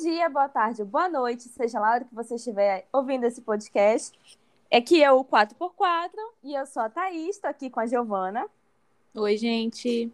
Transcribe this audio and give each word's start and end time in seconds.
dia, 0.00 0.30
boa 0.30 0.48
tarde, 0.48 0.82
boa 0.82 1.10
noite, 1.10 1.42
seja 1.42 1.78
lá 1.78 1.92
hora 1.92 2.04
que 2.04 2.14
você 2.14 2.36
estiver 2.36 2.88
ouvindo 2.90 3.26
esse 3.26 3.42
podcast. 3.42 4.18
Aqui 4.72 5.04
é 5.04 5.12
o 5.12 5.22
4x4 5.22 6.10
e 6.42 6.54
eu 6.54 6.64
sou 6.64 6.82
a 6.82 6.88
Thaís, 6.88 7.38
tô 7.38 7.46
aqui 7.46 7.68
com 7.68 7.80
a 7.80 7.86
Giovana, 7.86 8.46
Oi, 9.14 9.36
gente. 9.36 10.10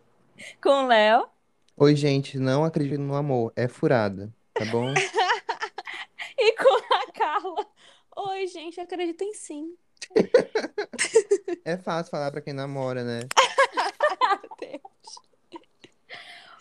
com 0.60 0.84
o 0.84 0.86
Léo 0.88 1.28
Oi, 1.76 1.94
gente, 1.94 2.36
não 2.36 2.64
acredito 2.64 3.00
no 3.00 3.14
amor, 3.14 3.52
é 3.54 3.68
furada, 3.68 4.34
tá 4.54 4.64
bom? 4.64 4.92
e 6.36 6.52
com 6.56 6.94
a 6.94 7.12
Carla. 7.12 7.64
Oi, 8.16 8.46
gente, 8.48 8.80
acreditem 8.80 9.32
sim. 9.34 9.76
É 11.64 11.76
fácil 11.76 12.10
falar 12.10 12.32
pra 12.32 12.40
quem 12.40 12.52
namora, 12.52 13.04
né? 13.04 13.20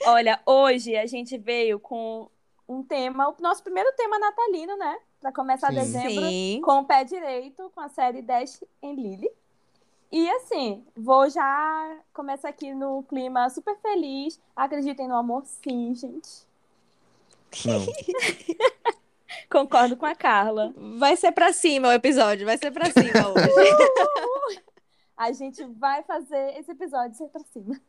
Olha, 0.06 0.40
hoje 0.46 0.96
a 0.96 1.08
gente 1.08 1.36
veio 1.36 1.80
com 1.80 2.30
um 2.68 2.84
tema, 2.84 3.30
o 3.30 3.36
nosso 3.42 3.64
primeiro 3.64 3.92
tema 3.94 4.18
natalino, 4.18 4.76
né? 4.78 4.98
Pra 5.20 5.32
começar 5.32 5.70
Sim. 5.70 5.76
dezembro 5.76 6.26
Sim. 6.26 6.62
com 6.64 6.80
o 6.80 6.86
pé 6.86 7.04
direito, 7.04 7.72
com 7.74 7.82
a 7.82 7.90
série 7.90 8.22
Dash 8.22 8.64
em 8.82 8.96
Lily. 8.96 9.30
E 10.12 10.30
assim, 10.32 10.86
vou 10.96 11.30
já 11.30 11.98
começar 12.14 12.50
aqui 12.50 12.74
no 12.74 13.04
clima 13.04 13.50
super 13.50 13.76
feliz. 13.78 14.40
Acreditem 14.56 15.08
no 15.08 15.16
amor, 15.16 15.44
sim, 15.46 15.94
gente. 15.94 16.46
Não. 17.66 17.86
Concordo 19.50 19.98
com 19.98 20.06
a 20.06 20.16
Carla. 20.16 20.74
Vai 20.98 21.16
ser 21.16 21.32
pra 21.32 21.52
cima 21.52 21.90
o 21.90 21.92
episódio, 21.92 22.46
vai 22.46 22.58
ser 22.58 22.72
pra 22.72 22.86
cima 22.86 23.30
hoje. 23.30 24.64
A 25.18 25.32
gente 25.32 25.64
vai 25.64 26.04
fazer 26.04 26.60
esse 26.60 26.72
episódio 26.72 27.18
ser 27.18 27.30
pra 27.30 27.42
cima. 27.46 27.80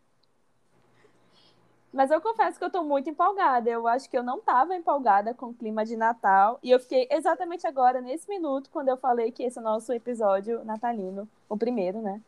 Mas 1.96 2.10
eu 2.10 2.20
confesso 2.20 2.58
que 2.58 2.64
eu 2.64 2.68
tô 2.68 2.84
muito 2.84 3.08
empolgada. 3.08 3.70
Eu 3.70 3.88
acho 3.88 4.10
que 4.10 4.18
eu 4.18 4.22
não 4.22 4.38
tava 4.38 4.76
empolgada 4.76 5.32
com 5.32 5.46
o 5.46 5.54
clima 5.54 5.82
de 5.82 5.96
Natal. 5.96 6.58
E 6.62 6.70
eu 6.70 6.78
fiquei 6.78 7.08
exatamente 7.10 7.66
agora, 7.66 8.02
nesse 8.02 8.28
minuto, 8.28 8.68
quando 8.70 8.88
eu 8.88 8.98
falei 8.98 9.32
que 9.32 9.42
esse 9.42 9.56
é 9.56 9.60
o 9.62 9.64
nosso 9.64 9.90
episódio 9.94 10.62
natalino. 10.62 11.26
O 11.48 11.56
primeiro, 11.56 12.02
né? 12.02 12.20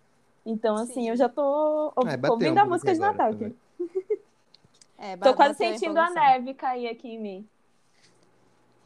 Então, 0.46 0.74
assim, 0.74 1.02
Sim. 1.02 1.10
eu 1.10 1.16
já 1.16 1.28
tô 1.28 1.92
bateu 1.94 2.32
ouvindo 2.32 2.56
a 2.56 2.64
música 2.64 2.94
de 2.94 2.98
Natal 2.98 3.30
aqui. 3.30 3.54
É, 5.00 5.16
Tô 5.16 5.32
quase 5.32 5.52
a 5.52 5.54
sentindo 5.54 5.96
a 5.96 6.10
empolgação. 6.10 6.14
neve 6.24 6.54
cair 6.54 6.88
aqui 6.88 7.10
em 7.10 7.20
mim. 7.20 7.48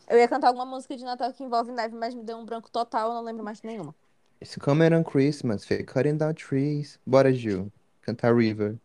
Eu 0.06 0.19
ia 0.19 0.28
cantar 0.28 0.48
alguma 0.48 0.66
música 0.66 0.94
de 0.94 1.03
Natal 1.03 1.33
que 1.33 1.42
envolve 1.42 1.72
neve, 1.72 1.97
mas 1.97 2.14
me 2.14 2.22
deu 2.22 2.36
um 2.36 2.44
branco 2.44 2.70
total, 2.70 3.08
eu 3.08 3.14
não 3.14 3.22
lembro 3.22 3.42
mais 3.42 3.62
de 3.62 3.66
nenhuma. 3.66 3.94
It's 4.42 4.55
coming 4.56 4.92
on 4.92 5.05
Christmas, 5.05 5.66
cutting 5.91 6.19
down 6.19 6.34
trees. 6.34 7.00
Bora, 7.06 7.33
Gil, 7.33 7.72
cantar 8.03 8.36
River. 8.36 8.77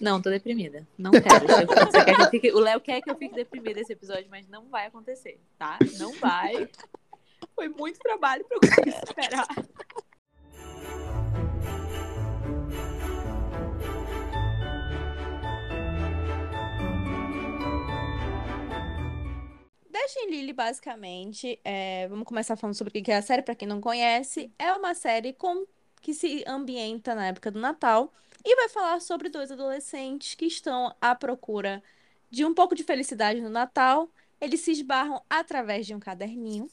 Não, 0.00 0.20
tô 0.20 0.30
deprimida. 0.30 0.86
Não 0.98 1.10
quero. 1.12 2.04
Quer 2.04 2.16
que 2.16 2.30
fique- 2.30 2.52
O 2.52 2.58
Léo 2.60 2.80
quer 2.80 3.00
que 3.00 3.10
eu 3.10 3.16
fique 3.16 3.34
deprimida 3.34 3.80
nesse 3.80 3.92
episódio, 3.92 4.26
mas 4.30 4.48
não 4.48 4.68
vai 4.68 4.86
acontecer, 4.86 5.40
tá? 5.58 5.78
Não 5.98 6.12
vai. 6.18 6.68
Foi 7.54 7.68
muito 7.68 7.98
trabalho 7.98 8.44
pra 8.44 8.56
eu 8.56 8.60
conseguir 8.60 8.92
superar. 9.06 9.46
Dash 19.90 20.14
Lily, 20.28 20.52
basicamente, 20.52 21.60
é, 21.64 22.08
vamos 22.08 22.24
começar 22.26 22.56
falando 22.56 22.74
sobre 22.74 22.98
o 22.98 23.02
que 23.02 23.10
é 23.12 23.16
a 23.16 23.22
série, 23.22 23.42
pra 23.42 23.54
quem 23.54 23.68
não 23.68 23.80
conhece. 23.80 24.50
É 24.58 24.72
uma 24.72 24.94
série 24.94 25.32
com, 25.34 25.66
que 26.00 26.14
se 26.14 26.42
ambienta 26.46 27.14
na 27.14 27.26
época 27.26 27.50
do 27.50 27.60
Natal 27.60 28.12
e 28.44 28.56
vai 28.56 28.68
falar 28.68 29.00
sobre 29.00 29.28
dois 29.28 29.50
adolescentes 29.50 30.34
que 30.34 30.46
estão 30.46 30.94
à 31.00 31.14
procura 31.14 31.82
de 32.30 32.44
um 32.44 32.54
pouco 32.54 32.74
de 32.74 32.82
felicidade 32.84 33.40
no 33.40 33.48
Natal. 33.48 34.08
Eles 34.40 34.60
se 34.60 34.72
esbarram 34.72 35.22
através 35.30 35.86
de 35.86 35.94
um 35.94 36.00
caderninho, 36.00 36.68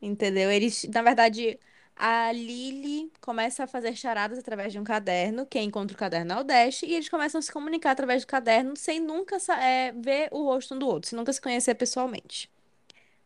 entendeu? 0.00 0.50
Eles, 0.50 0.84
na 0.84 1.02
verdade, 1.02 1.58
a 1.94 2.30
Lily 2.32 3.10
começa 3.20 3.64
a 3.64 3.66
fazer 3.66 3.96
charadas 3.96 4.38
através 4.38 4.72
de 4.72 4.78
um 4.78 4.84
caderno. 4.84 5.46
Quem 5.46 5.64
encontra 5.66 5.94
o 5.94 5.98
caderno 5.98 6.32
é 6.32 6.40
o 6.40 6.44
Dash, 6.44 6.82
e 6.82 6.92
eles 6.94 7.08
começam 7.08 7.38
a 7.38 7.42
se 7.42 7.50
comunicar 7.52 7.92
através 7.92 8.24
do 8.24 8.26
caderno 8.26 8.76
sem 8.76 9.00
nunca 9.00 9.36
é, 9.60 9.92
ver 9.92 10.28
o 10.30 10.44
rosto 10.44 10.74
um 10.74 10.78
do 10.78 10.86
outro, 10.86 11.08
sem 11.08 11.16
nunca 11.16 11.32
se 11.32 11.40
conhecer 11.40 11.74
pessoalmente. 11.74 12.50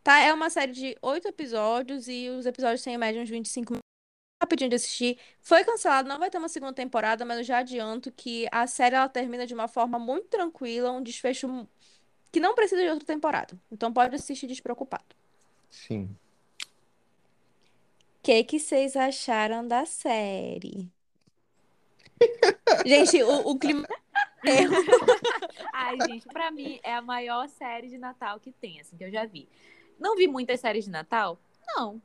Tá? 0.03 0.19
É 0.19 0.33
uma 0.33 0.49
série 0.49 0.71
de 0.71 0.97
oito 1.01 1.27
episódios 1.27 2.07
e 2.07 2.29
os 2.29 2.45
episódios 2.45 2.81
têm 2.81 2.95
em 2.95 2.97
média 2.97 3.21
uns 3.21 3.29
25 3.29 3.73
minutos. 3.73 3.80
Rapidinho 4.41 4.69
de 4.71 4.75
assistir. 4.75 5.19
Foi 5.39 5.63
cancelado, 5.63 6.09
não 6.09 6.17
vai 6.17 6.29
ter 6.31 6.39
uma 6.39 6.49
segunda 6.49 6.73
temporada, 6.73 7.23
mas 7.23 7.37
eu 7.37 7.43
já 7.43 7.59
adianto 7.59 8.11
que 8.11 8.47
a 8.51 8.65
série 8.65 8.95
ela 8.95 9.07
termina 9.07 9.45
de 9.45 9.53
uma 9.53 9.67
forma 9.67 9.99
muito 9.99 10.29
tranquila, 10.29 10.91
um 10.91 11.03
desfecho 11.03 11.67
que 12.31 12.39
não 12.39 12.55
precisa 12.55 12.81
de 12.81 12.89
outra 12.89 13.05
temporada. 13.05 13.55
Então 13.71 13.93
pode 13.93 14.15
assistir 14.15 14.47
despreocupado. 14.47 15.15
Sim. 15.69 16.09
O 18.17 18.23
que 18.23 18.43
que 18.43 18.59
vocês 18.59 18.95
acharam 18.95 19.67
da 19.67 19.85
série? 19.85 20.91
Gente, 22.85 23.21
o, 23.23 23.49
o 23.49 23.59
clima. 23.59 23.87
Ai, 25.73 25.97
gente, 26.07 26.27
pra 26.27 26.51
mim 26.51 26.79
é 26.83 26.93
a 26.93 27.01
maior 27.01 27.47
série 27.47 27.89
de 27.89 27.97
Natal 27.97 28.39
que 28.39 28.51
tem, 28.51 28.79
assim, 28.79 28.97
que 28.97 29.03
eu 29.03 29.11
já 29.11 29.25
vi. 29.25 29.47
Não 29.99 30.15
vi 30.15 30.27
muitas 30.27 30.59
séries 30.59 30.85
de 30.85 30.91
Natal? 30.91 31.39
Não. 31.75 32.01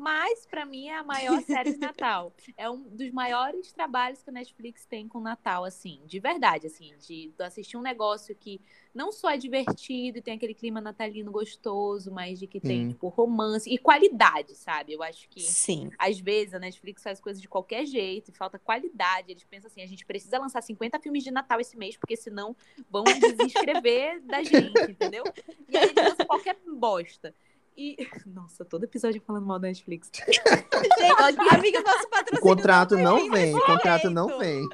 Mas 0.00 0.46
pra 0.46 0.64
mim 0.64 0.88
é 0.88 0.96
a 0.96 1.04
maior 1.04 1.42
série 1.44 1.74
de 1.74 1.78
Natal. 1.78 2.32
É 2.56 2.70
um 2.70 2.80
dos 2.80 3.10
maiores 3.10 3.70
trabalhos 3.70 4.22
que 4.22 4.30
a 4.30 4.32
Netflix 4.32 4.86
tem 4.86 5.06
com 5.06 5.20
Natal, 5.20 5.62
assim, 5.62 6.00
de 6.06 6.18
verdade, 6.18 6.66
assim, 6.66 6.94
de 6.98 7.30
assistir 7.38 7.76
um 7.76 7.82
negócio 7.82 8.34
que 8.34 8.62
não 8.94 9.12
só 9.12 9.30
é 9.30 9.36
divertido 9.36 10.18
e 10.18 10.22
tem 10.22 10.34
aquele 10.34 10.54
clima 10.54 10.80
natalino 10.80 11.30
gostoso, 11.30 12.10
mas 12.10 12.38
de 12.38 12.46
que 12.46 12.58
tem, 12.58 12.84
Sim. 12.84 12.88
tipo, 12.88 13.08
romance 13.08 13.70
e 13.70 13.76
qualidade, 13.76 14.54
sabe? 14.54 14.94
Eu 14.94 15.02
acho 15.02 15.28
que 15.28 15.40
Sim. 15.40 15.90
às 15.98 16.18
vezes 16.18 16.54
a 16.54 16.58
Netflix 16.58 17.02
faz 17.02 17.20
coisas 17.20 17.40
de 17.40 17.48
qualquer 17.48 17.84
jeito 17.84 18.30
e 18.30 18.34
falta 18.34 18.58
qualidade. 18.58 19.30
Eles 19.30 19.44
pensam 19.44 19.68
assim: 19.68 19.82
a 19.82 19.86
gente 19.86 20.06
precisa 20.06 20.38
lançar 20.38 20.62
50 20.62 20.98
filmes 20.98 21.22
de 21.22 21.30
Natal 21.30 21.60
esse 21.60 21.76
mês, 21.76 21.96
porque 21.98 22.16
senão 22.16 22.56
vão 22.88 23.04
desinscrever 23.04 24.22
da 24.22 24.42
gente, 24.42 24.90
entendeu? 24.90 25.24
E 25.68 25.76
aí 25.76 25.90
eles 25.90 25.94
lançam 25.94 26.26
qualquer 26.26 26.56
bosta. 26.66 27.34
E. 27.80 27.96
Nossa, 28.26 28.62
todo 28.62 28.84
episódio 28.84 29.22
falando 29.22 29.46
mal 29.46 29.58
da 29.58 29.68
Netflix. 29.68 30.10
Gente, 30.20 31.54
amiga, 31.54 31.80
nosso 31.80 32.04
O 32.04 32.10
patrocínio 32.10 32.42
contrato 32.42 32.96
não 32.96 33.02
não 33.02 33.30
vem 33.30 33.30
vem, 33.30 33.56
o 33.56 33.64
contrato 33.64 34.10
não 34.10 34.38
vem. 34.38 34.68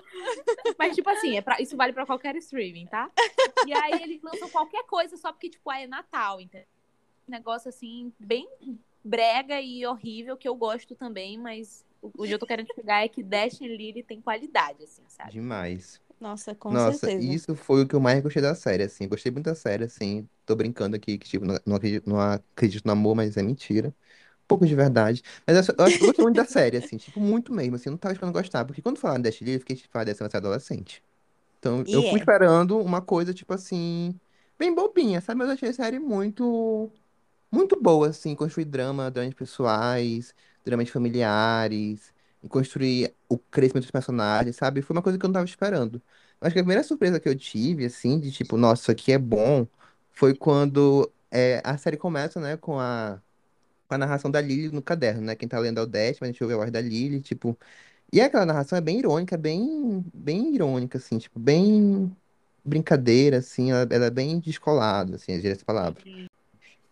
Mas, 0.77 0.97
tipo 0.97 1.09
assim, 1.09 1.37
é 1.37 1.41
pra- 1.41 1.61
isso 1.61 1.77
vale 1.77 1.93
pra 1.93 2.05
qualquer 2.05 2.35
streaming, 2.37 2.87
tá? 2.87 3.09
E 3.65 3.73
aí 3.73 4.03
eles 4.03 4.21
lançam 4.23 4.49
qualquer 4.51 4.85
coisa 4.87 5.17
só 5.17 5.33
porque, 5.33 5.51
tipo, 5.51 5.71
ah, 5.71 5.81
é 5.81 5.87
Natal, 5.87 6.41
entendeu? 6.41 6.67
Um 7.29 7.31
negócio 7.31 7.69
assim, 7.69 8.13
bem 8.19 8.49
brega 9.05 9.61
e 9.61 9.87
horrível, 9.87 10.37
que 10.37 10.49
eu 10.49 10.57
gosto 10.57 10.97
também, 10.97 11.39
mas 11.39 11.85
o 12.03 12.09
o 12.09 12.25
que 12.27 12.33
eu 12.33 12.39
tô 12.41 12.47
querendo 12.47 12.73
chegar 12.75 13.05
é 13.05 13.09
que 13.09 13.23
Dash 13.23 13.61
Lily 13.61 14.03
tem 14.03 14.21
qualidade, 14.21 14.83
assim, 14.83 15.03
sabe? 15.09 15.31
Demais. 15.31 16.01
Nossa, 16.21 16.55
com 16.55 16.77
Nossa, 16.77 17.13
certeza. 17.17 17.17
isso 17.17 17.55
foi 17.55 17.83
o 17.85 17.89
que 17.89 17.95
eu 17.95 18.01
mais 18.01 18.21
gostei 18.23 18.43
da 18.43 18.55
série, 18.55 18.83
assim. 18.83 19.07
Gostei 19.09 19.31
muito 19.31 19.45
da 19.47 19.55
série, 19.55 19.85
assim. 19.85 20.29
Tô 20.45 20.57
brincando 20.57 20.97
aqui 20.97 21.17
que, 21.17 21.29
tipo, 21.29 21.45
não, 21.45 21.57
não 21.65 21.77
acredito, 21.77 22.09
não 22.11 22.21
acredito 22.21 22.85
no 22.87 22.93
amor, 22.93 23.15
mas 23.15 23.37
é 23.37 23.43
mentira. 23.43 23.89
Um 24.45 24.47
pouco 24.49 24.67
de 24.67 24.75
verdade. 24.75 25.23
Mas 25.47 25.57
eu, 25.57 25.63
só- 25.65 25.73
eu 25.79 25.85
acho 25.85 25.97
que 25.99 26.03
eu 26.03 26.07
gostei 26.07 26.25
muito 26.25 26.37
da 26.37 26.45
série, 26.45 26.77
assim, 26.77 26.97
tipo, 26.97 27.21
muito 27.21 27.53
mesmo, 27.53 27.77
assim. 27.77 27.89
Eu 27.89 27.93
não 27.93 27.99
tava 27.99 28.15
esperando 28.15 28.33
gostar. 28.35 28.65
Porque 28.65 28.83
quando 28.83 28.99
falaram 28.99 29.23
Dash 29.23 29.41
Lee, 29.41 29.55
eu 29.55 29.61
fiquei, 29.61 29.77
tipo, 29.77 29.97
ah, 29.99 30.05
ser 30.15 30.37
adolescente. 30.37 31.03
Então, 31.59 31.85
eu 31.93 32.03
E 32.03 32.05
fui 32.05 32.19
é. 32.19 32.21
esperando 32.21 32.79
uma 32.81 33.03
coisa, 33.03 33.35
tipo 33.35 33.55
assim, 33.55 34.19
bem 34.59 34.75
bobinha, 34.75 35.21
sabe? 35.21 35.39
Mas 35.39 35.49
eu 35.49 35.55
achei 35.55 35.69
a 35.71 35.75
série 35.75 35.99
muito, 36.01 36.93
muito 37.53 37.81
boa, 37.81 38.09
assim. 38.11 38.35
Construir 38.35 38.65
drama, 38.67 39.11
dramas 39.11 39.35
pessoais, 39.35 40.35
dramas 40.65 40.89
familiares, 40.91 42.13
construir 42.49 43.15
o 43.29 43.39
crescimento 43.39 43.85
dos 43.85 43.91
personagens, 43.91 44.57
sabe? 44.57 44.83
Foi 44.83 44.95
uma 44.97 45.03
coisa 45.03 45.19
que 45.19 45.25
eu 45.25 45.29
não 45.29 45.35
tava 45.35 45.47
esperando. 45.47 46.03
Acho 46.41 46.53
que 46.55 46.61
a 46.61 46.63
primeira 46.63 46.83
surpresa 46.83 47.21
que 47.21 47.29
eu 47.29 47.37
tive, 47.37 47.87
assim, 47.87 48.19
de 48.21 48.31
tipo, 48.33 48.57
nossa, 48.57 48.83
isso 48.83 48.91
aqui 48.91 49.13
é 49.13 49.19
bom, 49.19 49.67
foi 50.13 50.35
quando 50.35 51.11
é, 51.31 51.61
a 51.65 51.77
série 51.79 51.97
começa, 51.97 52.41
né, 52.41 52.57
com 52.57 52.79
a, 52.79 53.21
com 53.89 53.95
a 53.95 53.99
narração 53.99 54.31
da 54.31 54.41
Lily 54.41 54.71
no 54.71 54.83
caderno, 54.83 55.23
né? 55.23 55.35
Quem 55.37 55.49
tá 55.49 55.59
lendo 55.59 55.81
é 55.81 55.85
o 55.85 55.89
mas 55.89 56.23
a 56.23 56.27
gente 56.27 56.43
ouve 56.43 56.55
a 56.55 56.59
voz 56.59 56.71
da 56.71 56.81
Lily, 56.81 57.21
tipo. 57.21 57.59
E 58.13 58.21
aquela 58.21 58.47
narração 58.47 58.79
é 58.79 58.81
bem 58.81 58.99
irônica, 58.99 59.37
bem, 59.37 60.05
bem 60.15 60.55
irônica, 60.55 60.99
assim, 60.99 61.19
tipo, 61.19 61.39
bem 61.39 62.15
brincadeira, 62.65 63.39
assim, 63.39 63.71
ela, 63.73 63.87
ela 63.91 64.07
é 64.07 64.11
bem 64.11 64.39
descolada, 64.41 65.17
assim, 65.17 65.33
essa 65.47 65.65
palavra. 65.65 66.03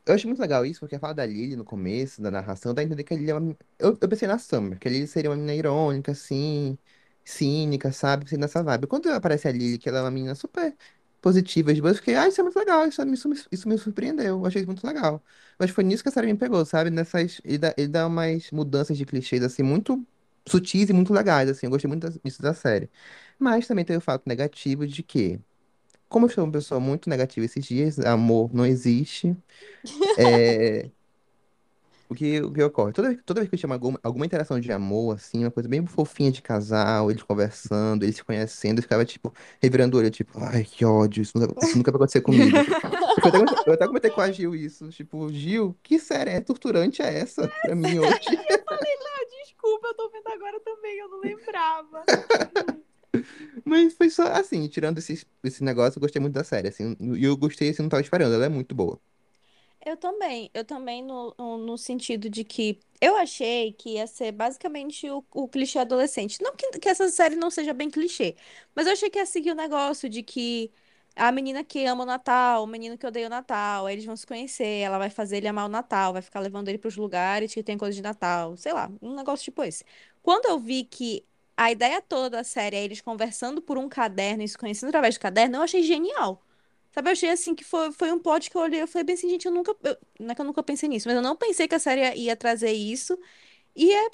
Eu 0.07 0.15
acho 0.15 0.27
muito 0.27 0.41
legal 0.41 0.67
isso, 0.67 0.81
porque 0.81 0.97
a 0.97 1.01
fala 1.01 1.15
da 1.15 1.25
Lily 1.25 1.57
no 1.57 1.65
começo, 1.65 2.21
da 2.21 2.31
narração, 2.31 2.75
dá 2.75 2.83
a 2.83 2.85
entender 2.85 3.05
que 3.05 3.15
a 3.15 3.17
Lily 3.17 3.31
é 3.31 3.35
uma... 3.35 3.57
Eu, 3.79 3.97
eu 4.01 4.09
pensei 4.09 4.29
na 4.29 4.39
Summer, 4.39 4.79
que 4.79 4.87
a 4.87 4.91
Lily 4.91 5.07
seria 5.07 5.31
uma 5.31 5.37
menina 5.37 5.55
irônica, 5.55 6.13
assim, 6.13 6.79
cínica, 7.25 7.91
sabe? 7.91 8.27
Assim, 8.27 8.37
nessa 8.37 8.63
vibe. 8.63 8.87
Quando 8.87 9.09
aparece 9.11 9.49
a 9.49 9.53
Lily, 9.53 9.79
que 9.79 9.89
ela 9.89 9.99
é 9.99 10.03
uma 10.03 10.11
menina 10.11 10.35
super 10.35 10.77
positiva, 11.23 11.73
de 11.73 11.81
boa, 11.81 11.93
eu 11.93 11.95
fiquei, 11.97 12.15
ah, 12.17 12.29
isso 12.29 12.39
é 12.41 12.45
muito 12.45 12.59
legal, 12.59 12.87
isso, 12.87 13.03
isso, 13.07 13.29
me- 13.31 13.37
isso 13.51 13.67
me 13.69 13.79
surpreendeu, 13.79 14.27
eu 14.41 14.47
achei 14.47 14.61
isso 14.61 14.67
muito 14.69 14.87
legal. 14.87 15.25
Mas 15.59 15.71
foi 15.71 15.83
nisso 15.85 16.03
que 16.03 16.09
a 16.11 16.13
série 16.13 16.27
me 16.31 16.39
pegou, 16.39 16.65
sabe? 16.67 16.91
Nessas... 16.91 17.41
Ele 17.43 17.57
dá, 17.59 17.75
ele 17.79 17.89
dá 17.89 18.07
umas 18.07 18.51
mudanças 18.51 18.99
de 18.99 19.07
clichês, 19.07 19.43
assim, 19.43 19.63
muito 19.63 20.07
sutis 20.47 20.91
e 20.91 20.93
muito 20.93 21.13
legais, 21.15 21.49
assim, 21.49 21.65
eu 21.67 21.71
gostei 21.71 21.89
muito 21.89 22.11
disso 22.23 22.43
da 22.43 22.53
série. 22.53 22.91
Mas 23.39 23.67
também 23.67 23.85
tem 23.87 23.97
o 23.97 24.01
fato 24.03 24.25
negativo 24.29 24.87
de 24.87 25.03
que 25.03 25.41
como 26.09 26.27
eu 26.27 26.31
sou 26.31 26.45
uma 26.45 26.53
pessoa 26.53 26.81
muito 26.81 27.09
negativa 27.09 27.45
esses 27.47 27.65
dias, 27.65 27.99
amor 27.99 28.51
não 28.55 28.65
existe. 28.65 29.37
É, 30.19 30.91
o 32.09 32.15
que, 32.15 32.41
o 32.41 32.53
que 32.53 32.63
ocorre? 32.63 32.93
Toda, 32.93 33.09
vez- 33.09 33.21
toda 33.25 33.41
vez 33.41 33.49
que 33.51 33.55
eu 33.57 33.59
tinha 33.59 33.73
alguma, 33.73 33.99
alguma 34.03 34.27
interação 34.27 34.61
de 34.61 34.71
amor, 34.71 35.17
assim, 35.17 35.45
uma 35.45 35.51
coisa 35.51 35.69
bem 35.69 35.85
fofinha 35.87 36.31
de 36.31 36.41
casal, 36.43 37.11
eles 37.11 37.23
conversando, 37.23 38.05
eles 38.05 38.17
se 38.17 38.25
conhecendo, 38.25 38.79
eu 38.79 38.83
ficava, 38.83 39.05
tipo, 39.05 39.33
revirando 39.61 39.97
o 39.97 40.01
olho, 40.01 40.11
tipo, 40.11 40.39
ai, 40.39 40.65
que 40.65 40.85
ódio, 40.85 41.23
isso 41.23 41.37
nunca, 41.37 41.65
isso 41.67 41.77
nunca 41.77 41.91
vai 41.91 41.97
acontecer 41.97 42.21
comigo. 42.21 42.57
Eu 43.25 43.29
até, 43.31 43.39
comentei- 43.39 43.59
eu 43.67 43.73
até 43.73 43.87
comentei 43.87 44.11
com 44.11 44.21
a 44.21 44.31
Gil 44.31 44.55
isso, 44.55 44.89
tipo, 44.91 45.33
Gil, 45.33 45.75
que 45.83 45.99
série 45.99 46.31
é 46.31 46.41
torturante 46.43 47.01
é 47.01 47.21
essa 47.21 47.49
pra 47.63 47.75
mim 47.75 47.99
hoje? 47.99 48.39
Desculpa, 49.45 49.87
eu 49.89 49.95
tô 49.95 50.11
vendo 50.11 50.29
agora 50.29 50.61
também, 50.61 50.99
eu 50.99 51.09
não 51.09 51.21
lembrava. 51.21 52.05
Mas 53.65 53.95
foi 53.95 54.11
só, 54.11 54.25
assim, 54.29 54.67
tirando 54.69 54.99
esse, 54.99 55.27
esse 55.43 55.63
negócio, 55.65 55.99
eu 55.99 56.01
gostei 56.01 56.21
muito 56.21 56.35
da 56.35 56.45
série, 56.45 56.69
assim, 56.69 56.97
e 57.01 57.25
eu 57.25 57.37
gostei, 57.37 57.71
assim, 57.71 57.83
não 57.83 57.89
tava 57.89 58.03
esperando, 58.03 58.35
ela 58.35 58.47
é 58.47 58.49
muito 58.49 58.75
boa. 58.75 59.01
Eu 59.85 59.99
também, 59.99 60.51
eu 60.55 60.65
também 60.65 61.03
no, 61.03 61.35
no, 61.39 61.77
sentido 61.77 62.31
de 62.31 62.43
que 62.43 62.81
eu 63.01 63.17
achei 63.17 63.73
que 63.75 63.91
ia 63.91 64.07
ser 64.07 64.33
basicamente 64.33 65.09
o, 65.11 65.23
o 65.31 65.47
clichê 65.47 65.79
adolescente. 65.79 66.43
Não 66.43 66.57
que, 66.57 66.71
que 66.79 66.89
essa 66.89 67.09
série 67.11 67.37
não 67.37 67.51
seja 67.51 67.75
bem 67.75 67.91
clichê, 67.91 68.35
mas 68.75 68.87
eu 68.87 68.95
achei 68.95 69.11
que 69.11 69.19
ia 69.19 69.27
seguir 69.27 69.51
o 69.51 69.55
negócio 69.55 70.09
de 70.09 70.23
que 70.23 70.73
a 71.15 71.31
menina 71.31 71.63
que 71.63 71.85
ama 71.85 72.03
o 72.03 72.07
Natal, 72.07 72.65
o 72.65 72.67
menino 72.67 72.97
que 72.97 73.07
odeia 73.07 73.27
o 73.27 73.31
Natal, 73.31 73.89
eles 73.89 74.05
vão 74.05 74.17
se 74.17 74.27
conhecer, 74.27 74.81
ela 74.81 74.99
vai 74.99 75.11
fazer 75.11 75.37
ele 75.37 75.49
amar 75.49 75.67
o 75.67 75.69
Natal, 75.69 76.13
vai 76.15 76.23
ficar 76.23 76.41
levando 76.41 76.69
ele 76.69 76.79
pros 76.79 76.97
lugares 76.97 77.53
que 77.53 77.63
tem 77.63 77.77
coisa 77.79 77.95
de 77.95 78.03
Natal, 78.03 78.57
sei 78.57 78.73
lá, 78.73 78.91
um 79.03 79.15
negócio 79.15 79.45
tipo 79.45 79.63
esse. 79.63 79.85
Quando 80.23 80.47
eu 80.47 80.59
vi 80.59 80.85
que 80.85 81.25
a 81.57 81.71
ideia 81.73 82.01
toda 82.03 82.31
da 82.31 82.45
série 82.45 82.77
é 82.77 82.85
eles 82.85 83.01
conversando 83.01 83.63
por 83.63 83.79
um 83.79 83.89
caderno 83.89 84.43
e 84.43 84.49
se 84.49 84.59
conhecendo 84.59 84.89
através 84.91 85.17
do 85.17 85.21
caderno, 85.21 85.57
eu 85.57 85.63
achei 85.63 85.83
genial. 85.83 86.43
Sabe, 86.93 87.09
eu 87.09 87.13
achei 87.13 87.31
assim 87.31 87.55
que 87.55 87.65
foi, 87.65 87.93
foi 87.93 88.13
um 88.13 88.19
plot 88.21 88.51
que 88.51 88.57
eu 88.57 88.61
olhei, 88.63 88.81
eu 88.83 88.89
falei 88.89 89.05
bem 89.05 89.15
assim, 89.15 89.29
gente, 89.29 89.47
eu 89.47 89.53
nunca, 89.53 89.75
eu- 89.83 89.97
não 90.21 90.31
é 90.31 90.35
que 90.35 90.41
eu 90.41 90.45
nunca 90.45 90.63
pensei 90.63 90.89
nisso, 90.89 91.09
mas 91.09 91.17
eu 91.17 91.23
não 91.23 91.37
pensei 91.37 91.67
que 91.69 91.75
a 91.75 91.79
série 91.81 92.15
ia 92.17 92.37
trazer 92.37 92.73
isso, 92.73 93.19
e 93.77 93.93
é 93.95 94.11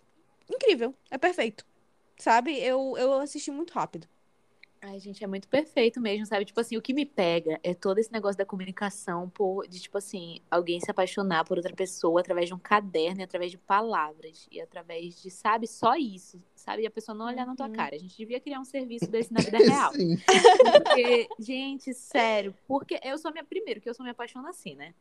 incrível, 0.50 0.94
é 1.10 1.18
perfeito, 1.18 1.66
sabe? 2.18 2.58
Eu, 2.60 2.96
eu 2.98 3.14
assisti 3.20 3.50
muito 3.50 3.72
rápido. 3.74 4.08
Ai, 4.82 4.98
gente, 4.98 5.22
é 5.22 5.26
muito 5.26 5.46
perfeito 5.46 6.00
mesmo, 6.00 6.24
sabe? 6.24 6.42
Tipo 6.46 6.58
assim, 6.60 6.74
o 6.74 6.80
que 6.80 6.94
me 6.94 7.04
pega 7.04 7.60
é 7.62 7.74
todo 7.74 7.98
esse 7.98 8.10
negócio 8.10 8.38
da 8.38 8.46
comunicação, 8.46 9.28
por, 9.28 9.68
de 9.68 9.78
tipo 9.78 9.98
assim, 9.98 10.40
alguém 10.50 10.80
se 10.80 10.90
apaixonar 10.90 11.44
por 11.44 11.58
outra 11.58 11.74
pessoa 11.76 12.20
através 12.20 12.48
de 12.48 12.54
um 12.54 12.58
caderno 12.58 13.20
e 13.20 13.24
através 13.24 13.50
de 13.50 13.58
palavras. 13.58 14.48
E 14.50 14.58
através 14.58 15.20
de, 15.20 15.30
sabe, 15.30 15.66
só 15.66 15.96
isso, 15.96 16.42
sabe? 16.56 16.82
E 16.82 16.86
a 16.86 16.90
pessoa 16.90 17.14
não 17.14 17.26
olhar 17.26 17.46
na 17.46 17.54
tua 17.54 17.66
Uhum. 17.66 17.72
cara. 17.74 17.94
A 17.94 17.98
gente 17.98 18.16
devia 18.16 18.40
criar 18.40 18.58
um 18.58 18.64
serviço 18.64 19.04
desse 19.10 19.30
na 19.30 19.40
vida 19.40 19.58
real. 19.58 19.92
Sim. 19.92 20.16
Porque, 20.72 21.28
gente, 21.38 21.92
sério, 21.92 22.54
porque 22.66 22.98
eu 23.04 23.18
sou 23.18 23.30
minha. 23.32 23.44
Primeiro, 23.44 23.82
que 23.82 23.88
eu 23.90 23.94
sou 23.94 24.02
me 24.04 24.10
apaixono 24.10 24.48
assim, 24.48 24.74
né? 24.76 24.94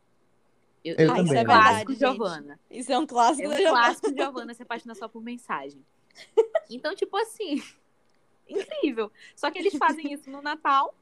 Eu, 0.83 0.95
Eu 0.97 1.11
Ah, 1.13 1.21
isso 1.21 1.33
é 1.33 1.37
também. 1.37 1.45
clássico 1.45 1.91
verdade, 1.91 1.93
gente. 1.93 1.99
Giovana. 1.99 2.59
Isso 2.69 2.91
é 2.91 2.97
um 2.99 3.07
clássico 3.07 3.47
É 3.47 3.63
da 3.63 3.69
um 3.69 3.73
clássico 3.73 4.11
de 4.11 4.21
Giovana 4.21 4.53
se 4.53 4.61
apaixonar 4.63 4.95
só 4.95 5.07
por 5.07 5.23
mensagem. 5.23 5.81
Então, 6.71 6.93
tipo 6.93 7.17
assim, 7.17 7.63
incrível. 8.49 9.11
Só 9.35 9.49
que 9.51 9.59
eles 9.59 9.75
fazem 9.77 10.11
isso 10.13 10.29
no 10.29 10.41
Natal, 10.41 10.93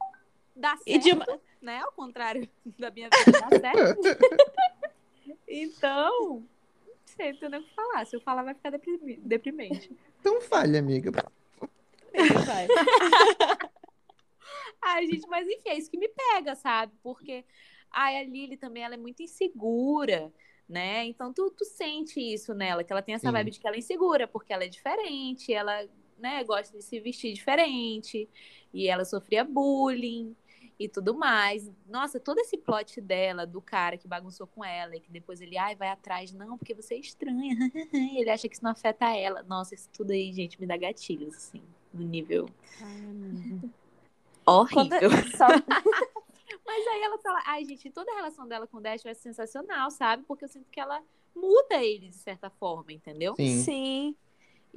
dá 0.56 0.76
certo, 0.78 0.88
E 0.88 0.98
de 1.00 1.12
uma- 1.12 1.40
né? 1.62 1.80
Ao 1.80 1.92
contrário 1.92 2.48
da 2.78 2.90
minha 2.92 3.10
vida, 3.10 3.40
dá 3.40 3.60
certo. 3.60 4.02
Então, 5.50 6.44
não 6.86 6.96
sei, 7.06 7.32
não 7.34 7.40
tem 7.40 7.50
nem 7.50 7.60
o 7.60 7.64
que 7.64 7.74
falar. 7.74 8.06
Se 8.06 8.16
eu 8.16 8.22
falar, 8.22 8.44
vai 8.44 8.54
ficar 8.54 8.70
deprimi- 8.70 9.18
deprimente. 9.18 9.92
Então 10.20 10.42
falha, 10.42 10.80
amiga. 10.80 11.12
Vai. 12.14 12.68
Ai, 14.82 15.06
gente, 15.08 15.28
mas 15.28 15.48
enfim, 15.48 15.70
é 15.70 15.78
isso 15.78 15.90
que 15.90 15.98
me 15.98 16.08
pega, 16.10 16.56
sabe? 16.56 16.94
Porque 17.04 17.44
ai, 17.92 18.18
a 18.20 18.24
Lily 18.24 18.58
também 18.58 18.84
ela 18.84 18.94
é 18.94 18.98
muito 18.98 19.22
insegura, 19.22 20.32
né? 20.68 21.06
Então 21.06 21.34
tu, 21.34 21.50
tu 21.52 21.66
sente 21.66 22.20
isso 22.20 22.54
nela, 22.54 22.84
que 22.84 22.92
ela 22.92 23.02
tem 23.02 23.16
essa 23.16 23.28
Sim. 23.28 23.34
vibe 23.34 23.52
de 23.52 23.60
que 23.60 23.68
ela 23.68 23.76
é 23.76 23.80
insegura, 23.80 24.28
porque 24.28 24.54
ela 24.54 24.64
é 24.64 24.70
diferente, 24.70 25.54
ela, 25.54 25.88
né, 26.18 26.44
gosta 26.44 26.78
de 26.78 26.84
se 26.84 27.00
vestir 27.00 27.34
diferente, 27.34 28.28
e 28.74 28.88
ela 28.88 29.06
sofria 29.06 29.44
bullying 29.44 30.36
e 30.80 30.88
tudo 30.88 31.16
mais. 31.16 31.70
Nossa, 31.88 32.20
todo 32.20 32.40
esse 32.40 32.58
plot 32.58 33.02
dela, 33.02 33.46
do 33.46 33.62
cara 33.62 33.98
que 33.98 34.08
bagunçou 34.08 34.48
com 34.48 34.64
ela, 34.64 34.96
e 34.96 35.00
que 35.00 35.12
depois 35.12 35.42
ele, 35.42 35.58
ai, 35.58 35.76
vai 35.76 35.90
atrás, 35.90 36.32
não, 36.32 36.58
porque 36.58 36.74
você 36.74 36.96
é 36.96 37.00
estranha. 37.00 37.56
ele 37.94 38.30
acha 38.30 38.48
que 38.48 38.56
isso 38.56 38.64
não 38.64 38.72
afeta 38.72 39.06
ela. 39.16 39.44
Nossa, 39.44 39.76
isso 39.76 39.90
tudo 39.92 40.12
aí, 40.12 40.32
gente, 40.34 40.60
me 40.60 40.68
dá 40.68 40.78
gatilhos, 40.78 41.36
assim, 41.36 41.62
no 41.94 42.04
nível 42.04 42.50
Quando- 42.78 43.72
horrível. 44.46 45.10
Só... 45.36 45.48
Mas 46.66 46.88
aí 46.88 47.02
ela 47.02 47.18
fala, 47.20 47.42
ai, 47.46 47.66
gente, 47.66 47.90
toda 47.90 48.12
a 48.12 48.16
relação 48.16 48.48
dela 48.48 48.68
com 48.68 48.78
o 48.78 48.82
Dash 48.82 49.04
vai 49.04 49.16
ser 49.16 49.22
sensacional, 49.22 49.90
sabe? 49.90 50.24
Porque 50.28 50.46
eu 50.46 50.50
sinto 50.50 50.70
que 50.70 50.80
ela 50.80 51.02
muda 51.36 51.84
ele 51.84 52.10
de 52.10 52.16
certa 52.16 52.50
forma, 52.50 52.92
entendeu? 52.92 53.36
Sim. 53.36 53.64
Sim. 53.64 54.16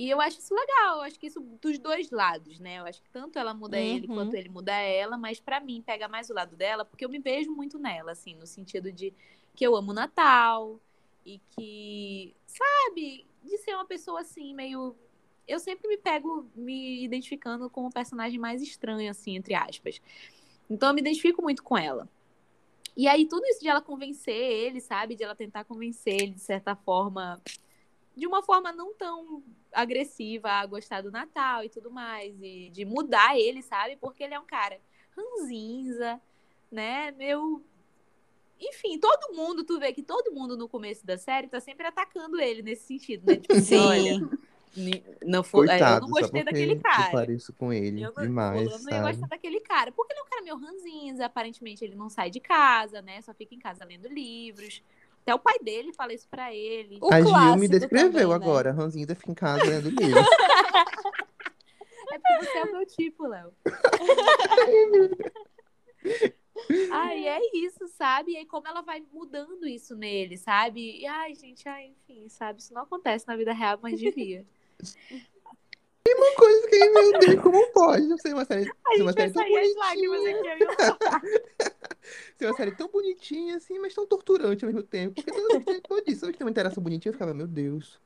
E 0.01 0.09
eu 0.09 0.19
acho 0.19 0.39
isso 0.39 0.55
legal, 0.55 0.97
eu 0.97 1.03
acho 1.03 1.21
que 1.21 1.27
isso 1.27 1.41
dos 1.61 1.79
dois 1.79 2.11
lados, 2.11 2.59
né? 2.59 2.79
Eu 2.79 2.87
acho 2.87 3.03
que 3.03 3.11
tanto 3.11 3.39
ela 3.39 3.53
muda 3.53 3.79
ele 3.79 4.07
Uhum. 4.07 4.15
quanto 4.15 4.33
ele 4.35 4.49
muda 4.49 4.73
ela, 4.73 5.19
mas 5.19 5.39
pra 5.41 5.61
mim 5.61 5.83
pega 5.83 6.09
mais 6.09 6.31
o 6.31 6.33
lado 6.33 6.57
dela, 6.57 6.87
porque 6.87 7.05
eu 7.05 7.09
me 7.11 7.19
vejo 7.19 7.53
muito 7.53 7.79
nela, 7.79 8.13
assim, 8.13 8.35
no 8.35 8.47
sentido 8.47 8.91
de 8.91 9.13
que 9.55 9.63
eu 9.63 9.77
amo 9.77 9.93
Natal 9.93 10.81
e 11.23 11.39
que, 11.51 12.35
sabe, 12.47 13.27
de 13.45 13.59
ser 13.59 13.75
uma 13.75 13.85
pessoa 13.85 14.23
assim, 14.23 14.55
meio. 14.55 14.97
Eu 15.47 15.61
sempre 15.61 15.87
me 15.87 15.99
pego 15.99 16.47
me 16.55 17.05
identificando 17.05 17.69
como 17.69 17.89
o 17.89 17.93
personagem 17.93 18.39
mais 18.39 18.63
estranho, 18.63 19.11
assim, 19.11 19.37
entre 19.37 19.53
aspas. 19.53 20.01
Então 20.71 20.89
eu 20.89 20.95
me 20.95 21.03
identifico 21.03 21.43
muito 21.43 21.63
com 21.63 21.77
ela. 21.77 22.09
E 22.97 23.07
aí, 23.07 23.27
tudo 23.27 23.45
isso 23.45 23.61
de 23.61 23.69
ela 23.69 23.83
convencer 23.83 24.35
ele, 24.35 24.81
sabe? 24.81 25.15
De 25.15 25.25
ela 25.25 25.35
tentar 25.37 25.65
convencer 25.65 26.15
ele, 26.23 26.31
de 26.33 26.41
certa 26.41 26.75
forma, 26.75 27.39
de 28.17 28.27
uma 28.27 28.43
forma 28.43 28.73
não 28.73 28.95
tão 28.95 29.43
agressiva 29.73 30.51
a 30.51 30.67
gostar 30.67 31.03
do 31.03 31.11
Natal 31.11 31.65
e 31.65 31.69
tudo 31.69 31.91
mais. 31.91 32.35
E 32.43 32.71
de 32.71 32.85
mudar 32.85 33.39
ele, 33.39 33.63
sabe? 33.63 33.97
Porque 33.97 34.25
ele 34.25 34.35
é 34.35 34.41
um 34.41 34.47
cara 34.47 34.81
ranzinza, 35.17 36.21
né? 36.71 37.11
Meu. 37.13 37.63
Enfim, 38.61 38.99
todo 38.99 39.35
mundo, 39.35 39.65
tu 39.65 39.79
vê 39.79 39.93
que 39.93 40.03
todo 40.03 40.33
mundo 40.33 40.57
no 40.57 40.69
começo 40.69 41.05
da 41.07 41.17
série 41.17 41.49
tá 41.49 41.61
sempre 41.61 41.87
atacando 41.87 42.39
ele 42.41 42.63
nesse 42.63 42.87
sentido, 42.87 43.27
né? 43.27 43.39
Tipo, 43.39 43.57
assim, 43.57 43.75
olha, 43.75 44.13
Sim. 44.19 44.31
ni- 44.77 45.03
não 45.25 45.43
foi, 45.43 45.61
eu 45.67 45.69
Coitado, 45.69 46.07
não 46.07 46.09
só 46.09 46.21
gostei 46.21 46.45
daquele 46.45 46.77
eu 46.77 46.83
cara. 46.83 47.11
pareço 47.13 47.53
com 47.55 47.73
ele 47.73 48.03
Eu 48.03 48.13
não, 48.15 48.25
demais, 48.25 48.65
fulano 48.67 48.85
não 48.85 48.93
ia 48.93 49.01
gostar 49.01 49.27
daquele 49.29 49.61
cara. 49.61 49.93
Porque 49.93 50.13
ele 50.13 50.21
é 50.21 50.23
um 50.23 50.29
cara 50.29 50.43
meio 50.43 50.57
ranzinza, 50.57 51.25
aparentemente 51.27 51.83
ele 51.85 51.95
não 51.95 52.11
sai 52.11 52.31
de 52.31 52.39
casa, 52.41 53.01
né? 53.01 53.23
Só 53.23 53.33
fica 53.33 53.55
em 53.55 53.59
casa 53.59 53.85
lendo 53.85 54.09
livros. 54.09 54.83
Até 55.23 55.35
o 55.35 55.39
pai 55.39 55.59
dele 55.61 55.93
fala 55.93 56.13
isso 56.13 56.27
pra 56.29 56.55
ele. 56.55 56.99
O 57.01 57.13
A 57.13 57.21
Gil 57.21 57.57
me 57.57 57.69
descreveu 57.69 58.11
também, 58.11 58.29
né? 58.29 58.35
agora. 58.35 58.73
Ranzinza 58.73 59.15
fica 59.15 59.31
em 59.31 59.35
casa 59.35 59.65
lendo 59.65 59.91
livro. 60.01 60.21
É 62.13 62.19
porque 62.19 62.47
você 62.47 62.59
é 62.59 62.65
o 62.65 62.73
meu 62.73 62.87
tipo, 62.87 63.27
Léo. 63.27 63.53
ai, 66.93 67.29
é 67.29 67.39
isso, 67.57 67.87
sabe? 67.89 68.33
E 68.33 68.37
aí 68.39 68.47
como 68.47 68.67
ela 68.67 68.81
vai 68.81 69.03
mudando 69.13 69.67
isso 69.67 69.95
nele, 69.95 70.37
sabe? 70.37 71.01
E 71.01 71.07
ai, 71.07 71.35
gente, 71.35 71.69
ai, 71.69 71.87
enfim, 71.87 72.29
sabe? 72.29 72.61
Isso 72.61 72.75
não 72.75 72.83
acontece 72.83 73.27
na 73.29 73.37
vida 73.37 73.53
real, 73.53 73.79
mas 73.83 74.01
devia. 74.01 74.45
Uma 76.09 76.35
coisa 76.35 76.69
que, 76.69 76.91
meu 76.91 77.19
Deus, 77.19 77.41
como 77.43 77.73
pode? 77.73 78.07
Não 78.07 78.19
sei, 78.19 78.33
uma 78.33 78.45
série, 78.45 78.69
A 78.69 78.73
uma 78.97 78.99
gente 78.99 79.05
vai 79.05 79.13
série 79.15 79.33
tão 79.33 79.43
sair 79.43 79.59
as 79.59 79.75
lágrimas 79.77 80.25
aqui, 80.27 80.65
eu 80.65 81.71
Ser 82.39 82.47
uma 82.47 82.57
série 82.57 82.73
tão 82.73 82.89
bonitinha, 82.89 83.57
assim, 83.57 83.79
mas 83.79 83.95
tão 83.95 84.07
torturante 84.07 84.65
ao 84.65 84.71
mesmo 84.73 84.87
tempo. 84.87 85.15
Porque 85.15 85.31
toda 85.33 85.59
vez 85.61 85.81
que 85.81 85.93
eu 85.93 86.05
disse, 86.05 86.21
tem 86.33 86.37
uma 86.47 86.51
interação 86.51 86.83
bonitinha, 86.83 87.11
eu 87.11 87.15
ficava, 87.15 87.35
meu 87.35 87.47
Deus, 87.47 88.01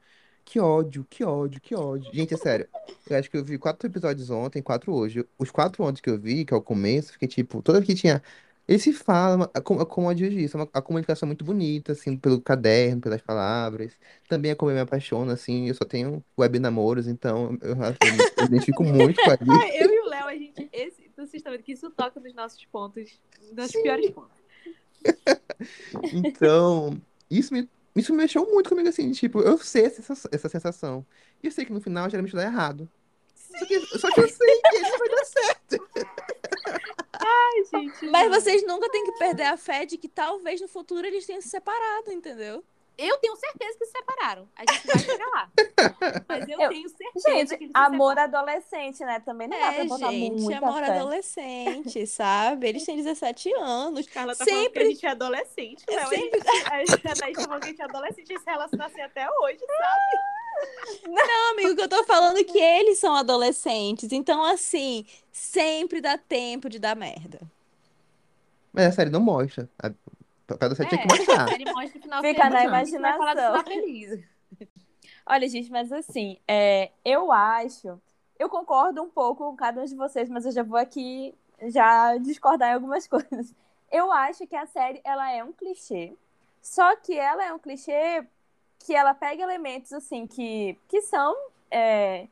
que 0.45 0.59
ódio, 0.61 1.07
que 1.09 1.25
ódio, 1.25 1.61
que 1.61 1.75
ódio. 1.75 2.13
Gente, 2.13 2.35
é 2.35 2.37
sério. 2.37 2.69
Eu 3.09 3.17
acho 3.19 3.31
que 3.31 3.37
eu 3.37 3.45
vi 3.45 3.59
quatro 3.59 3.87
episódios 3.89 4.31
ontem, 4.31 4.63
quatro 4.63 4.93
hoje. 4.93 5.25
Os 5.39 5.51
quatro 5.51 5.83
ontem 5.85 6.03
que 6.03 6.11
eu 6.11 6.19
vi, 6.19 6.45
que 6.45 6.53
é 6.53 6.57
o 6.57 6.63
começo, 6.63 7.13
fiquei 7.13 7.29
tipo, 7.29 7.63
toda 7.63 7.81
vez 7.81 7.87
que 7.87 7.95
tinha. 8.01 8.23
Eles 8.67 8.83
se 8.83 8.95
falam, 8.95 9.43
a- 9.53 9.61
como 9.61 9.85
como 9.85 10.09
a 10.09 10.15
Gil 10.17 10.31
disse, 10.31 10.57
é 10.57 10.59
uma- 10.59 10.69
a 10.73 10.81
comunicação 10.81 11.27
muito 11.27 11.45
bonita, 11.45 11.93
assim, 11.93 12.17
pelo 12.17 12.41
caderno, 12.41 12.99
pelas 13.03 13.21
palavras. 13.21 13.93
Também 14.27 14.53
é 14.53 14.55
como 14.55 14.71
eu 14.71 14.75
me 14.75 14.81
apaixono, 14.81 15.31
assim, 15.31 15.69
eu 15.69 15.75
só 15.75 15.85
tenho 15.85 16.25
web 16.39 16.59
namoros, 16.59 17.07
então 17.07 17.59
eu, 17.61 17.77
eu 18.01 18.11
me 18.11 18.47
identifico 18.47 18.83
muito 18.83 19.21
com 19.21 19.31
a 19.31 19.69
eu 19.69 19.91
e 19.93 20.01
o 20.01 20.09
Léo, 20.09 20.27
a 20.29 20.35
gente. 20.35 20.67
Esse, 20.73 21.04
vocês 21.17 21.35
estão 21.35 21.53
vendo 21.53 21.63
que 21.63 21.73
isso 21.73 21.91
toca 21.91 22.21
nos 22.21 22.35
nossos 22.35 22.65
pontos, 22.67 23.19
nos 23.41 23.53
nossos 23.53 23.83
piores 23.83 24.11
pontos. 24.11 24.45
Então, 26.13 27.01
isso 27.31 27.55
me, 27.55 27.69
isso 27.95 28.13
me 28.13 28.19
mexeu 28.19 28.45
muito 28.47 28.69
comigo, 28.69 28.89
assim, 28.89 29.13
tipo, 29.13 29.41
eu 29.41 29.57
sei 29.59 29.85
essa, 29.85 30.15
essa 30.33 30.49
sensação. 30.49 31.07
E 31.43 31.47
eu 31.47 31.53
sei 31.53 31.65
que 31.65 31.73
no 31.73 31.81
final 31.81 32.11
geralmente 32.11 32.35
dá 32.35 32.43
errado. 32.43 32.91
Só 33.35 33.67
que, 33.67 33.81
só 33.99 34.11
que 34.11 34.21
eu 34.21 34.29
sei 34.29 34.61
que 34.63 34.77
ele 34.77 34.99
vai 34.99 35.09
dar 35.09 35.25
certo. 35.25 35.89
Ai, 37.21 37.65
gente. 37.71 38.07
Mas 38.11 38.29
vocês 38.29 38.67
nunca 38.67 38.91
têm 38.91 39.05
que 39.05 39.13
perder 39.13 39.45
a 39.45 39.57
fé 39.57 39.87
de 39.87 39.97
que 39.97 40.09
talvez 40.09 40.61
no 40.61 40.69
futuro 40.69 41.07
eles 41.07 41.25
tenham 41.25 41.41
se 41.41 41.49
separado, 41.49 42.11
entendeu? 42.11 42.65
Eu 42.97 43.19
tenho 43.19 43.35
certeza 43.37 43.77
que 43.79 43.87
se 43.87 43.91
separaram. 43.93 44.49
A 44.55 44.61
gente 44.73 44.87
vai 44.87 44.99
chegar 45.01 45.27
lá. 45.27 45.51
Mas 46.29 46.49
eu, 46.49 46.61
Eu- 46.61 46.69
tenho 46.69 46.89
certeza 46.89 47.29
Gente, 47.29 47.57
que 47.59 47.65
eles 47.65 47.75
amor 47.75 48.11
separam. 48.11 48.39
adolescente, 48.39 49.05
né? 49.05 49.21
Também 49.21 49.49
não 49.49 49.59
dá 49.59 49.73
pra 49.73 49.83
É, 49.83 49.85
botar 49.85 50.11
gente, 50.13 50.41
muita 50.43 50.59
amor 50.67 50.85
fé. 50.85 50.99
adolescente, 50.99 52.07
sabe? 52.07 52.69
Eles 52.69 52.85
têm 52.85 52.97
17 52.97 53.53
anos. 53.55 54.07
Carla 54.07 54.37
tá 54.37 54.45
falando 54.45 54.61
que 54.61 54.61
a 54.61 54.65
Sempre- 54.65 54.91
gente 54.91 55.07
é 55.07 55.11
adolescente. 55.11 55.85
É 55.89 55.97
Não, 55.97 56.07
sempre- 56.09 56.41
a 56.71 56.79
gente, 56.85 57.09
a 57.09 57.15
Thaís 57.15 57.37
tá 57.37 57.43
falando 57.43 57.61
que 57.63 57.67
a 57.67 57.71
gente 57.71 57.81
é 57.81 57.85
adolescente 57.85 58.33
e 58.33 58.39
se 58.39 58.45
relaciona 58.47 58.87
assim 58.87 59.01
até 59.01 59.27
hoje, 59.29 59.59
sabe? 59.59 61.03
Não, 61.09 61.51
amigo, 61.51 61.75
que 61.75 61.83
eu 61.83 61.89
tô 61.89 62.05
falando 62.05 62.39
é 62.39 62.45
que 62.45 62.59
eles 62.59 62.99
são 62.99 63.15
adolescentes. 63.17 64.13
Então, 64.13 64.43
assim, 64.45 65.05
sempre 65.33 66.01
dá 66.01 66.17
tempo 66.17 66.69
de 66.69 66.79
dar 66.79 66.95
merda. 66.95 67.41
Mas 68.73 68.87
a 68.87 68.93
série 68.93 69.11
não 69.11 69.21
mostra. 69.21 69.69
A 70.49 70.53
papel 70.53 70.69
da 70.71 70.75
série 70.77 70.89
tinha 70.91 71.01
que 71.01 71.05
É, 71.05 71.19
mostrar. 71.19 71.47
mostra 71.75 72.01
Fica 72.21 72.51
na 72.51 72.65
imaginação. 72.65 73.65
feliz. 73.65 74.25
Olha, 75.27 75.49
gente, 75.49 75.71
mas 75.71 75.91
assim, 75.91 76.39
é, 76.47 76.91
eu 77.05 77.33
acho, 77.33 78.01
eu 78.39 78.49
concordo 78.49 79.03
um 79.03 79.09
pouco 79.09 79.45
com 79.45 79.57
cada 79.57 79.81
um 79.81 79.85
de 79.85 79.95
vocês, 79.95 80.29
mas 80.29 80.45
eu 80.45 80.53
já 80.53 80.63
vou 80.63 80.79
aqui 80.79 81.35
já 81.69 82.17
discordar 82.19 82.71
em 82.71 82.75
algumas 82.75 83.07
coisas. 83.09 83.55
Eu 83.91 84.13
acho 84.13 84.47
que 84.47 84.57
a 84.57 84.67
série 84.67 85.01
ela 85.05 85.31
é 85.33 85.43
um 85.43 85.53
clichê, 85.53 86.13
só 86.61 86.95
que 86.97 87.17
ela 87.19 87.45
é 87.45 87.53
um 87.53 87.59
clichê 87.59 88.27
que 88.81 88.95
ela 88.95 89.15
pega 89.15 89.43
elementos 89.43 89.93
assim 89.93 90.27
que, 90.27 90.79
que 90.89 91.01
são, 91.03 91.35
é, 91.71 92.27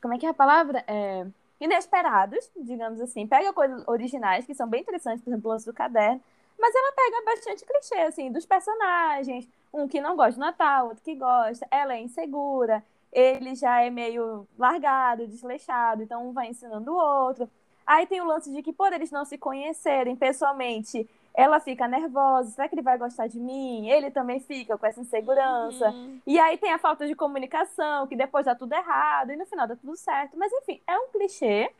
como 0.00 0.14
é 0.14 0.18
que 0.18 0.26
é 0.26 0.28
a 0.28 0.34
palavra? 0.34 0.84
É, 0.86 1.26
inesperados, 1.60 2.50
digamos 2.56 3.00
assim. 3.00 3.26
Pega 3.26 3.52
coisas 3.52 3.82
originais 3.88 4.46
que 4.46 4.54
são 4.54 4.68
bem 4.68 4.82
interessantes, 4.82 5.22
por 5.22 5.30
exemplo, 5.30 5.50
o 5.50 5.52
lance 5.52 5.66
do 5.66 5.74
caderno, 5.74 6.22
mas 6.60 6.74
ela 6.74 6.92
pega 6.92 7.24
bastante 7.24 7.64
clichê 7.64 8.00
assim 8.00 8.30
dos 8.30 8.46
personagens 8.46 9.48
um 9.72 9.86
que 9.86 10.00
não 10.00 10.16
gosta 10.16 10.32
do 10.32 10.40
Natal, 10.40 10.88
outro 10.88 11.02
que 11.02 11.14
gosta, 11.14 11.66
ela 11.70 11.94
é 11.94 12.00
insegura, 12.00 12.84
ele 13.12 13.54
já 13.54 13.82
é 13.82 13.90
meio 13.90 14.46
largado, 14.58 15.26
desleixado, 15.26 16.02
então 16.02 16.28
um 16.28 16.32
vai 16.32 16.48
ensinando 16.48 16.92
o 16.92 16.96
outro. 16.96 17.48
Aí 17.86 18.06
tem 18.06 18.20
o 18.20 18.26
lance 18.26 18.52
de 18.52 18.62
que 18.62 18.72
por 18.72 18.92
eles 18.92 19.10
não 19.10 19.24
se 19.24 19.38
conhecerem 19.38 20.14
pessoalmente, 20.14 21.08
ela 21.32 21.60
fica 21.60 21.86
nervosa, 21.86 22.50
será 22.50 22.68
que 22.68 22.74
ele 22.74 22.82
vai 22.82 22.98
gostar 22.98 23.28
de 23.28 23.38
mim? 23.38 23.88
Ele 23.88 24.10
também 24.10 24.40
fica 24.40 24.76
com 24.76 24.86
essa 24.86 25.00
insegurança. 25.00 25.90
Uhum. 25.90 26.20
E 26.26 26.38
aí 26.38 26.58
tem 26.58 26.72
a 26.72 26.78
falta 26.78 27.06
de 27.06 27.14
comunicação, 27.14 28.06
que 28.06 28.16
depois 28.16 28.46
dá 28.46 28.54
tudo 28.54 28.72
errado, 28.74 29.30
e 29.30 29.36
no 29.36 29.46
final 29.46 29.66
dá 29.66 29.76
tudo 29.76 29.96
certo. 29.96 30.36
Mas 30.36 30.52
enfim, 30.52 30.80
é 30.86 30.98
um 30.98 31.08
clichê. 31.08 31.70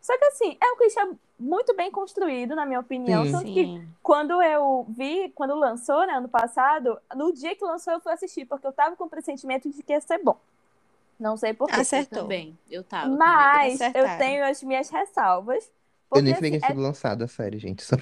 Só 0.00 0.16
que 0.18 0.24
assim, 0.26 0.56
é 0.60 0.72
um 0.72 0.76
clichê 0.76 1.00
muito 1.38 1.74
bem 1.76 1.90
construído, 1.90 2.54
na 2.54 2.64
minha 2.64 2.80
opinião. 2.80 3.24
Sim. 3.24 3.32
Tanto 3.32 3.44
que 3.44 3.88
quando 4.02 4.42
eu 4.42 4.86
vi, 4.88 5.30
quando 5.34 5.54
lançou, 5.54 6.06
né, 6.06 6.14
ano 6.14 6.28
passado, 6.28 6.98
no 7.14 7.32
dia 7.32 7.54
que 7.54 7.64
lançou 7.64 7.92
eu 7.92 8.00
fui 8.00 8.12
assistir, 8.12 8.46
porque 8.46 8.66
eu 8.66 8.72
tava 8.72 8.96
com 8.96 9.04
o 9.04 9.10
pressentimento 9.10 9.70
de 9.70 9.82
que 9.82 9.92
ia 9.92 10.00
ser 10.00 10.22
bom. 10.22 10.38
Não 11.18 11.36
sei 11.36 11.54
porquê. 11.54 11.80
Acertou. 11.80 12.22
Também, 12.22 12.58
eu 12.70 12.84
tava. 12.84 13.08
Mas 13.08 13.80
eu 13.80 14.18
tenho 14.18 14.44
as 14.44 14.62
minhas 14.62 14.90
ressalvas. 14.90 15.70
Eu 16.14 16.22
nem 16.22 16.32
Porque, 16.32 16.34
sabia 16.34 16.50
que 16.50 16.56
assim, 16.56 16.66
tinha 16.66 16.76
sido 16.76 16.80
lançada 16.80 17.24
a 17.24 17.28
série, 17.28 17.58
gente. 17.58 17.82
Só... 17.82 17.96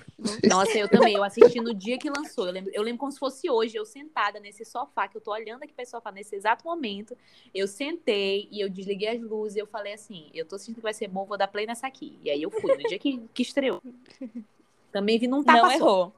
Nossa, 0.46 0.76
eu 0.76 0.88
também. 0.88 1.14
Eu 1.14 1.25
assisti 1.25 1.58
no 1.58 1.75
dia 1.75 1.96
que 1.99 2.11
lançou. 2.11 2.46
Eu 2.46 2.52
lembro, 2.52 2.70
eu 2.75 2.82
lembro 2.82 2.99
como 2.99 3.11
se 3.11 3.18
fosse 3.18 3.49
hoje, 3.50 3.76
eu 3.76 3.84
sentada 3.87 4.38
nesse 4.38 4.64
sofá, 4.64 5.08
que 5.08 5.16
eu 5.16 5.23
tô 5.23 5.32
olhando 5.32 5.62
aqui 5.62 5.73
pra 5.73 5.82
esse 5.82 5.92
sofá 5.92 6.12
nesse 6.12 6.37
exato 6.37 6.64
momento. 6.64 7.16
Eu 7.54 7.66
sentei 7.66 8.46
e 8.50 8.61
eu 8.61 8.68
desliguei 8.68 9.08
as 9.08 9.23
luzes 9.23 9.56
e 9.56 9.61
eu 9.61 9.66
falei 9.66 9.94
assim: 9.94 10.28
eu 10.34 10.44
tô 10.44 10.58
sentindo 10.58 10.76
que 10.76 10.82
vai 10.82 10.92
ser 10.92 11.08
bom, 11.08 11.25
vou 11.25 11.38
dar 11.38 11.49
play 11.49 11.66
nessa 11.66 11.87
aqui. 11.87 12.18
E 12.23 12.30
aí 12.30 12.42
eu 12.42 12.50
fui, 12.50 12.76
no 12.76 12.88
dia 12.88 12.99
que, 12.99 13.23
que 13.32 13.42
estreou. 13.42 13.82
Também 14.92 15.18
vi 15.18 15.26
num 15.26 15.38
não 15.38 15.44
tapa 15.44 15.68
só. 15.68 15.73
errou. 15.73 16.12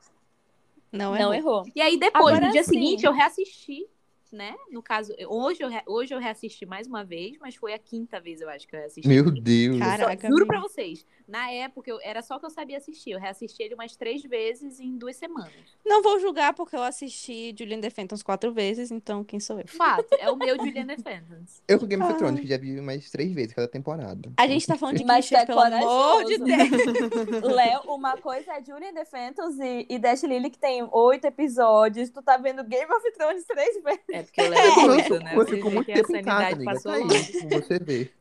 Não, 0.92 1.14
Não 1.14 1.32
é 1.32 1.38
errou. 1.38 1.64
E 1.74 1.80
aí 1.80 1.98
depois, 1.98 2.34
Agora 2.34 2.46
no 2.46 2.52
dia 2.52 2.62
sim. 2.64 2.72
seguinte, 2.72 3.06
eu 3.06 3.12
reassisti, 3.12 3.86
né? 4.32 4.54
No 4.70 4.82
caso, 4.82 5.14
hoje 5.28 5.62
eu, 5.62 5.70
hoje 5.86 6.14
eu 6.14 6.18
reassisti 6.18 6.66
mais 6.66 6.86
uma 6.86 7.04
vez, 7.04 7.38
mas 7.38 7.54
foi 7.54 7.72
a 7.72 7.78
quinta 7.78 8.20
vez, 8.20 8.40
eu 8.40 8.48
acho, 8.48 8.66
que 8.66 8.74
eu 8.74 8.80
reassisti. 8.80 9.08
Meu 9.08 9.30
Deus. 9.30 9.78
Caraca, 9.78 10.28
juro 10.28 10.46
pra 10.46 10.60
vocês, 10.60 11.06
na 11.26 11.50
época 11.50 11.90
eu, 11.90 11.98
era 12.02 12.22
só 12.22 12.38
que 12.38 12.46
eu 12.46 12.50
sabia 12.50 12.76
assistir. 12.76 13.10
Eu 13.10 13.18
reassisti 13.18 13.62
ele 13.62 13.74
umas 13.74 13.96
três 13.96 14.22
vezes 14.22 14.78
em 14.80 14.96
duas 14.96 15.16
semanas. 15.16 15.52
Não 15.84 16.02
vou 16.02 16.18
julgar 16.20 16.54
porque 16.54 16.76
eu 16.76 16.82
assisti 16.82 17.54
Julian 17.58 17.80
the 17.80 17.90
Phantoms 17.90 18.22
quatro 18.22 18.52
vezes, 18.52 18.90
então 18.90 19.24
quem 19.24 19.40
sou 19.40 19.58
eu? 19.58 19.66
Fato, 19.66 20.14
é 20.18 20.30
o 20.30 20.36
meu 20.36 20.56
Julian 20.56 20.86
Defendants. 20.86 21.62
Eu 21.68 21.78
com 21.80 21.86
Game 21.86 22.02
of. 22.02 22.14
Thrones, 22.16 22.40
que 22.40 22.46
já 22.46 22.56
vi 22.56 22.80
mais 22.80 23.10
três 23.10 23.32
vezes 23.32 23.52
cada 23.52 23.68
temporada. 23.68 24.32
A 24.36 24.46
gente 24.46 24.66
tá 24.66 24.76
falando 24.78 24.96
de 24.98 25.04
Mas 25.04 25.26
clichês, 25.26 25.42
é 25.42 25.46
pelo 25.46 25.60
amor 25.60 26.24
de. 26.24 26.38
Deus. 26.38 27.42
Léo, 27.54 27.80
uma 27.88 28.16
coisa 28.16 28.52
é 28.54 28.64
Julian 28.64 28.94
the 28.94 29.04
Phantoms 29.04 29.58
e, 29.58 29.86
e 29.88 29.98
Dash 29.98 30.22
Lily, 30.22 30.48
que 30.50 30.58
tem 30.58 30.86
oito 30.90 31.24
episódios. 31.26 32.08
Tu 32.10 32.22
tá 32.22 32.36
vendo 32.36 32.62
Game 32.64 32.90
of 32.90 33.12
Thrones 33.12 33.44
três 33.44 33.82
vezes. 33.82 34.00
É 34.10 34.22
porque 34.22 34.40
eu 34.40 34.44
Eu 34.46 34.50
levo 34.50 34.74
fico- 34.74 34.86
muito, 34.88 35.18
né? 35.24 35.32
eu 35.36 35.46
fico 35.46 35.68
vê 35.70 35.74
muito 35.74 35.86
tempo 35.86 36.16
em 36.16 36.22
casa, 36.24 36.50
sanidade 36.50 36.54
amiga. 36.54 36.80
Tá 36.82 36.92
aí, 36.94 37.62
você 37.62 37.78
ver. 37.78 38.12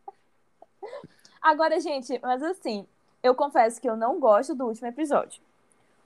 Agora, 1.41 1.79
gente, 1.79 2.19
mas 2.23 2.41
assim, 2.41 2.87
eu 3.25 3.33
confesso 3.35 3.81
que 3.81 3.89
eu 3.89 3.95
não 3.95 4.19
gosto 4.19 4.53
do 4.55 4.65
último 4.67 4.87
episódio. 4.87 5.41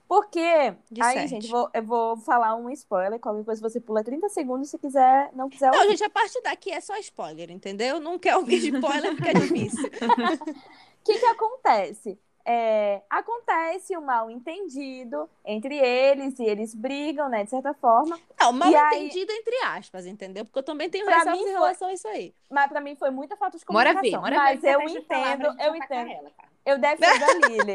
Porque, 0.07 0.73
De 0.89 1.03
aí, 1.03 1.13
sete. 1.19 1.27
gente, 1.29 1.47
vou- 1.51 1.69
eu 1.71 1.83
vou 1.83 2.17
falar 2.17 2.55
um 2.55 2.67
spoiler, 2.71 3.19
qualquer 3.19 3.45
coisa 3.45 3.61
você 3.61 3.79
pula 3.79 4.03
30 4.03 4.27
segundos 4.29 4.69
se 4.69 4.77
quiser, 4.79 5.29
não 5.33 5.49
quiser 5.49 5.69
Não, 5.71 5.77
ouvir. 5.81 5.91
gente, 5.91 6.03
a 6.03 6.09
partir 6.09 6.41
daqui 6.41 6.71
é 6.71 6.81
só 6.81 6.95
spoiler, 6.97 7.51
entendeu? 7.51 7.99
Não 7.99 8.17
quer 8.17 8.35
ouvir 8.35 8.59
de 8.59 8.69
spoiler 8.75 9.15
porque 9.15 9.29
é 9.29 9.33
difícil. 9.33 9.85
O 9.85 9.89
que 11.05 11.19
que 11.19 11.25
acontece? 11.25 12.17
É, 12.43 13.03
acontece 13.07 13.95
um 13.95 14.01
mal 14.01 14.31
entendido 14.31 15.29
entre 15.45 15.77
eles 15.77 16.39
e 16.39 16.43
eles 16.43 16.73
brigam, 16.73 17.29
né, 17.29 17.43
de 17.43 17.51
certa 17.51 17.75
forma. 17.75 18.19
Não, 18.39 18.51
mal 18.51 18.71
E 18.71 18.75
aí- 18.75 19.05
entendido 19.05 19.31
entre 19.31 19.55
aspas, 19.65 20.07
entendeu? 20.07 20.43
Porque 20.43 20.57
eu 20.57 20.63
também 20.63 20.89
tenho 20.89 21.05
Pra 21.05 21.17
ressalvas 21.17 21.37
mim 21.39 21.47
em 21.47 21.51
foi- 21.51 21.59
relação 21.61 21.87
a 21.89 21.93
isso 21.93 22.07
aí. 22.07 22.33
Mas 22.49 22.67
pra 22.67 22.81
mim 22.81 22.95
foi 22.95 23.11
muita 23.11 23.35
falta 23.37 23.59
de 23.59 23.65
Bora 23.65 23.93
comunicação. 23.93 24.23
ver, 24.23 24.31
bora 24.31 24.43
mas 24.43 24.59
ver. 24.59 24.73
eu 24.73 24.79
pra 24.79 24.89
entendo, 24.89 25.61
eu 25.61 25.75
entendo. 25.75 26.09
ela, 26.09 26.31
cara. 26.31 26.48
Eu 26.65 26.77
defendo 26.77 27.23
a 27.23 27.33
Lily. 27.47 27.73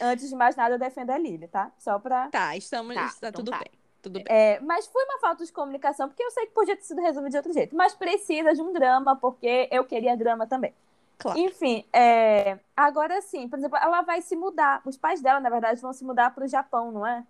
Antes 0.00 0.28
de 0.28 0.34
mais 0.34 0.56
nada, 0.56 0.74
eu 0.74 0.78
defendo 0.78 1.10
a 1.10 1.18
Lily, 1.18 1.48
tá? 1.48 1.70
Só 1.78 1.98
pra. 1.98 2.28
Tá, 2.28 2.56
estamos. 2.56 2.94
Tá, 2.94 3.08
Tá, 3.08 3.28
então 3.28 3.32
tudo 3.32 3.50
tá. 3.50 3.58
bem. 3.58 3.70
Tudo 4.02 4.20
bem. 4.20 4.24
É, 4.28 4.60
mas 4.60 4.86
foi 4.86 5.04
uma 5.04 5.18
falta 5.18 5.44
de 5.44 5.52
comunicação, 5.52 6.08
porque 6.08 6.22
eu 6.22 6.30
sei 6.30 6.46
que 6.46 6.52
podia 6.52 6.76
ter 6.76 6.84
sido 6.84 7.00
resolvido 7.00 7.32
de 7.32 7.36
outro 7.38 7.52
jeito. 7.52 7.74
Mas 7.74 7.94
precisa 7.94 8.54
de 8.54 8.62
um 8.62 8.72
drama, 8.72 9.16
porque 9.16 9.68
eu 9.70 9.84
queria 9.84 10.16
drama 10.16 10.46
também. 10.46 10.72
Claro. 11.18 11.38
Enfim, 11.38 11.84
é, 11.92 12.58
agora 12.76 13.20
sim, 13.22 13.48
por 13.48 13.58
exemplo, 13.58 13.78
ela 13.78 14.02
vai 14.02 14.20
se 14.20 14.36
mudar. 14.36 14.82
Os 14.84 14.96
pais 14.96 15.20
dela, 15.20 15.40
na 15.40 15.50
verdade, 15.50 15.80
vão 15.80 15.92
se 15.92 16.04
mudar 16.04 16.34
pro 16.34 16.46
Japão, 16.46 16.92
não 16.92 17.06
é? 17.06 17.24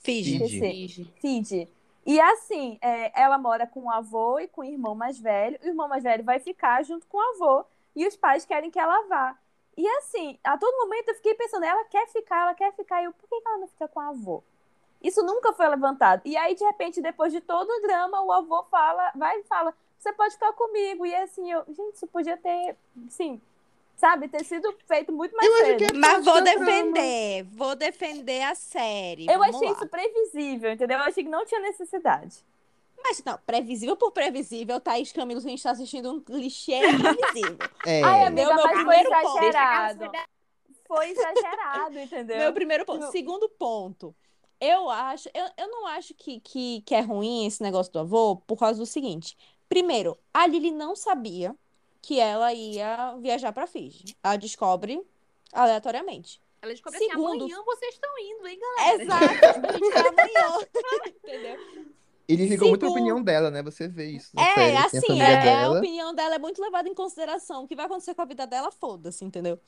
Finge. 0.00 0.38
Fiji. 0.38 1.12
Fiji. 1.20 1.68
E 2.04 2.20
assim, 2.20 2.78
é, 2.80 3.20
ela 3.20 3.36
mora 3.36 3.66
com 3.66 3.84
o 3.84 3.90
avô 3.90 4.38
e 4.38 4.46
com 4.46 4.60
o 4.60 4.64
irmão 4.64 4.94
mais 4.94 5.18
velho. 5.18 5.58
E 5.62 5.66
o 5.66 5.70
irmão 5.70 5.88
mais 5.88 6.04
velho 6.04 6.22
vai 6.22 6.38
ficar 6.38 6.84
junto 6.84 7.06
com 7.08 7.16
o 7.18 7.34
avô. 7.34 7.64
E 7.96 8.06
os 8.06 8.16
pais 8.16 8.44
querem 8.44 8.70
que 8.70 8.78
ela 8.78 9.08
vá. 9.08 9.36
E 9.76 9.86
assim, 9.98 10.38
a 10.42 10.56
todo 10.56 10.76
momento 10.78 11.08
eu 11.08 11.14
fiquei 11.16 11.34
pensando, 11.34 11.64
ela 11.64 11.84
quer 11.84 12.06
ficar, 12.08 12.42
ela 12.42 12.54
quer 12.54 12.72
ficar. 12.74 13.02
E 13.02 13.04
eu, 13.04 13.12
por 13.12 13.28
que 13.28 13.42
ela 13.46 13.58
não 13.58 13.68
fica 13.68 13.86
com 13.86 14.00
o 14.00 14.02
avô? 14.02 14.42
Isso 15.02 15.22
nunca 15.22 15.52
foi 15.52 15.68
levantado. 15.68 16.22
E 16.24 16.36
aí, 16.36 16.54
de 16.54 16.64
repente, 16.64 17.00
depois 17.00 17.32
de 17.32 17.40
todo 17.40 17.68
o 17.68 17.82
drama, 17.82 18.22
o 18.22 18.32
avô 18.32 18.64
fala, 18.70 19.12
vai 19.14 19.38
e 19.40 19.44
fala, 19.44 19.74
você 19.98 20.12
pode 20.12 20.34
ficar 20.34 20.52
comigo. 20.54 21.04
E 21.04 21.14
assim, 21.14 21.52
eu, 21.52 21.64
gente, 21.68 21.94
isso 21.94 22.06
podia 22.06 22.36
ter, 22.36 22.76
sim, 23.10 23.40
sabe, 23.96 24.28
ter 24.28 24.44
sido 24.44 24.74
feito 24.86 25.12
muito 25.12 25.36
mais 25.36 25.52
cedo. 25.58 25.84
é 25.84 25.92
Mas 25.92 26.24
vou 26.24 26.40
defender. 26.42 27.44
Vou 27.52 27.76
defender 27.76 28.42
a 28.42 28.54
série. 28.54 29.26
Eu 29.26 29.38
Vamos 29.38 29.56
achei 29.56 29.68
lá. 29.68 29.74
isso 29.74 29.86
previsível, 29.88 30.72
entendeu? 30.72 30.98
Eu 30.98 31.04
achei 31.04 31.22
que 31.22 31.30
não 31.30 31.44
tinha 31.44 31.60
necessidade. 31.60 32.44
Mas 33.02 33.22
não, 33.24 33.38
previsível 33.46 33.96
por 33.96 34.10
previsível, 34.12 34.80
Thaís 34.80 35.12
Camilo, 35.12 35.38
a 35.40 35.42
gente 35.42 35.62
tá 35.62 35.70
assistindo 35.70 36.10
um 36.12 36.20
clichê 36.20 36.80
previsível. 36.80 37.58
É. 37.86 38.02
Ai, 38.02 38.24
amiga, 38.26 38.46
Meu- 38.48 38.54
meu 38.56 38.64
mas 38.64 38.72
foi 38.72 38.74
primeiro 38.84 39.10
ponto. 39.10 39.38
exagerado. 39.38 40.10
Foi 40.88 41.08
exagerado, 41.10 41.98
entendeu? 42.00 42.36
Meu 42.38 42.52
primeiro 42.52 42.84
ponto. 42.84 43.00
Não. 43.00 43.12
Segundo 43.12 43.48
ponto. 43.48 44.14
Eu 44.60 44.88
acho, 44.90 45.28
eu, 45.34 45.46
eu 45.58 45.68
não 45.70 45.86
acho 45.86 46.14
que, 46.14 46.40
que, 46.40 46.80
que 46.82 46.94
é 46.94 47.00
ruim 47.00 47.46
esse 47.46 47.62
negócio 47.62 47.92
do 47.92 47.98
avô 48.00 48.36
por 48.46 48.56
causa 48.58 48.78
do 48.80 48.86
seguinte. 48.86 49.36
Primeiro, 49.68 50.16
a 50.32 50.46
Lily 50.46 50.70
não 50.72 50.96
sabia 50.96 51.54
que 52.02 52.18
ela 52.18 52.52
ia 52.52 53.14
viajar 53.18 53.52
pra 53.52 53.66
Fiji. 53.66 54.16
Ela 54.22 54.36
descobre 54.36 55.00
aleatoriamente. 55.52 56.40
Ela 56.62 56.72
descobriu 56.72 57.00
Segundo- 57.08 57.44
assim, 57.44 57.52
amanhã 57.52 57.62
vocês 57.64 57.94
estão 57.94 58.10
indo, 58.18 58.46
hein, 58.48 58.58
galera? 58.58 59.02
Exato, 59.02 59.24
a 59.68 59.72
gente 59.72 59.90
vai 59.92 60.08
amanhã. 60.08 60.66
Entendeu? 61.06 61.86
Ele 62.28 62.46
ligou 62.46 62.68
muito 62.68 62.84
a 62.84 62.88
opinião 62.88 63.22
dela, 63.22 63.50
né? 63.50 63.62
Você 63.62 63.86
vê 63.86 64.10
isso. 64.10 64.32
É, 64.36 64.54
série, 64.54 64.66
tem 64.66 64.76
a 64.76 64.84
assim, 64.84 65.20
é, 65.22 65.24
é, 65.32 65.36
a 65.36 65.42
dela. 65.42 65.78
opinião 65.78 66.14
dela 66.14 66.34
é 66.34 66.38
muito 66.38 66.60
levada 66.60 66.88
em 66.88 66.94
consideração. 66.94 67.64
O 67.64 67.68
que 67.68 67.76
vai 67.76 67.86
acontecer 67.86 68.14
com 68.14 68.22
a 68.22 68.26
vida 68.26 68.46
dela, 68.46 68.70
foda-se, 68.72 69.24
entendeu? 69.24 69.58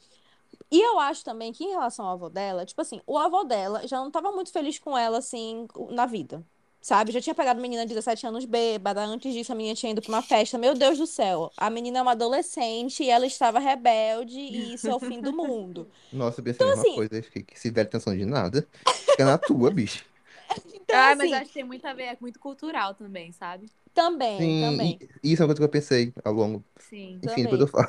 E 0.70 0.80
eu 0.80 0.98
acho 0.98 1.24
também 1.24 1.52
que 1.52 1.64
em 1.64 1.70
relação 1.70 2.04
ao 2.06 2.14
avô 2.14 2.28
dela, 2.28 2.64
tipo 2.66 2.80
assim, 2.80 3.00
o 3.06 3.16
avô 3.16 3.44
dela 3.44 3.86
já 3.86 3.98
não 3.98 4.10
tava 4.10 4.32
muito 4.32 4.50
feliz 4.50 4.78
com 4.78 4.96
ela, 4.96 5.18
assim, 5.18 5.68
na 5.90 6.06
vida. 6.06 6.44
Sabe? 6.80 7.10
Já 7.12 7.20
tinha 7.20 7.34
pegado 7.34 7.60
menina 7.60 7.82
de 7.84 7.88
17 7.88 8.26
anos 8.26 8.44
bêbada. 8.44 9.02
Antes 9.04 9.32
disso, 9.34 9.52
a 9.52 9.54
menina 9.54 9.74
tinha 9.74 9.90
ido 9.92 10.00
pra 10.00 10.10
uma 10.10 10.22
festa. 10.22 10.56
Meu 10.56 10.74
Deus 10.74 10.96
do 10.96 11.06
céu. 11.06 11.50
A 11.56 11.68
menina 11.68 11.98
é 11.98 12.02
uma 12.02 12.12
adolescente 12.12 13.02
e 13.02 13.10
ela 13.10 13.26
estava 13.26 13.58
rebelde 13.58 14.38
e 14.38 14.74
isso 14.74 14.88
é 14.88 14.94
o 14.94 15.00
fim 15.00 15.20
do 15.20 15.32
mundo. 15.32 15.88
Nossa, 16.12 16.40
eu 16.40 16.44
pensei 16.44 16.64
a 16.64 16.68
mesma 16.70 16.82
assim- 16.82 16.94
coisa. 16.94 17.16
Eu 17.16 17.22
fiquei 17.22 17.42
que 17.42 17.58
se 17.58 17.70
der 17.70 17.82
atenção 17.82 18.16
de 18.16 18.24
nada, 18.24 18.66
fica 19.10 19.24
na 19.24 19.36
tua, 19.36 19.70
bicho. 19.70 20.04
Então, 20.74 20.96
ah, 20.98 21.10
assim, 21.10 21.18
mas 21.18 21.32
acho 21.32 21.46
que 21.48 21.54
tem 21.54 21.64
muito 21.64 21.86
a 21.86 21.92
ver, 21.92 22.04
é 22.04 22.16
muito 22.20 22.38
cultural 22.38 22.94
também, 22.94 23.32
sabe? 23.32 23.70
também, 23.98 24.38
Sim, 24.38 24.60
também. 24.60 24.98
e- 25.22 25.32
isso 25.32 25.42
é 25.42 25.44
uma 25.44 25.48
coisa 25.48 25.60
que 25.60 25.64
eu 25.64 25.68
pensei 25.68 26.12
ao 26.24 26.32
longo. 26.32 26.64
Sim. 26.78 27.16
Enfim, 27.16 27.42
Também. 27.42 27.42
depois 27.44 27.60
eu 27.60 27.66
falo. 27.66 27.88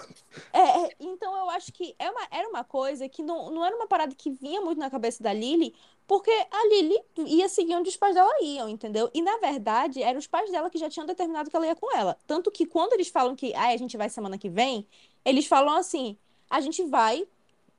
É, 0.51 0.59
é, 0.59 0.95
então 0.99 1.35
eu 1.37 1.49
acho 1.51 1.71
que 1.71 1.95
é 1.99 2.09
uma, 2.09 2.27
era 2.31 2.49
uma 2.49 2.63
coisa 2.63 3.07
que 3.07 3.21
não, 3.21 3.51
não 3.51 3.63
era 3.63 3.75
uma 3.75 3.87
parada 3.87 4.15
que 4.15 4.31
vinha 4.31 4.59
muito 4.61 4.79
na 4.79 4.89
cabeça 4.89 5.21
da 5.21 5.31
Lily, 5.31 5.75
porque 6.07 6.31
a 6.31 6.67
Lily 6.67 6.97
ia 7.27 7.47
seguir 7.47 7.75
onde 7.75 7.89
os 7.89 7.95
pais 7.95 8.15
dela 8.15 8.31
iam, 8.41 8.67
entendeu? 8.67 9.11
E 9.13 9.21
na 9.21 9.37
verdade, 9.37 10.01
eram 10.01 10.17
os 10.17 10.25
pais 10.25 10.49
dela 10.51 10.69
que 10.71 10.79
já 10.79 10.89
tinham 10.89 11.05
determinado 11.05 11.49
que 11.51 11.55
ela 11.55 11.67
ia 11.67 11.75
com 11.75 11.95
ela. 11.95 12.17
Tanto 12.25 12.49
que 12.49 12.65
quando 12.65 12.93
eles 12.93 13.09
falam 13.09 13.35
que 13.35 13.53
ah, 13.53 13.67
a 13.67 13.77
gente 13.77 13.95
vai 13.95 14.09
semana 14.09 14.37
que 14.39 14.49
vem, 14.49 14.87
eles 15.23 15.45
falam 15.45 15.75
assim: 15.75 16.17
a 16.49 16.59
gente 16.61 16.83
vai, 16.85 17.27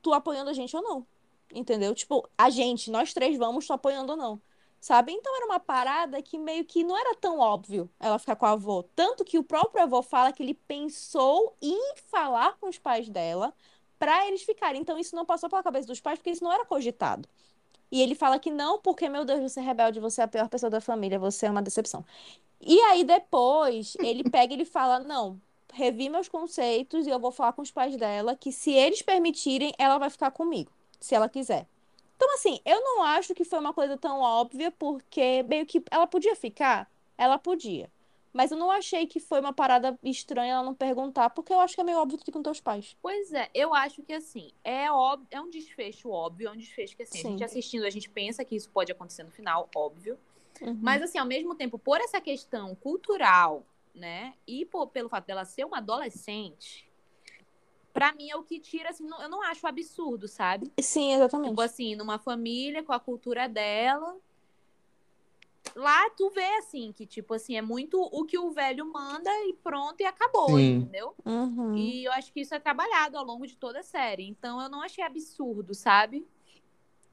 tu 0.01 0.13
apoiando 0.13 0.49
a 0.49 0.53
gente 0.53 0.73
ou 0.75 0.81
não. 0.81 1.05
Entendeu? 1.53 1.93
Tipo, 1.93 2.25
a 2.37 2.49
gente, 2.49 2.89
nós 2.89 3.13
três 3.13 3.37
vamos, 3.37 3.67
tu 3.67 3.73
apoiando 3.73 4.13
ou 4.13 4.17
não. 4.17 4.41
Sabe? 4.81 5.13
Então 5.13 5.35
era 5.37 5.45
uma 5.45 5.59
parada 5.59 6.21
que 6.23 6.39
meio 6.39 6.65
que 6.65 6.83
não 6.83 6.97
era 6.97 7.15
tão 7.15 7.39
óbvio 7.39 7.89
ela 7.99 8.17
ficar 8.19 8.35
com 8.35 8.47
a 8.47 8.51
avó. 8.51 8.83
Tanto 8.95 9.23
que 9.23 9.37
o 9.37 9.43
próprio 9.43 9.83
avô 9.83 10.01
fala 10.01 10.33
que 10.33 10.41
ele 10.41 10.55
pensou 10.55 11.55
em 11.61 11.95
falar 12.09 12.57
com 12.59 12.67
os 12.67 12.79
pais 12.79 13.07
dela 13.07 13.53
para 13.99 14.27
eles 14.27 14.41
ficarem. 14.41 14.81
Então 14.81 14.97
isso 14.97 15.15
não 15.15 15.25
passou 15.25 15.49
pela 15.49 15.61
cabeça 15.63 15.87
dos 15.87 16.01
pais, 16.01 16.17
porque 16.17 16.31
isso 16.31 16.43
não 16.43 16.51
era 16.51 16.65
cogitado. 16.65 17.29
E 17.91 18.01
ele 18.01 18.15
fala 18.15 18.39
que 18.39 18.49
não, 18.49 18.79
porque, 18.79 19.09
meu 19.09 19.25
Deus, 19.25 19.41
você 19.41 19.59
é 19.59 19.63
rebelde, 19.63 19.99
você 19.99 20.21
é 20.21 20.23
a 20.23 20.27
pior 20.27 20.49
pessoa 20.49 20.69
da 20.69 20.81
família, 20.81 21.19
você 21.19 21.45
é 21.45 21.51
uma 21.51 21.61
decepção. 21.61 22.05
E 22.61 22.79
aí 22.81 23.03
depois 23.03 23.95
ele 24.01 24.23
pega 24.23 24.53
e 24.53 24.57
ele 24.57 24.65
fala: 24.65 24.99
não, 24.99 25.39
revi 25.73 26.09
meus 26.09 26.27
conceitos 26.29 27.07
e 27.07 27.09
eu 27.09 27.19
vou 27.19 27.31
falar 27.31 27.53
com 27.53 27.61
os 27.61 27.71
pais 27.71 27.95
dela 27.97 28.35
que 28.35 28.51
se 28.51 28.71
eles 28.71 29.01
permitirem, 29.01 29.73
ela 29.77 29.97
vai 29.97 30.09
ficar 30.09 30.31
comigo, 30.31 30.71
se 30.99 31.15
ela 31.15 31.29
quiser. 31.29 31.67
Então, 32.21 32.35
assim, 32.35 32.59
eu 32.63 32.79
não 32.83 33.01
acho 33.01 33.33
que 33.33 33.43
foi 33.43 33.57
uma 33.57 33.73
coisa 33.73 33.97
tão 33.97 34.19
óbvia, 34.19 34.69
porque 34.69 35.41
meio 35.41 35.65
que 35.65 35.83
ela 35.89 36.05
podia 36.05 36.35
ficar, 36.35 36.87
ela 37.17 37.39
podia. 37.39 37.91
Mas 38.31 38.51
eu 38.51 38.57
não 38.57 38.69
achei 38.69 39.07
que 39.07 39.19
foi 39.19 39.39
uma 39.39 39.51
parada 39.51 39.97
estranha 40.03 40.53
ela 40.53 40.61
não 40.63 40.75
perguntar, 40.75 41.31
porque 41.31 41.51
eu 41.51 41.59
acho 41.59 41.73
que 41.73 41.81
é 41.81 41.83
meio 41.83 41.97
óbvio 41.97 42.19
tu 42.19 42.29
ir 42.29 42.31
com 42.31 42.43
teus 42.43 42.61
pais. 42.61 42.95
Pois 43.01 43.33
é, 43.33 43.49
eu 43.55 43.73
acho 43.73 44.03
que 44.03 44.13
assim, 44.13 44.51
é, 44.63 44.91
óbvio, 44.91 45.27
é 45.31 45.41
um 45.41 45.49
desfecho 45.49 46.11
óbvio, 46.11 46.47
é 46.47 46.51
um 46.51 46.55
desfecho 46.55 46.95
que 46.95 47.01
assim, 47.01 47.17
a 47.17 47.21
Sim. 47.23 47.29
gente 47.29 47.43
assistindo, 47.43 47.85
a 47.85 47.89
gente 47.89 48.07
pensa 48.07 48.45
que 48.45 48.55
isso 48.55 48.69
pode 48.69 48.91
acontecer 48.91 49.23
no 49.23 49.31
final, 49.31 49.67
óbvio. 49.75 50.15
Uhum. 50.61 50.77
Mas 50.79 51.01
assim, 51.01 51.17
ao 51.17 51.25
mesmo 51.25 51.55
tempo, 51.55 51.79
por 51.79 51.99
essa 51.99 52.21
questão 52.21 52.75
cultural, 52.75 53.65
né? 53.95 54.35
E 54.45 54.63
por- 54.63 54.85
pelo 54.89 55.09
fato 55.09 55.25
dela 55.25 55.43
ser 55.43 55.65
uma 55.65 55.79
adolescente, 55.79 56.87
pra 57.93 58.13
mim 58.13 58.29
é 58.29 58.35
o 58.35 58.43
que 58.43 58.59
tira, 58.59 58.89
assim, 58.89 59.05
não- 59.05 59.21
eu 59.21 59.29
não 59.29 59.41
acho 59.43 59.65
absurdo, 59.67 60.27
sabe? 60.27 60.71
Sim, 60.79 61.13
exatamente. 61.13 61.49
Tipo 61.49 61.61
assim, 61.61 61.95
numa 61.95 62.17
família 62.17 62.83
com 62.83 62.93
a 62.93 62.99
cultura 62.99 63.47
dela. 63.47 64.15
Lá 65.75 66.09
tu 66.11 66.29
vê 66.31 66.57
assim, 66.57 66.91
que 66.91 67.05
tipo 67.05 67.33
assim, 67.33 67.55
é 67.55 67.61
muito 67.61 68.01
o 68.01 68.25
que 68.25 68.37
o 68.37 68.51
velho 68.51 68.85
manda 68.91 69.29
e 69.45 69.53
pronto, 69.53 70.01
e 70.01 70.05
acabou, 70.05 70.57
Sim. 70.57 70.77
entendeu? 70.77 71.15
Uhum. 71.25 71.75
E 71.77 72.03
eu 72.03 72.11
acho 72.11 72.33
que 72.33 72.41
isso 72.41 72.53
é 72.53 72.59
trabalhado 72.59 73.17
ao 73.17 73.23
longo 73.23 73.47
de 73.47 73.55
toda 73.55 73.79
a 73.79 73.83
série. 73.83 74.27
Então 74.27 74.61
eu 74.61 74.67
não 74.67 74.81
achei 74.81 75.03
absurdo, 75.03 75.73
sabe? 75.73 76.25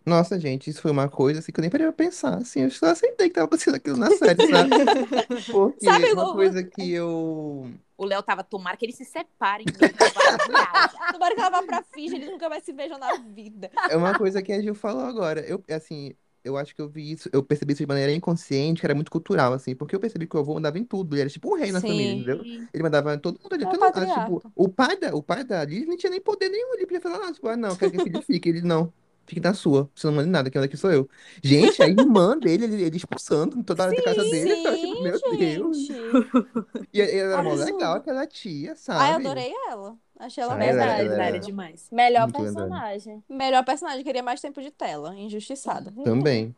Nossa, 0.09 0.39
gente, 0.41 0.71
isso 0.71 0.81
foi 0.83 0.91
uma 0.91 1.09
coisa 1.09 1.41
assim 1.41 1.53
que 1.53 1.61
eu 1.61 1.63
nem 1.63 1.71
parei 1.71 1.87
pra 1.87 1.93
pensar. 1.93 2.39
Assim, 2.39 2.63
eu 2.63 2.71
só 2.71 2.87
aceitei 2.87 3.29
que 3.29 3.35
tava 3.35 3.47
acontecendo 3.47 3.75
aquilo 3.77 3.97
na 3.97 4.11
série, 4.11 4.43
sabe? 4.43 4.71
Porque 5.51 5.87
Sabe, 5.87 6.13
uma 6.13 6.25
o- 6.25 6.33
coisa 6.33 6.65
que 6.65 6.93
eu. 6.93 7.71
O 7.97 8.05
Léo 8.05 8.23
tava, 8.23 8.45
tomara 8.45 8.77
que 8.77 8.87
eles 8.87 8.97
se 8.97 9.05
separem. 9.05 9.67
vai 9.77 9.83
viajar. 9.83 10.89
Tomara 11.11 11.35
que 11.35 11.41
ela 11.41 11.51
vá 11.51 11.63
pra 11.63 11.83
Fiji, 11.83 12.15
eles 12.17 12.31
nunca 12.31 12.49
mais 12.49 12.63
se 12.63 12.73
beijam 12.73 12.99
na 12.99 13.13
vida. 13.17 13.71
É 13.89 13.97
uma 13.97 14.15
coisa 14.15 14.43
que 14.43 14.53
a 14.53 14.61
Gil 14.61 14.75
falou 14.75 15.03
agora. 15.05 15.41
Eu, 15.41 15.65
assim, 15.71 16.15
eu 16.45 16.57
acho 16.57 16.75
que 16.75 16.81
eu 16.81 16.89
vi 16.89 17.11
isso, 17.13 17.29
eu 17.33 17.43
percebi 17.43 17.73
isso 17.73 17.83
de 17.83 17.87
maneira 17.89 18.13
inconsciente, 18.13 18.81
que 18.81 18.87
era 18.87 18.95
muito 18.95 19.11
cultural, 19.11 19.53
assim, 19.53 19.75
porque 19.75 19.97
eu 19.97 20.01
percebi 20.01 20.27
que 20.27 20.37
o 20.37 20.41
avô 20.41 20.55
mandava 20.55 20.79
em 20.79 20.85
tudo. 20.85 21.15
Ele 21.15 21.23
era 21.23 21.31
tipo 21.31 21.51
um 21.53 21.57
rei 21.59 21.73
na 21.73 21.81
Sim. 21.81 21.89
família, 21.89 22.15
entendeu? 22.15 22.47
Ele 22.73 22.83
mandava 22.83 23.15
em 23.15 23.19
todo 23.19 23.41
mundo 23.43 23.53
ali, 23.55 23.65
É 23.65 23.69
todo 23.69 23.81
mundo. 23.81 23.93
patriarca. 23.93 24.21
Tipo, 24.21 24.53
o 24.55 24.69
pai 24.69 24.97
da, 24.99 25.15
o 25.15 25.23
pai 25.23 25.43
da 25.45 25.65
Liz 25.65 25.87
não 25.87 25.97
tinha 25.97 26.11
nem 26.11 26.21
poder 26.21 26.49
nenhum, 26.49 26.75
ele 26.75 26.87
podia 26.87 27.01
falar 27.01 27.19
nada. 27.19 27.33
Tipo, 27.33 27.49
ah, 27.49 27.57
não, 27.57 27.77
quero 27.77 27.91
que 27.91 27.99
o 27.99 28.01
filho 28.01 28.21
fique. 28.21 28.49
Ele, 28.49 28.63
não, 28.63 28.93
fique 29.29 29.41
na 29.41 29.55
sua, 29.55 29.89
você 29.95 30.07
não 30.09 30.15
manda 30.15 30.27
em 30.27 30.31
nada, 30.33 30.51
quem 30.51 30.59
manda 30.59 30.67
aqui 30.67 30.77
sou 30.77 30.91
eu. 30.91 31.09
Gente, 31.43 31.81
a 31.83 31.87
irmã 31.87 32.37
dele, 32.39 32.65
ele, 32.65 32.83
ele 32.83 32.97
expulsando 32.97 33.63
toda 33.63 33.85
hora 33.85 33.95
da 33.95 34.03
casa 34.03 34.23
dele, 34.25 34.51
eu 34.53 34.63
tava 34.65 34.77
tipo, 34.77 35.03
meu 35.03 35.21
Deus. 35.39 35.89
E, 36.93 36.99
e 37.01 37.17
era 37.19 37.43
mó 37.43 37.53
legal 37.55 37.97
aquela 37.97 38.27
tia, 38.27 38.75
sabe? 38.75 39.01
Ai, 39.01 39.13
adorei 39.13 39.53
ela. 39.71 39.95
Achei 40.19 40.43
ela 40.43 40.55
Ah, 40.55 40.57
ela- 40.57 40.65
Verdade, 40.73 41.01
ela- 41.01 41.09
verdade, 41.11 41.37
ela- 41.37 41.39
demais. 41.47 41.89
Melhor 41.93 42.23
Muito 42.23 42.43
verdade. 42.43 42.57
personagem. 42.57 43.25
Melhor 43.29 43.65
personagem, 43.65 44.03
queria 44.05 44.23
mais 44.23 44.41
tempo 44.41 44.61
de 44.63 44.71
tela. 44.71 45.15
Injustiçada. 45.15 45.93
Também. 46.03 46.57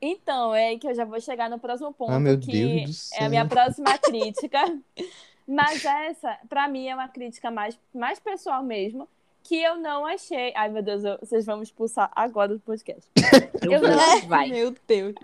Então, 0.00 0.54
é 0.54 0.68
aí 0.68 0.78
que 0.78 0.86
eu 0.88 0.94
já 0.94 1.04
vou 1.04 1.20
chegar 1.20 1.50
no 1.50 1.58
próximo 1.58 1.92
ponto, 1.92 2.12
Ah, 2.12 2.20
meu 2.20 2.38
que 2.38 2.52
Deus 2.52 3.10
do 3.10 3.20
é 3.20 3.26
a 3.26 3.28
minha 3.28 3.42
céu. 3.42 3.48
próxima 3.48 3.98
crítica. 3.98 4.78
Mas 5.46 5.84
essa, 5.84 6.36
pra 6.48 6.68
mim, 6.68 6.86
é 6.88 6.94
uma 6.94 7.08
crítica 7.08 7.50
mais, 7.50 7.78
mais 7.94 8.18
pessoal 8.20 8.62
mesmo, 8.62 9.08
que 9.42 9.62
eu 9.62 9.76
não 9.76 10.04
achei. 10.04 10.52
Ai, 10.54 10.68
meu 10.68 10.82
Deus, 10.82 11.04
eu- 11.04 11.18
vocês 11.20 11.46
vão 11.46 11.56
me 11.58 11.62
expulsar 11.62 12.10
agora 12.14 12.48
do 12.54 12.60
podcast. 12.60 13.08
Eu 13.62 13.80
vou, 13.80 13.88
não- 13.88 14.28
vai. 14.28 14.48
Meu 14.50 14.74
Deus. 14.86 15.14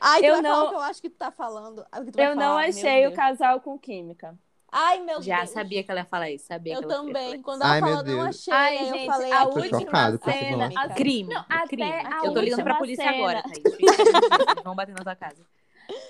Ai, 0.00 0.20
tu 0.20 0.26
Eu 0.26 0.34
vai 0.34 0.42
falar 0.42 0.56
não- 0.56 0.66
o 0.66 0.68
que 0.70 0.74
eu 0.74 0.80
acho 0.80 1.00
que 1.02 1.10
tu 1.10 1.16
tá 1.16 1.30
falando. 1.30 1.84
que 2.04 2.12
tu 2.12 2.18
Eu 2.20 2.34
não 2.34 2.42
falar, 2.42 2.60
meu 2.60 2.68
achei 2.70 3.06
o 3.06 3.12
casal 3.12 3.60
com 3.60 3.78
química. 3.78 4.34
Ai, 4.72 5.00
meu 5.00 5.20
Já 5.20 5.38
Deus. 5.38 5.50
sabia 5.50 5.82
que 5.84 5.90
ela 5.90 6.00
ia 6.00 6.06
falar 6.06 6.30
isso, 6.30 6.46
sabia 6.46 6.74
Eu 6.74 6.78
que 6.78 6.84
ela 6.84 6.94
ia 6.94 7.00
também. 7.00 7.42
Quando 7.42 7.62
ela 7.62 7.72
Ai, 7.72 7.80
meu 7.80 7.88
falou, 7.90 8.04
não 8.04 8.24
Deus. 8.24 8.28
achei, 8.28 8.52
Ai, 8.52 8.78
aí 8.78 8.88
eu 8.88 8.94
gente, 8.94 9.06
falei, 9.06 9.32
a 9.32 9.38
"Ai, 9.40 9.46
Tô 9.50 9.58
última 9.58 9.80
chocado 9.80 10.20
cena, 10.24 10.70
a-. 10.76 10.88
Crime, 10.90 11.34
Não, 11.34 11.44
até 11.48 11.66
crime. 11.66 11.82
a 11.92 12.20
Eu 12.24 12.32
tô 12.34 12.40
ligando 12.40 12.62
pra 12.62 12.74
polícia 12.76 13.04
cena. 13.04 13.16
agora, 13.16 13.42
Thaís. 13.42 13.56
Eles 13.64 13.78
vão 14.64 14.74
bater 14.76 14.94
na 14.94 15.02
tua 15.04 15.16
casa. 15.16 15.44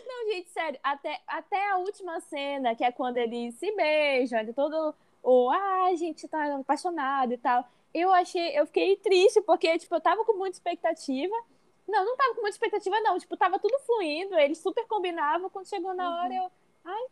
Não, 0.06 0.30
gente, 0.32 0.50
sério, 0.50 0.78
até, 0.82 1.20
até 1.26 1.70
a 1.70 1.78
última 1.78 2.20
cena, 2.20 2.74
que 2.74 2.84
é 2.84 2.92
quando 2.92 3.16
eles 3.16 3.54
se 3.54 3.74
beijam, 3.74 4.38
é 4.40 4.44
todo 4.52 4.94
o 5.22 5.50
ah, 5.50 5.86
a 5.90 5.96
gente 5.96 6.26
tá 6.28 6.56
apaixonado 6.56 7.32
e 7.32 7.38
tal. 7.38 7.66
Eu 7.92 8.12
achei, 8.12 8.58
eu 8.58 8.66
fiquei 8.66 8.96
triste, 8.96 9.40
porque, 9.42 9.78
tipo, 9.78 9.94
eu 9.94 10.00
tava 10.00 10.24
com 10.24 10.34
muita 10.36 10.56
expectativa. 10.56 11.34
Não, 11.88 12.04
não 12.04 12.16
tava 12.16 12.34
com 12.34 12.42
muita 12.42 12.54
expectativa, 12.56 13.00
não. 13.00 13.18
Tipo, 13.18 13.36
tava 13.36 13.58
tudo 13.58 13.78
fluindo, 13.80 14.38
eles 14.38 14.58
super 14.58 14.86
combinavam. 14.86 15.50
Quando 15.50 15.68
chegou 15.68 15.94
na 15.94 16.22
hora, 16.22 16.34
eu. 16.34 16.50
Ai. 16.84 17.06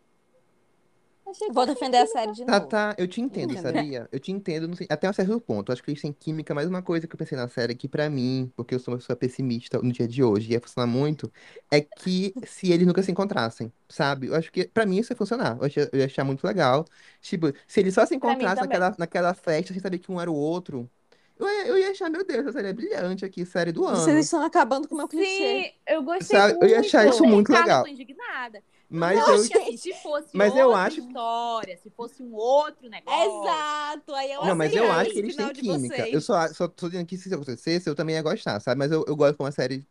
Achei 1.30 1.48
Vou 1.52 1.64
defender 1.66 1.98
a 1.98 2.06
série 2.06 2.32
de 2.32 2.44
Tá, 2.44 2.60
novo. 2.60 2.66
tá, 2.66 2.94
eu 2.98 3.06
te 3.08 3.20
entendo, 3.20 3.56
Entendeu? 3.56 3.58
sabia? 3.58 4.08
Eu 4.12 4.18
te 4.20 4.32
entendo 4.32 4.74
sen- 4.76 4.86
até 4.90 5.08
um 5.08 5.12
certo 5.12 5.40
ponto. 5.40 5.70
Eu 5.70 5.74
acho 5.74 5.82
que 5.82 5.90
eles 5.90 6.00
têm 6.00 6.12
química, 6.12 6.54
mas 6.54 6.66
uma 6.68 6.82
coisa 6.82 7.06
que 7.06 7.14
eu 7.14 7.18
pensei 7.18 7.36
na 7.36 7.48
série 7.48 7.74
que 7.74 7.86
pra 7.88 8.08
mim, 8.10 8.50
porque 8.56 8.74
eu 8.74 8.78
sou 8.78 8.92
uma 8.94 8.98
pessoa 8.98 9.16
pessimista 9.16 9.78
no 9.82 9.92
dia 9.92 10.08
de 10.08 10.22
hoje, 10.22 10.52
ia 10.52 10.60
funcionar 10.60 10.86
muito, 10.86 11.30
é 11.70 11.80
que 11.80 12.36
se 12.46 12.70
eles 12.72 12.86
nunca 12.86 13.02
se 13.02 13.10
encontrassem, 13.10 13.72
sabe? 13.88 14.28
Eu 14.28 14.34
acho 14.34 14.50
que 14.52 14.66
pra 14.68 14.86
mim 14.86 14.98
isso 14.98 15.12
ia 15.12 15.16
funcionar. 15.16 15.58
Eu 15.60 15.66
ia, 15.68 15.90
eu 15.92 15.98
ia 16.00 16.06
achar 16.06 16.24
muito 16.24 16.44
legal. 16.46 16.84
Tipo, 17.20 17.48
se 17.66 17.80
eles 17.80 17.94
só 17.94 18.06
se 18.06 18.14
encontrassem 18.14 18.62
naquela, 18.66 18.94
naquela 18.98 19.34
festa 19.34 19.72
sem 19.74 19.80
saber 19.82 19.98
que 19.98 20.10
um 20.10 20.20
era 20.20 20.30
o 20.30 20.34
outro, 20.34 20.90
eu 21.38 21.46
ia, 21.46 21.66
eu 21.68 21.78
ia 21.78 21.90
achar, 21.90 22.10
meu 22.10 22.24
Deus, 22.26 22.40
essa 22.40 22.52
série 22.52 22.68
é 22.68 22.72
brilhante 22.72 23.24
aqui, 23.24 23.44
série 23.46 23.72
do 23.72 23.84
ano. 23.86 24.18
Vocês 24.18 24.26
estão 24.26 24.42
acabando 24.44 24.88
com 24.88 24.94
o 24.94 24.98
meu 24.98 25.08
clichê. 25.08 25.44
Sim, 25.54 25.72
eu 25.86 26.02
gostei 26.02 26.40
Sabe, 26.40 26.56
eu 26.60 26.68
ia 26.68 26.80
achar 26.80 27.06
muito. 27.06 27.08
isso 27.08 27.24
muito 27.26 27.52
legal. 27.52 27.80
tô 27.80 27.86
indignada. 27.86 28.62
Mas 28.90 29.18
eu 29.18 29.26
eu, 29.28 29.34
acho 29.34 29.50
que 29.50 29.54
assim, 29.58 29.76
se 29.76 29.94
fosse 29.94 30.36
mas 30.36 30.54
eu 30.56 30.68
outra 30.68 30.74
acho- 30.74 31.00
história, 31.00 31.76
se 31.76 31.90
fosse 31.90 32.22
um 32.22 32.34
outro 32.34 32.88
negócio. 32.88 33.40
Exato. 33.42 34.14
Aí 34.14 34.32
eu 34.32 34.40
Não, 34.42 34.54
mas 34.56 34.74
eu 34.74 34.90
acho 34.90 35.12
que 35.12 35.18
eles 35.18 35.34
têm 35.36 35.46
final 35.46 35.52
de 35.52 35.62
química. 35.62 36.02
vocês. 36.02 36.14
Eu 36.14 36.20
só, 36.20 36.46
só 36.54 36.68
tô 36.68 36.88
dizendo 36.88 37.06
que 37.06 37.16
se 37.16 37.26
isso 37.28 37.34
acontecesse, 37.34 37.88
eu 37.88 37.94
também 37.94 38.14
ia 38.16 38.22
gostar, 38.22 38.60
sabe? 38.60 38.78
Mas 38.78 38.92
eu, 38.92 39.04
eu 39.06 39.16
gosto 39.16 39.36
como 39.36 39.48
a 39.48 39.52
série 39.52 39.86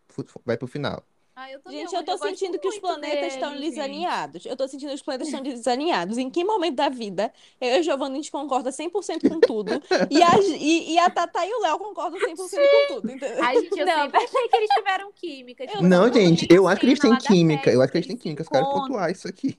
vai 0.46 0.58
pro 0.58 0.68
final. 0.68 1.06
Ah, 1.39 1.52
eu 1.52 1.62
Gente, 1.69 1.93
eu 1.93 2.04
tô 2.04 2.13
gosto 2.13 2.30
sentindo 2.30 2.58
que 2.58 2.67
os 2.67 2.80
planetas 2.80 3.36
estão 3.36 3.56
desalinhados. 3.56 4.43
Eu 4.43 4.58
tô 4.58 4.67
sentindo 4.67 4.89
que 4.89 4.95
os 4.95 5.04
planetas 5.04 5.28
estão 5.28 5.43
desalinhados. 5.43 6.17
Em 6.17 6.32
que 6.32 6.43
momento 6.43 6.73
da 6.73 6.89
vida 6.89 7.32
eu 7.62 7.69
e 7.69 7.73
a 7.76 7.82
Giovanna 7.84 8.13
a 8.13 8.15
gente 8.15 8.32
concorda 8.32 8.71
100% 8.71 9.30
com 9.30 9.39
tudo 9.39 9.71
e 10.10 10.23
a, 10.23 10.39
e, 10.39 10.93
e 10.93 10.97
a 10.97 11.12
Tata 11.12 11.45
e 11.45 11.54
o 11.54 11.62
Léo 11.62 11.78
concordam 11.78 12.19
100% 12.19 12.36
com 12.36 12.95
tudo, 12.95 13.12
entendeu? 13.12 13.43
Ai, 13.43 13.62
gente, 13.62 13.80
eu 13.80 13.86
Não, 13.86 14.02
sempre 14.02 14.17
achei 14.17 14.47
que 14.47 14.58
eles 14.58 14.69
tiveram 14.69 15.12
química. 15.12 15.67
Tipo, 15.67 15.84
Não, 15.84 16.12
gente, 16.12 16.47
eu 16.50 16.67
acho 16.67 16.80
que 16.80 16.88
eles 16.88 17.00
têm 17.00 17.15
química. 17.15 17.69
Eu 17.69 17.84
acho 17.84 17.91
que 17.91 17.97
eles 18.00 18.08
têm 18.08 18.17
química. 18.17 18.41
Eu 18.41 18.50
quero 18.50 18.63
encontram. 18.63 18.82
pontuar 18.88 19.12
isso 19.12 19.28
aqui. 19.28 19.56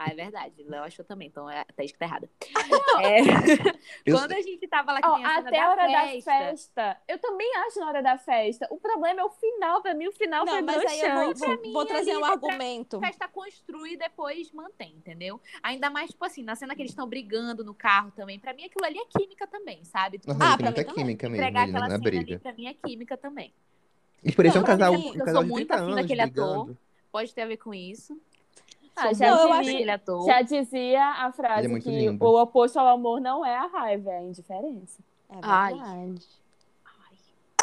Ah, 0.00 0.10
é 0.12 0.14
verdade. 0.14 0.62
O 0.62 0.70
Léo 0.70 0.84
achou 0.84 1.04
também, 1.04 1.26
então 1.26 1.50
é 1.50 1.60
a 1.60 1.64
Thaís 1.64 1.90
que 1.90 1.98
tá 1.98 2.04
errada. 2.04 2.30
É, 3.00 3.18
Eu- 4.06 4.16
Quando 4.16 4.30
a 4.32 4.40
gente 4.40 4.68
tava 4.68 4.92
lá 4.92 5.00
que 5.02 5.08
Ó, 5.08 5.14
tem 5.16 5.24
a 5.24 5.34
cena 5.34 5.48
até 5.48 5.58
a 5.58 5.64
da 5.64 5.70
hora 5.72 5.82
festa, 5.88 6.30
da 6.30 6.38
festa. 6.38 6.96
Eu 7.08 7.18
também 7.18 7.56
acho 7.66 7.80
na 7.80 7.88
hora 7.88 8.02
da 8.02 8.16
festa. 8.16 8.68
O 8.70 8.78
problema 8.78 9.20
é 9.20 9.24
o 9.24 9.30
final. 9.30 9.82
Pra 9.82 9.94
mim, 9.94 10.06
o 10.06 10.12
final 10.12 10.44
Não, 10.44 10.52
foi 10.52 10.62
mas 10.62 10.84
aí 10.86 11.00
eu 11.00 11.14
vou, 11.14 11.34
vou, 11.34 11.60
mim, 11.62 11.72
vou 11.72 11.84
trazer 11.84 12.10
ali 12.12 12.20
um 12.20 12.24
é 12.26 12.36
pra- 12.36 12.48
argumento. 12.48 12.96
a 12.98 13.00
festa 13.00 13.26
construi 13.26 13.94
e 13.94 13.96
depois 13.96 14.52
mantém, 14.52 14.92
entendeu? 14.96 15.40
Ainda 15.62 15.90
mais, 15.90 16.10
tipo 16.10 16.24
assim, 16.24 16.44
na 16.44 16.54
cena 16.54 16.76
que 16.76 16.82
eles 16.82 16.92
estão 16.92 17.08
brigando 17.08 17.64
no 17.64 17.74
carro 17.74 18.12
também. 18.14 18.38
Pra 18.38 18.54
mim, 18.54 18.64
aquilo 18.66 18.84
ali 18.86 18.98
é 18.98 19.04
química 19.18 19.48
também, 19.48 19.84
sabe? 19.84 20.20
Nossa, 20.24 20.38
Ah, 20.44 20.56
pra 20.56 20.70
mim 20.70 20.76
também. 20.76 20.94
química 20.94 21.28
mesmo 21.28 21.42
entregar 21.42 21.62
ali 21.62 21.70
aquela 21.72 21.88
na 21.88 21.96
cena 21.96 22.08
ali, 22.08 22.18
briga. 22.24 22.38
pra 22.38 22.52
mim, 22.52 22.66
é 22.68 22.74
química 22.74 23.16
também. 23.16 23.52
Eles 24.22 24.34
pareciam 24.36 24.62
um 24.62 24.66
Não, 24.66 24.72
casal, 24.78 24.92
um 24.92 25.08
eu 25.12 25.18
casal 25.18 25.34
sou 25.34 25.42
de 25.44 25.48
muito 25.50 25.66
30 25.68 25.82
afim 25.84 25.94
daquele 25.96 26.20
ator. 26.20 26.32
brigando. 26.64 26.78
Pode 27.10 27.34
ter 27.34 27.42
a 27.42 27.46
ver 27.46 27.56
com 27.56 27.72
isso. 27.72 28.20
Ah, 29.00 29.12
já 29.14 29.30
Não, 29.30 29.42
eu 29.42 29.54
muito 29.54 29.76
acho- 29.82 29.90
ator. 29.90 30.26
Já 30.26 30.42
dizia 30.42 31.04
a 31.04 31.32
frase 31.32 31.72
é 31.72 31.80
que 31.80 31.88
lindo. 31.90 32.24
o 32.24 32.42
oposto 32.42 32.78
ao 32.78 32.88
amor 32.88 33.20
não 33.20 33.44
é 33.44 33.56
a 33.56 33.66
raiva, 33.66 34.10
é 34.10 34.18
a 34.18 34.22
indiferença. 34.22 35.00
É 35.30 35.36
Ai. 35.42 35.74
verdade. 35.74 36.26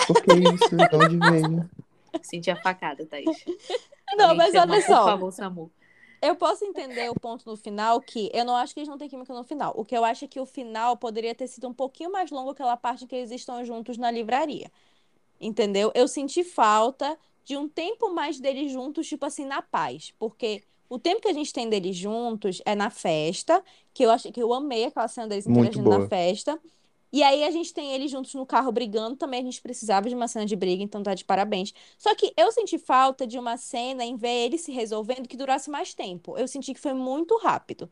Por 0.08 0.21
que 0.21 0.34
isso? 0.34 0.76
De 0.76 0.95
onde 0.95 1.17
veio? 1.32 1.69
Senti 2.21 2.52
a 2.52 2.56
facada, 2.62 3.06
Thaís. 3.06 3.26
Não, 4.15 4.36
mas 4.36 4.54
olha 4.54 4.67
Por 4.67 4.82
só. 4.84 5.04
favor, 5.06 5.32
Samu. 5.32 5.71
Eu 6.21 6.36
posso 6.36 6.63
entender 6.63 7.10
o 7.10 7.19
ponto 7.19 7.43
no 7.50 7.58
final 7.58 8.00
que 8.00 8.32
eu 8.34 8.45
não 8.45 8.56
acho 8.56 8.74
que 8.74 8.80
eles 8.80 8.88
não 8.89 8.98
têm 8.98 9.10
química 9.10 9.34
no 9.34 9.43
final. 9.43 9.74
O 9.76 9.84
que 9.84 9.95
eu 9.95 10.04
acho 10.06 10.26
é 10.26 10.28
que 10.28 10.39
o 10.39 10.45
final 10.45 10.95
poderia 10.95 11.36
ter 11.36 11.48
sido 11.48 11.67
um 11.67 11.74
pouquinho 11.74 12.12
mais 12.12 12.32
longo 12.32 12.52
aquela 12.52 12.78
parte 12.78 13.04
em 13.04 13.08
que 13.08 13.15
eles 13.15 13.32
estão 13.32 13.63
juntos 13.65 13.98
na 13.98 14.10
livraria. 14.10 14.71
Entendeu? 15.41 15.91
Eu 15.93 16.08
senti 16.08 16.43
falta 16.43 17.17
de 17.43 17.58
um 17.58 17.67
tempo 17.67 18.12
mais 18.13 18.39
deles 18.39 18.71
juntos, 18.71 19.08
tipo 19.08 19.26
assim, 19.26 19.45
na 19.45 19.62
paz. 19.62 20.13
Porque 20.17 20.63
o 20.89 21.00
tempo 21.00 21.21
que 21.21 21.28
a 21.28 21.34
gente 21.34 21.52
tem 21.52 21.69
deles 21.69 21.95
juntos 21.95 22.62
é 22.65 22.76
na 22.76 22.89
festa, 22.89 23.63
que 23.93 24.04
eu 24.04 24.12
achei 24.12 24.32
que 24.32 24.41
eu 24.41 24.54
amei 24.54 24.86
aquela 24.86 25.08
cena 25.08 25.28
deles 25.28 25.48
Muito 25.48 25.80
interagindo 25.80 25.89
na 25.89 26.08
festa. 26.08 26.60
E 27.12 27.24
aí 27.24 27.43
a 27.45 27.52
gente 27.52 27.74
tem 27.74 27.93
eles 27.93 28.12
juntos 28.12 28.34
no 28.34 28.45
carro 28.45 28.71
brigando, 28.71 29.15
também 29.15 29.39
a 29.39 29.43
gente 29.43 29.62
precisava 29.62 30.10
de 30.10 30.15
uma 30.15 30.28
cena 30.28 30.45
de 30.45 30.56
briga, 30.56 30.84
então 30.84 31.02
tá 31.02 31.13
de 31.13 31.24
parabéns. 31.24 31.74
Só 31.98 32.13
que 32.13 32.34
eu 32.36 32.52
senti 32.52 32.78
falta 32.78 33.26
de 33.26 33.39
uma 33.39 33.56
cena 33.58 34.04
em 34.04 34.17
ver 34.17 34.45
eles 34.45 34.62
se 34.62 34.71
resolvendo 34.71 35.28
que 35.28 35.38
durasse 35.38 35.69
mais 35.69 35.93
tempo. 35.93 36.38
Eu 36.38 36.48
senti 36.48 36.74
que 36.74 36.80
foi 36.80 36.93
muito 36.93 37.38
rápido, 37.38 37.89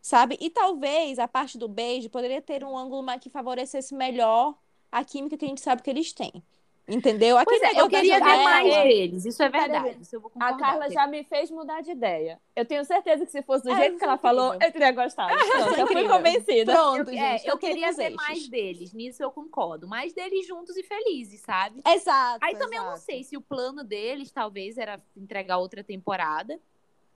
sabe? 0.00 0.36
E 0.40 0.50
talvez 0.50 1.18
a 1.20 1.28
parte 1.28 1.56
do 1.58 1.68
beijo 1.68 2.10
poderia 2.10 2.42
ter 2.42 2.64
um 2.64 2.76
ângulo 2.76 3.02
mais 3.02 3.20
que 3.20 3.30
favorecesse 3.30 3.94
melhor 3.94 4.56
a 4.90 5.04
química 5.04 5.36
que 5.36 5.44
a 5.44 5.48
gente 5.48 5.60
sabe 5.60 5.82
que 5.82 5.90
eles 5.90 6.12
têm. 6.12 6.42
Entendeu? 6.86 7.36
Pois 7.44 7.62
Aquele 7.62 7.78
é, 7.78 7.82
eu 7.82 7.88
queria 7.88 8.18
ver 8.18 8.24
janela- 8.26 8.44
mais 8.44 8.74
Ei, 8.74 8.82
deles. 9.08 9.24
Isso 9.24 9.42
é 9.42 9.48
verdade. 9.48 9.96
Isso 10.02 10.16
eu 10.16 10.20
vou 10.20 10.30
A. 10.38 10.52
Carla 10.54 10.90
já 10.90 11.06
me 11.06 11.24
fez 11.24 11.50
mudar 11.50 11.80
de 11.80 11.92
ideia. 11.92 12.38
Eu 12.54 12.64
tenho 12.66 12.84
certeza 12.84 13.24
que 13.24 13.32
se 13.32 13.40
fosse 13.42 13.64
do 13.64 13.70
É, 13.70 13.76
jeito 13.76 13.96
que 13.96 14.04
é 14.04 14.06
ela 14.06 14.18
falou, 14.18 14.52
eu 14.52 14.70
teria 14.70 14.92
gostado. 14.92 15.34
Pronto, 15.34 15.80
eu 15.80 15.86
fui 15.86 16.06
convencida. 16.06 16.72
Pronto, 16.74 17.10
Eu, 17.10 17.18
é, 17.18 17.38
gente. 17.38 17.46
eu 17.46 17.52
tô 17.52 17.56
aqui 17.56 17.66
queria 17.68 17.90
ver 17.92 18.02
eixos. 18.10 18.16
mais 18.16 18.48
deles. 18.48 18.92
Nisso 18.92 19.22
eu 19.22 19.30
concordo. 19.30 19.88
Mais 19.88 20.12
deles 20.12 20.46
juntos 20.46 20.76
e 20.76 20.82
felizes, 20.82 21.40
sabe? 21.40 21.80
Exato. 21.86 22.38
Aí 22.44 22.54
também 22.56 22.76
eu 22.78 22.84
não 22.84 22.92
exato. 22.92 23.06
sei 23.06 23.22
se 23.24 23.34
o 23.34 23.40
plano 23.40 23.82
deles 23.82 24.30
talvez 24.30 24.76
era 24.76 25.00
entregar 25.16 25.56
outra 25.56 25.82
temporada. 25.82 26.60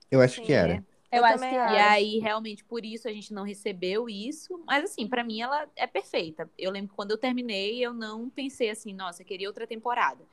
Eu 0.09 0.19
acho 0.19 0.37
Sim, 0.37 0.43
que 0.45 0.53
era. 0.53 0.83
Eu 1.11 1.19
Eu 1.19 1.25
acho 1.25 1.47
que 1.49 1.55
acho. 1.55 1.73
E 1.73 1.77
aí, 1.79 2.19
realmente, 2.19 2.63
por 2.63 2.85
isso 2.85 3.07
a 3.07 3.11
gente 3.11 3.33
não 3.33 3.43
recebeu 3.43 4.09
isso. 4.09 4.61
Mas, 4.65 4.83
assim, 4.83 5.07
pra 5.07 5.23
mim 5.23 5.41
ela 5.41 5.67
é 5.75 5.87
perfeita. 5.87 6.49
Eu 6.57 6.71
lembro 6.71 6.89
que 6.89 6.95
quando 6.95 7.11
eu 7.11 7.17
terminei, 7.17 7.83
eu 7.83 7.93
não 7.93 8.29
pensei 8.29 8.69
assim, 8.69 8.93
nossa, 8.93 9.21
eu 9.21 9.25
queria 9.25 9.47
outra 9.47 9.65
temporada. 9.65 10.23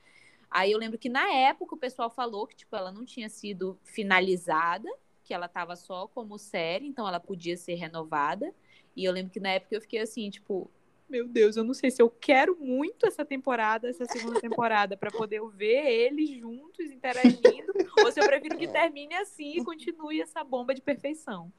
Aí 0.49 0.71
eu 0.71 0.79
lembro 0.79 0.97
que 0.97 1.09
na 1.09 1.29
época 1.31 1.75
o 1.75 1.77
pessoal 1.77 2.09
falou 2.09 2.47
que, 2.47 2.55
tipo, 2.55 2.75
ela 2.75 2.91
não 2.91 3.03
tinha 3.05 3.27
sido 3.29 3.77
finalizada, 3.83 4.89
que 5.23 5.33
ela 5.33 5.47
tava 5.47 5.75
só 5.75 6.07
como 6.07 6.37
série, 6.37 6.87
então 6.87 7.07
ela 7.07 7.19
podia 7.19 7.57
ser 7.57 7.75
renovada. 7.75 8.53
E 8.95 9.03
eu 9.03 9.11
lembro 9.11 9.31
que 9.31 9.39
na 9.39 9.49
época 9.49 9.75
eu 9.75 9.81
fiquei 9.81 9.99
assim, 9.99 10.29
tipo, 10.29 10.71
meu 11.09 11.27
Deus, 11.27 11.55
eu 11.55 11.63
não 11.63 11.73
sei 11.73 11.89
se 11.89 12.01
eu 12.01 12.09
quero 12.09 12.57
muito 12.59 13.05
essa 13.05 13.23
temporada, 13.23 13.89
essa 13.89 14.05
segunda 14.05 14.39
temporada, 14.39 14.97
pra 14.97 15.11
poder 15.11 15.41
ver 15.49 15.85
eles 15.85 16.29
juntos 16.29 16.91
interagindo, 16.91 17.71
ou 18.03 18.11
se 18.11 18.19
eu 18.19 18.25
prefiro 18.25 18.57
que 18.57 18.67
termine 18.67 19.15
assim 19.15 19.57
e 19.57 19.63
continue 19.63 20.21
essa 20.21 20.43
bomba 20.43 20.73
de 20.73 20.81
perfeição. 20.81 21.51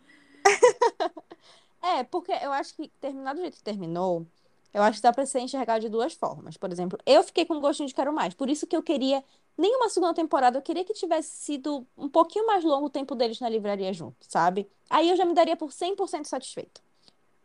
É, 1.80 2.02
porque 2.04 2.32
eu 2.32 2.52
acho 2.52 2.74
que 2.74 2.88
terminar 3.00 3.34
do 3.34 3.40
jeito 3.40 3.56
que 3.56 3.62
terminou, 3.62 4.26
eu 4.74 4.82
acho 4.82 4.98
que 4.98 5.02
dá 5.02 5.12
pra 5.12 5.24
ser 5.24 5.40
enxergado 5.40 5.80
de 5.80 5.88
duas 5.88 6.12
formas. 6.12 6.56
Por 6.56 6.70
exemplo, 6.70 6.98
eu 7.06 7.22
fiquei 7.22 7.44
com 7.44 7.60
gostinho 7.60 7.88
de 7.88 7.94
quero 7.94 8.12
mais. 8.12 8.34
Por 8.34 8.50
isso 8.50 8.66
que 8.66 8.76
eu 8.76 8.82
queria 8.82 9.24
nenhuma 9.56 9.88
segunda 9.88 10.14
temporada, 10.14 10.58
eu 10.58 10.62
queria 10.62 10.84
que 10.84 10.92
tivesse 10.92 11.36
sido 11.36 11.86
um 11.96 12.08
pouquinho 12.08 12.46
mais 12.46 12.64
longo 12.64 12.86
o 12.86 12.90
tempo 12.90 13.14
deles 13.14 13.40
na 13.40 13.48
livraria 13.48 13.92
junto, 13.92 14.16
sabe? 14.28 14.68
Aí 14.88 15.08
eu 15.08 15.16
já 15.16 15.24
me 15.24 15.34
daria 15.34 15.56
por 15.56 15.70
100% 15.70 16.26
satisfeito. 16.26 16.80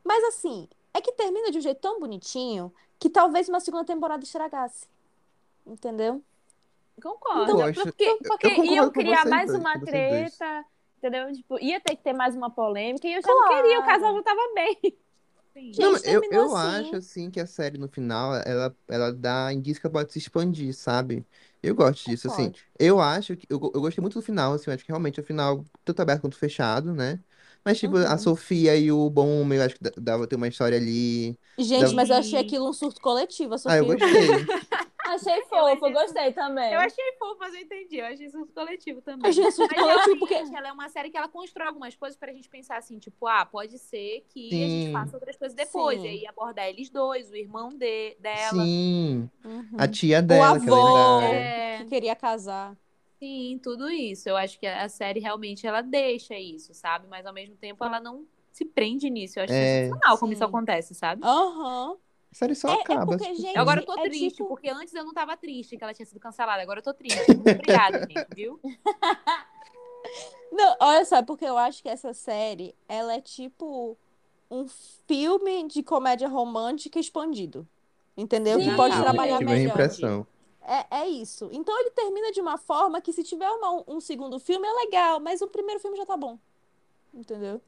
Mas 0.03 0.23
assim, 0.25 0.67
é 0.93 1.01
que 1.01 1.11
termina 1.13 1.51
de 1.51 1.57
um 1.57 1.61
jeito 1.61 1.81
tão 1.81 1.99
bonitinho 1.99 2.73
que 2.99 3.09
talvez 3.09 3.49
uma 3.49 3.59
segunda 3.59 3.85
temporada 3.85 4.23
estragasse. 4.23 4.87
Entendeu? 5.65 6.23
Concordo. 7.01 7.51
Eu 7.51 7.61
acho- 7.63 7.83
porque 7.83 8.03
eu- 8.03 8.17
porque 8.27 8.47
eu 8.47 8.51
concordo 8.51 8.65
iam 8.65 8.91
com 8.91 9.01
criar 9.01 9.25
mais 9.25 9.47
dois, 9.47 9.59
uma 9.61 9.79
treta, 9.79 10.65
entendeu? 10.97 11.31
Tipo, 11.33 11.59
ia 11.59 11.79
ter 11.81 11.95
que 11.95 12.03
ter 12.03 12.13
mais 12.13 12.35
uma 12.35 12.49
polêmica 12.49 13.07
e 13.07 13.13
eu 13.13 13.21
já 13.21 13.27
Claro. 13.27 13.41
não 13.41 13.63
queria, 13.63 13.79
o 13.79 13.83
casal 13.83 14.15
já 14.15 14.23
tava 14.23 14.41
bem. 14.55 14.79
Gente, 15.55 15.77
Não, 15.77 15.97
eu, 15.97 16.21
eu 16.31 16.55
assim. 16.55 16.55
acho 16.55 16.95
assim 16.95 17.31
que 17.31 17.39
a 17.39 17.47
série 17.47 17.77
no 17.77 17.87
final 17.87 18.35
ela, 18.35 18.75
ela 18.87 19.11
dá 19.13 19.51
indício 19.53 19.81
que 19.81 19.87
ela 19.87 19.93
pode 19.93 20.11
se 20.13 20.19
expandir, 20.19 20.73
sabe? 20.75 21.25
Eu 21.61 21.75
gosto 21.75 22.05
disso, 22.05 22.27
assim. 22.27 22.51
Pode. 22.51 22.63
Eu 22.77 22.99
acho 22.99 23.35
que 23.37 23.47
eu, 23.49 23.59
eu 23.73 23.81
gostei 23.81 24.01
muito 24.01 24.13
do 24.19 24.21
final, 24.21 24.53
assim, 24.53 24.69
eu 24.69 24.73
acho 24.75 24.83
que 24.83 24.91
realmente 24.91 25.19
o 25.19 25.23
final 25.23 25.63
tanto 25.83 26.01
aberto 26.01 26.21
quanto 26.21 26.37
fechado, 26.37 26.93
né? 26.93 27.19
Mas 27.65 27.79
tipo, 27.79 27.97
a 27.97 28.17
Uhum. 28.17 28.17
Sofia 28.17 28.75
e 28.75 28.91
o 28.91 29.09
Bom 29.09 29.41
Homem, 29.41 29.57
eu 29.59 29.65
acho 29.65 29.75
que 29.75 29.83
dava 30.01 30.27
ter 30.27 30.35
uma 30.35 30.47
história 30.47 30.77
ali. 30.77 31.37
Gente, 31.57 31.91
Dá- 31.91 31.93
mas 31.93 32.09
eu 32.09 32.15
achei 32.17 32.39
Sim. 32.39 32.45
aquilo 32.45 32.69
um 32.69 32.73
surto 32.73 32.99
coletivo, 33.01 33.53
a 33.53 33.57
Ah, 33.65 33.77
eu 33.77 33.85
Sofia. 33.85 33.97
gostei. 33.97 34.27
Achei 35.05 35.37
Eu 35.39 35.45
fofo, 35.47 35.85
achei 35.85 35.93
gostei 35.93 36.33
também. 36.33 36.73
Eu 36.73 36.79
achei 36.79 37.03
fofo, 37.19 37.37
mas 37.39 37.53
eu 37.53 37.59
entendi. 37.61 37.97
Eu 37.97 38.05
achei 38.05 38.25
isso 38.25 38.47
coletivo 38.55 39.01
também. 39.01 39.29
Achei 39.29 39.45
um 39.45 39.51
surto 39.51 39.75
Mas 39.75 39.83
coletivo 39.85 40.17
porque 40.17 40.33
realmente, 40.33 40.55
ela 40.57 40.67
é 40.69 40.71
uma 40.71 40.89
série 40.89 41.09
que 41.09 41.17
ela 41.17 41.27
constrói 41.27 41.67
algumas 41.67 41.93
coisas 41.95 42.17
pra 42.17 42.31
gente 42.31 42.49
pensar 42.49 42.77
assim, 42.77 42.97
tipo, 42.99 43.27
ah, 43.27 43.45
pode 43.45 43.77
ser 43.79 44.25
que 44.29 44.63
a 44.63 44.67
gente 44.69 44.85
Sim. 44.87 44.91
faça 44.93 45.15
outras 45.17 45.35
coisas 45.35 45.55
depois. 45.55 46.01
Sim. 46.01 46.05
E 46.05 46.07
aí 46.07 46.27
abordar 46.27 46.67
eles 46.69 46.89
dois, 46.89 47.29
o 47.29 47.35
irmão 47.35 47.69
de, 47.69 48.15
dela. 48.19 48.63
Sim. 48.63 49.29
Uhum. 49.43 49.69
A 49.77 49.87
tia 49.87 50.19
o 50.19 50.21
dela, 50.21 50.59
que 50.59 50.69
é 50.69 50.71
avô 50.73 50.75
lendária. 50.75 51.35
É. 51.35 51.77
que 51.79 51.85
queria 51.85 52.15
casar. 52.15 52.75
Sim, 53.23 53.57
tudo 53.63 53.89
isso. 53.89 54.27
Eu 54.27 54.35
acho 54.35 54.59
que 54.59 54.67
a 54.67 54.89
série 54.89 55.21
realmente 55.21 55.65
ela 55.65 55.79
deixa 55.79 56.37
isso, 56.37 56.73
sabe? 56.73 57.07
Mas 57.09 57.25
ao 57.25 57.31
mesmo 57.33 57.55
tempo 57.55 57.81
ela 57.85 57.97
não 58.01 58.25
se 58.51 58.65
prende 58.65 59.09
nisso. 59.09 59.39
Eu 59.39 59.45
acho 59.45 59.53
É. 59.53 59.83
sensacional 59.85 60.17
como 60.17 60.33
isso 60.33 60.43
acontece, 60.43 60.93
sabe? 60.93 61.21
Aham. 61.23 61.95
A 62.29 62.35
série 62.35 62.53
só 62.53 62.67
É- 62.67 62.73
é 62.73 62.81
acaba. 62.81 63.05
porque, 63.05 63.23
tipo, 63.31 63.41
gente, 63.41 63.57
Agora 63.57 63.79
eu 63.79 63.85
tô 63.85 63.97
é 63.97 64.03
triste, 64.09 64.35
tipo- 64.35 64.49
porque 64.49 64.67
antes 64.69 64.93
eu 64.93 65.05
não 65.05 65.13
tava 65.13 65.37
triste 65.37 65.77
que 65.77 65.83
ela 65.85 65.93
tinha 65.93 66.05
sido 66.05 66.19
cancelada. 66.19 66.61
Agora 66.61 66.79
eu 66.79 66.83
tô 66.83 66.93
triste. 66.93 67.17
Muito 67.33 67.49
obrigada, 67.49 67.99
gente, 68.11 68.27
viu? 68.35 68.59
Não, 70.51 70.75
olha 70.81 71.05
só, 71.05 71.17
é 71.17 71.23
porque 71.23 71.45
eu 71.45 71.57
acho 71.57 71.81
que 71.81 71.87
essa 71.87 72.13
série, 72.13 72.75
ela 72.89 73.13
é 73.13 73.21
tipo 73.21 73.97
um 74.51 74.67
filme 75.07 75.65
de 75.69 75.81
comédia 75.81 76.27
romântica 76.27 76.99
expandido. 76.99 77.65
Entendeu? 78.17 78.59
Que 78.59 78.65
Sim. 78.65 78.75
pode 78.75 78.95
Total. 78.97 79.11
trabalhar 79.11 79.37
tive 79.39 79.51
a 79.51 79.55
melhor. 79.55 79.71
impressão. 79.71 80.27
É, 80.65 81.01
é 81.01 81.07
isso. 81.09 81.49
Então 81.51 81.77
ele 81.79 81.91
termina 81.91 82.31
de 82.31 82.39
uma 82.41 82.57
forma 82.57 83.01
que 83.01 83.11
se 83.11 83.23
tiver 83.23 83.49
uma- 83.49 83.83
um 83.87 83.99
segundo 83.99 84.39
filme 84.39 84.67
é 84.67 84.71
legal, 84.85 85.19
mas 85.19 85.41
o 85.41 85.47
primeiro 85.47 85.79
filme 85.79 85.97
já 85.97 86.05
tá 86.05 86.15
bom. 86.17 86.37
Entendeu? 87.13 87.61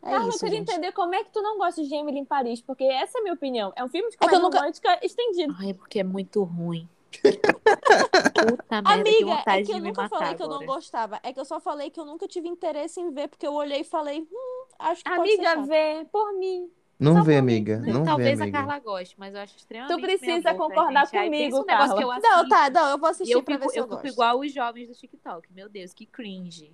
É 0.00 0.10
Carla, 0.10 0.24
eu 0.26 0.28
isso, 0.30 0.38
queria 0.40 0.58
gente. 0.58 0.70
entender 0.70 0.92
como 0.92 1.14
é 1.14 1.22
que 1.22 1.30
tu 1.30 1.40
não 1.42 1.58
gosta 1.58 1.82
de 1.84 1.94
Emily 1.94 2.18
em 2.18 2.24
Paris, 2.24 2.60
porque 2.60 2.84
essa 2.84 3.18
é 3.18 3.20
a 3.20 3.22
minha 3.22 3.34
opinião. 3.34 3.72
É 3.76 3.84
um 3.84 3.88
filme 3.88 4.10
de 4.10 4.16
que 4.16 4.24
eu 4.24 4.28
comédia 4.28 4.42
nunca- 4.44 4.58
romântica 4.58 4.98
estendido. 5.06 5.54
Ai, 5.60 5.70
é 5.70 5.74
porque 5.74 6.00
é 6.00 6.04
muito 6.04 6.42
ruim. 6.42 6.88
Puta 7.22 8.82
merda, 8.82 8.90
Amiga, 8.92 9.42
é 9.46 9.62
que 9.62 9.72
eu 9.72 9.80
nunca 9.80 10.08
falei 10.08 10.34
que 10.34 10.42
eu 10.42 10.48
não 10.48 10.56
agora. 10.62 10.66
gostava. 10.74 11.20
É 11.22 11.32
que 11.32 11.38
eu 11.40 11.44
só 11.44 11.60
falei 11.60 11.90
que 11.90 12.00
eu 12.00 12.04
nunca 12.04 12.26
tive 12.26 12.48
interesse 12.48 13.00
em 13.00 13.10
ver, 13.10 13.28
porque 13.28 13.46
eu 13.46 13.52
olhei 13.52 13.80
e 13.80 13.84
falei, 13.84 14.26
hum, 14.32 14.64
acho 14.78 15.04
que 15.04 15.10
pode 15.10 15.28
ser 15.30 15.34
Amiga, 15.36 15.50
chato. 15.54 15.66
vê 15.66 16.06
por 16.10 16.32
mim. 16.34 16.70
Não 17.02 17.14
Só 17.16 17.22
vê, 17.22 17.36
amiga. 17.36 17.78
Não, 17.78 17.86
Não 17.92 18.00
vê, 18.00 18.04
talvez 18.06 18.40
a 18.40 18.42
amiga. 18.44 18.58
Carla 18.58 18.78
goste, 18.78 19.14
mas 19.18 19.34
eu 19.34 19.40
acho 19.40 19.56
extremamente 19.56 20.00
precisa 20.00 20.26
meia 20.26 20.42
boca, 20.54 20.74
concordar 20.74 21.04
gente. 21.06 21.16
Aí 21.16 21.24
comigo, 21.30 21.56
um 21.60 21.64
negócio 21.64 21.66
Carla. 21.66 21.96
que 21.96 22.02
eu 22.04 22.08
Não, 22.08 22.36
assisto, 22.38 22.48
tá, 22.48 22.70
não, 22.70 22.88
eu 22.90 22.98
vou 22.98 23.08
E 23.08 23.10
assistir 23.10 23.32
eu 23.32 23.42
pra 23.42 23.54
fico, 23.54 23.66
ver 23.66 23.70
se 23.72 23.78
eu 23.78 23.82
eu 23.82 23.88
fico 23.88 24.02
gosto. 24.02 24.12
igual 24.14 24.38
os 24.40 24.52
jovens 24.52 24.88
do 24.88 24.94
TikTok. 24.94 25.48
Meu 25.52 25.68
Deus, 25.68 25.92
que 25.92 26.06
cringe. 26.06 26.72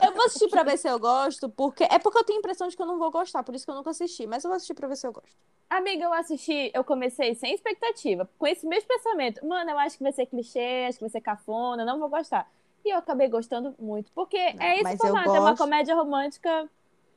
Eu 0.00 0.12
vou 0.14 0.24
assistir 0.24 0.48
pra 0.48 0.62
ver 0.62 0.78
se 0.78 0.88
eu 0.88 0.98
gosto, 0.98 1.48
porque 1.50 1.84
é 1.84 1.98
porque 1.98 2.18
eu 2.18 2.24
tenho 2.24 2.38
a 2.38 2.40
impressão 2.40 2.68
de 2.68 2.74
que 2.76 2.80
eu 2.82 2.86
não 2.86 2.98
vou 2.98 3.10
gostar, 3.10 3.42
por 3.42 3.54
isso 3.54 3.64
que 3.64 3.70
eu 3.70 3.74
nunca 3.74 3.90
assisti, 3.90 4.26
mas 4.26 4.42
eu 4.42 4.48
vou 4.48 4.56
assistir 4.56 4.72
pra 4.74 4.88
ver 4.88 4.96
se 4.96 5.06
eu 5.06 5.12
gosto. 5.12 5.36
Amiga, 5.68 6.04
eu 6.04 6.12
assisti, 6.14 6.70
eu 6.72 6.82
comecei 6.84 7.34
sem 7.34 7.52
expectativa, 7.54 8.28
com 8.38 8.46
esse 8.46 8.66
mesmo 8.66 8.88
pensamento. 8.88 9.46
Mano, 9.46 9.70
eu 9.70 9.78
acho 9.78 9.96
que 9.98 10.02
vai 10.02 10.12
ser 10.12 10.24
clichê, 10.26 10.86
acho 10.88 10.98
que 10.98 11.04
vai 11.04 11.10
ser 11.10 11.20
cafona, 11.20 11.84
não 11.84 11.98
vou 11.98 12.08
gostar. 12.08 12.50
E 12.84 12.90
eu 12.90 12.98
acabei 12.98 13.28
gostando 13.28 13.74
muito, 13.78 14.10
porque 14.14 14.36
é 14.36 14.74
esse 14.74 14.82
mas 14.84 14.92
eu 15.00 15.06
formato, 15.06 15.28
é 15.30 15.40
uma 15.40 15.50
gosto- 15.50 15.62
comédia 15.62 15.94
romântica 15.94 16.68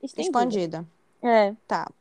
estendida. 0.01 0.21
Expandida. 0.39 0.85
É. 1.27 1.53
Tá. 1.67 1.91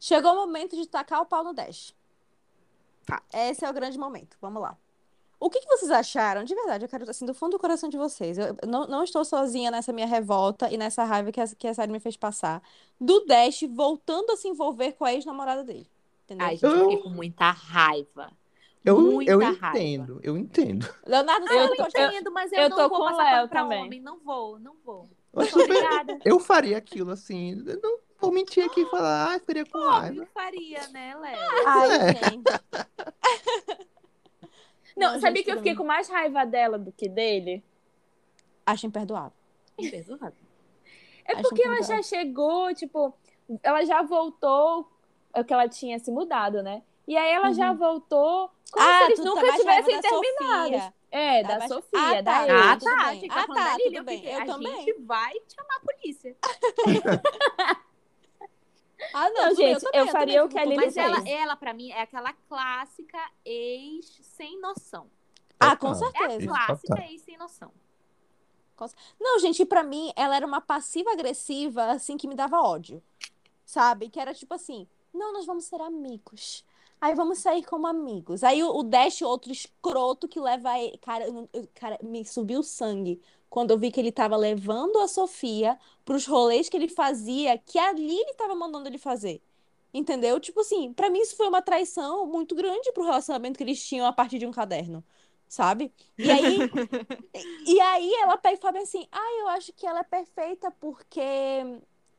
Chegou 0.00 0.32
o 0.32 0.34
momento 0.34 0.74
de 0.74 0.86
tacar 0.88 1.22
o 1.22 1.26
pau 1.26 1.44
no 1.44 1.54
Dash. 1.54 1.94
Tá. 3.06 3.22
Esse 3.32 3.64
é 3.64 3.70
o 3.70 3.72
grande 3.72 3.96
momento. 3.96 4.36
Vamos 4.40 4.60
lá. 4.60 4.76
O 5.38 5.48
que, 5.48 5.60
que 5.60 5.68
vocês 5.68 5.90
acharam? 5.90 6.42
De 6.42 6.54
verdade, 6.54 6.84
eu 6.84 6.88
quero, 6.88 7.08
assim, 7.08 7.24
do 7.24 7.34
fundo 7.34 7.52
do 7.52 7.58
coração 7.60 7.88
de 7.88 7.96
vocês. 7.96 8.38
Eu 8.38 8.56
não, 8.66 8.86
não 8.88 9.04
estou 9.04 9.24
sozinha 9.24 9.70
nessa 9.70 9.92
minha 9.92 10.06
revolta 10.06 10.68
e 10.72 10.76
nessa 10.76 11.04
raiva 11.04 11.30
que 11.30 11.40
a, 11.40 11.46
que 11.46 11.68
a 11.68 11.74
série 11.74 11.92
me 11.92 12.00
fez 12.00 12.16
passar. 12.16 12.60
Do 13.00 13.24
Dash 13.26 13.62
voltando 13.70 14.32
a 14.32 14.36
se 14.36 14.48
envolver 14.48 14.92
com 14.92 15.04
a 15.04 15.12
ex-namorada 15.12 15.62
dele. 15.62 15.93
Entendeu? 16.24 16.46
Ai, 16.46 16.56
gente, 16.56 16.64
eu 16.64 16.80
fiquei 16.90 17.02
com 17.02 17.08
muita 17.10 17.50
raiva. 17.50 18.32
Eu, 18.84 19.00
muita 19.00 19.30
eu 19.32 19.38
raiva. 19.38 19.68
entendo, 19.78 20.20
eu 20.22 20.36
entendo. 20.36 20.86
Leonardo, 21.06 21.46
você 21.46 21.54
Eu- 21.54 21.58
não 21.66 21.74
Eu 21.74 21.84
gostou? 21.84 22.02
entendo, 22.06 22.32
mas 22.32 22.52
eu, 22.52 22.58
eu 22.60 22.68
não 22.70 22.76
tô 22.76 22.88
vou 22.88 22.98
com 22.98 23.04
passar 23.06 23.32
Léo 23.36 23.48
pra 23.48 23.62
também. 23.62 23.82
homem. 23.84 24.00
Não 24.00 24.18
vou, 24.20 24.58
não 24.58 24.74
vou. 24.84 25.08
Obrigada. 25.32 26.18
Eu 26.24 26.38
faria 26.38 26.76
aquilo 26.78 27.10
assim. 27.10 27.62
Eu 27.66 27.80
não 27.82 27.98
vou 28.20 28.30
mentir 28.32 28.64
aqui 28.64 28.82
e 28.82 28.86
falar, 28.90 29.34
ah, 29.34 29.38
ficaria 29.38 29.64
com 29.64 29.78
raiva. 29.78 30.06
Óbvio 30.06 30.26
que 30.26 30.32
faria, 30.32 30.88
né, 30.88 31.14
Léo? 31.16 31.38
Ai, 31.66 31.90
É. 31.92 32.12
gente. 32.12 32.44
Não, 34.96 35.14
Não, 35.14 35.20
sabia 35.20 35.36
gente, 35.38 35.44
que 35.46 35.50
eu 35.50 35.56
fiquei 35.56 35.74
com 35.74 35.82
mais 35.84 36.08
raiva 36.08 36.44
dela 36.46 36.78
do 36.78 36.92
que 36.92 37.08
dele? 37.08 37.64
Acho 38.64 38.86
imperdoável. 38.86 39.32
Imperdoável. 39.76 40.32
É 41.24 41.32
Acho 41.32 41.42
porque 41.42 41.62
ela 41.66 41.82
já 41.82 42.00
chegou, 42.02 42.72
tipo, 42.74 43.12
ela 43.62 43.84
já 43.84 44.02
voltou, 44.02 44.88
que 45.42 45.52
ela 45.52 45.68
tinha 45.68 45.98
se 45.98 46.10
mudado, 46.10 46.62
né? 46.62 46.82
E 47.08 47.16
aí 47.16 47.32
ela 47.32 47.52
já 47.52 47.72
voltou 47.72 48.50
como 48.70 48.86
Ah, 48.86 48.98
se 48.98 49.04
eles 49.04 49.18
tá 49.18 49.24
nunca 49.24 49.52
tivessem 49.56 50.00
terminado. 50.00 50.64
Sofia. 50.74 50.94
É, 51.10 51.42
Tá 51.44 51.58
da 51.58 51.68
Sofia, 51.68 52.00
Ah, 52.00 52.20
da 52.22 52.46
tá. 52.46 52.72
Ah, 52.72 52.76
tudo 52.76 52.84
tá. 52.96 53.10
bem. 53.10 53.28
Ah, 53.30 53.46
tá 53.46 53.76
tudo 53.82 54.04
bem. 54.04 54.24
Eu 54.26 54.40
a 54.40 54.46
também. 54.46 54.76
gente 54.84 54.92
vai 55.02 55.32
chamar 55.48 55.76
a 55.76 55.80
polícia. 55.80 56.36
Ah, 59.12 59.28
não, 59.30 59.48
Não, 59.48 59.54
gente, 59.54 59.80
também, 59.82 60.00
eu 60.00 60.06
faria 60.08 60.34
também 60.34 60.40
o 60.40 60.48
que 60.48 60.58
a 60.58 60.64
Lilian 60.64 60.84
Mas 60.86 60.94
fez. 60.94 61.06
ela, 61.06 61.28
ela, 61.28 61.56
pra 61.56 61.74
mim, 61.74 61.90
é 61.90 62.00
aquela 62.02 62.32
clássica 62.32 63.18
ex 63.44 64.18
sem 64.22 64.58
noção. 64.60 65.10
Ah, 65.60 65.76
com 65.76 65.92
Total. 65.92 66.08
É 66.14 66.24
a 66.26 66.30
certeza. 66.30 66.46
clássica 66.50 67.02
ex 67.10 67.20
sem 67.22 67.36
noção. 67.36 67.70
Não, 69.20 69.38
gente, 69.38 69.64
pra 69.66 69.82
mim, 69.82 70.12
ela 70.16 70.34
era 70.36 70.46
uma 70.46 70.60
passiva 70.60 71.12
agressiva, 71.12 71.84
assim, 71.92 72.16
que 72.16 72.26
me 72.26 72.34
dava 72.34 72.60
ódio. 72.62 73.02
Sabe? 73.64 74.08
Que 74.08 74.18
era 74.18 74.32
tipo 74.34 74.54
assim: 74.54 74.88
não, 75.14 75.32
nós 75.32 75.46
vamos 75.46 75.64
ser 75.64 75.80
amigos. 75.80 76.64
Aí 77.00 77.14
vamos 77.14 77.38
sair 77.38 77.64
como 77.64 77.86
amigos. 77.86 78.42
Aí 78.42 78.62
o, 78.62 78.78
o 78.78 78.82
Dash, 78.82 79.22
outro 79.22 79.52
escroto 79.52 80.26
que 80.26 80.40
leva 80.40 80.78
ele. 80.78 80.96
Cara, 80.98 81.26
eu 81.26 81.68
cara, 81.74 81.98
me 82.02 82.24
subiu 82.24 82.60
o 82.60 82.62
sangue 82.62 83.20
quando 83.50 83.70
eu 83.70 83.78
vi 83.78 83.90
que 83.90 84.00
ele 84.00 84.10
tava 84.10 84.36
levando 84.36 84.98
a 84.98 85.06
Sofia 85.06 85.78
pros 86.04 86.26
rolês 86.26 86.68
que 86.68 86.76
ele 86.76 86.88
fazia, 86.88 87.58
que 87.58 87.78
a 87.78 87.92
Lily 87.92 88.34
tava 88.36 88.54
mandando 88.54 88.88
ele 88.88 88.98
fazer. 88.98 89.42
Entendeu? 89.92 90.40
Tipo 90.40 90.60
assim, 90.60 90.92
pra 90.92 91.08
mim 91.10 91.20
isso 91.20 91.36
foi 91.36 91.46
uma 91.46 91.62
traição 91.62 92.26
muito 92.26 92.54
grande 92.54 92.90
pro 92.92 93.04
relacionamento 93.04 93.56
que 93.56 93.62
eles 93.64 93.86
tinham 93.86 94.06
a 94.06 94.12
partir 94.12 94.38
de 94.38 94.46
um 94.46 94.50
caderno. 94.50 95.04
Sabe? 95.46 95.92
E 96.18 96.30
aí, 96.30 96.58
e 97.66 97.80
aí 97.80 98.14
ela 98.14 98.36
pega 98.36 98.56
e 98.56 98.60
fala 98.60 98.78
assim: 98.80 99.06
Ah, 99.12 99.38
eu 99.40 99.48
acho 99.48 99.72
que 99.72 99.86
ela 99.86 100.00
é 100.00 100.04
perfeita 100.04 100.70
porque 100.80 101.20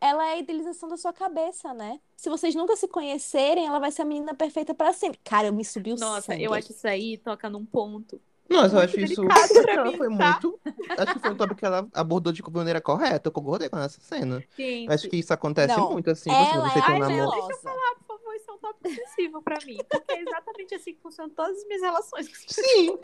ela 0.06 0.28
é 0.28 0.34
a 0.34 0.38
idealização 0.38 0.88
da 0.88 0.98
sua 0.98 1.12
cabeça, 1.12 1.74
né? 1.74 2.00
Se 2.15 2.30
vocês 2.30 2.54
nunca 2.54 2.76
se 2.76 2.88
conhecerem, 2.88 3.65
ela 3.65 3.80
vai 3.80 3.91
ser 3.91 4.04
a 4.04 4.06
menina 4.06 4.36
perfeita 4.36 4.74
pra 4.74 4.94
sempre. 4.94 5.20
Cara, 5.24 5.48
eu 5.48 5.54
me 5.54 5.65
subi 5.65 5.94
o 5.94 5.96
Nossa, 5.98 6.34
sangue. 6.34 6.44
eu 6.44 6.54
acho 6.54 6.72
isso 6.72 6.88
aí 6.88 7.18
toca 7.18 7.50
num 7.50 7.65
ponto. 7.65 8.22
Nossa, 8.48 8.76
eu 8.76 8.80
acho 8.82 9.00
isso. 9.00 9.24
mim, 9.24 9.98
foi 9.98 10.15
tá? 10.15 10.32
muito. 10.34 10.60
Acho 10.96 11.13
que 11.13 11.20
foi 11.20 11.32
um 11.32 11.36
tópico 11.36 11.60
que 11.60 11.65
ela 11.65 11.88
abordou 11.91 12.32
de 12.32 12.44
maneira 12.52 12.80
correta. 12.80 13.30
Eu 13.30 13.32
concordei 13.32 13.68
com 13.68 13.80
essa 13.80 14.00
cena. 14.00 14.44
Eu 14.60 14.91
acho 14.94 15.10
que 15.10 15.18
isso 15.18 15.34
acontece 15.34 15.76
Não, 15.76 15.91
muito, 15.94 16.12
assim, 16.12 16.30
você, 16.30 16.56
Ela 16.56 16.70
você 16.70 16.78
é 16.78 16.82
tem 16.84 16.96
um 16.96 17.00
namoro. 17.00 17.32
melosa. 17.32 17.48
por 18.06 18.20
favor, 18.20 18.36
isso 18.36 18.52
é 18.52 18.54
um 18.54 18.58
tópico 18.60 18.89
sensível 18.89 19.41
pra 19.41 19.58
mim. 19.65 19.78
Porque 19.89 20.12
é 20.12 20.22
exatamente 20.22 20.76
assim 20.76 20.94
que 20.94 21.02
funcionam 21.02 21.34
todas 21.34 21.58
as 21.58 21.65
minhas 21.65 21.82
relações. 21.82 22.30
Sim, 22.48 23.00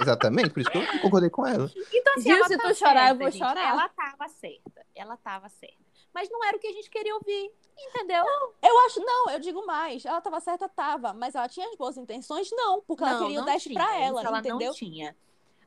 exatamente, 0.00 0.48
por 0.48 0.60
isso 0.60 0.70
que 0.70 0.78
eu 0.78 1.00
concordei 1.02 1.28
com 1.28 1.46
ela. 1.46 1.70
Então, 1.92 2.14
assim, 2.14 2.22
Gil, 2.22 2.36
ela 2.36 2.48
se 2.48 2.56
tá 2.56 2.68
tu 2.68 2.74
chorar, 2.74 2.94
eu 2.94 3.06
certa, 3.08 3.18
vou 3.18 3.30
gente. 3.30 3.38
chorar. 3.46 3.68
Ela 3.70 3.88
tava 3.90 4.28
certa. 4.30 4.86
Ela 4.94 5.16
tava 5.18 5.48
certa. 5.50 5.85
Mas 6.16 6.30
não 6.30 6.42
era 6.42 6.56
o 6.56 6.58
que 6.58 6.66
a 6.66 6.72
gente 6.72 6.88
queria 6.88 7.14
ouvir. 7.14 7.52
Entendeu? 7.78 8.24
Eu 8.62 8.78
acho, 8.86 9.00
não, 9.00 9.28
eu 9.28 9.38
digo 9.38 9.66
mais. 9.66 10.02
Ela 10.02 10.18
tava 10.18 10.40
certa, 10.40 10.66
tava. 10.66 11.12
Mas 11.12 11.34
ela 11.34 11.46
tinha 11.46 11.68
as 11.68 11.76
boas 11.76 11.98
intenções? 11.98 12.48
Não, 12.52 12.80
porque 12.80 13.04
ela 13.04 13.18
queria 13.18 13.42
o 13.42 13.58
tinha, 13.58 13.74
pra 13.74 13.98
ela, 13.98 14.22
ela 14.22 14.38
entendeu? 14.38 14.68
não 14.68 14.72
tinha. 14.72 15.14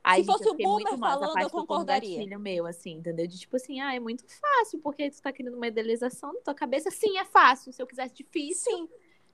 Aí, 0.03 0.21
Se 0.21 0.25
fosse 0.25 0.45
gente, 0.45 0.63
eu 0.63 0.67
o 0.67 0.71
Boomer 0.71 0.97
falando, 0.97 1.39
eu 1.39 1.49
concordaria. 1.51 2.17
gatilho 2.17 2.39
meu, 2.39 2.65
assim, 2.65 2.93
entendeu? 2.93 3.27
De 3.27 3.37
tipo 3.37 3.57
assim, 3.57 3.79
ah, 3.79 3.93
é 3.93 3.99
muito 3.99 4.23
fácil, 4.27 4.79
porque 4.79 5.11
tu 5.11 5.21
tá 5.21 5.31
querendo 5.31 5.53
uma 5.55 5.67
idealização 5.67 6.33
na 6.33 6.39
tua 6.39 6.55
cabeça. 6.55 6.89
Sim, 6.89 7.19
é 7.19 7.25
fácil. 7.25 7.71
Se 7.71 7.79
eu 7.79 7.85
quisesse 7.85 8.15
difícil, 8.15 8.75
Sim. 8.75 8.89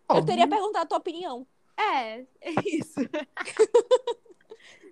Eu 0.09 0.25
teria 0.25 0.49
perguntado 0.49 0.83
a 0.83 0.85
tua 0.85 0.97
opinião. 0.97 1.47
é, 1.77 2.25
é 2.41 2.53
isso. 2.65 2.99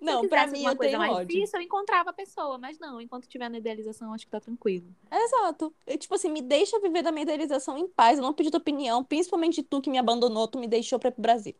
Não, 0.04 0.20
quisesse 0.22 0.52
mim 0.52 0.64
eu 0.64 0.76
tenho 0.76 0.98
mais 0.98 1.12
ódio. 1.12 1.26
difícil, 1.26 1.58
eu 1.58 1.64
encontrava 1.64 2.10
a 2.10 2.12
pessoa. 2.12 2.58
Mas 2.58 2.78
não, 2.78 3.00
enquanto 3.00 3.26
tiver 3.26 3.48
na 3.48 3.58
idealização, 3.58 4.12
acho 4.12 4.24
que 4.24 4.30
tá 4.30 4.40
tranquilo. 4.40 4.86
Exato. 5.10 5.74
Tipo 5.98 6.14
assim, 6.14 6.30
me 6.30 6.42
deixa 6.42 6.78
viver 6.80 7.02
da 7.02 7.10
minha 7.10 7.22
idealização 7.22 7.76
em 7.78 7.88
paz. 7.88 8.18
Eu 8.18 8.22
não 8.22 8.32
pedi 8.32 8.50
tua 8.50 8.60
opinião, 8.60 9.02
principalmente 9.02 9.62
tu 9.62 9.80
que 9.80 9.90
me 9.90 9.98
abandonou, 9.98 10.46
tu 10.46 10.58
me 10.58 10.68
deixou 10.68 10.98
pra 10.98 11.08
ir 11.08 11.12
pro 11.12 11.22
Brasil. 11.22 11.54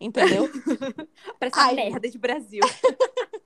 Entendeu? 0.00 0.48
Pra 1.38 1.48
essa 1.48 1.60
Ai, 1.60 1.74
merda 1.76 2.10
de 2.10 2.18
Brasil. 2.18 2.60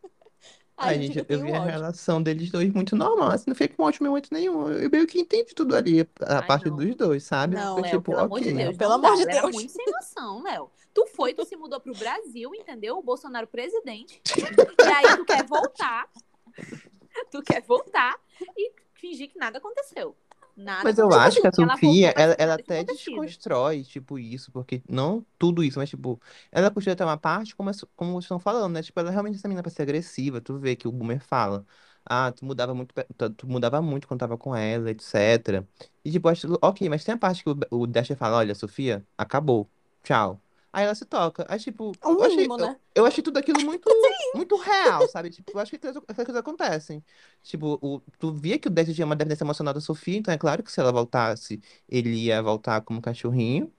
Ai, 0.78 0.94
Ai, 0.96 1.02
gente, 1.02 1.18
eu 1.18 1.24
eu 1.28 1.40
vi 1.40 1.52
a 1.54 1.60
ódio. 1.60 1.70
relação 1.72 2.22
deles 2.22 2.50
dois 2.50 2.70
muito 2.72 2.94
normal, 2.94 3.30
assim, 3.30 3.44
não 3.48 3.54
fiquei 3.54 3.74
com 3.74 3.82
ótimo 3.84 4.08
momento 4.08 4.28
nenhum. 4.30 4.68
Eu 4.70 4.90
meio 4.90 5.06
que 5.06 5.18
entendi 5.18 5.54
tudo 5.54 5.74
ali, 5.74 6.02
a 6.20 6.40
Ai, 6.40 6.46
parte 6.46 6.68
não. 6.68 6.76
dos 6.76 6.94
dois, 6.94 7.24
sabe? 7.24 7.56
Não, 7.56 7.74
Foi 7.74 7.82
Léo, 7.82 7.90
tipo, 7.92 8.10
pelo 8.10 8.18
amor 8.24 8.40
de 8.40 8.48
ok. 8.50 8.64
Deus, 8.64 8.76
Pelo 8.76 8.90
não 8.90 8.96
amor 8.98 9.10
dá. 9.10 9.16
de 9.16 9.22
Ela 9.22 9.30
era 9.32 9.40
Deus. 9.42 9.54
muito 9.54 9.72
sem 9.72 9.86
noção, 9.86 10.42
Léo. 10.42 10.70
Tu 10.92 11.06
foi, 11.14 11.32
tu 11.34 11.44
se 11.46 11.56
mudou 11.56 11.80
pro 11.80 11.94
Brasil, 11.94 12.54
entendeu? 12.54 12.98
O 12.98 13.02
Bolsonaro 13.02 13.46
presidente. 13.46 14.20
E 14.36 14.92
aí 14.92 15.16
tu 15.16 15.24
quer 15.24 15.44
voltar. 15.46 16.08
Tu 17.30 17.42
quer 17.42 17.62
voltar 17.62 18.14
e 18.58 18.72
fingir 18.92 19.30
que 19.30 19.38
nada 19.38 19.56
aconteceu. 19.56 20.14
Nada 20.56 20.90
Mas 20.90 20.98
eu 20.98 21.12
acho 21.12 21.40
que 21.40 21.46
a 21.46 21.52
Ela 21.58 21.76
Sofia, 21.76 22.14
ela, 22.16 22.34
ela 22.38 22.54
nada 22.54 22.54
até 22.54 22.84
desconstrói, 22.84 23.82
tipo, 23.82 24.18
isso, 24.18 24.52
porque 24.52 24.82
não 24.88 25.26
tudo 25.38 25.64
isso, 25.64 25.78
mas, 25.78 25.88
tipo, 25.90 26.20
ela 26.52 26.70
podia 26.70 26.94
ter 26.94 27.04
uma 27.04 27.16
parte, 27.16 27.56
como, 27.56 27.70
como 27.96 28.12
vocês 28.12 28.24
estão 28.24 28.38
falando, 28.38 28.74
né? 28.74 28.82
Tipo, 28.82 29.00
ela 29.00 29.10
realmente 29.10 29.36
essa 29.36 29.48
menina 29.48 29.62
pra 29.62 29.70
ser 29.70 29.82
agressiva, 29.82 30.40
tu 30.40 30.58
vê 30.58 30.76
que 30.76 30.86
o 30.86 30.92
Boomer 30.92 31.20
fala, 31.20 31.66
ah, 32.04 32.30
tu 32.32 32.44
mudava 32.44 32.74
muito, 32.74 32.94
tu, 33.36 33.46
mudava 33.48 33.82
muito 33.82 34.06
quando 34.06 34.20
tava 34.20 34.38
com 34.38 34.54
ela, 34.54 34.90
etc. 34.90 35.66
E, 36.04 36.12
tipo, 36.12 36.28
acho, 36.28 36.46
ok, 36.62 36.88
mas 36.88 37.04
tem 37.04 37.14
a 37.14 37.18
parte 37.18 37.42
que 37.42 37.50
o, 37.50 37.56
o 37.70 37.86
Dasher 37.86 38.16
fala, 38.16 38.36
olha, 38.38 38.54
Sofia, 38.54 39.04
acabou, 39.18 39.70
tchau. 40.02 40.40
Aí 40.72 40.84
ela 40.84 40.94
se 40.94 41.04
toca. 41.06 41.46
Aí, 41.48 41.58
tipo, 41.58 41.92
É 42.02 42.06
o 42.06 42.12
eu 42.12 42.22
achei, 42.22 42.44
mínimo, 42.44 42.56
eu, 42.58 42.66
né? 42.66 42.80
eu 42.94 43.06
achei 43.06 43.22
tudo 43.22 43.38
aquilo 43.38 43.60
muito, 43.62 43.88
muito 44.34 44.56
real, 44.56 45.08
sabe? 45.08 45.30
Tipo, 45.30 45.52
eu 45.52 45.60
acho 45.60 45.70
que 45.78 45.86
essas 45.86 46.02
coisas 46.04 46.36
acontecem. 46.36 47.02
Tipo, 47.42 47.78
o, 47.82 48.00
tu 48.18 48.32
via 48.32 48.58
que 48.58 48.68
o 48.68 48.70
Dexter 48.70 48.94
tinha 48.94 49.06
uma 49.06 49.16
dependência 49.16 49.44
emocional 49.44 49.72
da 49.74 49.80
Sofia, 49.80 50.18
então 50.18 50.32
é 50.34 50.38
claro 50.38 50.62
que 50.62 50.70
se 50.72 50.80
ela 50.80 50.92
voltasse, 50.92 51.60
ele 51.88 52.10
ia 52.26 52.42
voltar 52.42 52.80
como 52.82 53.00
cachorrinho. 53.00 53.72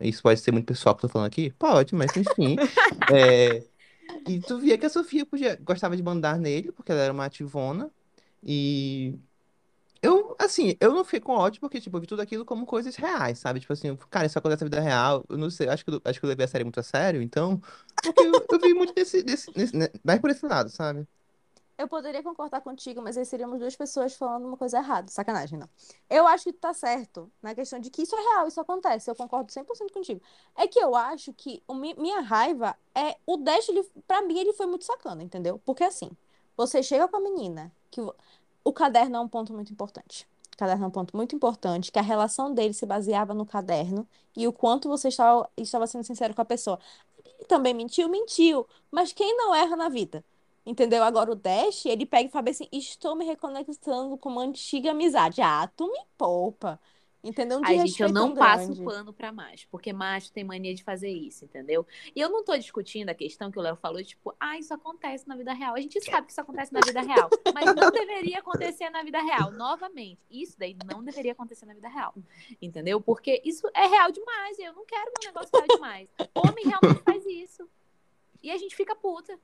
Isso 0.00 0.22
pode 0.22 0.40
ser 0.40 0.52
muito 0.52 0.66
pessoal 0.66 0.94
que 0.94 1.04
eu 1.04 1.08
tô 1.08 1.12
falando 1.12 1.28
aqui? 1.28 1.50
Pode, 1.52 1.94
mas 1.94 2.16
enfim. 2.16 2.56
É, 3.12 3.64
e 4.28 4.40
tu 4.40 4.58
via 4.58 4.78
que 4.78 4.86
a 4.86 4.90
Sofia 4.90 5.26
podia, 5.26 5.56
gostava 5.56 5.96
de 5.96 6.02
mandar 6.02 6.38
nele, 6.38 6.72
porque 6.72 6.92
ela 6.92 7.02
era 7.02 7.12
uma 7.12 7.24
ativona. 7.26 7.90
E 8.42 9.18
eu, 10.04 10.36
assim, 10.38 10.76
eu 10.80 10.92
não 10.92 11.04
fiquei 11.04 11.20
com 11.20 11.32
ódio, 11.32 11.60
porque, 11.60 11.80
tipo, 11.80 11.96
eu 11.96 12.00
vi 12.00 12.06
tudo 12.06 12.22
aquilo 12.22 12.44
como 12.44 12.66
coisas 12.66 12.96
reais, 12.96 13.38
sabe? 13.38 13.60
Tipo 13.60 13.72
assim, 13.72 13.96
cara, 14.10 14.26
isso 14.26 14.38
acontece 14.38 14.62
na 14.64 14.66
vida 14.70 14.80
real. 14.80 15.24
Eu 15.28 15.38
não 15.38 15.50
sei, 15.50 15.68
acho 15.68 15.84
que, 15.84 15.90
eu- 15.92 16.00
acho 16.04 16.20
que 16.20 16.26
eu 16.26 16.28
levei 16.28 16.44
a 16.44 16.48
série 16.48 16.64
muito 16.64 16.80
a 16.80 16.82
sério, 16.82 17.22
então. 17.22 17.60
Porque 18.02 18.22
eu, 18.22 18.46
eu 18.50 18.60
vi 18.60 18.74
muito 18.74 18.94
desse, 18.94 19.22
desse, 19.22 19.50
desse, 19.52 19.76
né, 19.76 19.88
mais 20.04 20.20
por 20.20 20.30
esse 20.30 20.46
lado, 20.46 20.70
sabe? 20.70 21.06
Eu 21.76 21.88
poderia 21.88 22.22
concordar 22.22 22.60
contigo, 22.60 23.02
mas 23.02 23.16
aí 23.16 23.24
seríamos 23.24 23.58
duas 23.58 23.74
pessoas 23.74 24.14
falando 24.14 24.46
uma 24.46 24.56
coisa 24.56 24.78
errada. 24.78 25.10
Sacanagem, 25.10 25.58
não. 25.58 25.68
Eu 26.08 26.24
acho 26.26 26.44
que 26.44 26.52
tu 26.52 26.60
tá 26.60 26.72
certo 26.72 27.32
na 27.42 27.52
questão 27.52 27.80
de 27.80 27.90
que 27.90 28.02
isso 28.02 28.14
é 28.14 28.20
real, 28.20 28.46
isso 28.46 28.60
acontece. 28.60 29.10
Eu 29.10 29.16
concordo 29.16 29.50
100% 29.50 29.92
contigo. 29.92 30.20
É 30.54 30.68
que 30.68 30.78
eu 30.78 30.94
acho 30.94 31.32
que 31.32 31.62
o 31.66 31.74
mi- 31.74 31.94
minha 31.98 32.20
raiva 32.20 32.76
é 32.94 33.16
o 33.26 33.36
Dash, 33.38 33.68
ele, 33.68 33.82
pra 34.06 34.22
mim, 34.22 34.38
ele 34.38 34.52
foi 34.52 34.66
muito 34.66 34.84
sacana, 34.84 35.22
entendeu? 35.24 35.58
Porque 35.64 35.82
assim, 35.82 36.10
você 36.56 36.80
chega 36.80 37.08
com 37.08 37.16
a 37.16 37.20
menina, 37.20 37.72
que 37.90 38.00
o 38.64 38.72
caderno 38.72 39.16
é 39.16 39.20
um 39.20 39.28
ponto 39.28 39.52
muito 39.52 39.72
importante. 39.72 40.26
O 40.54 40.56
caderno 40.56 40.84
é 40.84 40.88
um 40.88 40.90
ponto 40.90 41.16
muito 41.16 41.36
importante, 41.36 41.92
que 41.92 41.98
a 41.98 42.02
relação 42.02 42.52
dele 42.54 42.72
se 42.72 42.86
baseava 42.86 43.34
no 43.34 43.44
caderno 43.44 44.08
e 44.36 44.46
o 44.48 44.52
quanto 44.52 44.88
você 44.88 45.08
estava, 45.08 45.48
estava 45.56 45.86
sendo 45.86 46.04
sincero 46.04 46.34
com 46.34 46.40
a 46.42 46.44
pessoa. 46.44 46.78
Ele 47.24 47.44
também 47.46 47.74
mentiu, 47.74 48.08
mentiu, 48.08 48.66
mas 48.90 49.12
quem 49.12 49.36
não 49.36 49.54
erra 49.54 49.76
na 49.76 49.88
vida? 49.88 50.24
Entendeu? 50.66 51.04
Agora 51.04 51.30
o 51.30 51.34
Dash, 51.34 51.84
ele 51.86 52.06
pega 52.06 52.28
e 52.28 52.32
fala 52.32 52.48
assim: 52.50 52.66
Estou 52.72 53.14
me 53.14 53.24
reconectando 53.26 54.16
com 54.16 54.30
uma 54.30 54.42
antiga 54.42 54.92
amizade. 54.92 55.42
Ah, 55.42 55.68
tu 55.76 55.86
me 55.88 56.00
poupa. 56.16 56.80
Entendeu? 57.24 57.58
Ai, 57.64 57.78
gente, 57.78 58.02
eu 58.02 58.12
não 58.12 58.34
passo 58.34 58.66
grande. 58.66 58.84
pano 58.84 59.10
pra 59.10 59.32
macho, 59.32 59.66
porque 59.70 59.94
macho 59.94 60.30
tem 60.30 60.44
mania 60.44 60.74
de 60.74 60.84
fazer 60.84 61.08
isso, 61.08 61.46
entendeu? 61.46 61.86
E 62.14 62.20
eu 62.20 62.28
não 62.28 62.44
tô 62.44 62.54
discutindo 62.54 63.08
a 63.08 63.14
questão 63.14 63.50
que 63.50 63.58
o 63.58 63.62
Léo 63.62 63.76
falou, 63.76 64.04
tipo, 64.04 64.34
ah, 64.38 64.58
isso 64.58 64.74
acontece 64.74 65.26
na 65.26 65.34
vida 65.34 65.54
real. 65.54 65.74
A 65.74 65.80
gente 65.80 65.98
sabe 66.04 66.26
que 66.26 66.32
isso 66.32 66.40
acontece 66.42 66.70
na 66.70 66.80
vida 66.80 67.00
real, 67.00 67.30
mas 67.54 67.74
não 67.74 67.90
deveria 67.90 68.40
acontecer 68.40 68.90
na 68.90 69.02
vida 69.02 69.22
real. 69.22 69.50
Novamente, 69.52 70.20
isso 70.30 70.54
daí 70.58 70.76
não 70.84 71.02
deveria 71.02 71.32
acontecer 71.32 71.64
na 71.64 71.72
vida 71.72 71.88
real, 71.88 72.14
entendeu? 72.60 73.00
Porque 73.00 73.40
isso 73.42 73.66
é 73.72 73.86
real 73.86 74.12
demais, 74.12 74.58
eu 74.58 74.74
não 74.74 74.84
quero 74.84 75.10
um 75.10 75.24
negócio 75.24 75.50
real 75.54 75.66
demais. 75.66 76.08
Homem 76.34 76.66
realmente 76.66 77.02
faz 77.02 77.24
isso. 77.24 77.66
E 78.42 78.50
a 78.50 78.58
gente 78.58 78.76
fica 78.76 78.94
puta. 78.94 79.38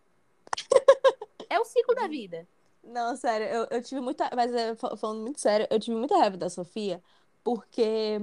É 1.48 1.58
o 1.58 1.64
ciclo 1.64 1.94
da 1.94 2.06
vida. 2.06 2.46
Não, 2.84 3.16
sério, 3.16 3.46
eu, 3.46 3.66
eu 3.70 3.82
tive 3.82 4.00
muita. 4.00 4.30
Mas 4.34 4.54
é, 4.54 4.74
fa- 4.74 4.96
falando 4.96 5.22
muito 5.22 5.40
sério, 5.40 5.66
eu 5.70 5.80
tive 5.80 5.96
muita 5.96 6.16
raiva 6.16 6.36
da 6.36 6.48
Sofia, 6.48 7.02
porque 7.44 8.20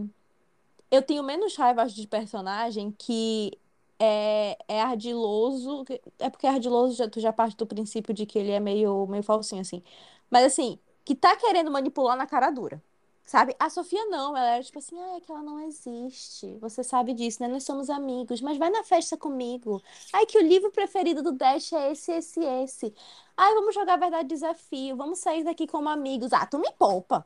eu 0.92 1.02
tenho 1.02 1.24
menos 1.24 1.56
raiva 1.56 1.84
acho, 1.84 1.96
de 1.96 2.08
personagem 2.08 2.92
que 2.98 3.52
é, 4.00 4.58
é 4.68 4.82
ardiloso. 4.82 5.86
É 6.20 6.30
porque 6.30 6.48
ardiloso 6.48 6.96
já, 6.96 7.10
tu 7.10 7.20
já 7.20 7.34
parte 7.34 7.58
do 7.58 7.66
princípio 7.68 8.14
de 8.14 8.26
que 8.26 8.40
ele 8.40 8.52
é 8.52 8.60
meio, 8.60 9.08
meio 9.08 9.24
falsinho, 9.24 9.62
assim. 9.62 9.84
Mas 10.30 10.46
assim, 10.46 10.80
que 11.06 11.16
tá 11.16 11.36
querendo 11.36 11.72
manipular 11.72 12.18
na 12.18 12.28
cara 12.28 12.52
dura. 12.52 12.82
Sabe? 13.26 13.54
A 13.60 13.70
Sofia 13.70 14.06
não, 14.06 14.38
ela 14.38 14.52
era 14.56 14.64
tipo 14.64 14.80
assim, 14.80 14.98
ah, 14.98 15.18
é 15.18 15.20
que 15.20 15.30
ela 15.30 15.42
não 15.44 15.60
existe. 15.60 16.58
Você 16.62 16.82
sabe 16.82 17.14
disso, 17.14 17.42
né? 17.42 17.50
Nós 17.50 17.66
somos 17.66 17.90
amigos, 17.90 18.40
mas 18.42 18.58
vai 18.58 18.70
na 18.70 18.84
festa 18.86 19.18
comigo. 19.18 19.84
Ai, 20.14 20.26
que 20.26 20.38
o 20.38 20.42
livro 20.42 20.72
preferido 20.72 21.22
do 21.22 21.34
Dash 21.34 21.74
é 21.74 21.92
esse, 21.92 22.10
esse, 22.14 22.40
esse. 22.40 22.94
Ai, 23.36 23.54
vamos 23.54 23.76
jogar 23.76 23.98
verdade 23.98 24.30
desafio, 24.30 24.96
vamos 24.96 25.20
sair 25.20 25.44
daqui 25.44 25.68
como 25.68 25.90
amigos. 25.90 26.32
Ah, 26.32 26.46
tu 26.46 26.58
me 26.58 26.72
poupa. 26.74 27.26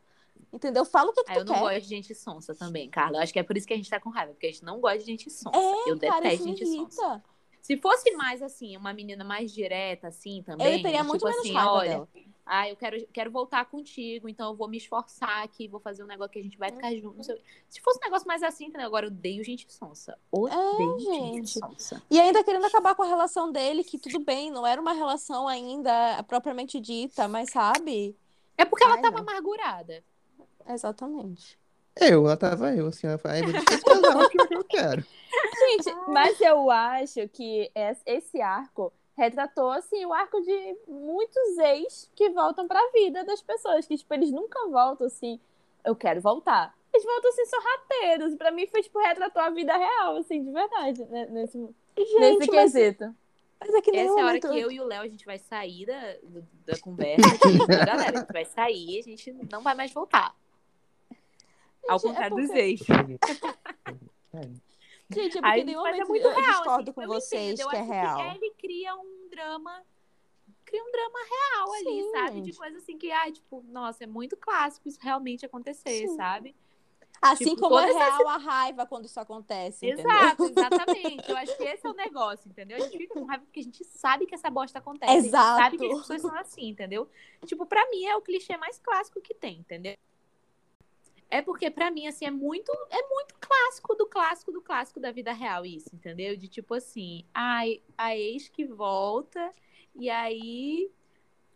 Entendeu? 0.53 0.83
Fala 0.83 1.09
o 1.11 1.13
que, 1.13 1.23
que 1.23 1.31
Ah, 1.31 1.35
tu 1.35 1.39
eu 1.41 1.45
não 1.45 1.53
quer. 1.53 1.59
gosto 1.61 1.81
de 1.81 1.87
gente 1.87 2.13
sonsa 2.15 2.53
também, 2.53 2.89
Carla. 2.89 3.17
Eu 3.17 3.21
acho 3.23 3.31
que 3.31 3.39
é 3.39 3.43
por 3.43 3.55
isso 3.55 3.65
que 3.67 3.73
a 3.73 3.77
gente 3.77 3.89
tá 3.89 3.99
com 3.99 4.09
raiva, 4.09 4.33
porque 4.33 4.47
a 4.47 4.51
gente 4.51 4.63
não 4.65 4.79
gosta 4.81 4.99
de 4.99 5.05
gente 5.05 5.29
sonsa. 5.29 5.57
É, 5.57 5.89
eu 5.91 5.97
cara, 5.99 6.21
detesto 6.21 6.43
gente 6.45 6.65
sonsa. 6.65 7.01
irrita. 7.03 7.23
Se 7.61 7.77
fosse 7.77 8.11
mais 8.15 8.41
assim, 8.41 8.75
uma 8.75 8.91
menina 8.91 9.23
mais 9.23 9.51
direta, 9.53 10.07
assim, 10.07 10.41
também. 10.43 10.77
Eu 10.77 10.81
teria 10.81 10.97
tipo 10.99 11.09
muito 11.09 11.23
menos 11.23 11.39
assim, 11.39 11.53
raiva 11.53 11.71
olha, 11.71 11.89
dela. 11.91 12.09
ah, 12.43 12.67
eu 12.67 12.75
quero, 12.75 13.07
quero 13.13 13.29
voltar 13.31 13.63
contigo, 13.65 14.27
então 14.27 14.49
eu 14.49 14.55
vou 14.57 14.67
me 14.67 14.77
esforçar 14.77 15.43
aqui, 15.43 15.67
vou 15.67 15.79
fazer 15.79 16.03
um 16.03 16.07
negócio 16.07 16.31
que 16.33 16.39
a 16.39 16.43
gente 16.43 16.57
vai 16.57 16.71
ficar 16.71 16.91
junto. 16.95 17.15
não. 17.17 17.23
Se 17.69 17.79
fosse 17.79 17.99
um 17.99 18.03
negócio 18.03 18.27
mais 18.27 18.41
assim, 18.43 18.65
entendeu? 18.65 18.87
Agora 18.87 19.05
eu 19.05 19.11
odeio 19.11 19.43
gente 19.43 19.71
sonsa. 19.71 20.17
Odeio 20.31 20.99
gente 20.99 21.07
É, 21.07 21.33
gente. 21.33 21.59
sonsa. 21.59 22.01
E 22.09 22.19
ainda 22.19 22.43
querendo 22.43 22.65
acabar 22.65 22.95
com 22.95 23.03
a 23.03 23.07
relação 23.07 23.51
dele, 23.51 23.83
que 23.83 23.97
tudo 23.99 24.19
bem, 24.19 24.49
não 24.51 24.65
era 24.65 24.81
uma 24.81 24.93
relação 24.93 25.47
ainda 25.47 26.21
propriamente 26.23 26.79
dita, 26.79 27.27
mas 27.27 27.51
sabe? 27.51 28.17
É 28.57 28.65
porque 28.65 28.83
ela 28.83 28.95
Ai, 28.95 29.01
tava 29.01 29.17
não. 29.21 29.23
amargurada. 29.29 30.03
Exatamente. 30.67 31.59
Eu, 31.99 32.23
lá 32.23 32.37
tava 32.37 32.73
eu, 32.73 32.87
assim, 32.87 33.05
ela 33.07 33.17
falou, 33.17 33.37
ai, 33.37 33.43
vou 33.43 33.79
casal 33.83 34.21
aqui 34.21 34.37
que 34.47 34.53
eu 34.55 34.63
quero. 34.63 35.03
Gente, 35.59 35.93
mas 36.07 36.39
eu 36.41 36.69
acho 36.71 37.27
que 37.29 37.69
es- 37.75 38.01
esse 38.05 38.41
arco 38.41 38.93
retratou, 39.17 39.69
assim, 39.71 40.05
o 40.05 40.13
arco 40.13 40.41
de 40.41 40.77
muitos 40.87 41.57
ex 41.57 42.09
que 42.15 42.29
voltam 42.29 42.67
pra 42.67 42.79
vida 42.93 43.23
das 43.23 43.41
pessoas. 43.41 43.85
Que, 43.85 43.97
tipo, 43.97 44.13
eles 44.13 44.31
nunca 44.31 44.67
voltam, 44.69 45.05
assim, 45.07 45.39
eu 45.85 45.95
quero 45.95 46.21
voltar. 46.21 46.73
Eles 46.93 47.05
voltam, 47.05 47.29
assim, 47.29 47.45
sorrateiros. 47.45 48.35
Pra 48.35 48.51
mim, 48.51 48.67
foi, 48.67 48.81
tipo, 48.81 48.99
retratou 48.99 49.41
a 49.41 49.49
vida 49.49 49.75
real, 49.77 50.17
assim, 50.17 50.43
de 50.43 50.51
verdade, 50.51 51.05
né, 51.05 51.27
nesse, 51.29 51.57
nesse 51.57 52.11
Gente, 52.19 52.51
mas, 52.51 52.73
quesito. 52.73 53.15
mas 53.59 53.73
é 53.73 53.81
que 53.81 53.91
nem 53.91 54.01
Essa 54.01 54.13
o 54.13 54.19
é 54.19 54.21
a 54.21 54.25
hora 54.25 54.39
que 54.39 54.47
eu 54.47 54.71
e 54.71 54.79
o 54.79 54.85
Léo, 54.85 55.01
a 55.03 55.07
gente 55.07 55.25
vai 55.25 55.37
sair 55.37 55.85
da, 55.85 56.15
da 56.65 56.79
conversa. 56.79 57.27
aqui. 57.27 57.57
Galera, 57.67 58.17
a 58.17 58.19
gente 58.21 58.31
vai 58.33 58.45
sair, 58.45 58.99
a 58.99 59.03
gente 59.03 59.31
não 59.51 59.61
vai 59.61 59.75
mais 59.75 59.91
voltar. 59.93 60.33
Ao 61.91 61.99
Gente, 61.99 62.05
é 62.05 62.13
contrário 62.13 62.35
dos 62.37 62.47
porque- 62.47 62.59
ex. 62.61 62.81
É. 64.33 64.41
Gente, 65.13 65.37
é 65.37 65.41
porque 65.41 65.45
Aí, 65.45 65.61
em 65.61 65.65
nenhum 65.65 65.81
mas 65.81 65.89
é 65.89 65.91
momento 66.03 66.07
muito 66.09 66.25
eu 66.25 66.31
real, 66.33 66.51
discordo 66.53 66.81
assim, 66.83 66.91
com 66.93 67.01
eu 67.01 67.07
vocês 67.09 67.53
entendo, 67.59 67.65
eu 67.65 67.69
que 67.69 67.75
é 67.75 67.81
real. 67.81 68.31
ele 68.35 68.53
cria 68.57 68.95
um 68.95 69.27
drama, 69.29 69.83
cria 70.63 70.81
um 70.81 70.91
drama 70.91 71.19
real 71.29 71.73
ali, 71.73 71.83
Sim, 72.03 72.11
sabe? 72.11 72.39
De 72.41 72.45
gente. 72.47 72.57
coisa 72.57 72.77
assim 72.77 72.97
que, 72.97 73.11
ai, 73.11 73.31
tipo, 73.33 73.61
nossa, 73.67 74.05
é 74.05 74.07
muito 74.07 74.37
clássico 74.37 74.87
isso 74.87 74.99
realmente 75.01 75.45
acontecer, 75.45 76.07
Sim. 76.07 76.15
sabe? 76.15 76.55
Assim 77.21 77.49
tipo, 77.53 77.61
como 77.61 77.77
é 77.77 77.87
toda 77.87 77.99
essa 78.03 78.17
real 78.17 78.29
a 78.29 78.37
raiva 78.37 78.85
quando 78.87 79.05
isso 79.05 79.19
acontece, 79.19 79.85
entendeu? 79.85 80.09
Exato, 80.11 80.43
exatamente. 80.45 81.29
Eu 81.29 81.37
acho 81.37 81.55
que 81.57 81.63
esse 81.63 81.85
é 81.85 81.89
o 81.89 81.93
negócio, 81.93 82.49
entendeu? 82.49 82.77
A 82.77 82.79
gente 82.79 82.97
fica 82.97 83.13
com 83.13 83.25
raiva 83.25 83.43
porque 83.43 83.59
a 83.59 83.63
gente 83.63 83.83
sabe 83.83 84.25
que 84.25 84.33
essa 84.33 84.49
bosta 84.49 84.79
acontece. 84.79 85.11
A 85.11 85.15
gente 85.17 85.27
Exato. 85.27 85.61
sabe 85.61 85.77
que 85.77 85.85
as 85.91 85.99
pessoas 85.99 86.21
são 86.21 86.35
assim, 86.39 86.69
entendeu? 86.69 87.07
Tipo, 87.45 87.65
pra 87.67 87.87
mim 87.91 88.05
é 88.05 88.15
o 88.15 88.21
clichê 88.21 88.55
mais 88.57 88.79
clássico 88.79 89.21
que 89.21 89.35
tem, 89.35 89.59
entendeu? 89.59 89.95
É 91.31 91.41
porque 91.41 91.71
pra 91.71 91.89
mim, 91.89 92.07
assim, 92.07 92.25
é 92.25 92.31
muito, 92.31 92.69
é 92.89 93.01
muito 93.07 93.33
clássico 93.39 93.95
do 93.95 94.05
clássico 94.05 94.51
do 94.51 94.61
clássico 94.61 94.99
da 94.99 95.11
vida 95.11 95.31
real 95.31 95.65
isso, 95.65 95.89
entendeu? 95.93 96.35
De 96.35 96.47
tipo 96.49 96.73
assim, 96.73 97.23
ai, 97.33 97.81
a 97.97 98.15
ex 98.15 98.49
que 98.49 98.65
volta 98.65 99.51
e 99.95 100.09
aí 100.09 100.91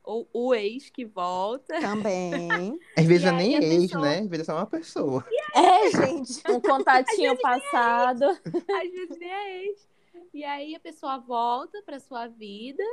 ou 0.02 0.28
o 0.32 0.54
ex 0.54 0.90
que 0.90 1.04
volta. 1.04 1.80
Também. 1.82 2.80
Às 2.96 3.06
vezes 3.06 3.26
E 3.26 3.28
é 3.28 3.32
nem 3.34 3.56
a 3.58 3.62
ex, 3.62 3.82
pessoa- 3.88 4.02
né? 4.02 4.20
Às 4.20 4.28
vezes 4.28 4.48
é 4.48 4.52
só 4.52 4.58
uma 4.58 4.66
pessoa. 4.66 5.26
É, 5.54 5.92
gente. 5.92 6.42
Um 6.50 6.62
contatinho 6.62 7.38
passado. 7.40 8.24
às 8.26 8.92
vezes 8.92 9.18
nem 9.20 9.30
é 9.32 9.64
ex. 9.66 9.88
E 10.34 10.44
aí 10.44 10.74
a 10.76 10.80
pessoa 10.80 11.18
volta 11.18 11.82
pra 11.84 12.00
sua 12.00 12.28
vida. 12.28 12.84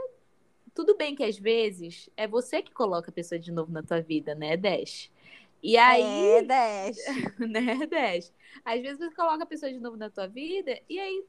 Tudo 0.75 0.97
bem 0.97 1.15
que 1.15 1.23
às 1.23 1.39
vezes 1.39 2.09
é 2.17 2.27
você 2.27 2.63
que 2.63 2.73
coloca 2.73 3.11
a 3.11 3.13
pessoa 3.15 3.39
de 3.39 3.53
novo 3.53 3.71
na 3.71 3.83
tua 3.83 4.01
vida, 4.01 4.35
né, 4.35 4.57
Dash? 4.57 5.12
E 5.63 5.77
aí, 5.77 6.03
É, 6.03 6.43
Dash. 6.43 6.97
né, 7.39 7.87
Dash? 7.87 8.33
Às 8.65 8.81
vezes 8.81 8.99
você 8.99 9.15
coloca 9.15 9.45
a 9.45 9.47
pessoa 9.47 9.73
de 9.73 9.79
novo 9.79 9.97
na 9.97 10.11
tua 10.11 10.27
vida 10.27 10.79
e 10.89 10.99
aí, 10.99 11.25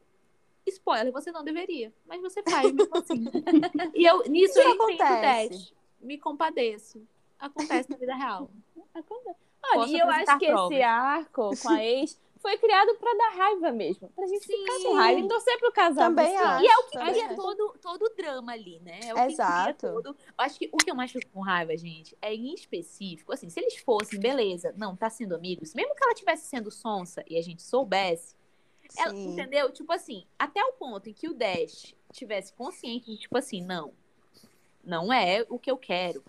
spoiler, 0.67 1.11
você 1.11 1.31
não 1.31 1.43
deveria, 1.43 1.93
mas 2.07 2.21
você 2.21 2.41
faz 2.43 2.71
mesmo 2.71 2.97
assim. 2.97 3.23
e 3.93 4.05
eu, 4.05 4.23
nisso 4.23 4.57
Isso 4.57 4.59
eu 4.59 4.69
entendo, 4.73 5.01
acontece. 5.01 5.49
Dash. 5.49 5.73
Me 6.01 6.17
compadeço. 6.17 7.01
Acontece 7.39 7.89
na 7.91 7.97
vida 7.97 8.15
real. 8.15 8.49
Acontece. 8.93 9.37
Olha, 9.65 9.75
Posso 9.75 9.93
e 9.93 9.99
eu 9.99 10.09
acho 10.09 10.37
que 10.39 10.45
esse 10.45 10.81
arco 10.81 11.51
com 11.61 11.69
a 11.69 11.83
ex 11.83 12.19
foi 12.43 12.57
criado 12.57 12.93
pra 12.95 13.13
dar 13.13 13.29
raiva 13.37 13.71
mesmo. 13.71 14.09
Pra 14.09 14.27
gente 14.27 14.45
ficar 14.45 14.73
Sim. 14.73 14.83
com 14.83 14.93
raiva 14.95 15.21
e 15.21 15.27
torcer 15.29 15.57
pro 15.59 15.71
casal. 15.71 16.09
Também 16.09 16.35
acho. 16.35 16.63
E 16.63 16.67
é 16.67 16.77
o 16.77 16.83
que 16.83 16.99
cria 16.99 17.25
acho. 17.27 17.35
todo, 17.37 17.75
todo 17.81 18.03
o 18.03 18.09
drama 18.09 18.51
ali, 18.51 18.81
né? 18.81 18.99
É 19.07 19.13
o 19.13 19.15
que 19.15 19.33
Exato. 19.33 19.63
cria 19.77 19.93
todo. 19.93 20.07
Eu 20.09 20.15
acho 20.39 20.59
que 20.59 20.69
o 20.71 20.77
que 20.77 20.91
eu 20.91 20.95
mais 20.95 21.09
fico 21.09 21.29
com 21.31 21.39
raiva, 21.39 21.75
gente, 21.77 22.17
é 22.21 22.35
em 22.35 22.53
específico, 22.53 23.31
assim, 23.31 23.49
se 23.49 23.61
eles 23.61 23.77
fossem, 23.77 24.19
beleza, 24.19 24.73
não, 24.77 24.93
tá 24.93 25.09
sendo 25.09 25.33
amigos, 25.33 25.73
mesmo 25.73 25.95
que 25.95 26.03
ela 26.03 26.13
tivesse 26.13 26.47
sendo 26.47 26.69
sonsa 26.69 27.23
e 27.29 27.37
a 27.37 27.41
gente 27.41 27.63
soubesse, 27.63 28.35
ela, 28.97 29.15
entendeu? 29.15 29.71
Tipo 29.71 29.93
assim, 29.93 30.27
até 30.37 30.61
o 30.61 30.73
ponto 30.73 31.09
em 31.09 31.13
que 31.13 31.29
o 31.29 31.33
Dash 31.33 31.95
tivesse 32.11 32.53
consciente 32.53 33.05
de, 33.09 33.17
tipo 33.17 33.37
assim, 33.37 33.61
não, 33.63 33.93
não 34.83 35.13
é 35.13 35.45
o 35.49 35.57
que 35.57 35.71
eu 35.71 35.77
quero. 35.77 36.21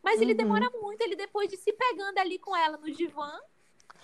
Mas 0.00 0.20
ele 0.20 0.30
Uhum. 0.30 0.36
demora 0.36 0.70
muito, 0.80 1.00
ele 1.02 1.16
depois 1.16 1.50
de 1.50 1.56
se 1.56 1.72
pegando 1.72 2.18
ali 2.18 2.38
com 2.38 2.56
ela 2.56 2.76
no 2.76 2.88
divã, 2.92 3.32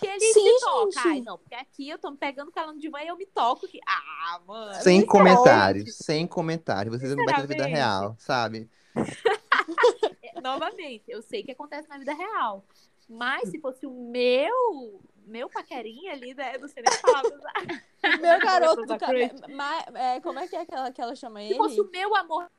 que 0.03 0.07
ele 0.07 0.33
Sim, 0.33 0.59
se 0.59 0.65
toca. 0.65 1.09
Ai, 1.09 1.21
não, 1.21 1.39
porque 1.39 1.55
aqui 1.55 1.89
eu 1.89 1.99
tô 1.99 2.11
me 2.11 2.17
pegando 2.17 2.53
ela 2.55 2.73
no 2.73 2.79
divã 2.79 3.01
e 3.03 3.09
eu 3.09 3.17
me 3.17 3.27
toco. 3.27 3.67
Que... 3.69 3.81
Ah, 3.87 4.41
mano. 4.47 4.75
Sem 4.83 5.05
comentários, 5.07 5.97
sem 5.97 6.27
comentários. 6.27 6.99
Vocês 6.99 7.15
não 7.15 7.25
batem 7.25 7.43
na 7.43 7.47
vida 7.47 7.67
real, 7.67 8.15
sabe? 8.19 8.69
Novamente, 10.43 11.05
eu 11.09 11.23
sei 11.23 11.43
que 11.43 11.53
acontece 11.53 11.89
na 11.89 11.99
vida 11.99 12.13
real. 12.15 12.65
Mas 13.09 13.49
se 13.51 13.59
fosse 13.61 13.87
o 13.87 13.91
meu, 13.91 15.01
meu 15.27 15.49
paquerinha 15.49 16.13
ali, 16.13 16.35
né? 16.35 16.57
Não 16.59 16.69
sei 16.69 16.83
nem 16.83 16.99
falar. 16.99 17.23
mas- 17.23 17.83
Meu 18.21 18.39
garoto 18.41 18.83
do 18.85 18.99
crush. 18.99 19.41
ca... 19.41 19.49
Ma- 19.49 19.85
é, 19.95 20.21
Como 20.21 20.39
é 20.39 20.49
que 20.49 20.57
é 20.57 20.67
que 20.67 20.75
ela, 20.75 20.91
que 20.91 21.01
ela 21.01 21.15
chama 21.15 21.39
Se 21.41 21.47
ele? 21.47 21.57
fosse 21.57 21.81
o 21.81 21.89
meu 21.91 22.15
amor. 22.17 22.51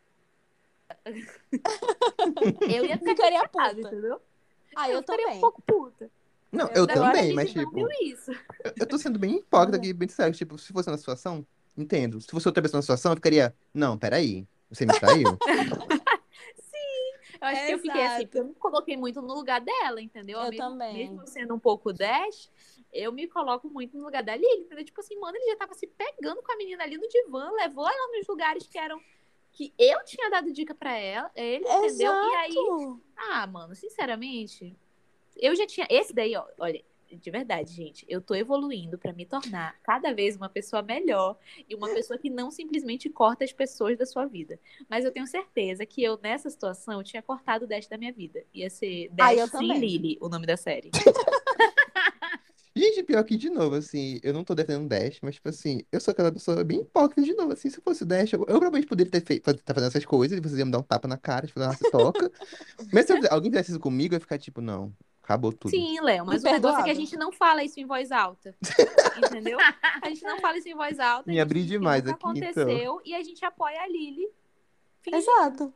eu 2.73 2.85
ia 2.85 2.97
ficar 2.97 3.49
puta. 3.49 3.71
entendeu? 3.71 4.21
Ah, 4.75 4.89
eu 4.89 4.99
ficaria 4.99 5.25
também. 5.25 5.37
um 5.37 5.41
pouco 5.41 5.61
puta. 5.61 6.09
Não, 6.53 6.67
eu 6.69 6.83
Agora 6.83 7.09
a 7.09 7.11
também, 7.13 7.33
mas 7.33 7.53
não 7.53 7.65
tipo, 7.65 7.75
viu 7.75 7.89
isso. 8.03 8.31
eu, 8.63 8.73
eu 8.77 8.85
tô 8.85 8.97
sendo 8.97 9.17
bem 9.17 9.37
hipócrita 9.37 9.77
aqui, 9.77 9.91
bem 9.91 10.07
sério. 10.07 10.33
Tipo, 10.33 10.57
se 10.57 10.71
fosse 10.71 10.89
uma 10.89 10.97
situação, 10.97 11.45
entendo. 11.75 12.21
Se 12.21 12.27
fosse 12.27 12.47
outra 12.47 12.61
pessoa 12.61 12.77
na 12.77 12.83
situação, 12.83 13.11
eu 13.11 13.15
ficaria, 13.15 13.55
não, 13.73 13.97
peraí, 13.97 14.47
você 14.69 14.85
me 14.85 14.93
traiu? 14.93 15.37
Eu 17.43 17.47
acho 17.47 17.65
que 17.65 17.73
eu 17.73 17.79
fiquei 17.79 18.01
assim, 18.01 18.05
Exato. 18.05 18.25
porque 18.27 18.39
eu 18.39 18.45
me 18.45 18.53
coloquei 18.55 18.95
muito 18.95 19.21
no 19.21 19.33
lugar 19.33 19.59
dela, 19.59 20.01
entendeu? 20.01 20.39
Eu 20.39 20.49
mesmo, 20.49 20.57
também. 20.57 20.93
Mesmo 20.93 21.21
eu 21.23 21.27
sendo 21.27 21.53
um 21.53 21.59
pouco 21.59 21.91
dash, 21.91 22.49
eu 22.93 23.11
me 23.11 23.27
coloco 23.27 23.69
muito 23.69 23.97
no 23.97 24.05
lugar 24.05 24.23
Lily, 24.23 24.61
entendeu? 24.61 24.85
Tipo 24.85 25.01
assim, 25.01 25.19
mano, 25.19 25.35
ele 25.35 25.51
já 25.51 25.57
tava 25.57 25.73
se 25.73 25.85
pegando 25.85 26.41
com 26.41 26.53
a 26.53 26.55
menina 26.55 26.85
ali 26.85 26.97
no 26.97 27.05
divã, 27.05 27.51
levou 27.51 27.85
ela 27.85 28.17
nos 28.17 28.25
lugares 28.27 28.65
que 28.65 28.77
eram. 28.77 28.97
que 29.51 29.73
eu 29.77 30.01
tinha 30.05 30.29
dado 30.29 30.53
dica 30.53 30.73
pra 30.73 30.97
ela, 30.97 31.29
ele, 31.35 31.65
entendeu? 31.67 32.13
E 32.13 32.35
aí, 32.35 32.55
Exato. 32.55 33.01
ah, 33.17 33.45
mano, 33.45 33.75
sinceramente, 33.75 34.73
eu 35.37 35.55
já 35.55 35.65
tinha. 35.67 35.87
Esse 35.89 36.13
daí, 36.13 36.35
ó, 36.35 36.45
olha. 36.59 36.83
De 37.21 37.29
verdade, 37.29 37.71
gente, 37.71 38.03
eu 38.09 38.19
tô 38.19 38.33
evoluindo 38.33 38.97
pra 38.97 39.13
me 39.13 39.23
tornar 39.23 39.75
cada 39.83 40.11
vez 40.15 40.35
uma 40.35 40.49
pessoa 40.49 40.81
melhor 40.81 41.37
e 41.69 41.75
uma 41.75 41.87
pessoa 41.89 42.17
que 42.17 42.27
não 42.27 42.49
simplesmente 42.49 43.07
corta 43.07 43.43
as 43.45 43.53
pessoas 43.53 43.95
da 43.95 44.03
sua 44.03 44.25
vida. 44.25 44.59
Mas 44.89 45.05
eu 45.05 45.11
tenho 45.11 45.27
certeza 45.27 45.85
que 45.85 46.01
eu, 46.03 46.17
nessa 46.23 46.49
situação, 46.49 46.95
eu 46.99 47.03
tinha 47.03 47.21
cortado 47.21 47.65
o 47.65 47.67
Dash 47.67 47.85
da 47.85 47.99
minha 47.99 48.11
vida. 48.11 48.43
Ia 48.51 48.67
ser 48.67 49.11
Ah, 49.11 49.15
Dash 49.35 49.51
sem 49.51 49.59
também. 49.59 49.79
Lily, 49.79 50.17
o 50.21 50.27
nome 50.27 50.47
da 50.47 50.57
série. 50.57 50.89
Gente, 52.75 53.03
pior 53.03 53.23
que 53.23 53.37
de 53.37 53.51
novo, 53.51 53.75
assim, 53.75 54.19
eu 54.23 54.33
não 54.33 54.43
tô 54.43 54.55
defendendo 54.55 54.85
o 54.85 54.89
Dash, 54.89 55.19
mas, 55.21 55.35
tipo 55.35 55.47
assim, 55.47 55.83
eu 55.91 55.99
sou 56.01 56.11
aquela 56.11 56.31
pessoa 56.31 56.63
bem 56.63 56.79
hipócrita 56.81 57.21
de 57.21 57.35
novo, 57.35 57.53
assim, 57.53 57.69
se 57.69 57.77
eu 57.77 57.83
fosse 57.83 58.01
o 58.01 58.05
Dash, 58.07 58.33
eu, 58.33 58.39
eu 58.39 58.45
provavelmente 58.45 58.87
poderia 58.87 59.11
ter 59.11 59.23
feito, 59.23 59.43
tá 59.53 59.73
fazendo 59.75 59.89
essas 59.89 60.03
coisas, 60.05 60.35
e 60.35 60.41
vocês 60.41 60.57
iam 60.57 60.65
me 60.65 60.71
dar 60.71 60.79
um 60.79 60.83
tapa 60.83 61.07
na 61.07 61.15
cara, 61.15 61.45
tipo, 61.45 61.59
nossa, 61.59 61.87
toca. 61.91 62.31
Mas 62.91 63.05
se 63.05 63.13
eu- 63.13 63.19
alguém 63.29 63.51
fizesse 63.51 63.69
isso 63.71 63.79
comigo, 63.79 64.15
eu 64.15 64.17
ia 64.17 64.19
ficar 64.19 64.39
tipo, 64.39 64.59
não, 64.59 64.91
acabou 65.23 65.51
tudo. 65.53 65.71
Sim, 65.71 65.99
Léo, 66.01 66.25
mas 66.25 66.43
o 66.43 66.45
negócio 66.45 66.51
é 66.51 66.51
que 66.51 66.57
Imperdoável. 66.57 66.91
a 66.91 66.95
gente 66.95 67.17
não 67.17 67.31
fala 67.31 67.63
isso 67.63 67.79
em 67.79 67.85
voz 67.85 68.11
alta. 68.11 68.55
Entendeu? 69.17 69.57
A 70.01 70.09
gente 70.09 70.23
não 70.23 70.39
fala 70.39 70.57
isso 70.57 70.69
em 70.69 70.75
voz 70.75 70.99
alta. 70.99 71.23
Me 71.31 71.39
abri 71.39 71.65
demais 71.65 72.01
aqui, 72.05 72.11
então. 72.11 72.31
aconteceu 72.31 73.01
e 73.05 73.15
a 73.15 73.23
gente 73.23 73.43
apoia 73.45 73.81
a 73.81 73.87
Lily. 73.87 74.27
fingindo. 75.01 75.21
Exato. 75.21 75.73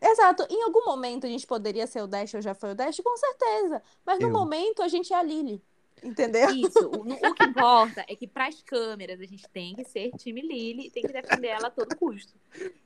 Exato. 0.00 0.46
Em 0.48 0.62
algum 0.62 0.84
momento 0.84 1.26
a 1.26 1.28
gente 1.28 1.46
poderia 1.46 1.86
ser 1.86 2.00
o 2.02 2.06
Dash 2.06 2.34
ou 2.34 2.40
já 2.40 2.54
foi 2.54 2.70
o 2.70 2.74
Dash, 2.74 3.00
com 3.02 3.16
certeza. 3.16 3.82
Mas 4.06 4.20
no 4.20 4.28
Eu. 4.28 4.32
momento 4.32 4.80
a 4.82 4.88
gente 4.88 5.12
é 5.12 5.16
a 5.16 5.22
Lily. 5.22 5.62
Entendeu? 6.02 6.48
Isso. 6.50 6.78
O, 6.88 7.02
o 7.12 7.34
que 7.34 7.44
importa 7.44 8.04
é 8.08 8.14
que 8.16 8.26
pras 8.26 8.62
câmeras 8.62 9.20
a 9.20 9.24
gente 9.24 9.48
tem 9.50 9.74
que 9.74 9.84
ser 9.84 10.10
time 10.12 10.40
Lily 10.42 10.86
e 10.86 10.90
tem 10.90 11.02
que 11.02 11.12
defender 11.12 11.48
ela 11.48 11.68
a 11.68 11.70
todo 11.70 11.96
custo. 11.96 12.34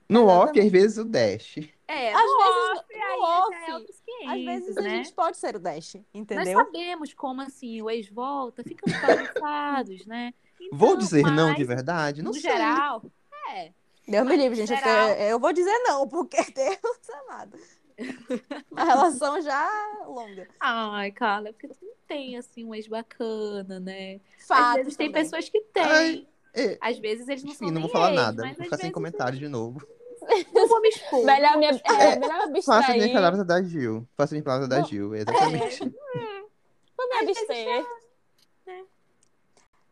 No 0.08 0.26
off, 0.26 0.58
às 0.60 0.70
vezes, 0.70 0.98
o 0.98 1.04
Dash. 1.04 1.56
É, 1.88 2.12
Às 2.12 2.22
no 2.22 2.36
vezes, 2.38 2.78
off, 2.78 2.84
no 2.98 3.02
aí 3.02 3.18
off, 3.20 3.50
já 3.50 3.66
é 3.68 3.74
outros 3.74 4.00
500, 4.00 4.32
Às 4.32 4.44
vezes 4.44 4.76
a 4.76 4.82
né? 4.82 4.90
gente 4.96 5.12
pode 5.14 5.36
ser 5.36 5.56
o 5.56 5.60
Dash, 5.60 5.94
Nós 5.94 6.04
entendeu? 6.14 6.58
sabemos 6.58 7.14
como 7.14 7.40
assim 7.42 7.82
o 7.82 7.90
ex 7.90 8.08
volta, 8.08 8.62
ficamos 8.62 8.98
bagunçados, 9.00 10.06
né? 10.06 10.32
Vou 10.70 10.90
Então, 10.90 10.98
dizer 10.98 11.22
não 11.24 11.48
mas, 11.48 11.56
de 11.56 11.64
verdade? 11.64 12.22
Não 12.22 12.32
no 12.32 12.38
sei. 12.38 12.50
geral, 12.50 13.02
é. 13.50 13.72
Deus 14.06 14.26
me 14.26 14.36
livre, 14.36 14.56
gente. 14.56 14.68
geral. 14.68 15.08
Eu, 15.10 15.14
eu 15.30 15.40
vou 15.40 15.52
dizer 15.52 15.76
não, 15.84 16.08
porque 16.08 16.36
Deus 16.54 17.08
amado. 17.28 17.56
Uma 18.70 18.84
relação 18.84 19.40
já 19.40 19.68
longa. 20.06 20.48
Ai, 20.60 21.10
Carla, 21.12 21.48
é 21.48 21.52
porque 21.52 21.68
tu 21.68 21.76
não 21.82 21.94
tem 22.06 22.36
assim 22.36 22.64
um 22.64 22.74
ex 22.74 22.86
bacana, 22.86 23.78
né? 23.80 24.20
Às 24.38 24.46
Fato 24.46 24.76
vezes 24.76 24.96
tem 24.96 25.08
também. 25.08 25.22
pessoas 25.22 25.48
que 25.48 25.60
têm. 25.60 25.82
Ai, 25.84 26.26
É, 26.54 26.78
Às 26.80 26.98
vezes 26.98 27.28
eles 27.28 27.42
não 27.42 27.52
enfim, 27.52 27.66
são 27.66 27.74
não 27.74 27.80
vou 27.82 27.90
falar 27.90 28.10
ex, 28.10 28.16
nada. 28.16 28.42
Vou 28.42 28.50
às 28.50 28.56
ficar 28.56 28.76
sem 28.76 28.76
vezes 28.78 28.92
comentário 28.92 29.38
de 29.38 29.48
novo. 29.48 29.80
Não 30.54 30.68
vou 30.68 30.80
me 30.80 30.88
expor. 30.88 31.24
Melhor 31.24 31.58
me, 31.58 31.66
é, 31.66 32.16
melhor 32.16 32.46
me 32.46 32.62
Faça 32.62 32.92
minhas 32.92 33.12
palavras 33.12 33.44
da 33.44 33.60
Gil. 33.60 34.06
Faça 34.16 34.32
minhas 34.34 34.44
palavras 34.44 34.68
da 34.68 34.80
Gil, 34.82 35.16
exatamente. 35.16 35.80
Vou 36.96 37.08
me 37.08 37.16
abster. 37.16 37.84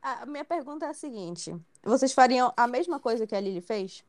A 0.01 0.25
minha 0.27 0.45
pergunta 0.45 0.87
é 0.87 0.91
a 0.91 0.95
seguinte: 0.95 1.53
vocês 1.83 2.13
fariam 2.13 2.53
a 2.57 2.69
mesma 2.69 3.01
coisa 3.01 3.27
que 3.27 3.35
a 3.35 3.41
Lily 3.41 3.61
fez? 3.61 4.05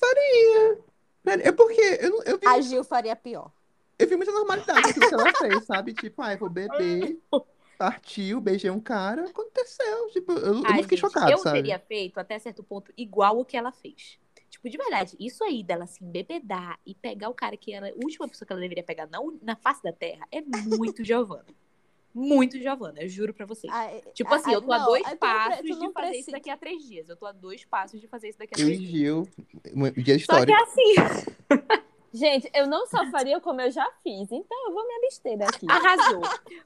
Velho, 0.00 0.84
É 1.26 1.52
porque 1.52 1.80
eu, 2.00 2.10
não- 2.10 2.22
eu, 2.24 2.38
vi, 2.38 2.46
A 2.46 2.60
Gil 2.60 2.84
faria 2.84 3.16
pior. 3.16 3.50
eu 3.98 4.08
vi 4.08 4.16
muita 4.16 4.32
normalidade 4.32 4.92
que 4.92 5.14
ela 5.14 5.32
fez, 5.32 5.64
sabe? 5.66 5.94
Tipo, 5.94 6.22
ai, 6.22 6.36
vou 6.36 6.48
beber, 6.50 7.20
partiu, 7.78 8.40
beijei 8.40 8.70
um 8.70 8.80
cara, 8.80 9.26
aconteceu. 9.28 10.08
Tipo, 10.10 10.32
eu, 10.34 10.66
eu 10.68 10.74
Ai, 10.74 10.76
não 10.76 10.82
fiquei 10.82 10.98
gente, 10.98 10.98
chocado, 10.98 11.38
eu 11.38 11.38
sabe? 11.38 11.52
teria 11.52 11.78
feito 11.78 12.18
até 12.18 12.38
certo 12.38 12.62
ponto 12.62 12.92
igual 12.96 13.38
o 13.38 13.44
que 13.44 13.56
ela 13.56 13.70
fez. 13.72 14.18
Tipo, 14.48 14.68
de 14.70 14.76
verdade, 14.78 15.16
isso 15.20 15.42
aí 15.44 15.62
dela 15.62 15.84
assim, 15.84 16.10
bebedar 16.10 16.78
e 16.86 16.94
pegar 16.94 17.28
o 17.28 17.34
cara 17.34 17.56
que 17.56 17.72
era 17.74 17.88
a 17.90 17.92
última 17.96 18.28
pessoa 18.28 18.46
que 18.46 18.52
ela 18.52 18.62
deveria 18.62 18.84
pegar 18.84 19.06
na, 19.08 19.18
na 19.42 19.56
face 19.56 19.82
da 19.82 19.92
terra 19.92 20.26
é 20.30 20.40
muito 20.42 21.04
Giovana. 21.04 21.46
Muito 22.14 22.58
Giovana, 22.60 23.02
eu 23.02 23.08
juro 23.08 23.34
pra 23.34 23.44
vocês. 23.44 23.72
Ah, 23.74 23.86
é- 23.86 24.00
Tipo 24.14 24.32
assim, 24.34 24.50
ah, 24.50 24.54
eu 24.54 24.62
tô 24.62 24.72
a 24.72 24.78
não, 24.78 24.84
dois 24.86 25.02
tu 25.02 25.08
não 25.10 25.16
pre- 25.16 25.18
passos 25.18 25.78
de 25.80 25.92
fazer 25.92 26.16
isso 26.18 26.30
daqui 26.30 26.48
a 26.50 26.56
três 26.56 26.84
dias. 26.84 27.08
Eu 27.08 27.16
tô 27.16 27.26
a 27.26 27.32
dois 27.32 27.64
passos 27.64 28.00
de 28.00 28.06
fazer 28.06 28.28
isso 28.28 28.38
daqui 28.38 28.54
a 28.54 28.62
Eu 28.62 28.66
três 28.66 28.78
dias. 28.80 28.90
Gil, 28.92 29.28
um 29.74 29.90
dia 29.90 30.18
Só 30.20 30.44
que 30.44 30.50
histórico. 30.52 30.52
é 30.52 30.62
assim, 30.62 30.94
Gente, 32.12 32.48
eu 32.54 32.68
não 32.68 32.86
só 32.86 33.04
faria 33.10 33.40
como 33.40 33.60
eu 33.60 33.72
já 33.72 33.84
fiz, 34.04 34.30
então 34.30 34.66
eu 34.68 34.72
vou 34.72 34.86
me 34.86 34.94
abster 35.04 35.36
daqui. 35.36 35.66
arrasou. 35.68 36.22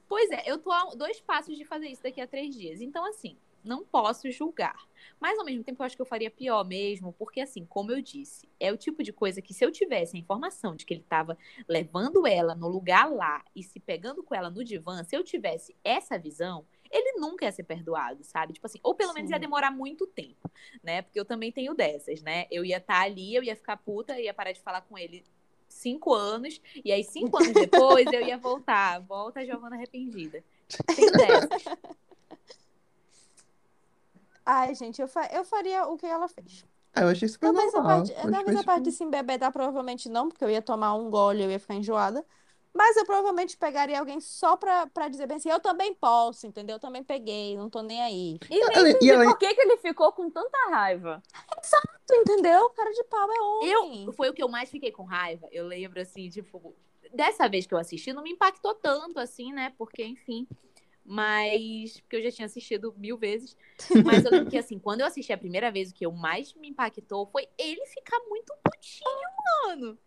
Pois 0.07 0.29
é, 0.29 0.43
eu 0.45 0.59
tô 0.59 0.71
a 0.71 0.85
dois 0.95 1.19
passos 1.21 1.57
de 1.57 1.65
fazer 1.65 1.87
isso 1.87 2.03
daqui 2.03 2.21
a 2.21 2.27
três 2.27 2.53
dias. 2.55 2.81
Então, 2.81 3.03
assim, 3.07 3.35
não 3.63 3.83
posso 3.83 4.31
julgar. 4.31 4.87
Mas, 5.19 5.37
ao 5.37 5.45
mesmo 5.45 5.63
tempo, 5.63 5.81
eu 5.81 5.85
acho 5.85 5.95
que 5.95 6.01
eu 6.01 6.05
faria 6.05 6.31
pior 6.31 6.63
mesmo, 6.65 7.13
porque, 7.13 7.41
assim, 7.41 7.65
como 7.65 7.91
eu 7.91 8.01
disse, 8.01 8.47
é 8.59 8.71
o 8.71 8.77
tipo 8.77 9.03
de 9.03 9.11
coisa 9.11 9.41
que 9.41 9.53
se 9.53 9.65
eu 9.65 9.71
tivesse 9.71 10.15
a 10.15 10.19
informação 10.19 10.75
de 10.75 10.85
que 10.85 10.93
ele 10.93 11.05
tava 11.07 11.37
levando 11.67 12.25
ela 12.25 12.55
no 12.55 12.67
lugar 12.67 13.11
lá 13.11 13.43
e 13.55 13.63
se 13.63 13.79
pegando 13.79 14.23
com 14.23 14.33
ela 14.33 14.49
no 14.49 14.63
divã, 14.63 15.03
se 15.03 15.15
eu 15.15 15.23
tivesse 15.23 15.75
essa 15.83 16.17
visão, 16.17 16.65
ele 16.89 17.19
nunca 17.19 17.45
ia 17.45 17.51
ser 17.51 17.63
perdoado, 17.63 18.23
sabe? 18.23 18.53
Tipo 18.53 18.65
assim, 18.65 18.79
ou 18.81 18.95
pelo 18.95 19.13
menos 19.13 19.29
Sim. 19.29 19.35
ia 19.35 19.39
demorar 19.39 19.71
muito 19.71 20.07
tempo, 20.07 20.49
né? 20.83 21.01
Porque 21.01 21.19
eu 21.19 21.25
também 21.25 21.51
tenho 21.51 21.73
dessas, 21.73 22.21
né? 22.21 22.47
Eu 22.49 22.65
ia 22.65 22.77
estar 22.77 23.01
ali, 23.01 23.35
eu 23.35 23.43
ia 23.43 23.55
ficar 23.55 23.77
puta, 23.77 24.19
ia 24.19 24.33
parar 24.33 24.51
de 24.51 24.61
falar 24.61 24.81
com 24.81 24.97
ele 24.97 25.23
cinco 25.67 26.13
anos, 26.13 26.59
e 26.83 26.91
aí 26.91 27.03
cinco 27.03 27.37
anos 27.37 27.53
depois 27.53 28.07
eu 28.11 28.21
ia 28.21 28.37
voltar. 28.37 28.99
Volta 29.01 29.41
a 29.41 29.45
Giovana 29.45 29.75
arrependida. 29.75 30.43
Tenho 30.95 31.11
dessas. 31.11 31.63
Ai, 34.51 34.73
gente, 34.73 34.99
eu, 34.99 35.07
fa- 35.07 35.29
eu 35.31 35.45
faria 35.45 35.85
o 35.85 35.95
que 35.95 36.07
ela 36.07 36.27
fez. 36.27 36.65
Ah, 36.95 37.01
eu 37.03 37.09
achei 37.09 37.27
super 37.27 37.45
Talvez 37.53 37.71
a 37.75 37.77
normal. 37.77 37.97
parte, 37.99 38.11
Eu 38.11 38.17
achei 38.17 38.31
talvez 38.31 38.59
a 38.59 38.63
parte 38.63 38.83
de 38.85 38.91
se 38.91 39.03
embebedar, 39.03 39.51
provavelmente 39.51 40.09
não, 40.09 40.27
porque 40.27 40.43
eu 40.43 40.49
ia 40.49 40.61
tomar 40.61 40.95
um 40.95 41.07
gole 41.11 41.41
e 41.41 41.43
eu 41.43 41.51
ia 41.51 41.59
ficar 41.59 41.75
enjoada. 41.75 42.25
Mas 42.73 42.97
eu 42.97 43.05
provavelmente 43.05 43.57
pegaria 43.57 43.99
alguém 43.99 44.19
só 44.19 44.57
pra, 44.57 44.87
pra 44.87 45.07
dizer 45.07 45.27
bem 45.27 45.37
assim, 45.37 45.49
eu 45.51 45.59
também 45.59 45.93
posso, 45.93 46.47
entendeu? 46.47 46.77
Eu 46.77 46.79
também 46.79 47.03
peguei, 47.03 47.55
não 47.57 47.69
tô 47.69 47.81
nem 47.83 48.01
aí. 48.01 48.39
E 48.49 48.49
nem 48.49 48.61
Ela- 48.73 48.89
e 48.89 48.91
entendi 48.93 49.11
ela- 49.11 49.25
por 49.25 49.37
que, 49.37 49.53
que 49.53 49.61
ele 49.61 49.77
ficou 49.77 50.11
com 50.13 50.31
tanta 50.31 50.57
raiva. 50.71 51.21
Tu 52.07 52.15
entendeu? 52.15 52.69
Cara 52.71 52.91
de 52.91 53.03
pau 53.03 53.31
é 53.31 53.41
homem. 53.41 54.05
Eu, 54.05 54.13
foi 54.13 54.29
o 54.29 54.33
que 54.33 54.41
eu 54.41 54.49
mais 54.49 54.69
fiquei 54.69 54.91
com 54.91 55.03
raiva. 55.03 55.47
Eu 55.51 55.67
lembro, 55.67 56.01
assim, 56.01 56.27
tipo, 56.29 56.75
dessa 57.13 57.47
vez 57.47 57.67
que 57.67 57.73
eu 57.73 57.77
assisti, 57.77 58.13
não 58.13 58.23
me 58.23 58.31
impactou 58.31 58.73
tanto, 58.75 59.19
assim, 59.19 59.53
né? 59.53 59.73
Porque, 59.77 60.03
enfim. 60.03 60.47
Mas. 61.09 61.99
Porque 62.01 62.17
eu 62.17 62.21
já 62.23 62.31
tinha 62.31 62.45
assistido 62.45 62.93
mil 62.95 63.17
vezes. 63.17 63.57
Mas 64.05 64.23
eu 64.23 64.31
lembro 64.31 64.49
que, 64.51 64.57
assim, 64.57 64.77
quando 64.77 65.01
eu 65.01 65.07
assisti 65.07 65.33
a 65.33 65.37
primeira 65.37 65.71
vez, 65.71 65.89
o 65.89 65.93
que 65.93 66.05
eu 66.05 66.11
mais 66.11 66.53
me 66.53 66.69
impactou 66.69 67.25
foi 67.25 67.47
ele 67.57 67.83
ficar 67.87 68.19
muito 68.29 68.53
putinho, 68.63 69.09
mano. 69.65 69.97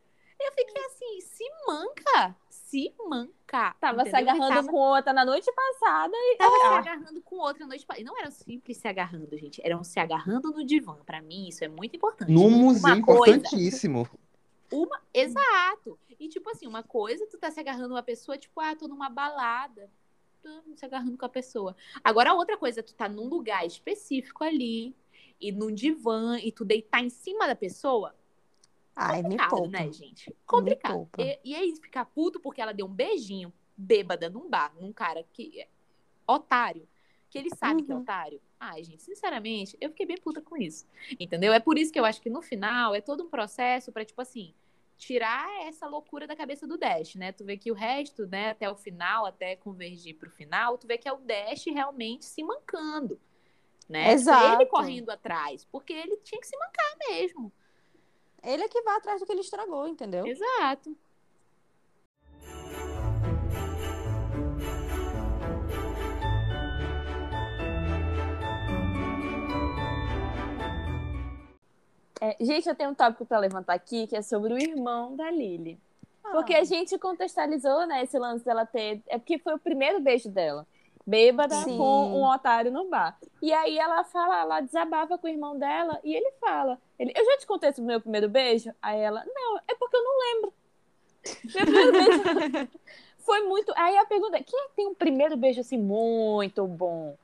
Eu 0.40 0.52
fiquei 0.52 0.84
assim, 0.86 1.20
se 1.20 1.44
manca. 1.66 2.36
Se 2.48 2.94
manca. 3.08 3.74
Tava 3.80 4.02
se 4.04 4.08
entendeu? 4.10 4.20
Ele 4.20 4.30
agarrando 4.30 4.54
tava- 4.56 4.68
com 4.68 4.76
outra 4.76 5.12
na 5.12 5.24
noite 5.24 5.52
passada 5.52 6.12
e. 6.16 6.36
Tava 6.36 6.56
se 6.56 6.62
Ah, 6.66 6.78
agarrando 6.78 7.20
com 7.22 7.36
outra 7.36 7.66
noite. 7.66 7.84
pa- 7.84 7.98
E 7.98 8.04
não 8.04 8.16
eram 8.18 8.30
simples 8.30 8.76
se 8.76 8.86
agarrando, 8.88 9.36
gente. 9.36 9.60
Eram 9.64 9.82
se 9.84 9.98
agarrando 9.98 10.50
no 10.52 10.64
divã. 10.64 10.96
Pra 11.04 11.20
mim, 11.20 11.48
isso 11.48 11.64
é 11.64 11.68
muito 11.68 11.96
importante. 11.96 12.30
Num 12.32 12.48
museu 12.48 12.94
Uma 12.94 13.02
coisa- 13.04 13.36
importantíssimo. 13.36 14.08
Uma... 14.70 15.00
Exato. 15.12 15.98
E, 16.18 16.28
tipo 16.28 16.48
assim, 16.50 16.66
uma 16.66 16.82
coisa, 16.82 17.26
tu 17.26 17.36
tá 17.38 17.50
se 17.50 17.60
agarrando 17.60 17.92
uma 17.94 18.02
pessoa, 18.02 18.38
tipo, 18.38 18.60
ah, 18.60 18.74
tô 18.74 18.86
numa 18.88 19.08
balada. 19.10 19.90
Se 20.74 20.84
agarrando 20.84 21.16
com 21.16 21.24
a 21.24 21.28
pessoa. 21.28 21.76
Agora, 22.02 22.30
a 22.30 22.34
outra 22.34 22.56
coisa, 22.56 22.82
tu 22.82 22.94
tá 22.94 23.08
num 23.08 23.28
lugar 23.28 23.64
específico 23.66 24.42
ali, 24.44 24.94
e 25.40 25.50
num 25.52 25.72
divã, 25.72 26.38
e 26.38 26.52
tu 26.52 26.64
deitar 26.64 27.02
em 27.02 27.10
cima 27.10 27.46
da 27.46 27.54
pessoa. 27.54 28.14
Ai, 28.94 29.22
me 29.22 29.22
Complicado, 29.22 29.50
poupa. 29.50 29.68
né, 29.68 29.92
gente? 29.92 30.36
Complicado. 30.46 31.08
E, 31.18 31.38
e 31.44 31.54
aí, 31.54 31.74
ficar 31.76 32.04
puto 32.04 32.40
porque 32.40 32.60
ela 32.60 32.72
deu 32.72 32.86
um 32.86 32.92
beijinho 32.92 33.52
bêbada 33.76 34.28
num 34.30 34.48
bar, 34.48 34.74
num 34.80 34.92
cara 34.92 35.24
que 35.32 35.60
é 35.60 35.68
otário, 36.26 36.88
que 37.30 37.38
ele 37.38 37.50
sabe 37.50 37.82
que 37.82 37.90
é 37.90 37.94
Uhum. 37.94 38.02
otário. 38.02 38.40
Ai, 38.60 38.84
gente, 38.84 39.02
sinceramente, 39.02 39.76
eu 39.80 39.90
fiquei 39.90 40.06
bem 40.06 40.16
puta 40.18 40.40
com 40.40 40.56
isso. 40.56 40.86
Entendeu? 41.18 41.52
É 41.52 41.58
por 41.60 41.78
isso 41.78 41.92
que 41.92 41.98
eu 41.98 42.04
acho 42.04 42.20
que 42.20 42.30
no 42.30 42.42
final 42.42 42.94
é 42.94 43.00
todo 43.00 43.24
um 43.24 43.28
processo 43.28 43.90
pra, 43.90 44.04
tipo 44.04 44.20
assim, 44.20 44.54
tirar 45.02 45.66
essa 45.66 45.88
loucura 45.88 46.28
da 46.28 46.36
cabeça 46.36 46.64
do 46.64 46.78
Dash, 46.78 47.16
né? 47.16 47.32
Tu 47.32 47.44
vê 47.44 47.56
que 47.56 47.72
o 47.72 47.74
resto, 47.74 48.24
né, 48.26 48.50
até 48.50 48.70
o 48.70 48.76
final, 48.76 49.26
até 49.26 49.56
convergir 49.56 50.16
pro 50.16 50.30
final, 50.30 50.78
tu 50.78 50.86
vê 50.86 50.96
que 50.96 51.08
é 51.08 51.12
o 51.12 51.18
Dash 51.18 51.64
realmente 51.66 52.24
se 52.24 52.42
mancando. 52.44 53.20
Né? 53.88 54.12
Exato. 54.12 54.62
Ele 54.62 54.70
correndo 54.70 55.10
atrás, 55.10 55.64
porque 55.64 55.92
ele 55.92 56.16
tinha 56.18 56.40
que 56.40 56.46
se 56.46 56.56
mancar 56.56 56.96
mesmo. 57.08 57.52
Ele 58.44 58.62
é 58.62 58.68
que 58.68 58.80
vai 58.82 58.96
atrás 58.96 59.20
do 59.20 59.26
que 59.26 59.32
ele 59.32 59.40
estragou, 59.40 59.88
entendeu? 59.88 60.24
Exato. 60.24 60.96
É, 72.24 72.36
gente, 72.40 72.68
eu 72.68 72.74
tenho 72.74 72.90
um 72.90 72.94
tópico 72.94 73.26
pra 73.26 73.38
levantar 73.38 73.74
aqui 73.74 74.06
que 74.06 74.16
é 74.16 74.22
sobre 74.22 74.54
o 74.54 74.58
irmão 74.58 75.16
da 75.16 75.30
Lily. 75.30 75.78
Porque 76.30 76.54
Ah. 76.54 76.60
a 76.60 76.64
gente 76.64 76.96
contextualizou, 76.98 77.84
né, 77.86 78.04
esse 78.04 78.16
lance 78.18 78.44
dela 78.44 78.64
ter. 78.64 79.02
É 79.08 79.18
porque 79.18 79.38
foi 79.38 79.54
o 79.54 79.58
primeiro 79.58 80.00
beijo 80.00 80.28
dela. 80.28 80.64
Bêbada 81.04 81.56
Sim. 81.56 81.76
com 81.76 82.12
um 82.12 82.24
otário 82.24 82.70
no 82.70 82.88
bar. 82.88 83.18
E 83.42 83.52
aí 83.52 83.76
ela 83.76 84.04
fala, 84.04 84.40
ela 84.42 84.60
desabava 84.60 85.18
com 85.18 85.26
o 85.26 85.30
irmão 85.30 85.58
dela 85.58 85.98
e 86.04 86.14
ele 86.14 86.30
fala: 86.40 86.78
ele, 86.96 87.12
Eu 87.16 87.24
já 87.24 87.38
te 87.38 87.46
contei 87.46 87.72
sobre 87.72 87.82
o 87.82 87.86
meu 87.88 88.00
primeiro 88.00 88.28
beijo? 88.28 88.72
Aí 88.80 89.00
ela, 89.00 89.24
não, 89.26 89.58
é 89.66 89.74
porque 89.74 89.96
eu 89.96 90.04
não 90.04 90.18
lembro. 90.20 90.52
Meu 91.54 91.64
primeiro 91.66 91.92
beijo 91.92 92.22
foi 93.18 93.40
muito. 93.42 93.72
Aí 93.76 93.96
a 93.98 94.04
pergunta 94.06 94.36
é: 94.36 94.44
quem 94.44 94.68
que 94.68 94.76
tem 94.76 94.86
um 94.86 94.94
primeiro 94.94 95.36
beijo 95.36 95.60
assim 95.60 95.76
muito 95.76 96.64
bom? 96.68 97.16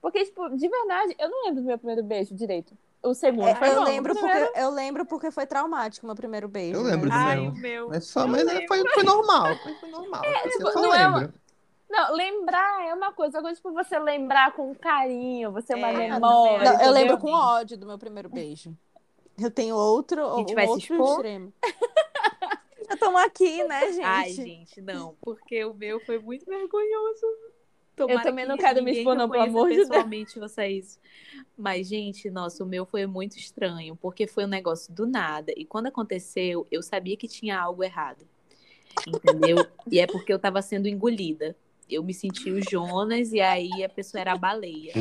Porque, 0.00 0.24
tipo, 0.24 0.48
de 0.50 0.68
verdade, 0.68 1.16
eu 1.18 1.28
não 1.28 1.44
lembro 1.46 1.62
do 1.62 1.66
meu 1.66 1.78
primeiro 1.78 2.04
beijo 2.04 2.36
direito. 2.36 2.72
O 3.04 3.12
segundo 3.14 3.46
É, 3.48 3.54
foi 3.54 3.68
eu 3.68 3.74
bom. 3.76 3.84
lembro 3.84 4.12
O 4.14 4.18
porque 4.18 4.50
eu 4.58 4.70
lembro 4.70 5.04
porque 5.04 5.30
foi 5.30 5.46
traumático 5.46 6.06
meu 6.06 6.14
primeiro 6.16 6.48
beijo. 6.48 6.78
Eu 6.78 6.82
lembro 6.82 7.10
do 7.10 7.14
mas- 7.14 7.26
Ai, 7.26 7.36
meu. 7.40 7.50
o 7.50 7.54
meu. 7.56 7.88
Mas 7.90 8.04
só, 8.06 8.22
Eu 8.22 8.28
mas 8.28 8.44
lembro. 8.44 8.66
foi, 8.66 8.82
foi 8.94 9.02
normal. 9.02 9.46
Foi, 9.80 9.90
normal. 9.90 10.22
eu 10.24 10.50
tipo, 10.50 10.80
não 10.80 10.94
é 10.94 11.06
uma- 11.06 11.18
lembro. 11.18 11.34
Não, 11.90 12.14
lembrar 12.14 12.86
é 12.88 12.94
uma 12.94 13.12
coisa, 13.12 13.38
agora, 13.38 13.54
tipo, 13.54 13.70
você 13.72 13.98
lembrar 13.98 14.52
com 14.52 14.74
carinho, 14.74 15.52
você 15.52 15.74
é 15.74 15.76
uma 15.76 15.88
É, 15.90 15.92
eu 15.92 15.98
memória. 15.98 16.72
Não, 16.72 16.80
eu 16.80 16.90
lembro 16.92 17.18
com 17.18 17.30
ódio 17.30 17.76
do 17.76 17.86
meu 17.86 17.98
primeiro 17.98 18.28
beijo. 18.28 18.74
Eu 19.38 19.50
tenho 19.50 19.76
outro, 19.76 20.24
A 20.34 20.36
gente 20.38 20.54
um 20.56 20.68
outro 20.68 21.04
extremo. 21.04 21.52
Já 22.88 22.94
estamos 22.94 23.20
aqui, 23.22 23.64
né, 23.64 23.92
gente? 23.92 24.04
Ai, 24.04 24.30
gente, 24.32 24.80
não, 24.80 25.14
porque 25.20 25.64
o 25.64 25.74
meu 25.74 26.00
foi 26.04 26.18
muito 26.18 26.44
vergonhoso. 26.46 27.26
Tomara 27.96 28.22
também 28.22 28.44
que 28.44 28.48
não 28.50 28.56
quero 28.56 28.82
me 28.82 28.92
expor, 28.92 29.12
eu 29.14 29.18
não, 29.18 29.30
pelo 29.30 29.44
amor 29.44 29.68
de 29.68 29.76
Deus. 29.76 29.88
pessoalmente 29.88 30.38
isso. 30.70 30.98
Mas, 31.56 31.88
gente, 31.88 32.28
nossa, 32.28 32.64
o 32.64 32.66
meu 32.66 32.84
foi 32.84 33.06
muito 33.06 33.38
estranho, 33.38 33.96
porque 33.96 34.26
foi 34.26 34.44
um 34.44 34.48
negócio 34.48 34.92
do 34.92 35.06
nada. 35.06 35.52
E 35.56 35.64
quando 35.64 35.86
aconteceu, 35.86 36.66
eu 36.70 36.82
sabia 36.82 37.16
que 37.16 37.28
tinha 37.28 37.58
algo 37.58 37.84
errado. 37.84 38.26
Entendeu? 39.06 39.56
e 39.90 40.00
é 40.00 40.06
porque 40.06 40.32
eu 40.32 40.38
tava 40.38 40.60
sendo 40.60 40.88
engolida. 40.88 41.56
eu 41.88 42.02
me 42.02 42.12
senti 42.12 42.50
o 42.50 42.60
Jonas 42.68 43.32
e 43.32 43.40
aí 43.40 43.84
a 43.84 43.88
pessoa 43.88 44.20
era 44.20 44.32
a 44.32 44.38
baleia. 44.38 44.92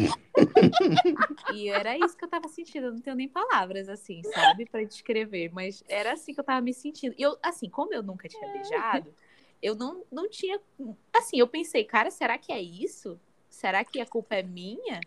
e 1.53 1.69
era 1.69 1.97
isso 1.97 2.15
que 2.15 2.25
eu 2.25 2.29
tava 2.29 2.47
sentindo. 2.47 2.87
Eu 2.87 2.93
não 2.93 3.01
tenho 3.01 3.15
nem 3.15 3.27
palavras, 3.27 3.89
assim, 3.89 4.21
sabe, 4.23 4.65
para 4.65 4.83
descrever. 4.83 5.49
Mas 5.51 5.83
era 5.87 6.13
assim 6.13 6.33
que 6.33 6.39
eu 6.39 6.43
tava 6.43 6.61
me 6.61 6.73
sentindo. 6.73 7.15
E 7.17 7.21
eu, 7.23 7.37
assim, 7.41 7.69
como 7.69 7.93
eu 7.93 8.03
nunca 8.03 8.27
tinha 8.27 8.51
beijado, 8.51 9.13
eu 9.63 9.75
não, 9.75 10.03
não 10.11 10.29
tinha. 10.29 10.59
Assim, 11.13 11.39
eu 11.39 11.47
pensei, 11.47 11.85
cara, 11.85 12.11
será 12.11 12.37
que 12.37 12.51
é 12.51 12.61
isso? 12.61 13.17
Será 13.49 13.85
que 13.85 14.01
a 14.01 14.05
culpa 14.05 14.35
é 14.35 14.43
minha? 14.43 14.99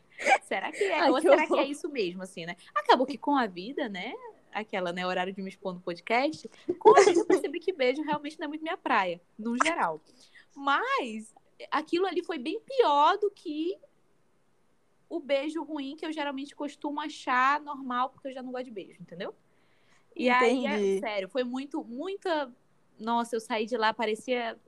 Será 0.44 0.72
que 0.72 0.82
é? 0.82 0.98
Ai, 0.98 1.10
ou 1.10 1.16
que 1.16 1.22
será 1.22 1.46
que 1.46 1.58
é 1.58 1.64
isso 1.64 1.90
mesmo, 1.90 2.22
assim, 2.22 2.46
né? 2.46 2.56
Acabou 2.74 3.06
que 3.06 3.18
com 3.18 3.36
a 3.36 3.46
vida, 3.46 3.86
né? 3.86 4.14
Aquela, 4.50 4.90
né, 4.90 5.06
horário 5.06 5.34
de 5.34 5.42
me 5.42 5.50
expor 5.50 5.74
no 5.74 5.80
podcast, 5.80 6.48
com 6.78 6.96
a 6.98 7.02
vida 7.02 7.20
eu 7.20 7.26
percebi 7.26 7.60
que 7.60 7.74
beijo 7.74 8.00
realmente 8.02 8.38
não 8.38 8.46
é 8.46 8.48
muito 8.48 8.62
minha 8.62 8.78
praia, 8.78 9.20
no 9.38 9.54
geral. 9.62 10.00
Mas 10.54 11.34
aquilo 11.70 12.06
ali 12.06 12.24
foi 12.24 12.38
bem 12.38 12.58
pior 12.60 13.18
do 13.18 13.30
que 13.30 13.76
o 15.10 15.20
beijo 15.20 15.62
ruim 15.62 15.94
que 15.94 16.06
eu 16.06 16.12
geralmente 16.12 16.56
costumo 16.56 16.98
achar 17.00 17.60
normal, 17.60 18.08
porque 18.08 18.28
eu 18.28 18.32
já 18.32 18.42
não 18.42 18.52
gosto 18.52 18.64
de 18.64 18.70
beijo, 18.70 19.02
entendeu? 19.02 19.34
E 20.14 20.30
aí, 20.30 20.66
é, 20.66 20.76
Entendi. 20.76 21.00
sério, 21.00 21.28
foi 21.28 21.44
muito, 21.44 21.84
muita. 21.84 22.50
Nossa, 22.98 23.36
eu 23.36 23.40
saí 23.40 23.66
de 23.66 23.76
lá, 23.76 23.92
parecia. 23.92 24.58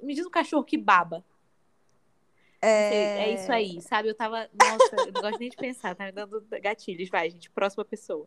Me 0.00 0.14
diz 0.14 0.26
um 0.26 0.30
cachorro 0.30 0.64
que 0.64 0.76
baba. 0.76 1.24
É... 2.60 3.34
isso 3.34 3.52
aí, 3.52 3.80
sabe? 3.82 4.08
Eu 4.08 4.14
tava. 4.14 4.48
Nossa, 4.52 4.96
eu 5.06 5.12
não 5.12 5.22
gosto 5.22 5.38
nem 5.38 5.48
de 5.50 5.56
pensar, 5.56 5.94
tá 5.94 6.04
me 6.04 6.12
dando 6.12 6.44
gatilhos. 6.62 7.08
Vai, 7.08 7.30
gente, 7.30 7.50
próxima 7.50 7.84
pessoa. 7.84 8.26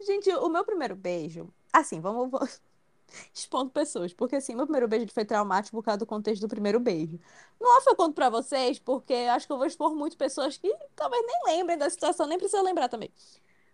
Gente, 0.00 0.30
o 0.30 0.48
meu 0.48 0.64
primeiro 0.64 0.96
beijo. 0.96 1.52
Assim, 1.72 2.00
vamos. 2.00 2.30
vamos- 2.30 2.60
Expondo 3.32 3.70
pessoas, 3.70 4.12
porque 4.12 4.36
assim, 4.36 4.54
meu 4.54 4.66
primeiro 4.66 4.86
beijo 4.86 5.06
foi 5.12 5.24
traumático 5.24 5.74
por 5.74 5.82
causa 5.82 5.96
do 5.98 6.04
contexto 6.04 6.42
do 6.42 6.48
primeiro 6.48 6.78
beijo. 6.78 7.18
Não 7.58 7.78
off 7.78 7.86
eu 7.86 7.96
conto 7.96 8.14
pra 8.14 8.28
vocês, 8.28 8.78
porque 8.78 9.14
acho 9.14 9.46
que 9.46 9.52
eu 9.52 9.56
vou 9.56 9.66
expor 9.66 9.94
muito 9.94 10.14
pessoas 10.14 10.58
que 10.58 10.70
talvez 10.94 11.24
nem 11.26 11.56
lembrem 11.56 11.78
da 11.78 11.88
situação, 11.88 12.26
nem 12.26 12.36
precisa 12.36 12.60
lembrar 12.60 12.86
também. 12.88 13.10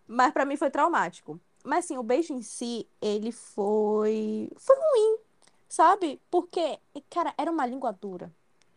Mas 0.07 0.31
pra 0.31 0.45
mim 0.45 0.55
foi 0.55 0.69
traumático. 0.71 1.37
Mas 1.65 1.85
assim, 1.85 1.97
o 1.97 2.03
beijo 2.03 2.33
em 2.33 2.41
si, 2.41 2.87
ele 3.01 3.31
foi. 3.31 4.49
Foi 4.57 4.75
ruim, 4.75 5.17
sabe? 5.67 6.21
Porque, 6.31 6.79
cara, 7.09 7.33
era 7.37 7.51
uma 7.51 7.65
língua 7.65 7.91
dura. 7.91 8.31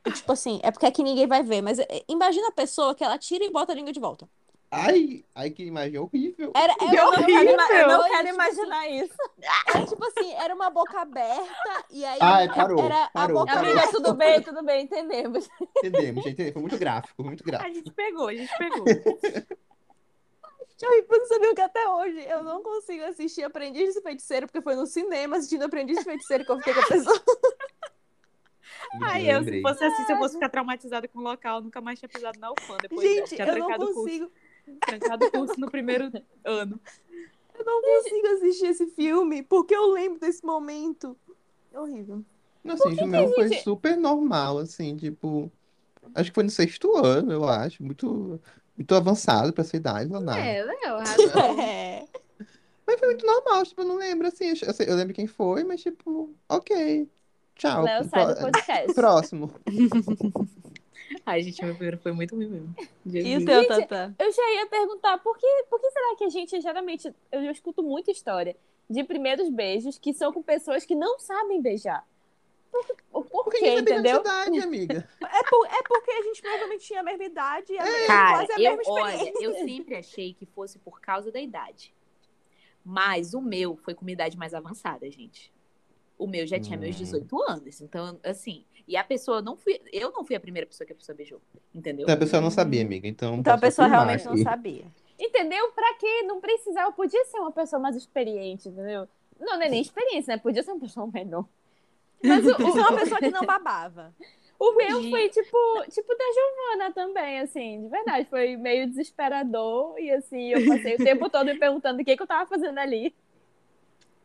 E, 0.05 0.11
tipo 0.13 0.33
assim, 0.33 0.61
é 0.63 0.71
porque 0.71 0.87
aqui 0.87 1.03
ninguém 1.03 1.27
vai 1.27 1.43
ver, 1.43 1.61
mas 1.61 1.79
é, 1.79 1.87
imagina 2.09 2.49
a 2.49 2.53
pessoa 2.53 2.95
que 2.95 3.05
ela 3.05 3.19
tira 3.19 3.45
e 3.45 3.51
bota 3.51 3.73
a 3.73 3.75
língua 3.75 3.93
de 3.93 4.01
volta. 4.01 4.29
Ai, 4.71 5.25
ai, 5.35 5.51
que 5.51 5.65
imagem 5.65 5.99
horrível. 5.99 6.53
Era, 6.55 6.75
Eu 6.81 6.89
era 6.89 7.05
não 7.05 7.13
quero, 7.25 7.51
ima- 7.51 7.69
eu 7.73 7.89
não 7.89 8.03
quero 8.05 8.29
tipo 8.29 8.43
assim, 8.43 8.57
imaginar 8.61 8.89
isso. 8.91 9.15
Era 9.67 9.85
tipo 9.87 10.05
assim, 10.07 10.33
era 10.35 10.55
uma 10.55 10.71
boca 10.71 11.01
aberta 11.01 11.85
e 11.91 12.05
aí 12.05 12.19
Ai, 12.21 12.49
parou, 12.49 12.81
era 12.83 13.05
a 13.07 13.09
parou, 13.13 13.39
boca 13.41 13.53
parou. 13.53 13.71
Amiga, 13.71 13.91
tudo 13.91 14.15
bem, 14.15 14.43
tudo 14.43 14.63
bem, 14.63 14.85
entendemos. 14.85 15.49
Entendemos, 15.79 16.23
gente, 16.25 16.35
entendeu? 16.35 16.53
Foi 16.55 16.63
muito 16.63 16.79
gráfico, 16.79 17.15
foi 17.17 17.25
muito 17.25 17.45
A 17.45 17.47
gráfico. 17.47 17.75
gente 17.75 17.91
pegou, 17.93 18.29
a 18.29 18.35
gente 18.35 18.55
pegou. 18.57 18.85
Eu 20.81 21.07
você 21.09 21.27
sabia 21.27 21.55
que 21.55 21.61
até 21.61 21.89
hoje 21.89 22.21
eu 22.29 22.45
não 22.45 22.63
consigo 22.63 23.03
assistir 23.05 23.43
Aprendiz 23.43 23.95
de 23.95 24.01
Feiticeiro, 24.01 24.47
porque 24.47 24.63
foi 24.63 24.77
no 24.77 24.87
cinema 24.87 25.37
assistindo 25.37 25.65
Aprendiz 25.65 25.99
de 25.99 26.05
Feiticeiro 26.05 26.45
que 26.45 26.53
eu 26.53 26.59
fiquei 26.59 26.75
com 26.75 26.81
a 26.81 26.87
pessoa. 26.87 27.23
Ai, 29.03 29.31
eu, 29.31 29.43
se 29.45 29.61
fosse 29.61 29.85
assim, 29.85 30.05
se 30.05 30.13
eu 30.13 30.17
fosse 30.17 30.35
ficar 30.35 30.49
traumatizada 30.49 31.09
com 31.09 31.19
o 31.19 31.23
local, 31.23 31.61
nunca 31.61 31.81
mais 31.81 31.99
tinha 31.99 32.09
pisado 32.09 32.39
na 32.39 32.51
UFAM 32.53 32.79
depois 32.81 33.03
Gente, 33.03 33.21
dessa. 33.37 33.37
Tinha 33.37 33.49
eu 33.49 33.59
não 33.59 33.77
curso. 33.77 33.95
consigo, 33.95 34.31
Trancado 34.81 35.27
o 35.27 35.31
curso 35.31 35.61
no 35.61 35.71
primeiro 35.71 36.05
ano. 36.45 36.81
eu 37.59 37.65
não 37.65 37.83
consigo 37.83 38.27
assistir 38.29 38.67
esse 38.67 38.87
filme, 38.89 39.43
porque 39.43 39.75
eu 39.75 39.87
lembro 39.91 40.21
desse 40.21 40.45
momento. 40.45 41.17
É 41.73 41.81
horrível. 41.81 42.25
Não, 42.63 42.75
assim, 42.75 43.03
o 43.03 43.07
meu 43.07 43.33
foi 43.35 43.53
super 43.59 43.97
normal, 43.97 44.59
assim, 44.59 44.97
tipo. 44.97 45.51
Acho 46.15 46.31
que 46.31 46.35
foi 46.35 46.45
no 46.45 46.51
sexto 46.51 46.97
ano, 46.97 47.33
eu 47.33 47.45
acho. 47.49 47.83
Muito, 47.83 48.41
muito 48.79 48.95
avançado 48.95 49.53
pra 49.53 49.63
essa 49.63 49.77
idade, 49.77 50.09
não 50.09 50.21
nada. 50.21 50.39
É, 50.39 50.63
Léo, 50.63 50.95
arrasou. 50.95 51.59
É. 51.61 52.05
Mas 52.87 52.99
foi 52.99 53.09
muito 53.09 53.27
normal, 53.27 53.65
tipo, 53.65 53.83
eu 53.83 53.85
não 53.85 53.97
lembro, 53.97 54.29
assim. 54.29 54.47
Eu, 54.47 54.87
eu 54.87 54.97
lembro 54.97 55.13
quem 55.13 55.27
foi, 55.27 55.63
mas, 55.63 55.83
tipo, 55.83 56.33
ok. 56.49 57.07
Tchau. 57.55 57.83
Léo 57.83 58.09
sai 58.09 58.35
do 58.35 58.41
podcast. 58.41 58.95
Próximo. 58.95 59.53
Ai, 61.27 61.43
gente, 61.43 61.63
meu 61.63 61.75
primeiro 61.75 61.99
foi 61.99 62.13
muito 62.13 62.35
ruim 62.35 62.49
mesmo. 62.49 62.75
E 63.05 63.37
o 63.37 63.45
teu, 63.45 63.67
Tata? 63.67 64.15
Eu 64.19 64.33
já 64.33 64.55
ia 64.55 64.67
perguntar 64.67 65.19
por 65.19 65.37
que, 65.37 65.65
por 65.69 65.81
que 65.81 65.91
será 65.91 66.17
que 66.17 66.25
a 66.25 66.29
gente 66.31 66.61
geralmente. 66.61 67.13
Eu 67.33 67.45
já 67.45 67.51
escuto 67.51 67.83
muita 67.83 68.11
história 68.11 68.57
de 68.89 69.05
primeiros 69.05 69.51
beijos 69.51 69.99
que 69.99 70.15
são 70.15 70.33
com 70.33 70.43
pessoas 70.43 70.87
que 70.87 70.95
não 70.95 71.19
sabem 71.19 71.61
beijar. 71.61 72.07
Por, 72.71 72.85
por, 73.11 73.25
por 73.27 73.45
Porque 73.45 73.59
quê, 73.59 73.65
a 73.67 73.77
gente 73.77 73.85
tem 73.85 73.95
entendeu? 73.95 74.21
idade, 74.21 74.61
amiga. 74.61 75.09
É, 75.21 75.43
por- 75.45 75.67
é 75.67 75.83
porque 75.87 76.11
a 76.11 76.23
gente 76.23 76.41
provavelmente 76.43 76.85
tinha 76.85 77.01
a 77.01 77.03
mesma 77.03 77.25
idade 77.25 77.73
e 77.73 77.79
a 77.79 77.85
mesma, 77.85 78.07
Cara, 78.07 78.47
quase 78.47 78.53
a 78.53 78.61
eu, 78.71 78.77
mesma 78.77 78.93
olha, 78.93 79.15
experiência. 79.15 79.45
eu 79.45 79.55
sempre 79.55 79.97
achei 79.97 80.35
que 80.35 80.47
fosse 80.47 80.79
por 80.79 81.01
causa 81.01 81.31
da 81.33 81.41
idade. 81.41 81.95
Mas 82.85 83.35
o 83.35 83.41
meu 83.41 83.77
foi 83.77 83.95
com 83.95 84.03
uma 84.03 84.11
idade 84.11 84.37
mais 84.37 84.55
avançada, 84.55 85.11
gente. 85.11 85.53
O 86.17 86.27
meu 86.27 86.47
já 86.47 86.59
tinha 86.59 86.77
meus 86.79 86.97
Hum. 86.97 86.99
18 86.99 87.43
anos. 87.43 87.81
Então, 87.81 88.19
assim. 88.25 88.65
E 88.87 88.97
a 88.97 89.05
pessoa 89.05 89.43
não 89.43 89.57
fui. 89.57 89.81
Eu 89.93 90.11
não 90.13 90.25
fui 90.25 90.35
a 90.35 90.41
primeira 90.41 90.67
pessoa 90.67 90.87
que 90.87 90.93
a 90.93 90.97
pessoa 90.97 91.15
beijou. 91.15 91.41
Entendeu? 91.75 92.05
Então 92.05 92.15
a 92.15 92.19
pessoa 92.19 92.41
não 92.41 92.51
sabia, 92.51 92.83
amiga. 92.83 93.07
Então, 93.07 93.35
Então 93.37 93.55
a 93.55 93.59
pessoa 93.59 93.87
realmente 93.87 94.25
não 94.25 94.33
aqui. 94.33 94.43
sabia. 94.43 94.85
Entendeu? 95.19 95.71
Pra 95.73 95.95
quê? 95.95 96.23
Não 96.23 96.41
precisava. 96.41 96.91
Podia 96.93 97.25
ser 97.27 97.39
uma 97.39 97.53
pessoa 97.53 97.79
mais 97.81 97.95
experiente, 97.95 98.69
entendeu? 98.69 99.07
Não, 99.39 99.57
não 99.57 99.63
é 99.63 99.69
nem 99.69 99.81
experiência, 99.83 100.35
né? 100.35 100.41
Podia 100.43 100.63
ser 100.63 100.71
uma 100.73 100.81
pessoa 100.81 101.07
menor. 101.13 101.45
Mas 102.23 102.45
o, 102.47 102.51
Isso 102.51 102.63
é 102.63 102.83
o, 102.83 102.89
uma 102.89 102.97
pessoa 102.99 103.19
que 103.21 103.31
não 103.31 103.45
babava. 103.47 104.15
o 104.59 104.73
meu 104.75 105.09
foi 105.11 105.29
tipo, 105.29 105.57
tipo 105.91 106.17
da 106.17 106.25
Giovana 106.35 106.93
também, 106.93 107.41
assim, 107.41 107.83
de 107.83 107.89
verdade. 107.89 108.27
Foi 108.29 108.57
meio 108.57 108.89
desesperador. 108.89 109.99
E 109.99 110.11
assim, 110.11 110.49
eu 110.51 110.67
passei 110.67 110.95
o 110.95 110.99
tempo 110.99 111.31
todo 111.31 111.47
me 111.47 111.59
perguntando 111.59 112.01
o 112.01 112.05
que, 112.05 112.17
que 112.17 112.23
eu 112.23 112.27
tava 112.27 112.49
fazendo 112.49 112.79
ali. 112.79 113.15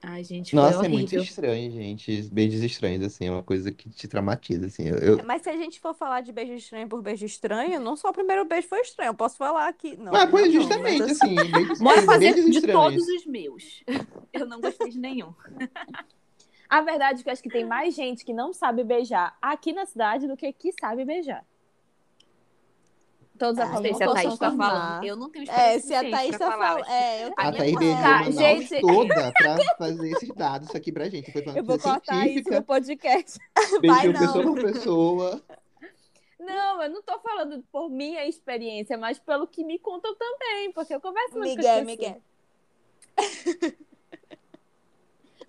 Ai, 0.05 0.21
gente, 0.21 0.51
foi 0.51 0.59
Nossa, 0.59 0.85
é 0.85 0.89
muito 0.89 1.15
horrível. 1.15 1.23
estranho, 1.23 1.71
gente. 1.71 2.23
Beijos 2.29 2.61
estranhos, 2.61 3.05
assim, 3.05 3.27
é 3.27 3.31
uma 3.31 3.41
coisa 3.41 3.71
que 3.71 3.89
te 3.89 4.05
traumatiza, 4.05 4.65
assim. 4.65 4.83
Eu, 4.89 5.23
Mas 5.23 5.43
se 5.43 5.49
a 5.49 5.55
gente 5.55 5.79
for 5.79 5.93
falar 5.93 6.19
de 6.19 6.33
beijo 6.33 6.51
estranho 6.51 6.89
por 6.89 7.01
beijo 7.01 7.25
estranho, 7.25 7.79
não 7.79 7.95
só 7.95 8.09
o 8.09 8.13
primeiro 8.13 8.43
beijo 8.43 8.67
foi 8.67 8.81
estranho. 8.81 9.11
Eu 9.11 9.13
posso 9.13 9.37
falar 9.37 9.71
que. 9.71 9.95
Não, 9.95 10.11
Mas, 10.11 10.29
pois, 10.29 10.45
não, 10.53 10.61
justamente, 10.61 10.99
mas 10.99 11.11
assim, 11.11 11.35
Bora 11.81 12.01
fazer 12.01 12.33
de 12.33 12.49
estranhos. 12.49 12.81
todos 12.83 13.07
os 13.07 13.25
meus. 13.25 13.81
Eu 14.33 14.45
não 14.45 14.59
gostei 14.59 14.89
de 14.89 14.99
nenhum. 14.99 15.33
A 16.73 16.81
verdade 16.81 17.19
é 17.19 17.23
que 17.23 17.29
eu 17.29 17.33
acho 17.33 17.43
que 17.43 17.49
tem 17.49 17.63
mais 17.65 17.93
gente 17.93 18.25
que 18.25 18.33
não 18.33 18.51
sabe 18.51 18.83
beijar 18.83 19.37
aqui 19.39 19.71
na 19.73 19.85
cidade 19.85 20.27
do 20.27 20.35
que 20.35 20.51
que 20.51 20.71
sabe 20.81 21.05
beijar. 21.05 21.45
Todos 23.37 23.59
Ah, 23.59 23.65
a 23.65 23.81
se 23.93 24.03
a 24.03 24.11
Thaís 24.13 24.37
tá 24.39 24.51
falando. 24.51 25.03
Eu 25.03 25.15
não 25.15 25.29
tenho 25.29 25.43
É, 25.51 25.75
experiência 25.75 25.81
se 25.81 25.93
a 25.93 26.09
Thaís 26.17 26.37
tá 26.37 26.51
falar. 26.51 26.67
falando. 26.69 26.87
É, 26.89 27.25
eu 27.25 27.33
A 27.37 27.51
Thaís 27.51 27.75
beijou 27.75 27.95
Tá, 27.97 28.09
Manaus 28.09 28.35
gente- 28.35 28.81
toda 28.81 29.31
pra 29.33 29.57
fazer 29.77 30.11
esses 30.11 30.29
dados 30.29 30.75
aqui 30.75 30.91
pra 30.91 31.09
gente. 31.09 31.31
Foi 31.31 31.43
Eu 31.55 31.63
vou 31.63 31.77
cortar 31.77 32.27
isso 32.27 32.49
no 32.49 32.63
podcast. 32.63 33.39
beijou 33.81 34.13
não. 34.13 34.19
pessoa 34.19 34.43
por 34.43 34.61
pessoa. 34.61 35.41
Não, 36.39 36.81
eu 36.81 36.89
não 36.89 37.01
tô 37.03 37.19
falando 37.19 37.63
por 37.71 37.87
minha 37.89 38.25
experiência, 38.27 38.97
mas 38.97 39.19
pelo 39.19 39.45
que 39.47 39.63
me 39.63 39.77
contam 39.77 40.15
também, 40.15 40.71
porque 40.73 40.93
eu 40.95 40.99
converso 40.99 41.37
muito 41.37 41.51
com 41.51 41.57
Miguel, 41.57 41.77
as 41.79 41.85
Miguel. 41.85 42.21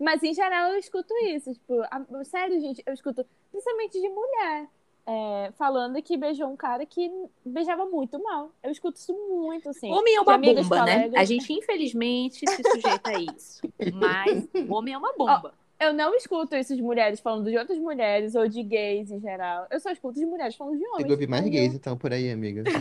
Mas 0.00 0.22
em 0.22 0.32
geral 0.34 0.72
eu 0.72 0.78
escuto 0.78 1.12
isso, 1.26 1.52
tipo, 1.52 1.80
a- 1.82 2.24
sério, 2.24 2.60
gente, 2.60 2.82
eu 2.86 2.92
escuto 2.94 3.24
principalmente 3.50 4.00
de 4.00 4.08
mulher. 4.08 4.66
é, 5.06 5.52
falando 5.58 6.00
que 6.02 6.16
beijou 6.16 6.48
um 6.48 6.56
cara 6.56 6.86
que 6.86 7.10
beijava 7.44 7.84
muito 7.84 8.18
mal. 8.22 8.50
Eu 8.62 8.70
escuto 8.70 8.96
isso 8.98 9.12
muito, 9.12 9.68
assim. 9.68 9.92
Homem 9.92 10.14
é 10.14 10.20
uma 10.22 10.32
amigas, 10.34 10.66
bomba, 10.66 10.84
né? 10.86 10.94
colegas. 10.94 11.20
A 11.20 11.24
gente, 11.26 11.52
infelizmente, 11.52 12.38
se 12.48 12.62
sujeita 12.70 13.10
a 13.10 13.18
isso. 13.20 13.60
Mas 13.92 14.48
homem 14.66 14.94
é 14.94 14.96
uma 14.98 15.12
bomba. 15.18 15.52
Eu 15.78 15.92
não 15.92 16.14
escuto 16.14 16.56
isso 16.56 16.74
de 16.74 16.80
mulheres 16.80 17.20
falando 17.20 17.50
de 17.50 17.58
outras 17.58 17.78
mulheres 17.78 18.34
ou 18.34 18.48
de 18.48 18.62
gays 18.62 19.10
em 19.10 19.20
geral. 19.20 19.66
Eu 19.70 19.78
só 19.78 19.90
escuto 19.90 20.18
de 20.18 20.24
mulheres 20.24 20.54
falando 20.56 20.78
de 20.78 20.84
homens. 20.86 20.96
Tem 20.98 21.06
que 21.06 21.12
ouvir 21.12 21.28
mais 21.28 21.44
eu- 21.44 21.50
gays, 21.50 21.74
então, 21.74 21.98
por 21.98 22.10
aí, 22.10 22.30
amiga. 22.30 22.62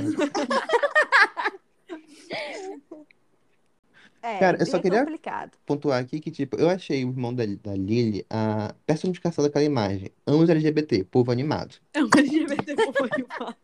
É, 4.25 4.39
Cara, 4.39 4.57
eu 4.57 4.65
só 4.65 4.77
é 4.77 4.81
queria- 4.81 4.99
complicado. 5.01 5.51
Pontuar 5.65 6.01
aqui 6.01 6.17
que, 6.21 6.31
tipo, 6.31 6.55
eu 6.55 6.69
achei 6.69 7.03
o 7.03 7.09
irmão 7.09 7.35
da, 7.35 7.43
da 7.45 7.75
Lily 7.75 8.25
a 8.29 8.73
personificação 8.85 9.43
daquela 9.43 9.65
imagem. 9.65 10.09
Ambos 10.25 10.49
LGBT, 10.49 11.03
povo 11.03 11.29
animado. 11.29 11.75
É 11.93 12.01
um 12.01 12.07
LGBT 12.17 12.73
povo 12.73 12.97
animado. 13.11 13.57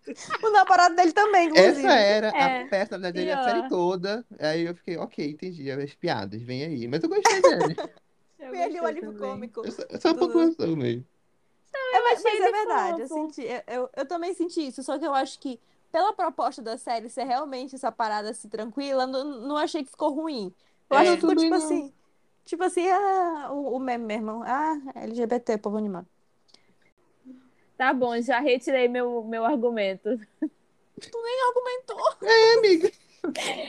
O 0.43 0.49
namorado 0.51 0.95
dele 0.97 1.13
também, 1.13 1.47
inclusive. 1.47 1.79
Essa 1.87 1.93
era 1.95 2.27
É, 2.27 2.63
a 2.63 2.67
personalidade 2.67 3.13
dele 3.13 3.31
a 3.31 3.37
pior. 3.37 3.55
série 3.55 3.69
toda. 3.69 4.25
Aí 4.37 4.63
eu 4.63 4.75
fiquei, 4.75 4.97
ok, 4.97 5.29
entendi. 5.31 5.71
As 5.71 5.93
piadas, 5.95 6.41
vem 6.41 6.63
aí. 6.65 6.87
Mas 6.89 7.01
eu 7.03 7.09
gostei 7.09 7.41
dele. 7.41 7.75
Eu 8.39 8.49
Foi 8.51 8.61
ali 8.63 8.79
o 8.79 8.81
gostei 8.81 8.87
alívio 8.89 9.11
também. 9.13 9.29
cômico. 9.29 9.67
É 9.67 9.71
só- 9.71 9.83
é 9.89 9.99
só 9.99 10.07
uma 10.09 10.17
pontuação 10.17 10.75
mesmo. 10.75 11.05
É, 11.73 12.01
mas, 12.01 12.19
achei 12.19 12.31
mas 12.31 12.41
é 12.41 12.43
ele 12.43 12.51
verdade, 12.57 13.01
eu, 13.01 13.07
fofo. 13.07 13.33
senti, 13.33 13.41
eu, 13.47 13.61
eu, 13.67 13.89
eu 13.97 14.05
também 14.07 14.33
senti 14.33 14.67
isso, 14.67 14.81
só 14.81 14.97
que 14.97 15.05
eu 15.05 15.13
acho 15.13 15.39
que 15.39 15.59
pela 15.91 16.13
proposta 16.13 16.61
da 16.61 16.77
série 16.77 17.09
ser 17.09 17.23
realmente 17.25 17.75
essa 17.75 17.91
parada 17.91 18.29
assim, 18.31 18.49
tranquila, 18.49 19.07
não, 19.07 19.23
não 19.41 19.57
achei 19.57 19.83
que 19.83 19.89
ficou 19.91 20.13
ruim. 20.13 20.53
Eu 20.89 20.97
É, 20.97 20.97
acho 20.97 21.13
que 21.13 21.19
ficou 21.19 21.35
tipo 21.35 21.53
não. 21.53 21.55
assim, 21.55 21.93
tipo 22.45 22.63
assim, 22.63 22.87
ah, 22.89 23.49
o, 23.51 23.75
o 23.77 23.79
meme 23.79 24.05
mesmo, 24.05 24.43
ah, 24.45 24.75
LGBT, 24.95 25.57
povo 25.57 25.77
animado. 25.77 26.07
Tá 27.77 27.93
bom, 27.93 28.19
já 28.21 28.39
retirei 28.39 28.87
meu, 28.87 29.23
meu 29.23 29.45
argumento. 29.45 30.09
Tu 31.11 31.17
nem 31.21 31.41
argumentou. 31.47 32.19
É, 32.21 32.53
amiga. 32.57 32.89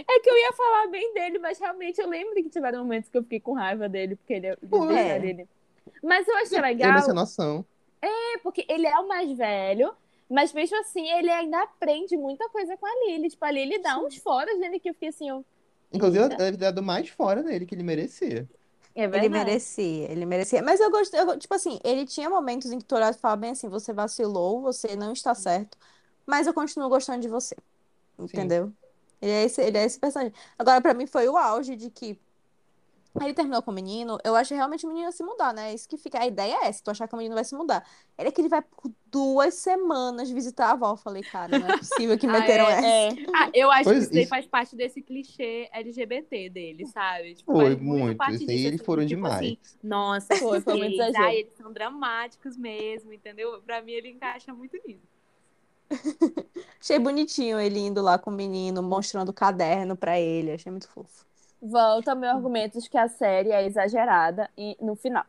É 0.09 0.21
que 0.21 0.31
eu 0.31 0.37
ia 0.37 0.53
falar 0.53 0.87
bem 0.89 1.13
dele, 1.15 1.39
mas 1.39 1.59
realmente 1.59 2.01
eu 2.01 2.09
lembro 2.09 2.35
que 2.35 2.49
tiveram 2.51 2.81
momentos 2.81 3.11
que 3.11 3.17
eu 3.19 3.23
fiquei 3.23 3.41
com 3.41 3.53
raiva 3.55 3.89
dele, 3.89 4.17
porque 4.17 4.35
ele 4.35 4.57
Pô, 4.69 4.91
é. 4.91 5.19
dele. 5.19 5.49
Mas 6.03 6.27
eu 6.29 6.37
achei 6.39 6.61
Ele 6.79 7.01
legal, 7.01 7.01
ser 7.03 7.13
noção. 7.13 7.67
é 8.03 8.39
porque 8.43 8.65
ele 8.69 8.87
é 8.87 8.99
o 8.99 9.09
mais 9.09 9.31
velho, 9.37 9.95
mas 10.31 10.53
mesmo 10.53 10.79
assim 10.81 11.09
ele 11.11 11.31
ainda 11.31 11.63
aprende 11.63 12.17
muita 12.17 12.49
coisa 12.51 12.77
com 12.77 12.87
a 12.87 12.91
Lily. 13.07 13.31
Tipo, 13.31 13.45
a 13.47 13.51
Lily 13.51 13.79
dá 13.83 13.99
uns 13.99 14.17
foras 14.19 14.59
nele 14.59 14.81
que 14.81 14.91
eu 14.91 14.95
fiquei 14.95 15.11
assim, 15.11 15.29
eu... 15.31 15.45
Inclusive, 15.93 16.19
ela 16.25 16.29
deve 16.31 16.57
ter 16.57 16.65
dado 16.65 16.83
mais 16.83 17.09
fora 17.09 17.43
dele 17.43 17.67
que 17.67 17.75
ele 17.75 17.83
merecia. 17.83 18.49
é 18.95 19.05
Ele 19.13 19.29
merecia, 19.29 20.11
ele 20.11 20.25
merecia. 20.27 20.63
Mas 20.63 20.81
eu 20.81 20.91
gostei, 20.91 21.21
eu- 21.21 21.39
tipo 21.39 21.55
assim, 21.55 21.79
ele 21.85 22.07
tinha 22.07 22.31
momentos 22.31 22.71
em 22.73 22.79
que 22.79 22.85
tu 22.85 22.95
olhava 22.95 23.17
e 23.17 23.21
falava 23.21 23.41
bem 23.43 23.51
assim, 23.51 23.69
você 23.69 23.93
vacilou, 23.93 24.63
você 24.63 24.95
não 24.97 25.13
está 25.13 25.35
certo, 25.35 25.77
mas 26.27 26.47
eu 26.47 26.55
continuo 26.55 26.89
gostando 26.89 27.21
de 27.21 27.29
você. 27.29 27.57
Entendeu? 28.19 28.75
Ele 29.23 29.33
é 29.33 29.45
esse, 29.45 29.63
ele 29.63 29.79
é 29.79 29.85
esse 29.85 29.99
personagem. 30.01 30.35
Agora, 30.59 30.81
pra 30.83 30.95
mim, 30.95 31.07
foi 31.07 31.29
o 31.29 31.37
auge 31.37 31.77
de 31.77 31.91
que 31.91 32.21
ele 33.21 33.35
terminou 33.35 33.63
com 33.63 33.71
o 33.71 33.75
menino. 33.75 34.19
Eu 34.25 34.37
acho 34.37 34.49
que 34.51 34.55
realmente 34.55 34.85
o 34.87 34.89
menino 34.89 35.07
ia 35.09 35.13
se 35.13 35.23
mudar, 35.23 35.53
né? 35.53 35.75
Isso 35.75 35.89
que 35.89 35.97
fica. 35.97 36.21
A 36.21 36.27
ideia 36.27 36.55
é 36.63 36.67
essa, 36.69 36.83
tu 36.85 36.91
achar 36.91 37.09
que 37.09 37.15
o 37.15 37.17
menino 37.17 37.35
vai 37.35 37.45
se 37.45 37.55
mudar. 37.55 37.85
Ele 38.19 38.29
é 38.29 38.33
que 38.33 38.41
ele 38.41 38.49
vai 38.49 38.63
por 38.63 38.91
duas 39.07 39.55
semanas 39.55 40.31
visitar 40.31 40.69
a 40.69 40.71
avó. 40.73 40.91
Eu 40.93 40.97
falei, 40.97 41.23
cara, 41.23 41.59
não 41.59 41.69
é 41.69 41.79
possível 41.79 42.17
que 42.19 42.27
Ah, 42.29 42.33
meteram 42.33 42.67
é, 42.69 42.73
essa. 42.73 42.87
É, 43.21 43.27
Ah, 43.35 43.51
eu 43.53 43.71
acho 43.71 43.85
Pois, 43.85 43.99
que 43.99 44.05
isso 44.05 44.19
isso- 44.21 44.29
faz 44.29 44.47
parte 44.47 44.77
desse 44.77 45.03
clichê 45.03 45.69
LGBT 45.73 46.49
dele, 46.51 46.87
sabe? 46.87 47.35
Tipo, 47.35 47.53
Foi 47.53 47.75
muito. 47.77 48.17
parte 48.17 48.37
Isso 48.43 48.51
aí 48.51 48.65
eles 48.67 48.75
assim, 48.81 48.85
foram 48.85 49.03
tipo 49.07 49.17
demais. 49.17 49.37
assim, 49.37 49.59
nossa, 49.83 50.37
Foi, 50.37 50.61
foi 50.61 50.77
muito 50.77 50.95
exagero. 50.95 51.29
eles 51.31 51.53
são 51.57 51.73
dramáticos 51.73 52.57
mesmo, 52.57 53.13
entendeu? 53.13 53.61
Pra 53.63 53.83
mim, 53.83 53.93
ele 53.93 54.11
encaixa 54.11 54.53
muito 54.55 54.79
nisso. 54.87 55.09
Achei 56.81 56.99
bonitinho 56.99 57.59
ele 57.61 57.81
indo 57.81 58.01
lá 58.01 58.19
com 58.19 58.31
o 58.31 58.33
menino, 58.33 58.83
mostrando 58.83 59.31
o 59.31 59.35
caderno 59.35 59.97
pra 59.97 60.19
ele. 60.21 60.53
Achei 60.53 60.71
muito 60.71 60.89
fofo. 60.89 61.27
Volta 61.61 62.13
ao 62.13 62.17
meu 62.17 62.31
argumento 62.31 62.81
de 62.81 62.89
que 62.91 62.99
a 62.99 63.09
série 63.09 63.51
é 63.53 63.65
exagerada 63.67 64.51
e, 64.57 64.77
no 64.81 64.95
final. 64.97 65.25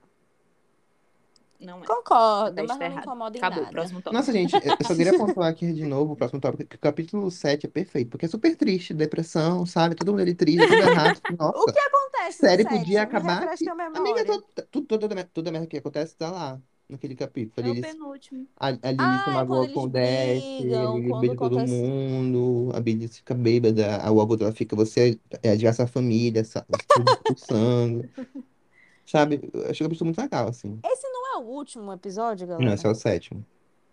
Não 1.60 1.84
é. 1.84 1.86
Concordo, 1.86 2.56
Tá 2.56 2.64
mas 2.64 2.68
não 2.68 2.78
me 2.78 2.86
errado. 2.86 3.04
incomoda 3.04 3.38
em 3.38 3.40
Acabou, 3.40 3.60
nada. 3.62 3.72
próximo 3.72 4.02
tópico. 4.02 4.14
Nossa, 4.16 4.32
gente, 4.32 4.60
eu 4.64 4.86
só 4.86 4.96
queria 4.96 5.14
pontuar 5.16 5.50
aqui 5.52 5.72
de 5.74 5.86
novo 5.86 6.14
o 6.14 6.16
próximo 6.16 6.42
tópico, 6.42 6.68
que 6.70 6.76
o 6.76 6.80
capítulo 6.80 7.30
7 7.30 7.68
é 7.68 7.70
perfeito, 7.70 8.10
porque 8.10 8.26
é 8.26 8.30
super 8.30 8.56
triste, 8.56 8.94
depressão, 8.96 9.66
sabe? 9.66 9.96
Todo 9.96 10.12
mundo 10.12 10.22
ali 10.22 10.34
triste, 10.34 10.68
tudo 10.68 10.82
errado. 10.84 11.22
Nossa, 11.38 11.60
O 11.62 11.72
que 11.72 11.80
acontece 11.80 12.40
série 12.40 12.66
podia 12.66 13.04
acabar 13.04 13.48
a 13.48 13.54
Amiga, 13.94 14.26
toda, 14.26 14.44
toda, 14.72 15.26
toda 15.26 15.50
a 15.50 15.52
merda 15.52 15.68
que 15.68 15.78
acontece 15.78 16.16
tá 16.18 16.32
lá, 16.32 16.62
naquele 16.92 17.16
capítulo. 17.16 17.68
É 17.68 17.72
o 17.72 17.76
Eles, 17.76 17.82
penúltimo. 17.82 18.48
a, 18.60 18.68
a 18.68 18.92
Lily 18.92 19.20
se 19.20 19.30
Ah, 19.30 19.32
é 19.32 19.34
magoa 19.34 19.66
quando 19.66 19.74
com 19.74 19.80
o 19.82 19.84
a 19.84 19.88
brigam, 19.88 21.02
beija 21.02 21.38
todo 21.38 21.60
mundo, 21.60 22.72
a 22.76 22.80
Billy 22.80 23.08
fica 23.08 23.34
bêbada, 23.34 23.98
a- 23.98 24.12
o 24.12 24.22
avô 24.22 24.36
dela 24.38 24.52
fica, 24.52 24.76
você 24.76 25.20
é 25.44 25.50
a 25.52 25.54
desgraça 25.54 25.84
da 25.86 25.88
família, 25.92 26.44
sa- 26.44 26.66
tudo 26.94 27.10
expulsando. 27.12 28.10
Sabe? 29.06 29.42
Eu 29.54 29.70
achei 29.72 29.86
o 29.86 29.90
capítulo 29.90 30.08
muito 30.08 30.22
legal, 30.22 30.48
assim. 30.48 30.80
Esse 30.86 31.08
não 31.10 31.36
é 31.36 31.38
o 31.40 31.48
último 31.48 31.92
episódio, 31.92 32.48
Não, 32.48 32.56
galera? 32.56 32.76
esse 32.76 32.86
é 32.86 32.90
o 32.90 32.96
sétimo. 32.96 33.46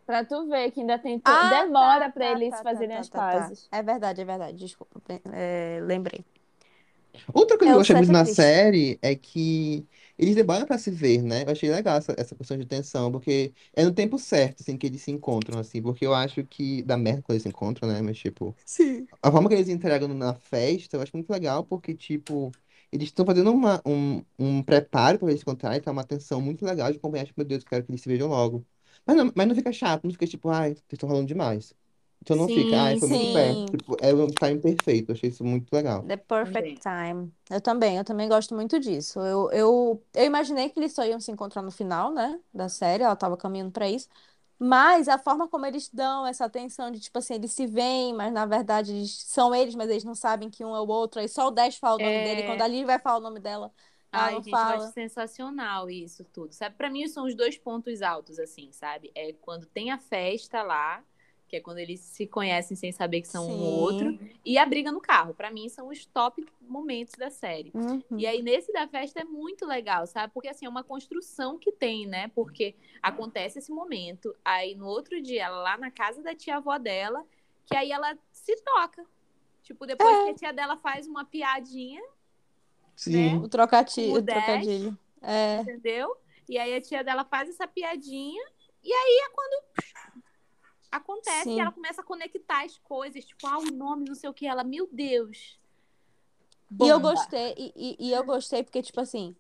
Pra 0.07 0.25
tu 0.25 0.47
ver 0.49 0.71
que 0.71 0.81
ainda 0.81 0.99
tem. 0.99 1.21
Ah, 1.25 1.51
Demora 1.65 2.07
tá, 2.07 2.13
pra 2.13 2.25
tá, 2.25 2.33
eles 2.33 2.51
tá, 2.51 2.57
tá, 2.57 2.63
fazerem 2.65 2.95
tá, 2.97 3.01
as 3.01 3.09
tá, 3.09 3.19
tá. 3.19 3.33
pazes. 3.33 3.69
É 3.71 3.83
verdade, 3.83 4.21
é 4.21 4.25
verdade. 4.25 4.57
Desculpa, 4.59 5.01
é, 5.33 5.81
lembrei. 5.83 6.25
Outra 7.35 7.59
coisa 7.59 7.71
É, 7.71 7.73
que 7.73 7.77
eu 7.77 7.79
o 7.79 7.81
gostei 7.81 7.97
muito 7.97 8.11
na 8.11 8.25
série 8.25 8.99
é 9.03 9.15
que 9.15 9.87
eles 10.19 10.35
demoram 10.35 10.67
pra 10.67 10.79
se 10.79 10.91
ver, 10.91 11.23
né? 11.23 11.43
Eu 11.45 11.51
achei 11.51 11.71
legal 11.71 11.97
essa, 11.99 12.15
essa 12.19 12.35
questão 12.35 12.57
de 12.59 12.67
tensão, 12.67 13.11
porque 13.13 13.53
é 13.75 13.85
no 13.85 13.93
tempo 13.93 14.19
certo, 14.19 14.61
assim, 14.63 14.77
que 14.77 14.87
eles 14.87 15.03
se 15.03 15.11
encontram, 15.11 15.59
assim, 15.59 15.83
porque 15.83 16.07
eu 16.07 16.15
acho 16.15 16.45
que 16.47 16.83
dá 16.83 16.97
merda 16.97 17.23
quando 17.23 17.33
eles 17.35 17.43
se 17.43 17.49
encontram, 17.49 17.89
né? 17.89 18.01
Mas, 18.03 18.19
tipo, 18.19 18.57
Sim. 18.65 19.09
a 19.23 19.31
forma 19.33 19.49
que 19.49 19.55
eles 19.57 19.69
entregam 19.69 20.09
na 20.09 20.35
festa, 20.35 20.97
eu 20.97 21.03
acho 21.03 21.13
muito 21.17 21.31
legal, 21.31 21.65
porque, 21.65 21.95
tipo, 21.95 22.53
eles 22.93 23.09
estão 23.09 23.27
fazendo 23.27 23.53
uma, 23.53 23.83
um, 23.87 24.25
um 24.39 24.63
preparo 24.63 25.19
para 25.19 25.29
eles 25.31 25.41
se 25.41 25.45
encontrarem, 25.45 25.81
tá 25.81 25.93
uma 25.93 26.05
tensão 26.05 26.41
muito 26.41 26.65
legal 26.65 26.91
de 26.93 26.99
acompanhar, 26.99 27.27
tipo, 27.27 27.41
meu 27.41 27.47
Deus, 27.49 27.63
eu 27.65 27.69
quero 27.71 27.85
que 27.87 27.93
eles 27.93 28.03
se 28.03 28.09
vejam 28.09 28.29
logo. 28.29 28.67
Mas 29.07 29.17
não, 29.17 29.33
mas 29.37 29.49
não 29.49 29.55
fica 29.55 29.73
chato, 29.73 30.05
não 30.05 30.13
fica 30.13 30.27
tipo, 30.27 30.49
ai, 30.51 30.71
vocês 30.75 30.85
estão 30.93 31.09
falando 31.09 31.27
demais. 31.29 31.75
Então 32.23 32.37
não 32.37 32.49
fica, 32.49 32.81
ai, 32.81 32.97
Sim, 32.97 32.99
foi 32.99 33.09
muito 33.09 33.29
sim. 33.29 33.31
perto. 33.31 33.77
Tipo, 33.79 33.97
é 34.01 34.13
um 34.15 34.27
time 34.35 34.61
perfeito, 34.61 35.11
eu 35.11 35.15
achei 35.15 35.31
isso 35.31 35.45
muito 35.45 35.73
legal. 35.73 36.09
The 36.09 36.17
perfect 36.17 36.81
time. 36.81 37.35
Eu 37.51 37.61
também, 37.63 37.97
eu 37.97 38.05
também 38.05 38.29
gosto 38.29 38.55
muito 38.55 38.79
disso. 38.79 39.21
Eu, 39.21 39.51
eu, 39.53 40.07
eu 40.15 40.25
imaginei 40.25 40.69
que 40.69 40.79
eles 40.79 40.93
só 40.93 41.05
iam 41.05 41.19
se 41.21 41.31
encontrar 41.33 41.63
no 41.63 41.71
final, 41.71 42.13
né, 42.13 42.39
da 42.53 42.69
série, 42.69 43.03
ela 43.03 43.17
tava 43.17 43.37
caminhando 43.39 43.73
pra 43.73 43.89
isso. 43.89 44.09
Mas 44.59 45.09
a 45.09 45.19
forma 45.19 45.49
como 45.49 45.65
eles 45.67 45.89
dão 45.89 46.27
essa 46.27 46.45
atenção 46.45 46.91
de, 46.91 47.01
tipo 47.01 47.19
assim, 47.19 47.35
eles 47.35 47.53
se 47.53 47.67
veem, 47.67 48.13
mas 48.15 48.33
na 48.33 48.45
verdade 48.45 48.93
eles 48.93 49.13
são 49.23 49.55
eles, 49.55 49.75
mas 49.75 49.89
eles 49.89 50.05
não 50.05 50.15
sabem 50.15 50.51
que 50.51 50.65
um 50.65 50.75
é 50.77 50.81
o 50.81 50.87
outro. 50.89 51.21
Aí 51.21 51.29
só 51.29 51.47
o 51.49 51.51
Dash 51.51 51.77
fala 51.79 51.97
o 51.99 52.03
nome 52.03 52.21
dele. 52.21 52.43
É. 52.43 52.43
Quando 52.43 52.63
a 52.63 52.69
Lily 52.69 52.85
vai 52.85 52.99
falar 52.99 53.19
o 53.19 53.21
nome 53.21 53.41
dela, 53.41 53.73
ela 54.13 54.31
Ai, 54.31 54.33
não 54.33 54.43
gente, 54.43 54.65
eu 54.65 54.71
fala. 54.71 54.73
acho 54.73 54.91
sensacional 54.93 55.91
isso 55.91 56.25
tudo, 56.25 56.53
sabe? 56.55 56.77
Pra 56.77 56.89
mim 56.91 57.07
são 57.09 57.27
os 57.27 57.35
dois 57.35 57.59
pontos 57.59 58.01
altos, 58.03 58.39
assim, 58.39 58.73
sabe? 58.73 59.13
É 59.15 59.33
quando 59.35 59.67
tem 59.67 59.91
a 59.91 59.99
festa 59.99 60.63
lá, 60.63 61.05
que 61.49 61.57
é 61.57 61.61
quando 61.61 61.79
eles 61.79 61.99
se 62.01 62.27
conhecem 62.27 62.77
sem 62.77 62.93
saber 62.93 63.23
que 63.23 63.29
são 63.29 63.49
um 63.49 63.59
ou 63.61 63.81
outro, 63.81 64.11
Sim. 64.11 64.31
e 64.45 64.59
a 64.59 64.67
briga 64.67 64.93
no 64.93 65.01
carro. 65.01 65.33
Pra 65.35 65.51
mim 65.51 65.69
são 65.69 65.89
os 65.89 66.05
top 66.05 66.47
momentos 66.61 67.15
da 67.15 67.31
série. 67.31 67.73
Uhum. 67.75 68.03
E 68.19 68.27
aí, 68.27 68.43
nesse 68.43 68.71
da 68.73 68.87
festa 68.87 69.21
é 69.21 69.25
muito 69.25 69.65
legal, 69.67 70.07
sabe? 70.07 70.33
Porque 70.35 70.49
assim, 70.49 70.67
é 70.67 70.69
uma 70.69 70.85
construção 70.85 71.59
que 71.59 71.73
tem, 71.73 72.07
né? 72.07 72.29
Porque 72.35 72.75
acontece 73.03 73.59
esse 73.59 73.73
momento, 73.73 74.35
aí 74.45 74.75
no 74.75 74.87
outro 74.87 75.21
dia, 75.23 75.45
ela 75.45 75.63
lá 75.63 75.79
na 75.79 75.91
casa 75.91 76.23
da 76.23 76.35
tia-avó 76.35 76.77
dela, 76.79 77.25
que 77.67 77.75
aí 77.77 77.91
ela 77.91 78.17
se 78.31 78.55
toca. 78.63 79.05
Tipo, 79.63 79.87
depois 79.87 80.15
É. 80.17 80.25
que 80.25 80.31
a 80.31 80.35
tia 80.35 80.53
dela 80.53 80.77
faz 80.77 81.07
uma 81.07 81.25
piadinha, 81.25 82.03
Sim. 82.95 83.37
O 83.39 83.49
trocati- 83.49 84.09
O 84.11 84.15
o 84.15 84.21
Dash. 84.23 84.45
trocadilho. 84.45 84.99
É. 85.23 85.61
entendeu? 85.61 86.17
E 86.49 86.59
aí 86.59 86.75
a 86.75 86.81
tia 86.81 87.03
dela 87.05 87.25
faz 87.25 87.49
essa 87.49 87.67
piadinha, 87.67 88.43
e 88.83 88.93
aí 88.93 89.21
é 89.25 89.29
quando 89.31 89.63
acontece 90.91 91.45
Sim. 91.45 91.57
e 91.57 91.61
ela 91.61 91.73
começa 91.73 92.01
a 92.01 92.05
conectar 92.05 92.65
as 92.65 92.79
coisas, 92.79 93.25
tipo, 93.25 93.47
ah, 93.47 93.59
o 93.59 93.65
nome, 93.73 94.05
não 94.09 94.15
sei 94.15 94.29
o 94.29 94.35
que, 94.35 94.47
ela, 94.47 94.65
meu 94.65 94.89
Deus. 94.91 95.59
E 96.81 96.87
eu 96.89 96.99
Bomba. 97.01 97.15
gostei, 97.15 97.55
e, 97.57 97.73
e- 97.77 97.97
e 98.09 98.13
eu 98.13 98.25
gostei 98.25 98.63
porque, 98.63 98.83
tipo 98.83 99.01
assim, 99.01 99.35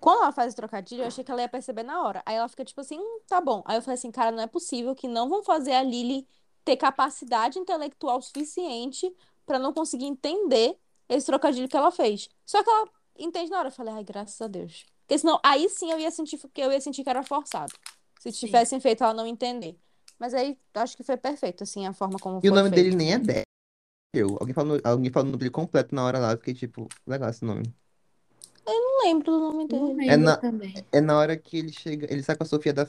quando 0.00 0.22
ela 0.22 0.32
faz 0.32 0.52
o 0.52 0.56
trocadilho, 0.56 1.02
eu 1.02 1.06
achei 1.06 1.22
que 1.22 1.30
ela 1.30 1.42
ia 1.42 1.48
perceber 1.48 1.82
na 1.82 2.02
hora. 2.02 2.22
Aí 2.24 2.34
ela 2.34 2.48
fica, 2.48 2.64
tipo 2.64 2.80
assim, 2.80 2.98
hum, 2.98 3.20
tá 3.26 3.40
bom. 3.40 3.62
Aí 3.66 3.76
eu 3.76 3.82
falei 3.82 3.94
assim, 3.94 4.10
cara, 4.10 4.32
não 4.32 4.42
é 4.42 4.46
possível 4.46 4.94
que 4.94 5.06
não 5.06 5.28
vão 5.28 5.42
fazer 5.42 5.72
a 5.72 5.82
Lily 5.82 6.26
ter 6.64 6.76
capacidade 6.76 7.58
intelectual 7.58 8.20
suficiente 8.22 9.14
pra 9.44 9.58
não 9.58 9.72
conseguir 9.72 10.06
entender 10.06 10.76
esse 11.08 11.26
trocadilho 11.26 11.68
que 11.68 11.76
ela 11.76 11.90
fez. 11.90 12.28
Só 12.46 12.62
que 12.62 12.70
ela 12.70 12.88
entende 13.18 13.50
na 13.50 13.58
hora. 13.58 13.68
Eu 13.68 13.72
falei, 13.72 13.92
ai, 13.94 14.04
graças 14.04 14.40
a 14.40 14.46
Deus. 14.46 14.86
Porque 15.06 15.18
senão, 15.18 15.38
aí 15.42 15.68
sim 15.68 15.90
eu 15.90 15.98
ia 15.98 16.10
sentir 16.10 16.38
que 16.52 16.60
eu 16.60 16.72
ia 16.72 16.80
sentir 16.80 17.02
que 17.04 17.10
era 17.10 17.22
forçado. 17.22 17.72
Se 18.20 18.32
tivessem 18.32 18.80
feito 18.80 19.02
ela 19.04 19.12
não 19.14 19.26
entender. 19.26 19.78
Mas 20.20 20.34
aí, 20.34 20.56
acho 20.74 20.96
que 20.96 21.02
foi 21.04 21.16
perfeito, 21.16 21.64
assim, 21.64 21.86
a 21.86 21.92
forma 21.92 22.18
como 22.20 22.40
E 22.42 22.48
o 22.48 22.52
foi 22.52 22.56
nome 22.56 22.70
dele 22.70 22.90
feito. 22.90 22.96
nem 22.96 23.12
é 23.12 23.18
Dash. 23.18 23.44
Eu. 24.14 24.36
Alguém 24.40 24.54
falou, 24.54 24.80
alguém 24.84 25.12
falou 25.12 25.28
o 25.28 25.32
nome 25.32 25.38
dele 25.40 25.50
completo 25.52 25.94
na 25.94 26.04
hora 26.04 26.18
lá, 26.20 26.32
eu 26.32 26.38
fiquei 26.38 26.54
tipo, 26.54 26.88
legal 27.06 27.30
esse 27.30 27.44
nome. 27.44 27.74
Não 28.66 29.02
lembro 29.02 29.32
do 29.32 29.38
nome 29.52 29.66
dele. 29.68 30.00
É 30.06 30.16
na-. 30.16 30.44
É 30.92 31.00
na 31.00 31.16
hora 31.18 31.36
que 31.36 31.56
ele 31.58 31.72
chega, 31.72 32.06
ele 32.12 32.22
sai 32.22 32.36
com 32.36 32.42
a 32.44 32.46
Sofia 32.46 32.72
da. 32.72 32.86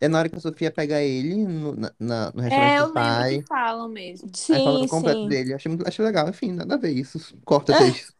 É 0.00 0.08
na 0.08 0.18
hora 0.18 0.28
que 0.28 0.36
a 0.36 0.40
Sofia 0.40 0.70
pega 0.72 1.00
ele 1.02 1.46
no, 1.46 1.74
na, 1.74 1.94
na- 1.98 2.32
no 2.32 2.40
É, 2.42 2.42
restaurante 2.42 2.76
eu 2.78 2.86
do 2.86 2.90
pai. 2.92 3.32
lembro 3.32 3.42
que 3.42 3.46
falam 3.46 3.88
mesmo. 3.88 4.30
Aí 4.48 4.60
fala 4.60 4.78
Sim, 4.78 4.86
do 4.86 4.86
completo 4.88 5.26
sim. 5.26 5.26
dele. 5.26 5.54
Achei, 5.54 5.68
muito, 5.70 5.86
achei 5.88 6.04
legal. 6.04 6.28
Enfim, 6.28 6.52
nada 6.52 6.74
a 6.74 6.78
ver 6.78 6.90
isso. 6.92 7.18
Corta 7.44 7.74
texto. 7.74 8.14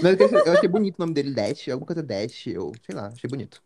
Mas 0.00 0.18
eu 0.18 0.26
achei, 0.26 0.42
eu 0.46 0.52
achei 0.54 0.68
bonito 0.68 0.96
o 0.98 1.02
nome 1.02 1.14
dele, 1.14 1.34
Dash. 1.34 1.68
Alguma 1.70 1.86
coisa 1.88 2.02
Dash, 2.02 2.46
ou 2.58 2.72
sei 2.84 2.94
lá, 2.94 3.08
achei 3.08 3.28
bonito. 3.30 3.62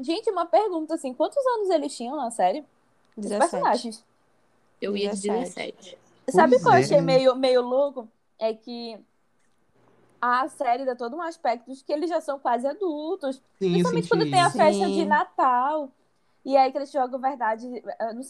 Gente, 0.00 0.30
uma 0.30 0.46
pergunta 0.46 0.94
assim: 0.94 1.12
quantos 1.14 1.44
anos 1.46 1.70
eles 1.70 1.96
tinham 1.96 2.16
na 2.16 2.30
série? 2.30 2.64
Os 3.18 3.26
17. 3.26 3.50
personagens. 3.50 4.04
Eu 4.80 4.96
ia 4.96 5.14
de 5.14 5.28
17. 5.28 5.74
17. 5.74 5.98
Sabe 6.30 6.56
o 6.56 6.60
que 6.60 6.66
eu 6.66 6.72
é. 6.72 6.78
achei 6.78 7.00
meio, 7.00 7.34
meio 7.34 7.62
louco? 7.62 8.08
É 8.38 8.54
que 8.54 8.98
a 10.20 10.48
série 10.48 10.84
dá 10.84 10.94
todo 10.94 11.16
um 11.16 11.22
aspecto 11.22 11.72
de 11.72 11.82
que 11.82 11.92
eles 11.92 12.10
já 12.10 12.20
são 12.20 12.38
quase 12.38 12.66
adultos. 12.66 13.36
Sim, 13.58 13.72
Principalmente 13.72 14.08
quando 14.08 14.30
tem 14.30 14.40
a 14.40 14.50
festa 14.50 14.86
de 14.86 14.94
Sim. 14.94 15.04
Natal. 15.04 15.90
E 16.44 16.56
aí 16.56 16.70
que 16.70 16.78
eles 16.78 16.90
jogam 16.90 17.18
verdade. 17.18 17.66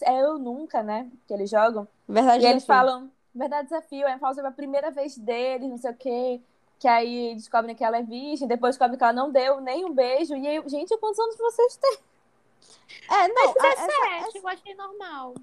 É 0.03 0.21
eu 0.21 0.37
nunca, 0.37 0.83
né? 0.83 1.09
Que 1.27 1.33
eles 1.33 1.49
jogam. 1.49 1.87
Verdade 2.07 2.43
E 2.43 2.47
eles 2.47 2.65
falam, 2.65 3.09
verdade 3.33 3.69
desafio, 3.69 4.07
falam 4.19 4.35
sobre 4.35 4.49
a 4.49 4.53
primeira 4.53 4.91
vez 4.91 5.17
deles, 5.17 5.69
não 5.69 5.77
sei 5.77 5.91
o 5.91 5.95
quê. 5.95 6.41
Que 6.79 6.87
aí 6.87 7.35
descobrem 7.35 7.75
que 7.75 7.83
ela 7.83 7.97
é 7.97 8.03
virgem, 8.03 8.47
depois 8.47 8.75
descobrem 8.75 8.97
que 8.97 9.03
ela 9.03 9.13
não 9.13 9.31
deu 9.31 9.59
nem 9.61 9.85
um 9.85 9.93
beijo. 9.93 10.35
E 10.35 10.47
aí, 10.47 10.61
gente, 10.67 10.97
quantos 10.97 11.19
anos 11.19 11.37
vocês 11.37 11.77
têm? 11.77 11.97
É, 13.09 13.27
não, 13.27 13.49
a- 13.59 13.67
essa, 13.67 13.87
17, 13.87 14.37
eu 14.37 14.47
achei 14.47 14.75
normal. 14.75 15.33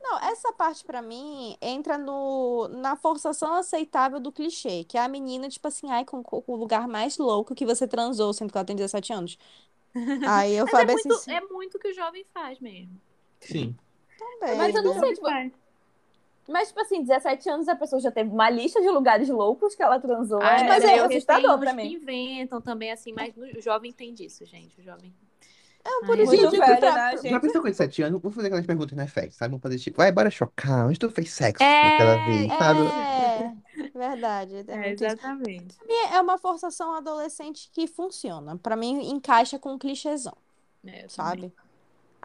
não, 0.00 0.18
essa 0.20 0.52
parte 0.52 0.84
pra 0.84 1.02
mim 1.02 1.56
entra 1.60 1.98
no, 1.98 2.68
na 2.68 2.96
forçação 2.96 3.54
aceitável 3.54 4.18
do 4.20 4.32
clichê, 4.32 4.84
que 4.84 4.96
é 4.98 5.00
a 5.02 5.08
menina, 5.08 5.48
tipo 5.48 5.66
assim, 5.68 5.90
ai, 5.90 6.04
com, 6.04 6.22
com 6.22 6.42
o 6.46 6.56
lugar 6.56 6.88
mais 6.88 7.18
louco 7.18 7.54
que 7.54 7.66
você 7.66 7.86
transou, 7.86 8.32
sendo 8.32 8.50
que 8.52 8.58
ela 8.58 8.64
tem 8.64 8.76
17 8.76 9.12
anos. 9.12 9.38
Aí 10.28 10.54
eu 10.54 10.64
Mas 10.72 10.74
é 10.74 10.76
falei 10.78 10.94
assim, 10.94 11.08
muito, 11.08 11.30
é 11.30 11.40
muito 11.52 11.74
o 11.76 11.80
que 11.80 11.88
o 11.88 11.94
jovem 11.94 12.24
faz 12.32 12.58
mesmo. 12.60 13.00
Sim. 13.40 13.76
também. 14.18 14.56
Mas 14.56 14.74
eu 14.74 14.82
não 14.82 14.98
sei, 14.98 15.12
tipo, 15.14 15.26
faz. 15.26 15.52
Mas, 16.48 16.68
tipo 16.68 16.80
assim, 16.80 17.02
17 17.02 17.48
anos 17.50 17.68
a 17.68 17.74
pessoa 17.74 18.00
já 18.00 18.10
teve 18.10 18.30
uma 18.30 18.48
lista 18.48 18.80
de 18.80 18.88
lugares 18.88 19.28
loucos 19.28 19.74
que 19.74 19.82
ela 19.82 19.98
transou. 19.98 20.40
Ah, 20.40 20.60
é, 20.60 20.68
mas 20.68 20.84
é 20.84 20.96
é, 20.96 21.00
assustador 21.00 21.58
pra 21.58 21.70
uns 21.72 21.76
que 21.76 21.82
mim. 21.82 21.92
inventam 21.94 22.60
também, 22.60 22.92
assim, 22.92 23.12
mas 23.12 23.36
o 23.36 23.60
jovem 23.60 23.92
tem 23.92 24.14
disso, 24.14 24.44
gente. 24.46 24.80
O 24.80 24.84
jovem. 24.84 25.12
Por 26.06 26.18
Ai, 26.18 26.24
isso 26.24 26.30
que 26.50 26.58
velho, 26.58 26.78
pra- 26.80 26.94
né, 26.94 27.10
Já 27.12 27.18
gente? 27.22 27.40
pensou 27.40 27.62
com 27.62 27.68
17 27.68 28.02
anos? 28.02 28.20
Vou 28.22 28.30
fazer 28.32 28.48
aquelas 28.48 28.66
perguntas 28.66 28.96
no 28.96 29.02
FX, 29.02 29.36
sabe? 29.36 29.50
Vamos 29.50 29.62
fazer 29.62 29.78
tipo, 29.78 29.96
vai, 29.98 30.12
bora 30.12 30.30
chocar. 30.30 30.86
Onde 30.86 30.98
tu 30.98 31.10
fez 31.10 31.30
sexo 31.32 31.64
É, 31.64 31.82
naquela 31.82 32.16
vez, 32.16 32.52
sabe? 32.54 32.80
É, 32.80 33.52
verdade. 33.94 34.56
É, 34.68 34.88
É, 34.88 34.90
exatamente. 34.92 35.76
Pra 35.78 35.86
mim, 35.86 35.94
é 36.12 36.20
uma 36.20 36.38
forçação 36.38 36.94
adolescente 36.94 37.70
que 37.72 37.86
funciona. 37.86 38.56
Pra 38.58 38.76
mim, 38.76 39.08
encaixa 39.10 39.58
com 39.58 39.72
um 39.74 39.78
clichêzão, 39.78 40.34
É, 40.84 41.04
eu 41.04 41.08
também. 41.08 41.14
sabe? 41.14 41.52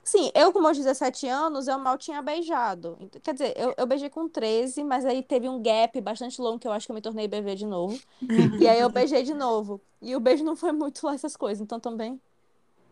Assim, 0.04 0.32
eu 0.36 0.52
com 0.54 0.62
meus 0.62 0.78
17 0.78 1.28
anos, 1.28 1.68
eu 1.68 1.80
mal 1.80 1.98
tinha 1.98 2.22
beijado. 2.22 2.98
Ent- 3.02 3.20
Quer 3.22 3.34
dizer, 3.34 3.54
eu, 3.58 3.74
eu 3.78 3.88
beijei 3.88 4.10
com 4.10 4.28
13, 4.30 4.84
mas 4.84 5.06
aí 5.06 5.24
teve 5.24 5.48
um 5.50 5.62
gap 5.62 6.00
bastante 6.02 6.42
longo 6.42 6.60
que 6.60 6.68
eu 6.68 6.72
acho 6.72 6.88
que 6.88 6.92
eu 6.92 6.96
me 6.96 7.02
tornei 7.02 7.28
bebê 7.28 7.56
de 7.56 7.66
novo. 7.68 8.02
E 8.58 8.68
aí 8.68 8.80
eu 8.80 8.90
beijei 8.90 9.24
de 9.24 9.34
novo. 9.34 9.82
E 10.02 10.16
o 10.16 10.20
beijo 10.20 10.44
não 10.44 10.56
foi 10.56 10.72
muito 10.72 11.06
lá 11.06 11.14
essas 11.16 11.36
coisas, 11.38 11.62
então 11.62 11.80
também 11.80 12.20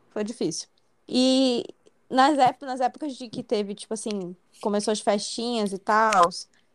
foi 0.09 0.23
difícil. 0.23 0.67
E 1.07 1.63
nas 2.09 2.37
épocas, 2.37 2.67
nas 2.67 2.81
épocas 2.81 3.15
de 3.15 3.29
que 3.29 3.43
teve, 3.43 3.75
tipo 3.75 3.93
assim, 3.93 4.35
começou 4.61 4.91
as 4.91 4.99
festinhas 4.99 5.73
e 5.73 5.77
tal, 5.77 6.29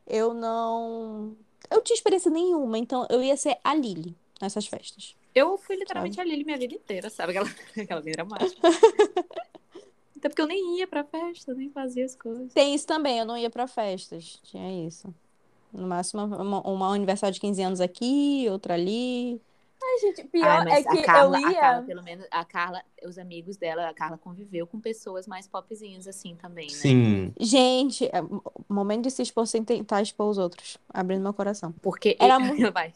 eu 0.07 0.32
não. 0.32 1.37
Eu 1.70 1.82
tinha 1.82 1.97
experiência 1.97 2.30
nenhuma, 2.30 2.78
então 2.78 3.07
eu 3.11 3.22
ia 3.22 3.37
ser 3.37 3.59
a 3.64 3.74
Lily 3.74 4.14
nessas 4.41 4.66
festas. 4.66 5.16
Eu 5.35 5.59
fui 5.59 5.74
literalmente 5.76 6.20
a 6.20 6.24
Lili 6.24 6.45
minha 6.45 6.57
vida 6.57 6.74
inteira, 6.74 7.11
sabe? 7.11 7.37
Aquela, 7.37 7.51
aquela 7.82 8.01
bem 8.01 8.12
dramática. 8.12 8.61
Até 10.16 10.28
porque 10.28 10.41
eu 10.41 10.47
nem 10.47 10.78
ia 10.78 10.87
pra 10.87 11.05
festa, 11.05 11.53
nem 11.53 11.68
fazia 11.68 12.05
as 12.05 12.14
coisas. 12.14 12.53
Tem 12.53 12.74
isso 12.74 12.87
também, 12.87 13.18
eu 13.18 13.26
não 13.26 13.37
ia 13.37 13.51
pra 13.51 13.66
festas. 13.66 14.41
Tinha 14.45 14.87
isso. 14.87 15.12
No 15.72 15.87
máximo, 15.89 16.24
uma, 16.24 16.61
uma 16.61 16.95
aniversário 16.95 17.35
de 17.35 17.41
15 17.41 17.62
anos 17.62 17.80
aqui, 17.80 18.47
outra 18.49 18.74
ali. 18.74 19.41
Ai, 19.87 19.99
gente, 20.01 20.24
pior 20.24 20.66
Ai, 20.66 20.78
é 20.80 20.82
que 20.82 20.89
a 20.89 21.05
Carla, 21.05 21.39
eu 21.41 21.47
a 21.47 21.51
ia. 21.53 21.61
Carla, 21.61 21.82
pelo 21.82 22.03
menos, 22.03 22.26
a 22.30 22.45
Carla, 22.45 22.82
os 23.05 23.18
amigos 23.18 23.57
dela, 23.57 23.89
a 23.89 23.95
Carla 23.95 24.16
conviveu 24.16 24.66
com 24.66 24.80
pessoas 24.80 25.26
mais 25.26 25.47
popzinhas 25.47 26.09
assim 26.09 26.35
também, 26.37 26.66
né? 26.68 26.72
Sim. 26.72 27.32
Gente, 27.39 28.09
é, 28.12 28.20
mo- 28.22 28.43
momento 28.68 29.03
de 29.05 29.11
se 29.11 29.22
expor 29.22 29.47
sem 29.47 29.62
tentar 29.62 30.01
expor 30.03 30.28
os 30.28 30.39
outros. 30.39 30.78
Abrindo 30.89 31.22
meu 31.22 31.35
coração. 31.35 31.72
Porque 31.82 32.16
Era 32.18 32.41
muito- 32.41 32.70
vai. 32.72 32.93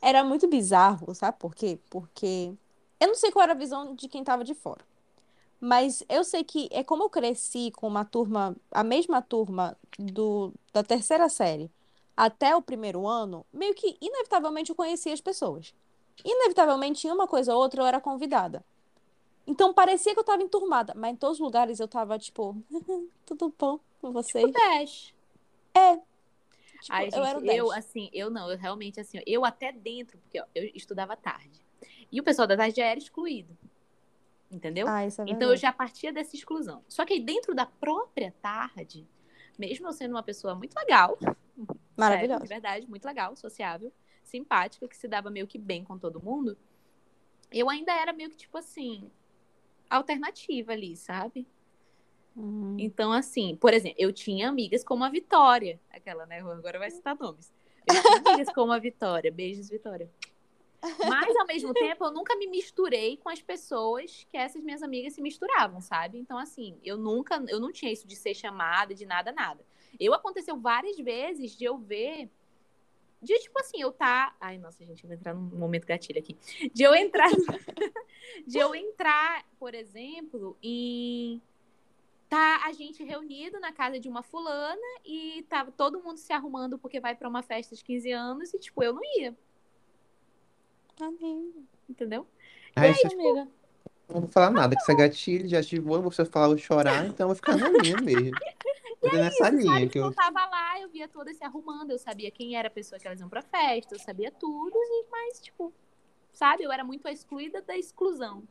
Era 0.00 0.24
muito 0.24 0.48
bizarro, 0.48 1.14
sabe 1.14 1.38
por 1.38 1.54
quê? 1.54 1.78
Porque 1.88 2.52
eu 3.00 3.08
não 3.08 3.14
sei 3.14 3.30
qual 3.30 3.44
era 3.44 3.52
a 3.52 3.56
visão 3.56 3.94
de 3.94 4.08
quem 4.08 4.24
tava 4.24 4.44
de 4.44 4.54
fora. 4.54 4.84
Mas 5.60 6.02
eu 6.08 6.24
sei 6.24 6.42
que 6.42 6.68
é 6.72 6.82
como 6.82 7.04
eu 7.04 7.10
cresci 7.10 7.70
com 7.70 7.86
uma 7.86 8.04
turma, 8.04 8.56
a 8.72 8.82
mesma 8.82 9.22
turma 9.22 9.76
do, 9.96 10.52
da 10.72 10.82
terceira 10.82 11.28
série 11.28 11.70
até 12.16 12.54
o 12.56 12.60
primeiro 12.60 13.06
ano, 13.06 13.46
meio 13.52 13.74
que 13.74 13.96
inevitavelmente 14.00 14.70
eu 14.70 14.76
conhecia 14.76 15.12
as 15.14 15.20
pessoas. 15.20 15.72
Inevitavelmente, 16.24 17.06
em 17.06 17.10
uma 17.10 17.26
coisa 17.26 17.54
ou 17.54 17.60
outra, 17.60 17.82
eu 17.82 17.86
era 17.86 18.00
convidada. 18.00 18.64
Então 19.46 19.74
parecia 19.74 20.14
que 20.14 20.20
eu 20.20 20.24
tava 20.24 20.42
enturmada, 20.42 20.94
mas 20.96 21.12
em 21.12 21.16
todos 21.16 21.38
os 21.38 21.40
lugares 21.40 21.80
eu 21.80 21.88
tava 21.88 22.18
tipo, 22.18 22.56
tudo 23.26 23.52
bom 23.58 23.80
com 24.00 24.12
vocês? 24.12 24.52
Dash. 24.52 25.12
Tipo, 26.82 26.94
Ai, 26.94 27.06
eu 27.06 27.10
gente, 27.12 27.26
era 27.26 27.38
o 27.38 27.44
eu, 27.44 27.68
10. 27.68 27.78
assim, 27.78 28.10
eu 28.12 28.28
não, 28.28 28.50
eu 28.50 28.58
realmente, 28.58 29.00
assim, 29.00 29.20
eu 29.24 29.44
até 29.44 29.70
dentro, 29.70 30.18
porque 30.18 30.40
ó, 30.40 30.44
eu 30.54 30.64
estudava 30.74 31.16
tarde. 31.16 31.64
E 32.10 32.20
o 32.20 32.24
pessoal 32.24 32.46
da 32.46 32.56
tarde 32.56 32.76
já 32.76 32.86
era 32.86 32.98
excluído. 32.98 33.56
Entendeu? 34.50 34.86
Ah, 34.88 35.04
é 35.04 35.08
Então 35.26 35.50
eu 35.50 35.56
já 35.56 35.72
partia 35.72 36.12
dessa 36.12 36.36
exclusão. 36.36 36.84
Só 36.88 37.06
que 37.06 37.14
aí 37.14 37.20
dentro 37.20 37.54
da 37.54 37.64
própria 37.66 38.34
tarde, 38.42 39.06
mesmo 39.56 39.86
eu 39.86 39.92
sendo 39.92 40.10
uma 40.10 40.22
pessoa 40.22 40.54
muito 40.54 40.74
legal, 40.74 41.16
Maravilhosa. 41.96 42.42
de 42.42 42.48
verdade, 42.48 42.86
muito 42.86 43.04
legal, 43.04 43.34
sociável, 43.36 43.92
simpática, 44.22 44.88
que 44.88 44.96
se 44.96 45.08
dava 45.08 45.30
meio 45.30 45.46
que 45.46 45.58
bem 45.58 45.84
com 45.84 45.98
todo 45.98 46.22
mundo, 46.22 46.56
eu 47.50 47.68
ainda 47.68 47.92
era 47.92 48.12
meio 48.12 48.30
que 48.30 48.36
tipo 48.36 48.56
assim, 48.56 49.10
alternativa 49.90 50.72
ali, 50.72 50.96
sabe? 50.96 51.46
Hum. 52.36 52.76
Então, 52.78 53.12
assim, 53.12 53.56
por 53.56 53.74
exemplo, 53.74 53.96
eu 53.98 54.12
tinha 54.12 54.48
amigas 54.48 54.82
como 54.82 55.04
a 55.04 55.08
Vitória, 55.08 55.78
aquela, 55.90 56.24
né? 56.26 56.40
Agora 56.40 56.78
vai 56.78 56.90
citar 56.90 57.16
nomes. 57.16 57.52
Eu 57.86 58.00
tinha 58.00 58.18
amigas 58.18 58.54
como 58.54 58.72
a 58.72 58.78
Vitória. 58.78 59.30
Beijos, 59.30 59.68
Vitória. 59.68 60.10
Mas, 61.08 61.36
ao 61.36 61.46
mesmo 61.46 61.72
tempo, 61.74 62.04
eu 62.04 62.10
nunca 62.10 62.34
me 62.36 62.46
misturei 62.46 63.16
com 63.18 63.28
as 63.28 63.40
pessoas 63.40 64.26
que 64.30 64.36
essas 64.36 64.62
minhas 64.62 64.82
amigas 64.82 65.12
se 65.12 65.22
misturavam, 65.22 65.80
sabe? 65.80 66.18
Então, 66.18 66.38
assim, 66.38 66.78
eu 66.82 66.96
nunca, 66.96 67.42
eu 67.48 67.60
não 67.60 67.70
tinha 67.70 67.92
isso 67.92 68.06
de 68.06 68.16
ser 68.16 68.34
chamada, 68.34 68.94
de 68.94 69.06
nada, 69.06 69.30
nada. 69.30 69.64
Eu 70.00 70.14
aconteceu 70.14 70.56
várias 70.58 70.96
vezes 70.96 71.56
de 71.56 71.64
eu 71.64 71.76
ver. 71.76 72.30
De, 73.22 73.38
tipo 73.38 73.58
assim, 73.60 73.80
eu 73.80 73.92
tá. 73.92 74.34
Ai, 74.40 74.58
nossa, 74.58 74.84
gente, 74.84 75.04
eu 75.04 75.08
vou 75.08 75.16
entrar 75.16 75.32
num 75.32 75.56
momento 75.56 75.86
gatilho 75.86 76.18
aqui. 76.18 76.36
De 76.74 76.82
eu 76.82 76.92
entrar. 76.94 77.30
de 78.46 78.58
eu 78.58 78.74
entrar, 78.74 79.44
por 79.60 79.74
exemplo, 79.74 80.56
em 80.60 81.40
tá 82.28 82.62
a 82.64 82.72
gente 82.72 83.04
reunido 83.04 83.60
na 83.60 83.72
casa 83.72 84.00
de 84.00 84.08
uma 84.08 84.22
fulana 84.22 84.80
e 85.04 85.44
tava 85.50 85.70
todo 85.70 86.02
mundo 86.02 86.16
se 86.16 86.32
arrumando 86.32 86.78
porque 86.78 86.98
vai 86.98 87.14
pra 87.14 87.28
uma 87.28 87.42
festa 87.42 87.76
de 87.76 87.84
15 87.84 88.10
anos 88.10 88.54
e, 88.54 88.58
tipo, 88.58 88.82
eu 88.82 88.94
não 88.94 89.02
ia, 89.18 89.36
Amiga. 90.98 91.60
entendeu? 91.88 92.26
Aí, 92.74 92.90
isso, 92.90 93.06
tipo, 93.06 93.20
amiga. 93.20 93.48
não 94.08 94.20
vou 94.22 94.30
falar 94.30 94.50
nada, 94.50 94.74
que 94.74 94.80
isso 94.80 94.90
é 94.90 94.94
gatilho, 94.94 95.46
já 95.46 95.60
ativou, 95.60 96.02
precisar 96.02 96.24
falar 96.24 96.48
ou 96.48 96.56
chorar, 96.56 97.06
então 97.06 97.24
eu 97.24 97.28
vou 97.28 97.36
ficar 97.36 97.54
na 97.54 97.68
minha 97.68 98.00
mesmo. 98.00 98.34
Vou 99.02 99.10
ter 99.10 99.18
nessa 99.18 99.50
linha 99.50 99.72
Sabe, 99.72 99.88
que 99.88 99.98
eu 99.98 100.04
eu. 100.04 100.14
tava 100.14 100.46
lá, 100.46 100.80
eu 100.80 100.88
via 100.88 101.08
todas 101.08 101.36
se 101.36 101.44
arrumando, 101.44 101.90
eu 101.90 101.98
sabia 101.98 102.30
quem 102.30 102.56
era 102.56 102.68
a 102.68 102.70
pessoa 102.70 103.00
que 103.00 103.06
elas 103.06 103.18
iam 103.18 103.28
pra 103.28 103.42
festa, 103.42 103.94
eu 103.94 103.98
sabia 103.98 104.30
tudo, 104.30 104.76
e, 104.76 105.06
mas, 105.10 105.40
tipo, 105.40 105.72
sabe, 106.32 106.62
eu 106.62 106.70
era 106.70 106.84
muito 106.84 107.08
a 107.08 107.12
excluída 107.12 107.60
da 107.60 107.76
exclusão. 107.76 108.44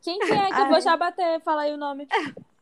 Quem 0.00 0.18
que 0.18 0.32
é 0.32 0.48
que 0.48 0.60
eu 0.60 0.68
vou 0.68 0.80
já 0.80 0.96
bater? 0.96 1.40
Fala 1.40 1.62
aí 1.62 1.72
o 1.72 1.76
nome. 1.76 2.08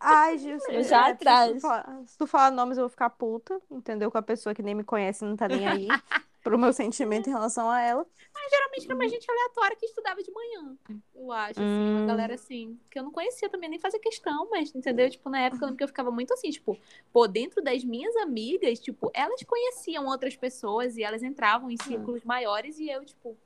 Ai, 0.00 0.38
Gilson, 0.38 0.72
Eu 0.72 0.82
já 0.82 1.08
é, 1.08 1.12
atrás. 1.12 1.48
Se 1.48 1.54
tu, 1.54 1.60
falar, 1.60 2.02
se 2.06 2.18
tu 2.18 2.26
falar 2.26 2.50
nomes, 2.50 2.78
eu 2.78 2.82
vou 2.82 2.88
ficar 2.88 3.10
puta, 3.10 3.60
entendeu? 3.70 4.10
Com 4.10 4.18
a 4.18 4.22
pessoa 4.22 4.54
que 4.54 4.62
nem 4.62 4.74
me 4.74 4.84
conhece 4.84 5.24
não 5.24 5.36
tá 5.36 5.46
nem 5.46 5.66
aí 5.66 5.88
pro 6.46 6.56
meu 6.56 6.72
sentimento 6.72 7.28
em 7.28 7.32
relação 7.32 7.68
a 7.68 7.80
ela. 7.80 8.06
Geralmente 8.48 8.84
era 8.84 8.94
uma 8.94 9.08
gente 9.08 9.28
aleatória 9.28 9.76
que 9.76 9.86
estudava 9.86 10.22
de 10.22 10.30
manhã, 10.30 10.76
eu 11.12 11.32
acho, 11.32 11.60
assim, 11.60 11.90
uma 11.90 12.02
Hum. 12.02 12.06
galera 12.06 12.34
assim, 12.34 12.78
que 12.88 12.96
eu 12.96 13.02
não 13.02 13.10
conhecia 13.10 13.48
também, 13.48 13.68
nem 13.68 13.80
fazia 13.80 13.98
questão, 13.98 14.48
mas, 14.48 14.72
entendeu? 14.72 15.10
Tipo, 15.10 15.28
na 15.28 15.40
época 15.40 15.64
eu 15.64 15.66
lembro 15.66 15.78
que 15.78 15.82
eu 15.82 15.88
ficava 15.88 16.12
muito 16.12 16.32
assim, 16.32 16.50
tipo, 16.50 16.78
pô, 17.12 17.26
dentro 17.26 17.60
das 17.60 17.82
minhas 17.82 18.14
amigas, 18.18 18.78
tipo, 18.78 19.10
elas 19.12 19.42
conheciam 19.42 20.06
outras 20.06 20.36
pessoas 20.36 20.96
e 20.96 21.02
elas 21.02 21.24
entravam 21.24 21.68
em 21.68 21.76
círculos 21.76 22.22
maiores 22.22 22.78
e 22.78 22.88
eu, 22.88 23.04
tipo, 23.04 23.36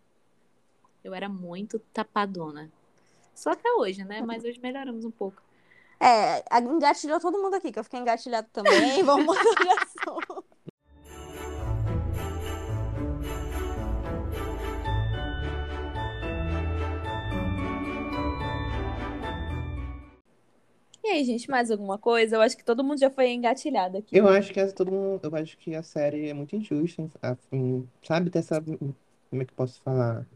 eu 1.02 1.14
era 1.14 1.28
muito 1.28 1.78
tapadona. 1.94 2.70
Só 3.34 3.52
até 3.52 3.72
hoje, 3.72 4.04
né? 4.04 4.20
Mas 4.20 4.44
hoje 4.44 4.60
melhoramos 4.60 5.06
um 5.06 5.10
pouco. 5.10 5.40
É, 5.98 6.44
engatilhou 6.58 7.20
todo 7.20 7.40
mundo 7.40 7.54
aqui, 7.54 7.72
que 7.72 7.78
eu 7.78 7.84
fiquei 7.84 8.00
engatilhada 8.00 8.48
também. 8.52 8.70
Vamos 9.04 9.24
mudar 9.24 9.42
de 9.42 9.68
assunto. 9.68 10.39
E 21.10 21.12
aí, 21.14 21.24
gente, 21.24 21.50
mais 21.50 21.70
alguma 21.72 21.98
coisa? 21.98 22.36
Eu 22.36 22.40
acho 22.40 22.56
que 22.56 22.64
todo 22.64 22.84
mundo 22.84 23.00
já 23.00 23.10
foi 23.10 23.30
engatilhado 23.32 23.98
aqui. 23.98 24.16
Eu 24.16 24.28
acho 24.28 24.52
que 24.52 24.60
essa, 24.60 24.74
todo 24.74 24.90
mundo, 24.92 25.20
eu 25.24 25.34
acho 25.36 25.56
que 25.58 25.74
a 25.74 25.82
série 25.82 26.28
é 26.28 26.34
muito 26.34 26.54
injusta, 26.56 27.08
a- 27.22 27.36
em- 27.52 27.88
sabe? 28.02 28.30
Ter 28.30 28.40
essa, 28.40 28.60
como 28.62 29.42
é 29.42 29.44
que 29.44 29.52
eu 29.52 29.56
posso 29.56 29.80
falar? 29.82 30.26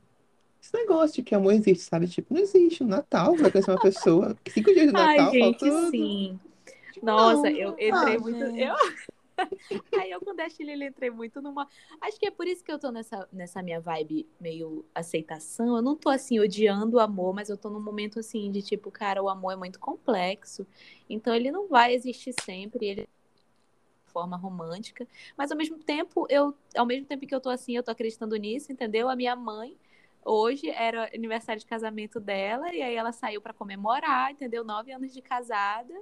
Esse 0.63 0.75
negócio 0.75 1.17
de 1.17 1.23
que 1.25 1.35
amor 1.35 1.53
existe, 1.55 1.85
sabe? 1.85 2.09
Tipo, 2.09 2.35
não 2.35 2.41
existe. 2.43 2.83
No 2.85 2.91
Natal, 2.91 3.37
vai 3.39 3.51
conhecer 3.51 3.71
uma 3.73 3.79
pessoa. 3.79 4.37
Cinco 4.49 4.73
dias 4.75 4.89
de 4.89 4.93
Ai, 4.93 5.19
Natal, 5.19 5.31
gente, 5.31 5.59
falta. 5.59 5.91
sim. 5.91 6.39
Tipo, 6.93 7.07
Nossa, 7.07 7.51
eu 7.51 7.77
entrei 7.79 8.19
muito. 8.19 8.45
gente. 8.45 8.59
Eu... 8.61 8.75
Aí 10.01 10.11
eu 10.11 10.21
com 10.21 10.35
Dash 10.35 10.59
Lily 10.59 10.87
entrei 10.87 11.11
muito 11.11 11.41
numa. 11.41 11.69
Acho 12.01 12.19
que 12.19 12.27
é 12.27 12.31
por 12.31 12.47
isso 12.47 12.63
que 12.65 12.73
eu 12.73 12.79
tô 12.79 12.91
nessa, 12.91 13.29
nessa 13.33 13.63
minha 13.63 13.81
vibe 13.81 14.29
meio 14.41 14.85
aceitação. 14.95 15.77
Eu 15.77 15.83
não 15.83 15.97
tô 15.97 16.09
assim 16.09 16.39
odiando 16.41 16.97
o 16.97 17.01
amor, 17.01 17.35
mas 17.35 17.49
eu 17.49 17.57
tô 17.57 17.71
num 17.71 17.81
momento 17.81 18.19
assim 18.19 18.51
de 18.51 18.63
tipo, 18.63 18.91
cara, 18.91 19.23
o 19.23 19.29
amor 19.29 19.53
é 19.53 19.57
muito 19.57 19.79
complexo. 19.79 20.67
Então 21.09 21.35
ele 21.35 21.51
não 21.51 21.69
vai 21.69 21.95
existir 21.95 22.35
sempre. 22.43 22.87
Ele 22.87 23.03
de 24.07 24.13
forma 24.13 24.37
romântica, 24.37 25.09
mas 25.37 25.51
ao 25.51 25.59
mesmo 25.59 25.77
tempo 25.79 26.25
eu, 26.31 26.55
ao 26.77 26.87
mesmo 26.87 27.05
tempo 27.05 27.27
que 27.27 27.35
eu 27.35 27.41
tô 27.41 27.51
assim, 27.51 27.77
eu 27.77 27.83
tô 27.83 27.91
acreditando 27.91 28.37
nisso, 28.37 28.71
entendeu? 28.71 29.09
A 29.09 29.17
minha 29.17 29.35
mãe 29.35 29.77
hoje 30.25 30.71
era 30.71 31.11
aniversário 31.13 31.59
de 31.61 31.67
casamento 31.67 32.21
dela 32.21 32.73
e 32.73 32.81
aí 32.81 32.95
ela 32.95 33.11
saiu 33.11 33.41
pra 33.41 33.53
comemorar, 33.53 34.31
entendeu? 34.31 34.63
Nove 34.65 34.93
anos 34.93 35.13
de 35.13 35.21
casada 35.21 35.93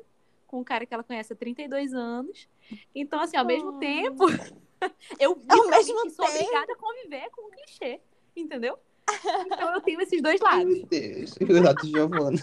com 0.53 0.61
um 0.61 0.64
cara 0.64 0.84
que 0.84 0.92
ela 0.92 1.03
conhece 1.03 1.32
há 1.32 1.36
32 1.36 1.94
anos. 1.94 2.46
Então, 2.94 3.18
assim, 3.18 3.38
ao 3.38 3.44
mesmo 3.44 3.70
Oh. 3.70 3.78
tempo, 3.78 4.24
eu 5.18 5.30
Ao 5.30 5.38
literalmente 5.38 5.94
mesmo 5.94 6.11
sou 6.11 6.26
tempo. 6.26 6.38
obrigada 6.38 6.72
a 6.74 6.76
conviver 6.76 7.30
com 7.30 7.48
o 7.48 7.50
clichê, 7.50 8.00
entendeu? 8.36 8.78
Então 9.46 9.74
eu 9.74 9.80
tenho 9.80 10.00
esses 10.03 10.20
dois 10.22 10.38
lados. 10.40 10.64
meu 10.70 10.86
Deus. 10.86 11.34
De 11.82 11.90
Giovana. 11.90 12.38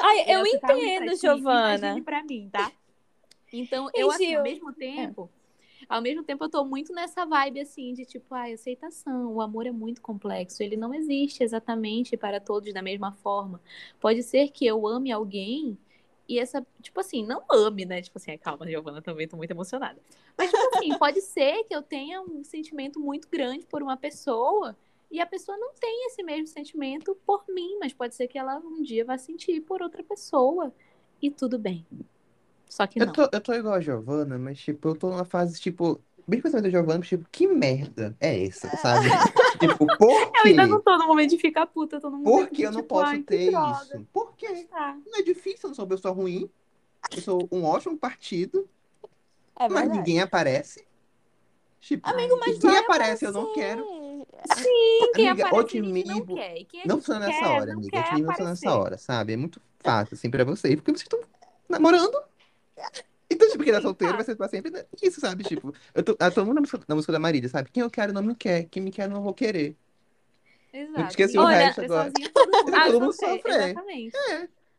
Ai, 0.00 0.20
eu 0.28 0.60
pra 0.60 0.76
entendo, 0.76 1.10
ti, 1.12 1.16
Giovana. 1.22 2.02
pra 2.04 2.22
mim, 2.22 2.48
tá? 2.52 2.70
Então, 3.52 3.88
eu, 3.94 4.10
assim, 4.10 4.34
ao 4.34 4.42
mesmo 4.42 4.70
tempo, 4.74 5.30
ao 5.88 6.02
mesmo 6.02 6.22
tempo, 6.22 6.44
eu 6.44 6.50
tô 6.50 6.64
muito 6.66 6.92
nessa 6.92 7.24
vibe, 7.24 7.60
assim, 7.60 7.94
de 7.94 8.04
tipo, 8.04 8.34
ai, 8.34 8.52
aceitação. 8.52 9.32
O 9.32 9.40
amor 9.40 9.66
é 9.66 9.70
muito 9.72 10.02
complexo. 10.02 10.62
Ele 10.62 10.76
não 10.76 10.92
existe 10.92 11.42
exatamente 11.42 12.16
para 12.18 12.38
todos 12.38 12.72
da 12.74 12.82
mesma 12.82 13.12
forma. 13.12 13.60
Pode 13.98 14.22
ser 14.22 14.50
que 14.50 14.66
eu 14.66 14.86
ame 14.86 15.10
alguém 15.10 15.78
e 16.28 16.38
essa, 16.38 16.66
tipo 16.82 17.00
assim, 17.00 17.24
não 17.26 17.42
ame, 17.50 17.84
né? 17.84 18.02
Tipo 18.02 18.18
assim, 18.18 18.36
calma, 18.38 18.66
Giovana, 18.68 19.02
também 19.02 19.26
tô 19.28 19.36
muito 19.36 19.50
emocionada. 19.50 20.00
Mas, 20.36 20.52
tipo 20.52 20.66
assim, 20.66 20.94
pode 20.98 21.20
ser 21.22 21.64
que 21.64 21.74
eu 21.74 21.82
tenha 21.82 22.20
um 22.22 22.44
sentimento 22.44 23.00
muito 23.00 23.28
grande 23.28 23.66
por 23.66 23.82
uma 23.82 23.96
pessoa 23.96 24.76
e 25.10 25.20
a 25.20 25.26
pessoa 25.26 25.56
não 25.58 25.72
tem 25.74 26.06
esse 26.06 26.22
mesmo 26.22 26.46
sentimento 26.46 27.14
por 27.26 27.44
mim, 27.48 27.78
mas 27.80 27.92
pode 27.94 28.14
ser 28.14 28.28
que 28.28 28.38
ela 28.38 28.58
um 28.58 28.82
dia 28.82 29.04
vá 29.04 29.16
sentir 29.18 29.60
por 29.62 29.82
outra 29.82 30.02
pessoa. 30.04 30.72
E 31.20 31.30
tudo 31.30 31.58
bem. 31.58 31.86
Só 32.68 32.86
que 32.86 32.98
Eu 32.98 33.06
não. 33.06 33.12
tô, 33.12 33.28
eu 33.32 33.40
tô 33.40 33.52
igual 33.54 33.74
a 33.74 33.80
Giovana, 33.80 34.38
mas, 34.38 34.58
tipo, 34.60 34.88
eu 34.88 34.96
tô 34.96 35.08
numa 35.10 35.24
fase, 35.24 35.60
tipo, 35.60 36.02
bem 36.28 36.40
pensamento 36.40 36.64
da 36.64 36.70
Giovana, 36.70 37.02
tipo, 37.04 37.26
que 37.30 37.46
merda 37.48 38.16
é 38.20 38.44
essa, 38.46 38.76
sabe? 38.76 39.08
tipo, 39.58 39.86
por 39.96 40.32
Eu 40.34 40.42
quê? 40.42 40.48
ainda 40.48 40.66
não 40.66 40.80
tô 40.82 40.96
no 40.98 41.06
momento 41.06 41.30
de 41.30 41.38
ficar 41.38 41.66
puta, 41.66 41.96
eu 41.96 42.10
no 42.10 42.18
momento 42.18 42.46
Por 42.46 42.50
que 42.50 42.62
eu 42.62 42.70
de, 42.70 42.76
não 42.76 42.82
tipo, 42.82 42.88
posso 42.94 43.22
que 43.22 43.22
ter 43.22 43.50
droga. 43.50 43.72
isso? 43.72 44.06
Por 44.12 44.34
quê? 44.36 44.68
Tá. 44.70 44.98
Não 45.06 45.18
é 45.18 45.22
difícil, 45.22 45.60
eu 45.64 45.68
não 45.68 45.74
sou 45.74 45.84
uma 45.84 45.90
pessoa 45.96 46.14
ruim. 46.14 46.50
Eu 47.10 47.22
sou 47.22 47.48
um 47.52 47.64
ótimo 47.64 47.98
partido, 47.98 48.68
É 49.56 49.68
mas 49.68 49.88
ninguém 49.90 50.20
aparece. 50.20 50.86
Tipo, 51.80 52.08
Amigo, 52.08 52.36
mas 52.38 52.58
vai 52.58 52.76
aparece, 52.76 53.24
eu 53.24 53.32
não 53.32 53.44
aparecer. 53.44 53.52
quero. 53.52 53.92
Sim, 54.44 55.12
quem 55.14 55.28
Amiga, 55.28 55.32
aparece 55.32 55.78
ali 55.78 56.02
não 56.04 56.22
otimismo 56.22 56.26
quer. 56.26 56.64
Quem 56.66 56.82
a 56.82 56.88
Não 56.88 56.98
funciona 56.98 57.20
nessa 57.20 57.48
quer, 57.48 57.48
hora, 57.48 57.72
amiga. 57.72 57.98
Otimismo 58.00 58.26
não 58.26 58.32
funciona 58.34 58.50
aparecer. 58.50 58.52
nessa 58.52 58.76
hora, 58.76 58.98
sabe? 58.98 59.32
É 59.34 59.36
muito 59.36 59.60
fácil, 59.80 60.14
assim, 60.14 60.30
pra 60.30 60.44
vocês, 60.44 60.74
porque 60.76 60.90
vocês 60.92 61.02
estão 61.02 61.20
namorando. 61.68 62.18
Então, 63.38 63.50
tipo, 63.52 63.62
quem 63.62 63.72
tá 63.72 63.78
Sim, 63.78 63.86
solteiro 63.86 64.14
vai 64.14 64.24
ser 64.24 64.34
pra 64.34 64.48
sempre 64.48 64.84
isso, 65.00 65.20
sabe? 65.20 65.44
Tipo, 65.44 65.72
eu 65.94 66.02
tô, 66.02 66.16
eu 66.18 66.32
tô 66.32 66.44
muito 66.44 66.56
na 66.56 66.60
música, 66.60 66.80
na 66.88 66.94
música 66.96 67.12
da 67.12 67.20
Marília, 67.20 67.48
sabe? 67.48 67.70
Quem 67.70 67.84
eu 67.84 67.90
quero 67.90 68.12
não 68.12 68.20
me 68.20 68.34
quer, 68.34 68.64
quem 68.64 68.82
me 68.82 68.90
quer 68.90 69.08
não 69.08 69.22
vou 69.22 69.32
querer. 69.32 69.76
Exato. 70.72 71.08
esqueci 71.08 71.38
o 71.38 71.44
resto 71.44 71.82
agora. 71.82 72.10
sozinho, 72.10 72.32
todo 72.32 72.50
mundo 72.50 72.74
Ah, 72.74 72.86
todo 72.90 73.00
mundo 73.00 73.12
sofre. 73.12 73.52
Exatamente. 73.52 74.16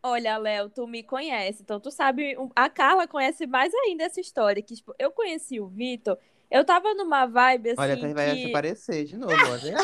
Olha, 0.03 0.37
Léo, 0.37 0.69
tu 0.69 0.85
me 0.85 1.01
conhece, 1.01 1.61
então 1.61 1.79
tu 1.79 1.89
sabe. 1.89 2.35
A 2.53 2.69
Carla 2.69 3.07
conhece 3.07 3.47
mais 3.47 3.73
ainda 3.73 4.03
essa 4.03 4.19
história. 4.19 4.61
Que, 4.61 4.75
tipo, 4.75 4.93
eu 4.99 5.11
conheci 5.11 5.59
o 5.59 5.67
Vitor, 5.67 6.17
eu 6.51 6.65
tava 6.65 6.93
numa 6.93 7.25
vibe 7.25 7.69
assim. 7.69 7.81
Olha, 7.81 7.93
até 7.93 8.13
vai 8.13 8.29
se 8.31 8.41
que... 8.43 8.49
aparecer 8.49 9.05
de 9.05 9.17
novo, 9.17 9.33
olha. 9.33 9.75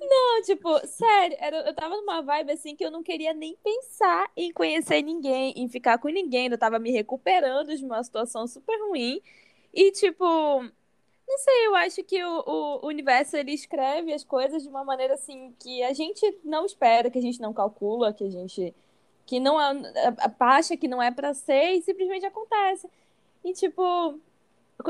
Não, 0.00 0.42
tipo, 0.42 0.86
sério, 0.86 1.36
era- 1.40 1.66
eu 1.66 1.74
tava 1.74 1.96
numa 1.96 2.20
vibe 2.22 2.52
assim 2.52 2.76
que 2.76 2.84
eu 2.84 2.90
não 2.90 3.02
queria 3.02 3.32
nem 3.32 3.56
pensar 3.56 4.30
em 4.36 4.52
conhecer 4.52 5.02
ninguém, 5.02 5.52
em 5.56 5.68
ficar 5.68 5.98
com 5.98 6.08
ninguém. 6.08 6.48
Eu 6.48 6.58
tava 6.58 6.78
me 6.78 6.90
recuperando 6.90 7.74
de 7.76 7.84
uma 7.84 8.02
situação 8.02 8.46
super 8.46 8.76
ruim. 8.88 9.20
E, 9.72 9.90
tipo, 9.92 10.24
não 10.24 11.38
sei, 11.38 11.66
eu 11.66 11.74
acho 11.76 12.04
que 12.04 12.22
o, 12.24 12.80
o 12.82 12.86
universo 12.88 13.36
ele 13.36 13.52
escreve 13.52 14.12
as 14.12 14.24
coisas 14.24 14.62
de 14.62 14.68
uma 14.68 14.84
maneira 14.84 15.14
assim 15.14 15.54
que 15.60 15.82
a 15.82 15.92
gente 15.92 16.38
não 16.44 16.66
espera, 16.66 17.10
que 17.10 17.18
a 17.18 17.22
gente 17.22 17.40
não 17.40 17.52
calcula, 17.54 18.12
que 18.12 18.24
a 18.24 18.30
gente. 18.30 18.74
que 19.26 19.40
não 19.40 19.60
é, 19.60 19.74
acha 20.40 20.76
que 20.76 20.88
não 20.88 21.02
é 21.02 21.10
pra 21.10 21.34
ser 21.34 21.72
e 21.74 21.82
simplesmente 21.82 22.26
acontece. 22.26 22.88
E, 23.44 23.52
tipo. 23.54 24.20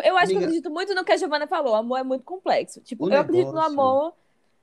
Eu 0.03 0.17
acho 0.17 0.29
que 0.29 0.33
eu 0.33 0.39
Amiga. 0.39 0.39
acredito 0.47 0.71
muito 0.71 0.95
no 0.95 1.05
que 1.05 1.13
a 1.13 1.17
Giovana 1.17 1.47
falou. 1.47 1.73
O 1.73 1.77
amor 1.77 1.99
é 1.99 2.03
muito 2.03 2.25
complexo. 2.25 2.81
Tipo, 2.81 3.07
O 3.07 3.13
eu 3.13 3.21
acredito 3.21 3.49
no 3.49 3.53
negócio- 3.55 3.73
amor, 3.73 4.15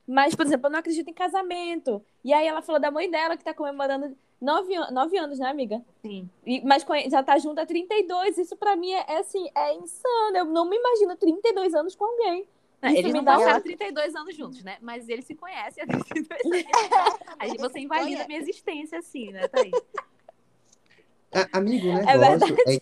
mas, 0.08 0.36
por 0.36 0.46
exemplo, 0.46 0.68
eu 0.68 0.72
não 0.72 0.80
acredito 0.80 1.08
em 1.08 1.14
casamento. 1.14 2.02
E 2.24 2.34
aí 2.34 2.48
ela 2.48 2.62
falou 2.62 2.82
da 2.82 2.90
mãe 2.92 3.10
dela 3.10 3.38
que 3.38 3.44
tá 3.44 3.54
comemorando 3.54 4.16
nove, 4.42 4.74
nove 4.92 5.18
anos, 5.18 5.40
né, 5.40 5.48
amiga? 5.50 5.82
Sim. 6.02 6.28
E- 6.46 6.62
mas 6.66 6.84
já 7.10 7.22
tá 7.24 7.38
junto 7.38 7.60
há 7.60 7.66
32. 7.66 8.38
Isso 8.38 8.56
pra 8.58 8.76
mim 8.76 8.92
é, 8.92 9.06
é, 9.08 9.18
assim, 9.20 9.48
é 9.56 9.74
insano. 9.76 10.36
Eu 10.38 10.46
não 10.46 10.66
me 10.68 10.76
imagino 10.78 11.16
32 11.16 11.74
anos 11.76 11.96
com 11.96 12.06
alguém. 12.06 12.46
Não, 12.82 12.90
Isso 12.90 12.98
eles 12.98 13.12
me 13.14 13.20
não 13.20 13.24
dá 13.24 13.36
passaram 13.38 13.60
um- 13.60 13.62
32 13.62 14.16
anos 14.16 14.36
juntos, 14.36 14.64
né? 14.64 14.78
Mas 14.82 15.08
eles 15.08 15.26
se 15.26 15.36
conhecem 15.36 15.84
há 15.84 15.88
32 15.88 16.66
anos. 16.66 17.20
Aí 17.38 17.56
você 17.58 17.80
invalida 17.80 18.24
a 18.24 18.28
minha 18.28 18.40
existência, 18.40 18.98
assim, 18.98 19.32
né, 19.32 19.48
Thaís? 19.48 19.72
A- 21.34 21.58
Amigo, 21.58 21.88
o 21.88 21.92
É 21.98 22.18
negócio 22.18 22.54
é 22.54 22.56
que 22.56 22.82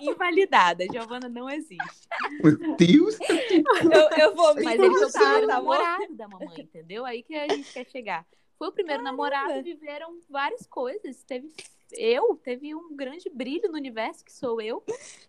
Invalidada. 0.00 0.84
Giovana 0.90 1.28
não 1.28 1.48
existe. 1.48 2.08
Meu 2.42 2.76
Deus! 2.76 3.18
Eu, 3.20 4.18
eu 4.18 4.34
vou 4.34 4.54
me 4.54 4.62
Mas 4.62 4.78
ele 4.78 4.90
foi 4.94 5.06
o 5.06 5.12
primeiro 5.12 5.46
tá 5.46 5.54
namorado 5.54 6.14
da 6.14 6.28
mamãe, 6.28 6.60
entendeu? 6.60 7.04
Aí 7.04 7.22
que 7.22 7.34
a 7.34 7.48
gente 7.48 7.72
quer 7.72 7.86
chegar. 7.86 8.26
Foi 8.58 8.68
o 8.68 8.72
primeiro 8.72 9.02
namorado, 9.02 9.62
viveram 9.62 10.18
várias 10.28 10.66
coisas. 10.66 11.22
Teve 11.24 11.52
eu, 11.92 12.36
teve 12.36 12.74
um 12.74 12.94
grande 12.94 13.30
brilho 13.30 13.68
no 13.70 13.76
universo, 13.78 14.24
que 14.24 14.32
sou 14.32 14.60
eu. 14.60 14.84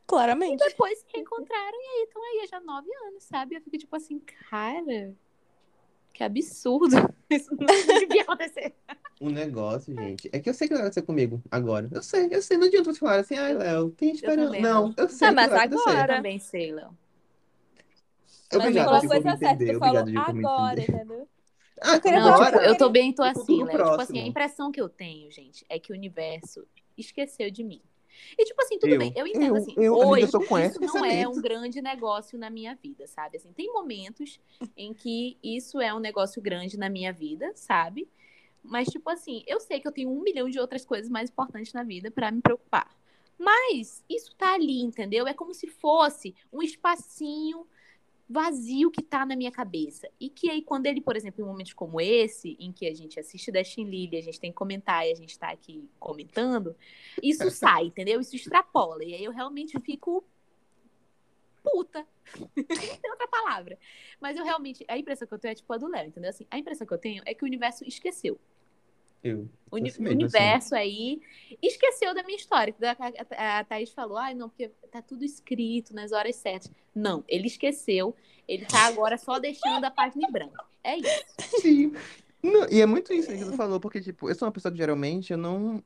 Claramente. 0.06 0.60
Depois 0.66 1.00
se 1.00 1.06
reencontraram 1.14 1.78
e 1.80 1.86
aí 1.98 2.04
estão 2.04 2.22
aí 2.24 2.42
há 2.44 2.48
já 2.48 2.60
nove 2.60 2.90
anos, 3.08 3.24
sabe? 3.24 3.56
Eu 3.56 3.62
fico 3.62 3.78
tipo 3.78 3.96
assim, 3.96 4.20
cara, 4.50 5.16
que 6.20 6.24
absurdo. 6.26 6.96
Isso 7.30 7.50
não 7.58 7.66
devia 7.66 8.24
acontecer. 8.24 8.74
O 9.22 9.30
negócio, 9.32 9.96
gente, 9.96 10.30
é 10.34 10.40
que 10.40 10.50
eu 10.50 10.54
sei 10.54 10.68
que 10.68 10.74
vai 10.74 10.82
acontecer 10.84 11.04
comigo 11.04 11.42
agora. 11.50 11.88
Eu 11.94 12.04
sei, 12.04 12.28
eu 12.30 12.42
sei. 12.42 12.58
Não 12.58 12.68
adianta 12.68 12.92
você 12.92 13.00
falar 13.00 13.20
assim, 13.20 13.36
ai, 13.36 13.54
Léo, 13.54 13.92
tem 13.92 14.12
esperança. 14.12 14.42
também 14.48 14.62
Não, 14.62 14.88
não. 14.90 14.94
eu 14.98 15.08
sei 15.08 15.28
Ah, 15.28 15.30
que 15.30 15.36
mas 15.36 15.54
agora- 15.54 16.02
Eu 16.02 16.08
também 16.08 16.40
sei, 16.40 16.74
Léo. 16.74 16.90
Mas 16.90 18.50
tu 18.50 18.58
Obrigado, 18.58 18.90
a 18.94 19.02
me 19.02 19.08
coisa 19.08 19.38
certa. 19.38 19.66
Tu 19.66 19.80
falou 19.80 20.06
me 20.06 20.18
agora, 20.18 20.82
entendeu? 20.82 21.28
Ah, 21.82 21.98
Não, 22.04 22.34
agora, 22.34 22.58
tipo, 22.58 22.64
eu 22.64 22.78
tô 22.78 22.90
bem, 22.90 23.14
tô 23.14 23.24
assim, 23.24 23.64
Léo. 23.64 23.78
Tipo 23.78 24.02
assim, 24.02 24.20
a 24.20 24.28
impressão 24.28 24.70
que 24.70 24.82
eu 24.82 24.90
tenho, 24.90 25.32
gente, 25.32 25.66
é 25.70 25.80
que 25.80 25.94
o 25.94 25.96
universo 25.96 26.68
esqueceu 26.98 27.50
de 27.50 27.64
mim. 27.64 27.82
E, 28.38 28.46
tipo 28.46 28.62
assim, 28.62 28.78
tudo 28.80 28.94
Eu- 28.94 29.00
bem. 29.00 29.14
Eu 29.16 29.28
entendo, 29.28 29.56
eu- 29.56 29.56
assim, 29.56 29.74
eu- 29.78 29.94
hoje, 29.94 30.26
isso 30.26 30.80
não 30.82 31.06
é 31.06 31.28
um 31.28 31.42
grande 31.42 31.82
negócio 31.82 32.38
na 32.38 32.50
minha 32.50 32.76
vida, 32.76 33.08
sabe? 33.08 33.38
Assim, 33.38 33.52
tem 33.54 33.72
momentos 33.72 34.40
em 34.76 34.94
que 34.94 35.38
isso 35.44 35.80
é 35.80 35.94
um 35.94 36.00
negócio 36.00 36.42
grande 36.42 36.78
na 36.78 36.90
minha 36.90 37.14
vida, 37.14 37.52
sabe? 37.56 38.08
Mas, 38.64 38.88
tipo 38.90 39.10
assim, 39.10 39.44
eu 39.48 39.60
sei 39.60 39.80
que 39.80 39.88
eu 39.88 39.92
tenho 39.92 40.12
um 40.12 40.22
milhão 40.22 40.50
de 40.50 40.60
outras 40.60 40.86
coisas 40.86 41.10
mais 41.10 41.30
importantes 41.30 41.74
na 41.74 41.84
vida 41.84 42.12
pra 42.12 42.32
me 42.32 42.42
preocupar. 42.42 42.94
Mas 43.38 44.04
isso 44.10 44.36
tá 44.36 44.54
ali, 44.54 44.82
entendeu? 44.82 45.26
É 45.26 45.34
como 45.34 45.54
se 45.54 45.66
fosse 45.66 46.36
um 46.52 46.62
espacinho 46.62 47.66
vazio 48.30 48.92
que 48.92 49.02
tá 49.02 49.26
na 49.26 49.36
minha 49.36 49.52
cabeça. 49.52 50.08
E 50.20 50.30
que 50.30 50.52
aí, 50.52 50.62
quando 50.62 50.86
ele, 50.86 51.02
por 51.02 51.18
exemplo, 51.18 51.44
em 51.44 51.48
momentos 51.48 51.74
como 51.74 52.00
esse, 52.00 52.56
em 52.60 52.72
que 52.72 52.86
a 52.86 52.94
gente 52.94 53.20
assiste 53.20 53.52
Destiny 53.52 53.90
Lily, 53.90 54.18
a 54.18 54.22
gente 54.22 54.40
tem 54.40 54.52
que 54.52 54.58
comentar 54.58 55.08
e 55.08 55.12
a 55.12 55.16
gente 55.16 55.38
tá 55.38 55.50
aqui 55.50 55.90
comentando, 56.00 56.76
isso 57.24 57.50
sai, 57.50 57.86
entendeu? 57.86 58.22
Isso 58.22 58.36
extrapola. 58.36 59.04
E 59.04 59.16
aí 59.16 59.24
eu 59.24 59.32
realmente 59.32 59.80
fico 59.80 60.24
puta. 61.64 62.06
Não 62.38 62.66
tem 62.66 63.12
outra 63.12 63.28
palavra. 63.28 63.80
Mas 64.22 64.38
eu 64.38 64.46
realmente, 64.46 64.86
a 64.88 64.98
impressão 64.98 65.28
que 65.28 65.34
eu 65.34 65.40
tenho 65.40 65.52
é 65.52 65.56
tipo 65.56 65.74
a 65.74 65.78
do 65.78 65.88
Léo, 65.88 66.08
entendeu? 66.08 66.30
Assim, 66.30 66.46
a 66.52 66.58
impressão 66.60 66.86
que 66.86 66.94
eu 66.94 67.00
tenho 67.00 67.24
é 67.26 67.34
que 67.34 67.44
o 67.44 67.48
universo 67.48 67.84
esqueceu. 67.84 68.40
Eu. 69.24 69.48
O 69.70 69.76
uni- 69.76 69.84
mesmo, 69.84 70.10
universo 70.10 70.74
aí 70.76 71.22
esqueceu 71.62 72.14
da 72.16 72.24
minha 72.24 72.38
história. 72.38 72.74
A, 72.82 73.58
a, 73.58 73.60
a 73.60 73.64
Thaís 73.64 73.92
falou, 73.92 74.18
ai, 74.18 74.34
não, 74.34 74.50
porque 74.50 74.70
tá 74.92 75.02
tudo 75.02 75.24
escrito 75.26 75.94
nas 75.94 76.12
horas 76.12 76.36
certas. 76.38 76.72
Não, 76.96 77.24
ele 77.28 77.48
esqueceu. 77.48 78.16
Ele 78.48 78.66
tá 78.66 78.86
agora 78.88 79.18
só 79.18 79.38
deixando 79.38 79.84
a 79.86 79.92
página 79.92 80.28
em 80.28 80.32
branco. 80.32 80.64
É 80.84 80.98
isso. 80.98 81.24
Sim. 81.62 81.94
Não, 82.42 82.68
e 82.72 82.82
é 82.82 82.86
muito 82.86 83.12
isso 83.14 83.28
que 83.28 83.44
tu 83.46 83.54
falou, 83.54 83.80
porque, 83.80 84.02
tipo, 84.02 84.30
eu 84.30 84.36
sou 84.36 84.48
uma 84.48 84.52
pessoa 84.52 84.72
que 84.72 84.78
geralmente 84.78 85.34
eu 85.34 85.38
não, 85.38 85.84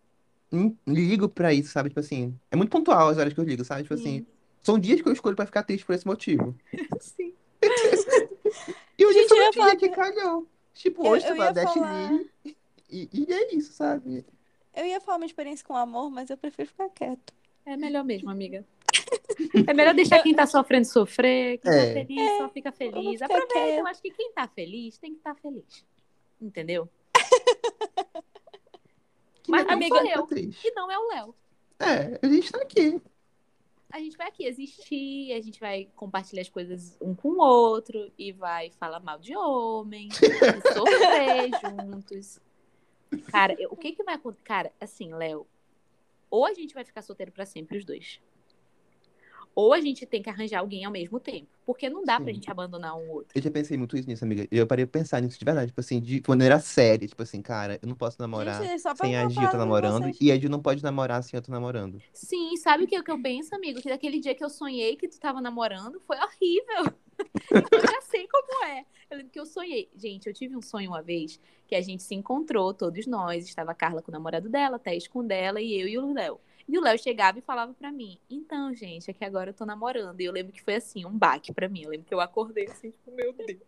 não 0.52 0.78
ligo 0.88 1.28
pra 1.28 1.52
isso, 1.54 1.72
sabe? 1.72 1.90
Tipo 1.90 2.00
assim, 2.00 2.38
é 2.52 2.56
muito 2.56 2.70
pontual 2.70 3.10
as 3.10 3.18
horas 3.18 3.34
que 3.34 3.40
eu 3.40 3.44
ligo, 3.44 3.66
sabe? 3.66 3.82
Tipo 3.84 3.96
assim, 3.96 4.26
são 4.62 4.78
dias 4.80 5.02
que 5.02 5.10
eu 5.10 5.14
escolho 5.14 5.36
pra 5.36 5.46
ficar 5.48 5.64
triste 5.64 5.84
por 5.86 5.94
esse 5.96 6.06
motivo. 6.06 6.56
Sim. 7.02 7.34
E 8.98 9.06
hoje 9.06 9.20
Gente, 9.20 9.30
foi 9.30 9.38
eu 9.40 9.42
um 9.42 9.46
ia 9.46 9.52
dia 9.52 9.62
falar- 9.64 9.76
que 9.76 9.90
calhou. 9.90 10.48
Tipo, 10.76 11.08
hoje 11.10 11.26
eu 11.26 11.32
tu 11.32 11.38
vai 11.38 11.48
ia 11.48 11.54
Dash 11.54 11.74
falar- 11.74 12.20
e, 13.02 13.10
e 13.28 13.34
é 13.34 13.56
isso, 13.56 13.74
sabe? 13.74 14.26
Eu 14.76 14.86
ia 14.86 15.00
falar 15.02 15.18
minha 15.20 15.28
experiência 15.28 15.66
com 15.66 15.76
amor, 15.76 16.10
mas 16.10 16.30
eu 16.30 16.38
prefiro 16.38 16.68
ficar 16.70 16.90
quieto. 16.90 17.34
É 17.66 17.78
melhor 17.78 18.04
mesmo, 18.04 18.30
amiga. 18.30 18.66
É 19.68 19.74
melhor 19.74 19.94
deixar 19.94 20.22
quem 20.22 20.34
tá 20.36 20.46
sofrendo 20.46 20.86
sofrer, 20.86 21.58
quem 21.60 21.72
É. 21.72 21.88
tá 21.88 21.94
feliz 21.94 22.38
só 22.38 22.50
fica 22.50 22.72
feliz. 22.72 23.22
Aproveita, 23.22 23.54
quieta. 23.54 23.80
eu 23.80 23.88
acho 23.88 24.02
que 24.02 24.12
quem 24.12 24.32
tá 24.34 24.48
feliz 24.48 24.98
tem 24.98 25.12
que 25.12 25.18
estar 25.18 25.36
feliz. 25.36 25.86
Entendeu? 26.42 26.90
Que 29.44 29.52
Mas, 29.52 29.68
amiga, 29.68 29.98
eu- 30.16 30.26
triste. 30.26 30.68
E 30.68 30.72
não 30.72 30.90
é 30.92 30.98
o 30.98 31.08
Léo. 31.10 31.36
É, 31.80 32.20
a 32.22 32.28
gente 32.30 32.52
tá 32.52 32.62
aqui. 32.62 33.02
A 33.92 34.00
gente 34.00 34.18
vai 34.18 34.28
aqui 34.28 34.46
existir, 34.46 35.34
a 35.34 35.42
gente 35.42 35.60
vai 35.60 35.88
compartilhar 35.96 36.42
as 36.42 36.50
coisas 36.50 36.98
um 37.00 37.14
com 37.14 37.30
o 37.30 37.40
outro 37.40 38.12
e 38.18 38.32
vai 38.32 38.72
falar 38.72 39.00
mal 39.00 39.20
de 39.20 39.36
homem, 39.38 40.08
e 40.10 40.74
sofrer 40.74 41.52
juntos. 41.62 42.40
Cara, 43.32 43.56
eu- 43.60 43.70
o 43.72 43.76
que 43.76 43.92
que 43.94 44.04
vai 44.04 44.16
acontecer? 44.16 44.44
Cara, 44.44 44.72
assim, 44.80 45.14
Léo, 45.14 45.46
ou 46.30 46.46
a 46.46 46.54
gente 46.54 46.74
vai 46.74 46.84
ficar 46.84 47.02
solteiro 47.02 47.32
pra 47.32 47.46
sempre, 47.46 47.78
os 47.78 47.86
dois. 47.86 48.20
Ou 49.56 49.72
a 49.72 49.80
gente 49.80 50.04
tem 50.08 50.20
que 50.24 50.32
arranjar 50.32 50.62
alguém 50.62 50.84
ao 50.84 50.92
mesmo 50.92 51.20
tempo. 51.20 51.48
Porque 51.64 51.88
não 51.88 52.04
dá 52.04 52.16
pra 52.20 52.26
Sim. 52.26 52.34
gente 52.34 52.50
abandonar 52.50 52.98
um 52.98 53.08
outro. 53.12 53.30
Eu 53.36 53.42
já 53.42 53.52
pensei 53.52 53.78
muito 53.78 53.96
isso 53.96 54.08
nisso, 54.08 54.26
amiga. 54.26 54.48
Eu 54.52 54.66
parei 54.66 54.84
pra 54.84 55.00
pensar 55.00 55.22
nisso 55.22 55.38
de 55.38 55.46
verdade. 55.46 55.68
Tipo 55.68 55.80
assim, 55.80 56.02
de 56.02 56.22
quando 56.22 56.42
era 56.42 56.60
série. 56.60 57.08
Tipo 57.08 57.22
assim, 57.22 57.40
cara, 57.40 57.78
eu 57.80 57.88
não 57.88 57.96
posso 57.96 58.20
namorar 58.20 58.64
Gente, 58.64 58.82
só 58.82 58.96
pra 58.96 59.06
sem 59.06 59.16
a 59.16 59.30
Gil 59.30 59.48
tá 59.52 59.56
namorando. 59.58 60.06
vocês. 60.06 60.18
E 60.20 60.32
a 60.32 60.40
Gil 60.40 60.50
não 60.50 60.60
pode 60.60 60.82
namorar 60.82 61.22
sem 61.24 61.38
eu 61.38 61.42
tô 61.44 61.52
namorando. 61.52 62.02
Sim, 62.12 62.58
sabe 62.58 62.86
o 62.86 62.88
que, 62.88 63.02
que 63.04 63.12
eu 63.12 63.22
penso, 63.22 63.54
amigo? 63.56 63.80
Que 63.80 63.90
daquele 63.90 64.20
dia 64.20 64.34
que 64.34 64.44
eu 64.44 64.50
sonhei 64.50 64.96
que 64.96 65.08
tu 65.08 65.20
tava 65.20 65.40
namorando 65.40 66.02
foi 66.08 66.18
horrível. 66.18 66.92
Eu 67.52 67.82
já 67.82 68.02
sei 68.02 68.28
como 68.28 68.66
é. 68.66 68.86
Eu 69.10 69.18
lembro 69.18 69.32
que 69.32 69.40
eu 69.40 69.46
sonhei. 69.46 69.90
Gente, 69.96 70.28
eu 70.28 70.34
tive 70.34 70.56
um 70.56 70.62
sonho 70.62 70.90
uma 70.90 71.02
vez 71.02 71.40
que 71.68 71.76
a 71.76 71.82
gente 71.82 72.04
se 72.04 72.16
encontrou, 72.16 72.74
todos 72.74 73.06
nós. 73.06 73.46
Estava 73.46 73.72
a 73.72 73.76
Carla 73.76 74.02
com 74.02 74.12
o 74.12 74.14
namorado 74.14 74.50
dela, 74.50 74.80
Thaís 74.80 75.08
com 75.08 75.26
dela 75.26 75.62
e 75.62 75.80
eu 75.80 75.88
e 75.88 75.98
o 75.98 76.14
Léo. 76.14 76.40
E 76.68 76.78
o 76.78 76.82
Léo 76.82 76.98
chegava 76.98 77.40
e 77.40 77.42
falava 77.42 77.74
pra 77.74 77.92
mim: 77.92 78.18
Então, 78.30 78.74
gente, 78.74 79.10
é 79.10 79.14
que 79.14 79.26
agora 79.26 79.50
eu 79.50 79.54
tô 79.54 79.66
namorando. 79.66 80.20
E 80.22 80.26
eu 80.26 80.32
lembro 80.32 80.54
que 80.54 80.62
foi 80.62 80.76
assim, 80.76 81.06
um 81.06 81.18
baque 81.18 81.54
pra 81.54 81.68
mim. 81.68 81.84
Eu 81.84 81.90
lembro 81.92 82.08
que 82.08 82.14
eu 82.14 82.22
acordei 82.22 82.66
assim, 82.68 82.92
tipo, 82.92 83.12
meu 83.12 83.34
Deus. 83.34 83.60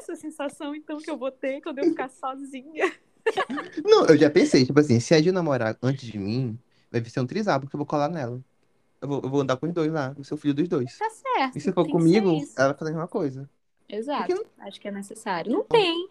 Essa 0.00 0.16
sensação, 0.16 0.74
então, 0.74 0.98
que 0.98 1.10
eu 1.10 1.16
vou 1.16 1.30
ter 1.30 1.60
quando 1.60 1.78
eu 1.78 1.84
ficar 1.86 2.08
sozinha. 2.08 2.92
Não, 3.84 4.06
eu 4.06 4.16
já 4.16 4.30
pensei, 4.30 4.64
tipo 4.64 4.78
assim, 4.78 4.98
se 5.00 5.14
a 5.14 5.20
Gil 5.20 5.32
namorar 5.32 5.76
antes 5.82 6.06
de 6.10 6.18
mim, 6.18 6.58
vai 6.90 7.04
ser 7.04 7.20
um 7.20 7.26
trisal, 7.26 7.60
porque 7.60 7.74
eu 7.74 7.78
vou 7.78 7.86
colar 7.86 8.08
nela. 8.08 8.42
Eu 9.02 9.08
vou, 9.08 9.20
eu 9.24 9.28
vou 9.28 9.40
andar 9.40 9.56
com 9.56 9.66
os 9.66 9.72
dois 9.72 9.92
lá, 9.92 10.14
eu 10.16 10.22
sou 10.22 10.38
filho 10.38 10.54
dos 10.54 10.68
dois. 10.68 10.96
Tá 10.96 11.10
certo. 11.10 11.56
E 11.58 11.60
se 11.60 11.72
for 11.72 11.84
comigo, 11.88 12.30
ela 12.56 12.68
vai 12.68 12.78
fazer 12.78 12.90
a 12.90 12.94
mesma 12.94 13.08
coisa. 13.08 13.50
Exato. 13.88 14.32
Porque 14.32 14.46
Acho 14.58 14.80
que 14.80 14.86
é 14.88 14.92
necessário. 14.92 15.52
Não 15.52 15.64
tem. 15.64 16.08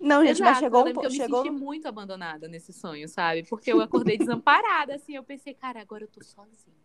Não, 0.00 0.24
gente, 0.24 0.40
mas 0.40 0.58
Exato, 0.58 0.60
chegou 0.60 0.78
eu 0.78 0.82
um 0.82 0.86
lembro 0.86 0.94
po- 0.94 1.00
que 1.00 1.06
eu 1.06 1.10
me 1.10 1.16
chegou 1.16 1.42
senti 1.44 1.54
muito 1.54 1.86
abandonada 1.86 2.48
nesse 2.48 2.72
sonho, 2.72 3.06
sabe? 3.08 3.42
Porque 3.42 3.70
eu 3.72 3.80
acordei 3.80 4.16
desamparada, 4.16 4.94
assim, 4.94 5.16
eu 5.16 5.22
pensei, 5.22 5.52
cara, 5.52 5.80
agora 5.82 6.04
eu 6.04 6.08
tô 6.08 6.24
sozinha. 6.24 6.76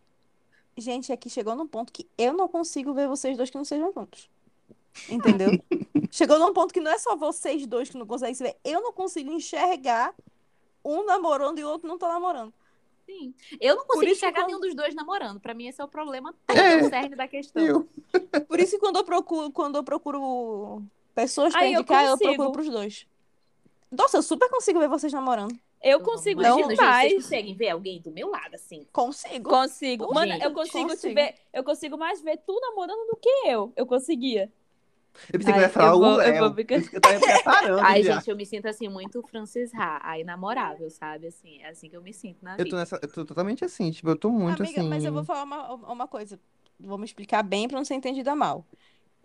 Gente, 0.76 1.12
aqui 1.12 1.30
chegou 1.30 1.54
num 1.54 1.66
ponto 1.66 1.92
que 1.92 2.06
eu 2.18 2.32
não 2.34 2.48
consigo 2.48 2.92
ver 2.92 3.08
vocês 3.08 3.36
dois 3.36 3.48
que 3.48 3.56
não 3.56 3.64
sejam 3.64 3.92
juntos. 3.94 4.28
Entendeu? 5.08 5.50
chegou 6.10 6.38
num 6.38 6.52
ponto 6.52 6.74
que 6.74 6.80
não 6.80 6.90
é 6.90 6.98
só 6.98 7.16
vocês 7.16 7.66
dois 7.66 7.88
que 7.88 7.96
não 7.96 8.06
conseguem 8.06 8.34
se 8.34 8.42
ver. 8.42 8.56
Eu 8.64 8.82
não 8.82 8.92
consigo 8.92 9.30
enxergar 9.32 10.12
um 10.84 11.04
namorando 11.06 11.58
e 11.60 11.64
o 11.64 11.68
outro 11.68 11.88
não 11.88 11.96
tá 11.96 12.08
namorando. 12.08 12.52
Sim. 13.06 13.34
Eu 13.60 13.76
não 13.76 13.84
consigo 13.86 14.10
enxergar 14.12 14.40
quando- 14.40 14.46
nenhum 14.48 14.60
dos 14.60 14.74
dois 14.74 14.94
namorando. 14.94 15.38
Pra 15.40 15.52
mim, 15.54 15.66
esse 15.66 15.80
é 15.80 15.84
o 15.84 15.88
problema 15.88 16.34
todo, 16.46 16.58
É. 16.58 16.76
o 16.82 16.88
cerne 16.88 17.14
da 17.14 17.28
questão. 17.28 17.62
Eu. 17.62 17.88
Por 18.48 18.58
isso 18.60 18.72
que 18.72 18.78
quando 18.78 18.96
eu 18.96 19.04
procuro, 19.04 19.50
quando 19.50 19.76
eu 19.76 19.84
procuro 19.84 20.82
pessoas 21.14 21.52
pra 21.52 21.62
Aí 21.62 21.72
eu 21.74 21.80
indicar, 21.80 22.04
eu, 22.04 22.12
consigo. 22.12 22.34
procuro 22.34 22.52
pros 22.52 22.68
dois. 22.70 23.06
Nossa, 23.90 24.16
eu 24.18 24.22
super 24.22 24.48
consigo 24.50 24.78
ver 24.80 24.88
vocês 24.88 25.12
namorando. 25.12 25.56
Eu 25.82 26.00
consigo 26.00 26.40
Não, 26.40 26.58
Imagina, 26.60 26.68
gente, 26.70 26.78
demais. 26.80 27.10
vocês 27.12 27.22
conseguem 27.24 27.54
ver 27.54 27.68
alguém 27.68 28.00
do 28.00 28.10
meu 28.10 28.30
lado, 28.30 28.54
assim? 28.54 28.86
Consigo. 28.90 29.50
Consigo. 29.50 30.14
Mano, 30.14 30.32
eu 30.32 30.50
consigo 30.54 30.86
te 30.88 30.92
consigo. 30.92 31.14
ver. 31.14 31.34
Eu 31.52 31.62
consigo 31.62 31.98
mais 31.98 32.22
ver 32.22 32.38
tu 32.38 32.58
namorando 32.58 33.06
do 33.10 33.16
que 33.16 33.28
eu. 33.46 33.70
Eu 33.76 33.84
conseguia. 33.86 34.50
Eu 35.32 35.38
pensei 35.38 35.52
que 35.52 35.58
Ai, 35.58 35.58
eu 35.58 35.62
ia 35.62 35.68
falar 35.68 35.90
eu 35.92 35.96
o 35.96 36.00
vou- 36.00 36.22
eu 36.22 36.38
vou 36.38 36.54
ficar- 36.54 36.80
que 36.82 36.96
Eu 36.96 37.00
tava 37.00 37.14
me 37.14 37.20
preparando 37.20 37.84
Ai, 37.86 38.02
já. 38.02 38.16
gente, 38.16 38.30
eu 38.30 38.36
me 38.36 38.44
sinto 38.46 38.66
assim, 38.66 38.88
muito 38.88 39.22
Francis 39.22 39.72
Ha, 39.74 40.00
a 40.02 40.18
inamorável, 40.18 40.90
sabe? 40.90 41.28
Assim, 41.28 41.60
é 41.62 41.68
assim 41.68 41.88
que 41.88 41.96
eu 41.96 42.02
me 42.02 42.12
sinto 42.12 42.44
na 42.44 42.52
Eu 42.52 42.58
tô, 42.58 42.64
vida. 42.64 42.76
nessa, 42.76 42.98
eu 43.02 43.08
tô 43.08 43.24
totalmente 43.24 43.64
assim, 43.64 43.90
tipo, 43.90 44.08
eu 44.08 44.16
tô 44.16 44.30
muito 44.30 44.62
Amiga, 44.62 44.80
assim. 44.80 44.88
mas 44.88 45.04
eu 45.04 45.12
vou 45.12 45.24
falar 45.24 45.44
uma, 45.44 45.74
uma 45.92 46.08
coisa. 46.08 46.38
Vou 46.78 46.98
me 46.98 47.04
explicar 47.04 47.42
bem 47.42 47.68
pra 47.68 47.78
não 47.78 47.84
ser 47.84 47.94
entendida 47.94 48.34
mal. 48.34 48.66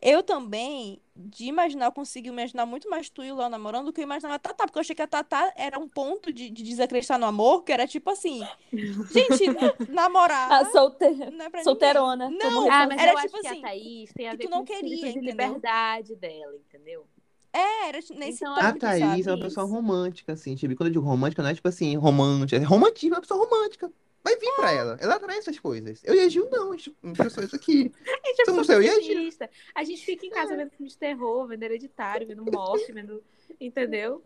Eu 0.01 0.23
também, 0.23 1.01
de 1.13 1.45
imaginar, 1.45 1.87
eu 1.87 1.91
consigo 1.91 2.27
imaginar 2.27 2.65
muito 2.65 2.89
mais 2.89 3.09
tu 3.09 3.21
e 3.21 3.31
o 3.31 3.35
Léo 3.35 3.49
namorando 3.49 3.87
do 3.87 3.93
que 3.93 3.99
eu 3.99 4.05
imaginava 4.05 4.35
a 4.35 4.39
Tatá, 4.39 4.65
porque 4.65 4.77
eu 4.77 4.81
achei 4.81 4.95
que 4.95 5.01
a 5.01 5.07
Tatá 5.07 5.51
era 5.57 5.77
um 5.77 5.89
ponto 5.89 6.31
de, 6.31 6.49
de 6.49 6.63
desacreditar 6.63 7.19
no 7.19 7.25
amor, 7.25 7.63
que 7.63 7.71
era 7.73 7.85
tipo 7.85 8.09
assim, 8.09 8.41
gente, 8.71 9.43
namorar 9.91 10.49
Ah, 10.51 10.65
solte... 10.71 11.09
não 11.33 11.45
é 11.45 11.49
pra 11.49 11.63
solteirona. 11.63 12.29
Não, 12.29 12.39
como 12.39 12.71
Ah, 12.71 12.87
mas 12.87 13.01
Era 13.01 13.11
eu 13.11 13.15
tipo 13.17 13.37
acho 13.37 13.41
que 13.41 13.47
assim, 13.47 13.59
a 13.59 13.61
Thaís 13.61 14.13
tem 14.13 14.27
a 14.27 14.31
que 14.31 14.37
ver 14.37 14.43
tu 14.45 14.49
não 14.49 14.59
com 14.59 14.65
queria, 14.65 15.13
de 15.13 15.19
liberdade 15.19 16.15
dela, 16.15 16.55
entendeu? 16.55 17.05
É, 17.51 17.89
era 17.89 17.97
nesse 18.15 18.43
Então, 18.43 18.55
A 18.55 18.73
Thaís 18.73 19.27
é 19.27 19.31
uma 19.31 19.39
pessoa 19.39 19.65
romântica, 19.65 20.33
assim. 20.33 20.55
Tipo, 20.55 20.75
quando 20.75 20.87
eu 20.87 20.93
digo 20.93 21.05
romântica, 21.05 21.41
não 21.41 21.49
é 21.49 21.55
tipo 21.55 21.67
assim, 21.67 21.95
romântica. 21.97 22.61
É 22.61 22.65
romantismo, 22.65 23.15
é 23.15 23.17
uma 23.17 23.21
pessoa 23.21 23.43
romântica. 23.43 23.91
Vai 24.23 24.35
vir 24.37 24.53
pra 24.55 24.71
ela. 24.71 24.97
Ela 24.99 25.15
atrai 25.15 25.37
essas 25.37 25.57
coisas. 25.59 26.01
Eu 26.03 26.13
e 26.15 26.19
a 26.19 26.29
Gil, 26.29 26.49
não. 26.51 26.73
A 26.73 26.77
gente- 26.77 26.95
pessoas 27.15 27.53
aqui. 27.53 27.91
A 28.05 28.27
gente 28.27 28.71
é 28.71 28.75
eu 28.75 28.81
e 28.81 28.89
a 28.89 28.93
Gil. 28.93 29.01
pessimista. 29.01 29.49
A 29.73 29.83
gente 29.83 30.03
fica 30.05 30.25
em 30.25 30.29
casa 30.29 30.55
vendo 30.55 30.69
filme 30.71 30.89
de 30.89 30.97
terror, 30.97 31.47
vendo 31.47 31.63
hereditário, 31.63 32.27
vendo 32.27 32.43
morte, 32.51 32.91
vendo. 32.93 33.23
Entendeu? 33.59 34.21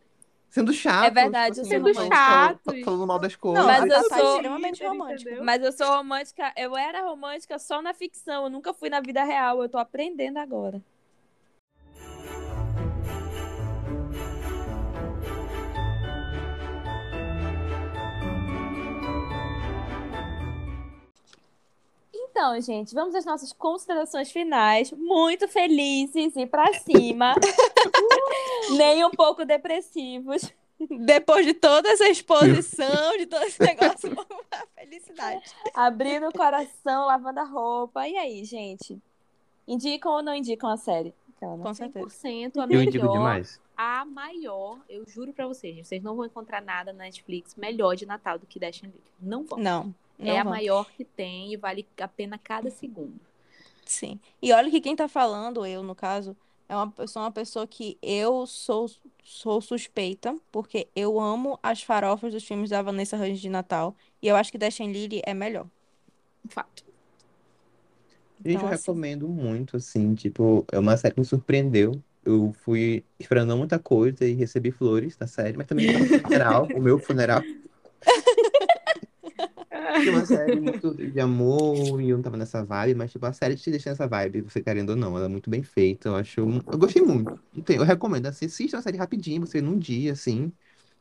Sendo 0.49 0.71
chato. 0.71 1.05
É 1.05 1.09
verdade, 1.09 1.59
eu 1.59 1.63
tipo 1.63 1.67
sou 1.67 1.89
assim, 1.89 1.93
Sendo 1.93 2.09
falando- 2.09 2.13
chato. 2.13 2.83
Falando 2.85 3.07
mal 3.07 3.19
das 3.19 3.33
Não, 3.33 3.39
coisas. 3.39 3.65
Mas 3.65 3.81
a 3.81 3.87
eu 3.87 3.99
é 3.99 4.03
sou- 4.03 4.35
extremamente 4.35 4.85
romântica. 4.85 5.29
Entendeu? 5.29 5.45
Mas 5.45 5.63
eu 5.63 5.71
sou 5.71 5.87
romântica. 5.87 6.53
Eu 6.57 6.77
era 6.77 7.01
romântica 7.01 7.57
só 7.59 7.81
na 7.81 7.93
ficção. 7.93 8.43
Eu 8.43 8.49
nunca 8.51 8.73
fui 8.73 8.89
na 8.89 8.99
vida 8.99 9.23
real. 9.23 9.61
Eu 9.63 9.69
tô 9.69 9.77
aprendendo 9.79 10.37
agora. 10.37 10.79
Então, 22.33 22.59
gente, 22.59 22.95
vamos 22.95 23.13
às 23.13 23.25
nossas 23.25 23.53
considerações 23.53 24.31
finais. 24.31 24.91
Muito 24.91 25.47
felizes 25.47 26.35
e 26.35 26.47
pra 26.47 26.73
cima. 26.73 27.35
Nem 28.75 29.05
um 29.05 29.11
pouco 29.11 29.45
depressivos. 29.45 30.51
Depois 31.05 31.45
de 31.45 31.53
toda 31.53 31.87
essa 31.89 32.09
exposição, 32.09 33.15
de 33.19 33.27
todo 33.27 33.43
esse 33.43 33.61
negócio, 33.61 34.11
a 34.51 34.65
felicidade. 34.75 35.43
Abrindo 35.75 36.27
o 36.27 36.33
coração, 36.33 37.05
lavando 37.05 37.39
a 37.39 37.43
roupa. 37.43 38.07
E 38.07 38.17
aí, 38.17 38.43
gente? 38.43 38.99
Indicam 39.67 40.13
ou 40.13 40.23
não 40.23 40.33
indicam 40.33 40.71
a 40.71 40.75
série? 40.75 41.13
Né? 41.39 41.59
Com 41.61 41.73
certeza. 41.75 42.07
100% 42.07 42.57
a 42.57 42.73
Eu 42.73 42.81
indico 42.81 43.05
melhor. 43.05 43.13
demais. 43.13 43.61
A 43.77 44.05
maior, 44.05 44.79
eu 44.89 45.05
juro 45.07 45.33
pra 45.33 45.45
vocês, 45.45 45.75
gente, 45.75 45.87
vocês 45.87 46.01
não 46.01 46.15
vão 46.15 46.25
encontrar 46.25 46.61
nada 46.63 46.91
na 46.91 47.03
Netflix 47.03 47.53
melhor 47.55 47.95
de 47.95 48.07
Natal 48.07 48.39
do 48.39 48.47
que 48.47 48.59
Dash 48.59 48.81
and 48.83 48.87
Live. 48.87 49.03
Não 49.19 49.43
vão. 49.43 49.59
Não, 49.59 49.93
não 50.17 50.31
é 50.31 50.39
a 50.39 50.43
maior 50.43 50.89
que 50.91 51.03
tem 51.03 51.53
e 51.53 51.57
vale 51.57 51.85
a 51.99 52.07
pena 52.07 52.37
cada 52.37 52.69
segundo. 52.69 53.19
Sim. 53.85 54.19
E 54.41 54.51
olha 54.53 54.69
que 54.71 54.79
quem 54.81 54.95
tá 54.95 55.07
falando, 55.07 55.65
eu 55.65 55.83
no 55.83 55.93
caso, 55.93 56.35
é 56.69 56.75
uma 56.75 56.89
pessoa, 56.89 57.25
uma 57.25 57.31
pessoa 57.31 57.67
que 57.67 57.97
eu 58.01 58.47
sou, 58.47 58.89
sou 59.23 59.59
suspeita, 59.61 60.35
porque 60.51 60.87
eu 60.95 61.19
amo 61.19 61.59
as 61.61 61.83
farofas 61.83 62.33
dos 62.33 62.43
filmes 62.43 62.69
da 62.69 62.81
Vanessa 62.81 63.17
Hudgens 63.17 63.41
de 63.41 63.49
Natal. 63.49 63.95
E 64.21 64.27
eu 64.27 64.35
acho 64.35 64.51
que 64.51 64.57
Dash 64.57 64.79
and 64.79 64.91
Lily 64.91 65.21
é 65.25 65.33
melhor. 65.33 65.67
Um 66.45 66.49
fato. 66.49 66.83
Gente, 68.45 68.55
Então, 68.55 68.67
eu 68.69 68.73
assim- 68.73 68.81
recomendo 68.81 69.27
muito, 69.27 69.77
assim, 69.77 70.15
tipo, 70.15 70.65
é 70.71 70.79
uma 70.79 70.97
série 70.97 71.13
que 71.13 71.19
me 71.19 71.25
surpreendeu. 71.25 72.01
Eu 72.25 72.53
fui 72.63 73.03
esperando 73.19 73.55
muita 73.57 73.77
coisa 73.77 74.25
e 74.25 74.33
recebi 74.33 74.71
flores 74.71 75.15
da 75.17 75.27
série, 75.27 75.57
mas 75.57 75.67
também 75.67 75.91
foi 75.93 76.17
um 76.17 76.21
funeral, 76.21 76.67
o 76.73 76.81
meu 76.81 76.97
funeral. 76.99 77.41
Uma 80.05 80.25
série 80.25 80.59
muito 80.59 80.93
de 80.95 81.19
amor 81.19 82.01
e 82.01 82.09
eu 82.09 82.17
não 82.17 82.23
tava 82.23 82.35
nessa 82.37 82.63
vibe, 82.65 82.95
mas 82.95 83.11
tipo, 83.11 83.25
a 83.25 83.33
série 83.33 83.55
te 83.55 83.71
deixa 83.71 83.89
nessa 83.89 84.07
vibe, 84.07 84.41
você 84.41 84.61
querendo 84.61 84.91
ou 84.91 84.95
não. 84.95 85.15
Ela 85.15 85.25
é 85.25 85.29
muito 85.29 85.49
bem 85.49 85.63
feita, 85.63 86.09
eu 86.09 86.15
acho. 86.15 86.41
Eu 86.41 86.77
gostei 86.77 87.01
muito. 87.01 87.39
Então, 87.55 87.75
eu 87.75 87.83
recomendo, 87.83 88.25
assim, 88.27 88.45
assista 88.47 88.77
uma 88.77 88.83
série 88.83 88.97
rapidinho, 88.97 89.41
você 89.45 89.61
num 89.61 89.77
dia, 89.79 90.11
assim. 90.13 90.51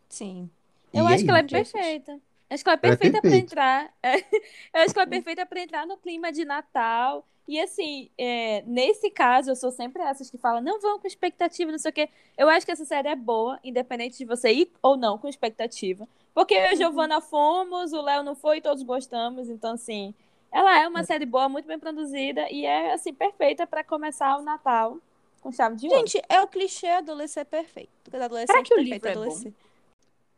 Sim. 0.08 0.50
E 0.92 0.98
Eu 0.98 1.06
é 1.12 1.14
acho 1.14 1.24
que 1.24 1.30
ela 1.30 1.40
é 1.40 1.42
perfeita. 1.42 2.20
Acho 2.50 2.62
que 2.62 2.68
ela 2.68 2.76
é 2.76 2.80
Ela 2.82 2.94
é 2.94 2.96
perfeita 2.98 3.22
pra 3.22 3.36
perfeita. 3.36 3.36
entrar. 3.36 3.92
é, 4.02 4.16
Eu 4.74 4.82
acho 4.82 4.92
que 4.92 4.98
ela 4.98 5.04
é 5.04 5.06
perfeita 5.06 5.46
pra 5.46 5.60
entrar 5.60 5.86
no 5.86 5.96
clima 5.96 6.30
de 6.32 6.44
Natal. 6.44 7.26
E 7.48 7.58
assim, 7.60 8.08
é, 8.16 8.62
nesse 8.66 9.10
caso, 9.10 9.50
eu 9.50 9.56
sou 9.56 9.72
sempre 9.72 10.02
essas 10.02 10.30
que 10.30 10.38
falam, 10.38 10.62
não 10.62 10.80
vão 10.80 10.98
com 10.98 11.06
expectativa, 11.06 11.72
não 11.72 11.78
sei 11.78 11.90
o 11.90 11.94
quê. 11.94 12.08
Eu 12.36 12.48
acho 12.48 12.64
que 12.64 12.72
essa 12.72 12.84
série 12.84 13.08
é 13.08 13.16
boa, 13.16 13.58
independente 13.64 14.18
de 14.18 14.24
você 14.24 14.52
ir 14.52 14.70
ou 14.82 14.96
não 14.96 15.18
com 15.18 15.28
expectativa. 15.28 16.06
Porque 16.34 16.54
eu 16.54 16.60
e 16.62 16.66
a 16.66 16.74
Giovana 16.74 17.20
fomos, 17.20 17.92
o 17.92 18.00
Léo 18.00 18.22
não 18.22 18.34
foi 18.34 18.58
e 18.58 18.60
todos 18.62 18.82
gostamos. 18.82 19.48
Então, 19.48 19.72
assim, 19.74 20.14
ela 20.50 20.78
é 20.80 20.88
uma 20.88 21.04
série 21.04 21.26
boa, 21.26 21.48
muito 21.48 21.66
bem 21.66 21.78
produzida 21.78 22.50
e 22.50 22.64
é, 22.64 22.92
assim, 22.94 23.12
perfeita 23.12 23.66
pra 23.66 23.84
começar 23.84 24.36
o 24.38 24.42
Natal 24.42 24.98
com 25.40 25.52
chave 25.52 25.76
de 25.76 25.86
ouro. 25.88 25.98
Gente, 25.98 26.22
é 26.28 26.40
o 26.40 26.46
clichê 26.48 26.86
adolescente 26.88 27.46
perfeito. 27.46 27.90
Adolescente 28.12 28.46
Será 28.46 28.62
que 28.62 28.74
o 28.74 28.76
perfeito, 28.76 28.92
livro 29.04 29.08
é 29.08 29.14
bom? 29.14 29.20
adolescente. 29.20 29.56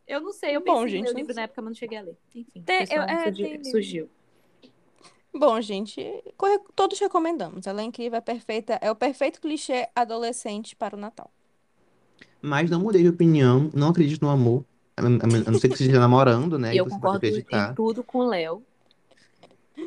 Eu 0.07 0.21
não 0.21 0.31
sei, 0.33 0.55
eu 0.55 0.61
Bom, 0.61 0.83
pensei 0.83 0.89
gente, 0.99 1.11
no 1.11 1.17
livro 1.17 1.33
sei. 1.33 1.35
na 1.35 1.41
época, 1.43 1.61
mas 1.61 1.69
não 1.71 1.75
cheguei 1.75 1.97
a 1.97 2.01
ler. 2.01 2.17
Enfim, 2.35 2.61
Tem- 2.61 2.85
eu- 2.91 3.01
é, 3.01 3.23
surgiu- 3.23 3.65
surgiu. 3.65 4.09
Bom, 5.33 5.59
gente, 5.59 6.23
todos 6.75 6.99
recomendamos. 6.99 7.67
Ela 7.67 7.81
é 7.81 7.83
incrível, 7.83 8.17
é 8.17 8.21
perfeita. 8.21 8.77
É 8.81 8.89
o 8.91 8.95
perfeito 8.95 9.41
clichê 9.41 9.89
adolescente 9.95 10.75
para 10.75 10.95
o 10.95 10.99
Natal. 10.99 11.29
Mas 12.41 12.69
não 12.69 12.79
mudei 12.79 13.01
de 13.01 13.09
opinião, 13.09 13.69
não 13.73 13.89
acredito 13.89 14.21
no 14.21 14.29
amor. 14.29 14.63
A 14.97 15.01
a- 15.01 15.05
a 15.05 15.51
não 15.51 15.59
ser 15.59 15.67
que 15.67 15.73
esteja 15.75 15.99
namorando, 15.99 16.57
né? 16.57 16.73
E 16.73 16.77
eu 16.77 16.87
concordo 16.87 17.25
em 17.25 17.43
tudo 17.75 18.03
com 18.03 18.19
o 18.19 18.27
Léo. 18.27 18.63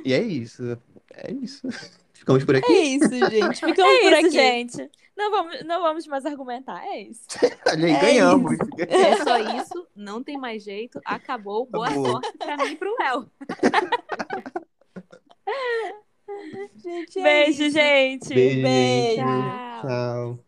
E 0.05 0.13
é 0.13 0.21
isso. 0.23 0.79
É 1.15 1.33
isso. 1.33 1.63
Ficamos 2.13 2.45
por 2.45 2.55
É 2.55 2.59
aqui. 2.59 2.73
isso, 2.73 3.09
gente. 3.09 3.57
Ficamos 3.61 3.79
É 3.79 4.01
por 4.01 4.13
isso, 4.13 4.27
aqui. 4.27 4.31
gente. 4.31 4.91
Não 5.17 5.31
vamos, 5.31 5.65
não 5.65 5.81
vamos 5.83 6.07
mais 6.07 6.25
argumentar. 6.27 6.85
É 6.85 7.01
isso. 7.03 7.23
Olha 7.67 7.87
aí, 7.87 7.93
É 7.93 8.01
ganhamos. 8.01 8.57
É 8.79 9.17
só 9.25 9.39
isso, 9.61 9.87
não 9.97 10.23
tem 10.23 10.37
mais 10.39 10.63
jeito, 10.63 11.01
acabou. 11.05 11.65
Boa 11.67 11.87
Acabou. 11.89 12.11
sorte 12.11 12.37
pra 12.39 12.57
mim 12.59 12.73
e 12.73 12.77
pro 12.77 12.95
Léo. 12.99 13.31
Gente, 16.77 17.19
é 17.19 17.23
Beijo, 17.23 17.63
isso. 17.65 17.71
gente. 17.79 18.35
Beijo, 18.35 18.61
gente. 18.61 19.17
Tchau. 19.17 19.81
Tchau. 19.83 20.39